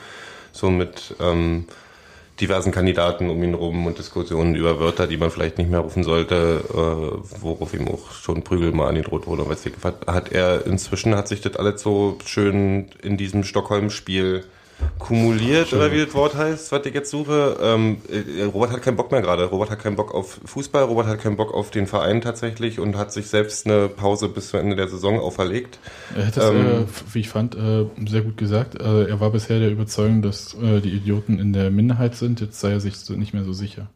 so 0.53 0.69
mit 0.69 1.13
ähm, 1.19 1.65
diversen 2.39 2.71
Kandidaten 2.71 3.29
um 3.29 3.43
ihn 3.43 3.53
rum 3.53 3.85
und 3.85 3.97
Diskussionen 3.97 4.55
über 4.55 4.79
Wörter, 4.79 5.07
die 5.07 5.17
man 5.17 5.31
vielleicht 5.31 5.57
nicht 5.57 5.69
mehr 5.69 5.79
rufen 5.79 6.03
sollte, 6.03 6.63
äh, 6.69 7.41
worauf 7.41 7.73
ihm 7.73 7.87
auch 7.87 8.11
schon 8.11 8.43
Prügel 8.43 8.71
mal 8.71 8.87
angedroht 8.87 9.27
wurde. 9.27 9.47
Weiß 9.47 9.65
ich, 9.65 9.73
hat, 9.83 10.07
hat 10.07 10.31
er 10.31 10.65
inzwischen, 10.65 11.15
hat 11.15 11.27
sich 11.27 11.41
das 11.41 11.55
alles 11.55 11.81
so 11.81 12.17
schön 12.25 12.89
in 13.01 13.17
diesem 13.17 13.43
Stockholm-Spiel 13.43 14.45
kumuliert, 14.97 15.73
oder 15.73 15.91
wie 15.91 16.03
das 16.05 16.13
Wort 16.13 16.35
heißt, 16.35 16.71
was 16.71 16.85
ich 16.85 16.93
jetzt 16.93 17.09
suche. 17.09 17.57
Ähm, 17.61 17.97
äh, 18.09 18.43
Robert 18.43 18.71
hat 18.71 18.81
keinen 18.81 18.95
Bock 18.97 19.11
mehr 19.11 19.21
gerade. 19.21 19.45
Robert 19.45 19.69
hat 19.71 19.79
keinen 19.79 19.95
Bock 19.95 20.13
auf 20.13 20.39
Fußball, 20.45 20.83
Robert 20.83 21.07
hat 21.07 21.19
keinen 21.19 21.35
Bock 21.37 21.53
auf 21.53 21.69
den 21.71 21.87
Verein 21.87 22.21
tatsächlich 22.21 22.79
und 22.79 22.97
hat 22.97 23.11
sich 23.11 23.27
selbst 23.27 23.65
eine 23.65 23.89
Pause 23.89 24.29
bis 24.29 24.49
zum 24.49 24.59
Ende 24.59 24.75
der 24.75 24.87
Saison 24.87 25.19
auferlegt. 25.19 25.79
Er 26.15 26.27
hat 26.27 26.37
das, 26.37 26.49
Ähm, 26.49 26.65
äh, 26.65 26.85
wie 27.13 27.19
ich 27.19 27.29
fand, 27.29 27.55
äh, 27.55 27.85
sehr 28.07 28.21
gut 28.21 28.37
gesagt. 28.37 28.79
Äh, 28.81 29.05
er 29.07 29.19
war 29.19 29.31
bisher 29.31 29.59
der 29.59 29.71
Überzeugung, 29.71 30.21
dass 30.21 30.53
äh, 30.55 30.81
die 30.81 30.91
Idioten 30.91 31.39
in 31.39 31.53
der 31.53 31.71
Minderheit 31.71 32.15
sind. 32.15 32.41
Jetzt 32.41 32.59
sei 32.59 32.71
er 32.71 32.79
sich 32.79 32.95
nicht 33.09 33.33
mehr 33.33 33.43
so 33.43 33.53
sicher. 33.53 33.87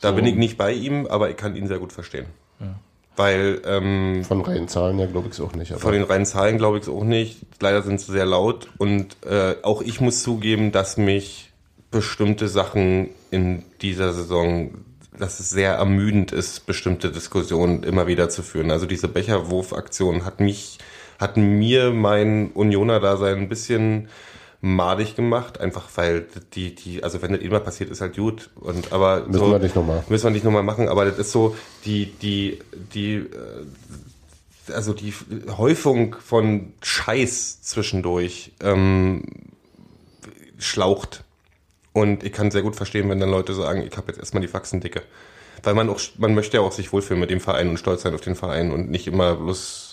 Da 0.00 0.10
So. 0.10 0.16
bin 0.16 0.26
ich 0.26 0.36
nicht 0.36 0.56
bei 0.58 0.72
ihm, 0.72 1.06
aber 1.06 1.30
ich 1.30 1.36
kann 1.36 1.56
ihn 1.56 1.66
sehr 1.66 1.78
gut 1.78 1.92
verstehen. 1.92 2.26
Ja. 2.60 2.74
Weil 3.18 3.60
ähm, 3.66 4.24
Von 4.24 4.42
reinen 4.42 4.68
Zahlen 4.68 4.96
ja, 4.96 5.06
glaube 5.06 5.26
ich 5.26 5.34
es 5.34 5.40
auch 5.40 5.52
nicht. 5.52 5.72
Von 5.72 5.92
den 5.92 6.04
reinen 6.04 6.24
Zahlen 6.24 6.56
glaube 6.56 6.76
ich 6.78 6.84
es 6.84 6.88
auch 6.88 7.02
nicht. 7.02 7.40
Leider 7.60 7.82
sind 7.82 8.00
sie 8.00 8.12
sehr 8.12 8.26
laut 8.26 8.68
und 8.78 9.16
äh, 9.26 9.56
auch 9.62 9.82
ich 9.82 10.00
muss 10.00 10.22
zugeben, 10.22 10.70
dass 10.70 10.96
mich 10.96 11.50
bestimmte 11.90 12.46
Sachen 12.46 13.08
in 13.32 13.64
dieser 13.82 14.12
Saison, 14.12 14.70
dass 15.18 15.40
es 15.40 15.50
sehr 15.50 15.72
ermüdend 15.72 16.30
ist, 16.30 16.66
bestimmte 16.66 17.10
Diskussionen 17.10 17.82
immer 17.82 18.06
wieder 18.06 18.28
zu 18.28 18.44
führen. 18.44 18.70
Also 18.70 18.86
diese 18.86 19.08
Becherwurfaktion 19.08 20.24
hat 20.24 20.38
mich, 20.38 20.78
hat 21.18 21.36
mir 21.36 21.90
mein 21.90 22.52
Unioner-Dasein 22.52 23.38
ein 23.38 23.48
bisschen 23.48 24.08
madig 24.60 25.14
gemacht, 25.14 25.60
einfach 25.60 25.88
weil 25.94 26.26
die, 26.54 26.74
die, 26.74 27.04
also 27.04 27.22
wenn 27.22 27.32
das 27.32 27.40
immer 27.42 27.60
passiert, 27.60 27.90
ist 27.90 28.00
halt 28.00 28.16
gut. 28.16 28.50
Und 28.56 28.92
aber 28.92 29.26
Müssen 29.26 29.38
so, 29.38 29.50
wir 29.50 29.58
nicht 29.58 29.76
nochmal. 29.76 30.04
Müssen 30.08 30.24
wir 30.24 30.30
nicht 30.30 30.44
nochmal 30.44 30.64
machen, 30.64 30.88
aber 30.88 31.04
das 31.04 31.18
ist 31.18 31.32
so, 31.32 31.56
die, 31.84 32.06
die, 32.06 32.58
die, 32.72 33.14
äh, 33.16 34.72
also 34.72 34.92
die 34.92 35.14
Häufung 35.56 36.16
von 36.24 36.72
Scheiß 36.82 37.62
zwischendurch, 37.62 38.52
ähm, 38.60 39.22
schlaucht. 40.58 41.24
Und 41.92 42.24
ich 42.24 42.32
kann 42.32 42.50
sehr 42.50 42.62
gut 42.62 42.76
verstehen, 42.76 43.08
wenn 43.08 43.20
dann 43.20 43.30
Leute 43.30 43.54
sagen, 43.54 43.82
ich 43.82 43.96
habe 43.96 44.08
jetzt 44.08 44.18
erstmal 44.18 44.40
die 44.40 44.48
Faxen 44.48 44.80
dicke. 44.80 45.02
Weil 45.62 45.74
man 45.74 45.88
auch, 45.88 46.00
man 46.18 46.34
möchte 46.34 46.56
ja 46.56 46.62
auch 46.62 46.72
sich 46.72 46.92
wohlfühlen 46.92 47.20
mit 47.20 47.30
dem 47.30 47.40
Verein 47.40 47.68
und 47.68 47.78
stolz 47.78 48.02
sein 48.02 48.14
auf 48.14 48.20
den 48.20 48.36
Verein 48.36 48.70
und 48.70 48.90
nicht 48.90 49.06
immer 49.06 49.36
bloß. 49.36 49.87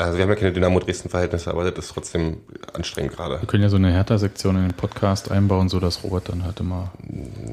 Also 0.00 0.16
wir 0.16 0.22
haben 0.22 0.30
ja 0.30 0.36
keine 0.36 0.52
Dynamo 0.52 0.80
Dresden-Verhältnisse, 0.80 1.50
aber 1.50 1.70
das 1.70 1.84
ist 1.84 1.92
trotzdem 1.92 2.38
anstrengend 2.72 3.12
gerade. 3.12 3.38
Wir 3.38 3.46
können 3.46 3.62
ja 3.62 3.68
so 3.68 3.76
eine 3.76 3.92
Hertha-Sektion 3.92 4.56
in 4.56 4.62
den 4.62 4.72
Podcast 4.72 5.30
einbauen, 5.30 5.68
so 5.68 5.78
dass 5.78 6.02
Robert 6.02 6.30
dann 6.30 6.42
halt 6.42 6.58
immer 6.60 6.90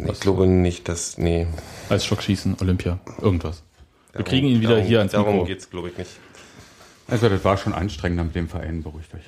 Ich 0.10 0.22
glaube 0.22 0.48
nicht, 0.48 0.88
dass. 0.88 1.18
Nee. 1.18 1.48
als 1.90 2.06
Schockschießen, 2.06 2.56
Olympia, 2.62 3.00
irgendwas. 3.22 3.64
Wir 4.14 4.24
kriegen 4.24 4.48
ihn 4.48 4.62
wieder 4.62 4.76
darum, 4.76 4.86
hier 4.86 5.00
ans 5.00 5.12
Darum 5.12 5.34
Mikro. 5.34 5.46
geht's, 5.46 5.70
glaube 5.70 5.90
ich, 5.90 5.98
nicht. 5.98 6.12
Also 7.10 7.28
das 7.28 7.44
war 7.44 7.58
schon 7.58 7.74
anstrengender 7.74 8.24
mit 8.24 8.36
dem 8.36 8.48
Verein, 8.48 8.82
beruhigt 8.82 9.14
euch. 9.14 9.24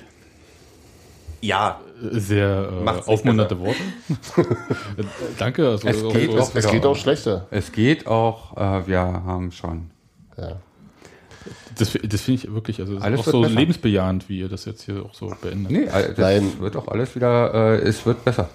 Ja, 1.42 1.78
Sehr 2.00 2.70
äh, 2.86 2.88
aufmunternde 2.88 3.60
Worte. 3.60 3.80
Danke. 5.38 5.68
Also 5.68 5.88
Es 5.88 6.02
geht 6.08 6.30
auch, 6.30 6.40
auch 6.40 6.54
Es 6.54 6.70
geht 6.70 6.86
auch 6.86 6.96
schlechter. 6.96 7.46
Es 7.50 7.70
geht 7.72 8.06
auch, 8.06 8.56
äh, 8.56 8.86
wir 8.86 9.00
haben 9.00 9.52
schon. 9.52 9.90
Ja. 10.38 10.56
Das 11.76 11.98
das 12.02 12.20
finde 12.22 12.42
ich 12.42 12.52
wirklich, 12.52 12.80
also 12.80 12.94
das 12.94 13.02
Alles 13.02 13.20
ist 13.20 13.28
auch 13.28 13.32
so 13.32 13.40
besser. 13.42 13.54
lebensbejahend, 13.54 14.28
wie 14.28 14.40
ihr 14.40 14.48
das 14.48 14.64
jetzt 14.64 14.82
hier 14.82 15.04
auch 15.04 15.14
so 15.14 15.32
beendet. 15.40 15.72
Nee, 15.72 15.86
das 15.86 16.18
Nein. 16.18 16.52
wird 16.60 16.76
auch 16.76 16.88
alles 16.88 17.14
wieder, 17.14 17.54
äh, 17.54 17.78
es 17.78 18.04
wird 18.06 18.24
besser. 18.24 18.50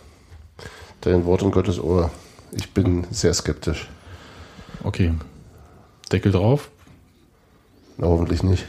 Dein 1.01 1.25
Wort 1.25 1.41
in 1.41 1.51
Gottes 1.51 1.79
Ohr. 1.79 2.11
Ich 2.51 2.71
bin 2.71 3.05
sehr 3.11 3.33
skeptisch. 3.33 3.87
Okay. 4.83 5.13
Deckel 6.11 6.31
drauf. 6.31 6.69
Na, 7.97 8.07
hoffentlich 8.07 8.43
nicht. 8.43 8.65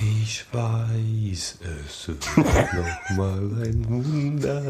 Ich 0.00 0.44
weiß, 0.52 1.58
es 1.88 2.08
wird 2.08 2.26
noch 2.36 3.16
mal 3.16 3.38
ein 3.64 3.84
Wunder 3.88 4.60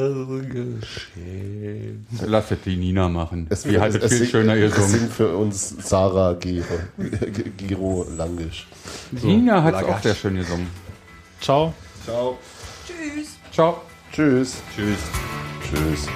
geschehen. 0.42 2.06
Lass 2.26 2.50
es 2.50 2.58
die 2.64 2.76
Nina 2.76 3.08
machen. 3.08 3.46
Es, 3.50 3.62
die 3.62 3.78
hat 3.78 3.94
es 3.94 4.08
viel 4.08 4.18
singt- 4.18 4.30
schöner 4.30 4.54
Es 4.56 4.74
gesungen. 4.74 4.98
singt 5.00 5.12
für 5.12 5.36
uns 5.36 5.74
Sarah 5.88 6.34
Giro, 6.34 6.64
Giro 7.56 8.06
Langisch. 8.16 8.66
Nina 9.10 9.62
hat 9.62 9.74
es 9.74 9.84
auch 9.84 10.00
sehr 10.02 10.14
schön 10.14 10.36
gesungen. 10.36 10.66
Ciao. 11.40 11.74
Ciao. 12.04 12.38
Tschüss. 14.12 14.56
Tschüss. 14.74 14.98
Tschüss. 15.70 16.08